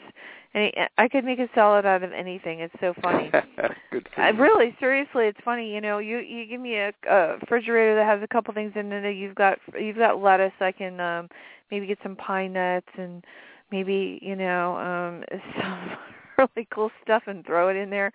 any 0.53 0.71
I 0.97 1.07
could 1.07 1.25
make 1.25 1.39
a 1.39 1.49
salad 1.53 1.85
out 1.85 2.03
of 2.03 2.13
anything. 2.13 2.59
It's 2.59 2.73
so 2.79 2.93
funny. 3.01 3.31
Good 3.91 4.07
for 4.13 4.21
I 4.21 4.29
you. 4.29 4.41
really, 4.41 4.75
seriously, 4.79 5.25
it's 5.25 5.39
funny. 5.43 5.73
You 5.73 5.81
know, 5.81 5.97
you 5.97 6.19
you 6.19 6.45
give 6.45 6.61
me 6.61 6.75
a, 6.75 6.93
a 7.09 7.37
refrigerator 7.41 7.95
that 7.95 8.05
has 8.05 8.21
a 8.23 8.27
couple 8.27 8.53
things 8.53 8.73
in 8.75 8.91
it. 8.91 9.11
You've 9.15 9.35
got 9.35 9.57
you've 9.77 9.97
got 9.97 10.21
lettuce. 10.21 10.53
I 10.59 10.71
can 10.71 10.99
um 10.99 11.29
maybe 11.71 11.87
get 11.87 11.97
some 12.03 12.15
pine 12.15 12.53
nuts 12.53 12.87
and 12.97 13.23
maybe 13.71 14.19
you 14.21 14.35
know 14.35 14.77
um 14.77 15.23
some 15.59 15.91
really 16.37 16.67
cool 16.71 16.91
stuff 17.03 17.23
and 17.27 17.45
throw 17.45 17.69
it 17.69 17.75
in 17.75 17.89
there. 17.89 18.11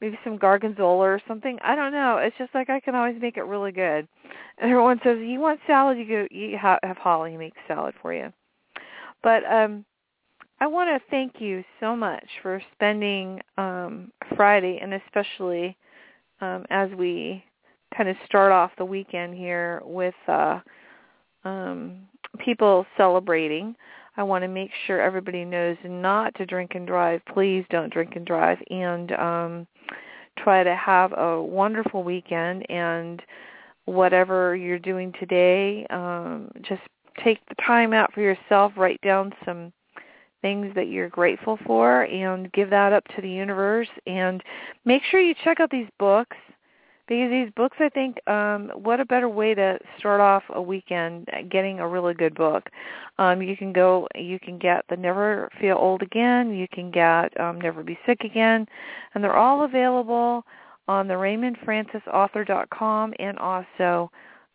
Maybe 0.00 0.18
some 0.24 0.36
gorgonzola 0.36 1.06
or 1.06 1.20
something. 1.26 1.58
I 1.62 1.74
don't 1.74 1.92
know. 1.92 2.18
It's 2.18 2.36
just 2.36 2.54
like 2.54 2.68
I 2.68 2.80
can 2.80 2.94
always 2.94 3.20
make 3.20 3.36
it 3.36 3.44
really 3.44 3.72
good. 3.72 4.06
And 4.58 4.70
everyone 4.70 5.00
says, 5.02 5.18
"You 5.20 5.40
want 5.40 5.60
salad? 5.66 5.98
You 5.98 6.06
go. 6.06 6.26
You 6.30 6.58
have, 6.58 6.80
have 6.82 6.98
Holly 6.98 7.36
make 7.36 7.54
salad 7.66 7.94
for 8.02 8.12
you." 8.12 8.32
But 9.22 9.44
um 9.50 9.84
I 10.58 10.66
want 10.66 10.88
to 10.88 11.10
thank 11.10 11.34
you 11.38 11.62
so 11.80 11.94
much 11.94 12.26
for 12.42 12.62
spending 12.72 13.40
um, 13.58 14.10
Friday 14.36 14.78
and 14.80 14.94
especially 14.94 15.76
um, 16.40 16.64
as 16.70 16.90
we 16.96 17.44
kind 17.94 18.08
of 18.08 18.16
start 18.24 18.52
off 18.52 18.70
the 18.78 18.84
weekend 18.84 19.34
here 19.34 19.82
with 19.84 20.14
uh, 20.28 20.60
um, 21.44 22.06
people 22.38 22.86
celebrating. 22.96 23.76
I 24.16 24.22
want 24.22 24.42
to 24.42 24.48
make 24.48 24.70
sure 24.86 25.00
everybody 25.00 25.44
knows 25.44 25.76
not 25.84 26.34
to 26.36 26.46
drink 26.46 26.72
and 26.74 26.86
drive. 26.86 27.20
Please 27.32 27.64
don't 27.70 27.92
drink 27.92 28.16
and 28.16 28.26
drive 28.26 28.58
and 28.70 29.12
um, 29.12 29.66
try 30.38 30.62
to 30.64 30.74
have 30.74 31.12
a 31.16 31.42
wonderful 31.42 32.02
weekend 32.02 32.68
and 32.70 33.22
whatever 33.84 34.56
you're 34.56 34.78
doing 34.78 35.12
today, 35.18 35.86
um, 35.90 36.50
just 36.62 36.82
take 37.22 37.38
the 37.48 37.54
time 37.64 37.92
out 37.92 38.12
for 38.12 38.20
yourself, 38.20 38.72
write 38.76 39.00
down 39.00 39.32
some 39.44 39.72
things 40.42 40.72
that 40.74 40.88
you're 40.88 41.08
grateful 41.08 41.58
for 41.66 42.02
and 42.02 42.52
give 42.52 42.68
that 42.70 42.92
up 42.92 43.04
to 43.14 43.22
the 43.22 43.30
universe 43.30 43.88
and 44.06 44.42
make 44.84 45.02
sure 45.10 45.20
you 45.20 45.34
check 45.42 45.60
out 45.60 45.70
these 45.70 45.88
books 45.98 46.36
because 47.08 47.30
these 47.30 47.50
books 47.54 47.76
I 47.80 47.88
think 47.88 48.18
um 48.28 48.70
what 48.74 49.00
a 49.00 49.04
better 49.04 49.28
way 49.28 49.54
to 49.54 49.78
start 49.98 50.20
off 50.20 50.42
a 50.50 50.62
weekend 50.62 51.28
getting 51.50 51.80
a 51.80 51.88
really 51.88 52.14
good 52.14 52.34
book. 52.34 52.68
Um 53.18 53.42
you 53.42 53.56
can 53.56 53.72
go 53.72 54.08
you 54.14 54.38
can 54.38 54.58
get 54.58 54.84
the 54.88 54.96
Never 54.96 55.50
Feel 55.60 55.76
Old 55.76 56.02
Again, 56.02 56.54
you 56.54 56.66
can 56.72 56.90
get 56.90 57.38
um 57.40 57.60
Never 57.60 57.82
Be 57.82 57.98
Sick 58.06 58.22
Again 58.24 58.66
and 59.14 59.22
they're 59.22 59.36
all 59.36 59.64
available 59.64 60.44
on 60.88 61.08
the 61.08 61.14
raymondfrancisauthor.com 61.14 63.14
and 63.18 63.38
also 63.38 64.10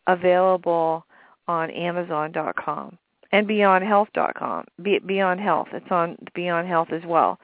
available 0.08 1.06
on 1.48 1.70
amazon.com 1.72 2.98
and 3.32 3.48
beyondhealth.com. 3.48 4.66
Be- 4.82 5.00
Beyond 5.00 5.40
Health, 5.40 5.68
it's 5.74 5.92
on 5.92 6.18
Beyond 6.34 6.68
Health 6.68 6.90
as 6.92 7.04
well. 7.06 7.40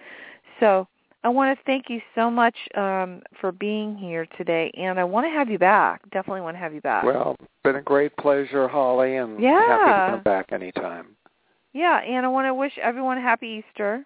So 0.60 0.88
I 1.24 1.30
want 1.30 1.58
to 1.58 1.64
thank 1.66 1.90
you 1.90 2.00
so 2.16 2.30
much 2.30 2.56
um, 2.76 3.22
for 3.42 3.52
being 3.52 3.98
here 3.98 4.28
today, 4.38 4.72
and 4.78 5.00
I 5.00 5.04
want 5.04 5.26
to 5.26 5.30
have 5.32 5.50
you 5.50 5.58
back. 5.60 6.02
Definitely 6.12 6.42
want 6.42 6.56
to 6.56 6.60
have 6.60 6.74
you 6.74 6.82
back. 6.82 7.04
Well, 7.04 7.36
been 7.64 7.76
a 7.76 7.82
great 7.82 8.16
pleasure, 8.18 8.68
Holly, 8.68 9.18
and 9.18 9.42
Yeah. 9.42 9.66
happy 9.66 10.00
to 10.00 10.12
come 10.12 10.24
back 10.24 10.52
anytime. 10.52 11.16
yeah, 11.74 11.98
and 11.98 12.26
I 12.26 12.30
want 12.30 12.48
to 12.48 12.54
wish 12.54 12.78
everyone 12.78 13.18
a 13.18 13.22
happy 13.22 13.64
Easter. 13.64 14.06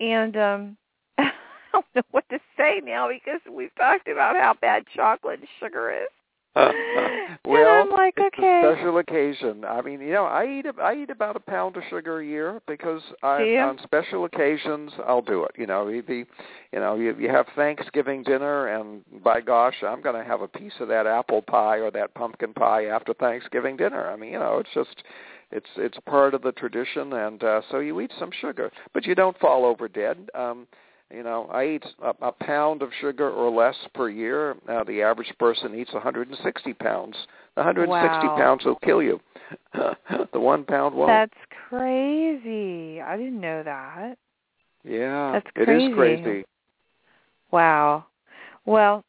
And 0.00 0.36
um, 0.36 0.76
I 1.18 1.30
don't 1.72 1.86
know 1.94 2.02
what 2.10 2.28
to 2.30 2.40
say 2.56 2.80
now 2.84 3.08
because 3.08 3.40
we've 3.50 3.74
talked 3.76 4.08
about 4.08 4.36
how 4.36 4.54
bad 4.60 4.84
chocolate 4.94 5.38
and 5.40 5.48
sugar 5.60 5.92
is. 5.92 6.08
Well, 6.54 7.90
like, 7.90 8.14
it's 8.16 8.36
okay. 8.36 8.62
a 8.64 8.74
special 8.74 8.98
occasion. 8.98 9.64
I 9.64 9.82
mean, 9.82 10.00
you 10.00 10.12
know, 10.12 10.24
I 10.24 10.46
eat 10.46 10.66
a, 10.66 10.80
I 10.80 10.94
eat 10.94 11.10
about 11.10 11.36
a 11.36 11.40
pound 11.40 11.76
of 11.76 11.82
sugar 11.90 12.20
a 12.20 12.26
year 12.26 12.60
because 12.66 13.02
I, 13.22 13.56
on 13.56 13.78
special 13.82 14.24
occasions 14.24 14.92
I'll 15.06 15.22
do 15.22 15.44
it. 15.44 15.52
You 15.56 15.66
know, 15.66 15.86
the 15.86 16.24
you 16.72 16.80
know 16.80 16.94
you, 16.94 17.16
you 17.18 17.28
have 17.28 17.46
Thanksgiving 17.56 18.22
dinner, 18.22 18.68
and 18.68 19.02
by 19.22 19.40
gosh, 19.40 19.76
I'm 19.86 20.00
going 20.00 20.16
to 20.16 20.28
have 20.28 20.42
a 20.42 20.48
piece 20.48 20.74
of 20.80 20.88
that 20.88 21.06
apple 21.06 21.42
pie 21.42 21.78
or 21.78 21.90
that 21.90 22.14
pumpkin 22.14 22.52
pie 22.52 22.86
after 22.86 23.14
Thanksgiving 23.14 23.76
dinner. 23.76 24.10
I 24.10 24.16
mean, 24.16 24.32
you 24.32 24.38
know, 24.38 24.58
it's 24.58 24.70
just 24.74 25.02
it's 25.50 25.70
it's 25.76 25.98
part 26.06 26.34
of 26.34 26.42
the 26.42 26.52
tradition, 26.52 27.12
and 27.12 27.42
uh, 27.42 27.62
so 27.70 27.80
you 27.80 28.00
eat 28.00 28.12
some 28.18 28.30
sugar, 28.40 28.70
but 28.92 29.06
you 29.06 29.14
don't 29.14 29.38
fall 29.38 29.64
over 29.64 29.88
dead. 29.88 30.30
Um, 30.34 30.66
you 31.10 31.22
know, 31.22 31.46
I 31.52 31.66
eat 31.66 31.84
a, 32.02 32.14
a 32.26 32.32
pound 32.32 32.82
of 32.82 32.90
sugar 33.00 33.30
or 33.30 33.50
less 33.50 33.76
per 33.94 34.08
year. 34.08 34.56
Now, 34.66 34.84
the 34.84 35.02
average 35.02 35.32
person 35.38 35.74
eats 35.74 35.92
160 35.92 36.72
pounds. 36.74 37.16
The 37.56 37.62
160 37.62 38.26
Wow. 38.26 38.36
pounds 38.36 38.64
will 38.64 38.78
kill 38.84 39.02
you. 39.02 39.20
the 39.74 40.40
one 40.40 40.64
pound 40.64 40.94
won't. 40.94 41.08
That's 41.08 41.34
crazy. 41.68 43.00
I 43.00 43.16
didn't 43.16 43.40
know 43.40 43.62
that. 43.62 44.16
yeah, 44.84 45.32
that's 45.32 45.46
it 45.56 45.64
crazy. 45.64 45.92
is 45.92 45.94
crazy. 45.94 46.44
Wow. 47.50 48.06
Well, 48.66 49.04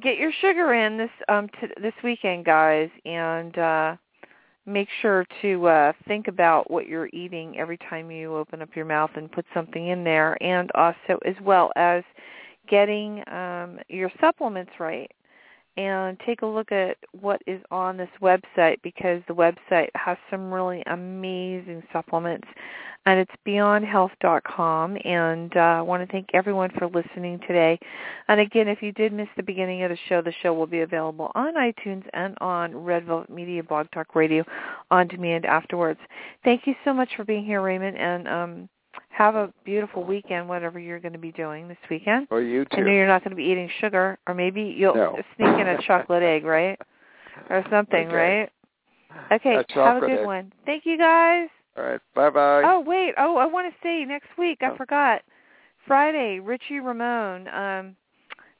get 0.00 0.16
your 0.16 0.32
sugar 0.40 0.74
in 0.74 0.96
this 0.96 1.10
um 1.28 1.48
t- 1.60 1.66
this 1.82 1.92
weekend, 2.02 2.44
guys, 2.44 2.88
and 3.04 3.58
uh 3.58 3.96
make 4.66 4.88
sure 5.00 5.24
to 5.42 5.66
uh 5.66 5.92
think 6.08 6.28
about 6.28 6.70
what 6.70 6.88
you're 6.88 7.08
eating 7.12 7.56
every 7.58 7.78
time 7.78 8.10
you 8.10 8.34
open 8.36 8.60
up 8.62 8.68
your 8.74 8.84
mouth 8.84 9.10
and 9.14 9.30
put 9.30 9.46
something 9.54 9.88
in 9.88 10.02
there 10.04 10.40
and 10.42 10.70
also 10.74 11.18
as 11.24 11.36
well 11.42 11.70
as 11.76 12.02
getting 12.68 13.22
um 13.28 13.78
your 13.88 14.10
supplements 14.20 14.72
right. 14.78 15.10
And 15.78 16.18
take 16.24 16.40
a 16.40 16.46
look 16.46 16.72
at 16.72 16.96
what 17.20 17.42
is 17.46 17.60
on 17.70 17.98
this 17.98 18.08
website 18.22 18.80
because 18.82 19.20
the 19.28 19.34
website 19.34 19.90
has 19.94 20.16
some 20.30 20.50
really 20.50 20.82
amazing 20.86 21.82
supplements 21.92 22.48
and 23.06 23.20
it's 23.20 23.30
beyondhealth.com 23.46 24.98
and 25.04 25.56
uh, 25.56 25.60
I 25.60 25.80
want 25.80 26.06
to 26.06 26.12
thank 26.12 26.28
everyone 26.34 26.70
for 26.76 26.88
listening 26.88 27.38
today. 27.46 27.78
And 28.28 28.40
again, 28.40 28.66
if 28.68 28.82
you 28.82 28.92
did 28.92 29.12
miss 29.12 29.28
the 29.36 29.42
beginning 29.44 29.84
of 29.84 29.90
the 29.90 29.98
show, 30.08 30.20
the 30.20 30.32
show 30.42 30.52
will 30.52 30.66
be 30.66 30.80
available 30.80 31.30
on 31.36 31.54
iTunes 31.54 32.04
and 32.12 32.36
on 32.40 32.76
Red 32.76 33.06
Velvet 33.06 33.30
Media 33.30 33.62
Blog 33.62 33.86
Talk 33.92 34.14
Radio 34.16 34.44
on 34.90 35.06
demand 35.06 35.46
afterwards. 35.46 36.00
Thank 36.44 36.66
you 36.66 36.74
so 36.84 36.92
much 36.92 37.08
for 37.16 37.24
being 37.24 37.44
here, 37.44 37.62
Raymond, 37.62 37.96
and 37.96 38.26
um, 38.28 38.68
have 39.10 39.36
a 39.36 39.52
beautiful 39.64 40.02
weekend, 40.02 40.48
whatever 40.48 40.80
you're 40.80 41.00
going 41.00 41.12
to 41.12 41.18
be 41.18 41.32
doing 41.32 41.68
this 41.68 41.78
weekend. 41.88 42.26
Or 42.30 42.42
you 42.42 42.64
too. 42.64 42.78
I 42.78 42.80
know 42.80 42.90
you're 42.90 43.06
not 43.06 43.22
going 43.22 43.30
to 43.30 43.36
be 43.36 43.44
eating 43.44 43.70
sugar, 43.80 44.18
or 44.26 44.34
maybe 44.34 44.62
you'll 44.62 44.94
No. 44.96 45.18
sneak 45.36 45.48
in 45.48 45.68
a 45.68 45.80
chocolate 45.82 46.24
egg, 46.24 46.44
right? 46.44 46.78
Or 47.50 47.64
something, 47.70 48.06
Okay. 48.08 48.16
right? 48.16 48.50
Okay, 49.32 49.64
have 49.74 49.98
a 49.98 50.00
good 50.00 50.18
egg. 50.18 50.26
one. 50.26 50.52
Thank 50.66 50.84
you, 50.86 50.98
guys. 50.98 51.48
All 51.76 51.84
right. 51.84 52.00
Bye 52.14 52.30
bye. 52.30 52.62
Oh 52.64 52.80
wait, 52.80 53.14
oh 53.18 53.36
I 53.36 53.46
want 53.46 53.72
to 53.72 53.78
say 53.82 54.04
next 54.04 54.28
week. 54.38 54.58
I 54.62 54.70
Oh. 54.70 54.76
forgot. 54.76 55.22
Friday, 55.86 56.40
Richie 56.40 56.80
Ramone. 56.80 57.46
Um, 57.48 57.96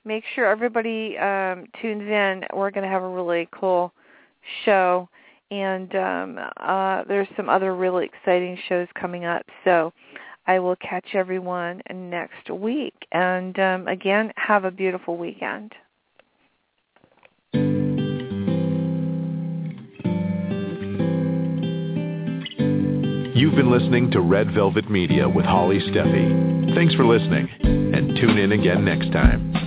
make 0.05 0.23
sure 0.35 0.47
everybody 0.47 1.19
um, 1.19 1.67
tunes 1.81 2.03
in. 2.03 2.45
We're 2.55 2.71
going 2.71 2.85
to 2.85 2.91
have 2.91 3.03
a 3.03 3.09
really 3.09 3.49
cool 3.51 3.93
show, 4.65 5.09
and 5.51 5.93
um, 5.97 6.39
uh, 6.59 7.03
there's 7.09 7.27
some 7.37 7.49
other 7.49 7.75
really 7.75 8.05
exciting 8.05 8.57
shows 8.69 8.87
coming 9.01 9.25
up. 9.25 9.45
So 9.65 9.93
I 10.47 10.61
will 10.61 10.77
catch 10.77 11.15
everyone 11.15 11.83
next 11.93 12.49
week. 12.51 12.95
And 13.13 13.59
um, 13.59 13.89
again, 13.89 14.33
have 14.37 14.65
a 14.65 14.71
beautiful 14.71 15.17
weekend. 15.17 15.73
You've 23.57 23.65
been 23.65 23.73
listening 23.73 24.11
to 24.11 24.21
Red 24.21 24.53
Velvet 24.53 24.91
Media 24.91 25.27
with 25.27 25.47
Holly 25.47 25.81
Stephey. 25.81 26.75
Thanks 26.75 26.95
for 26.95 27.07
listening, 27.07 27.49
and 27.63 28.15
tune 28.21 28.37
in 28.37 28.53
again 28.53 28.85
next 28.85 29.11
time. 29.13 29.66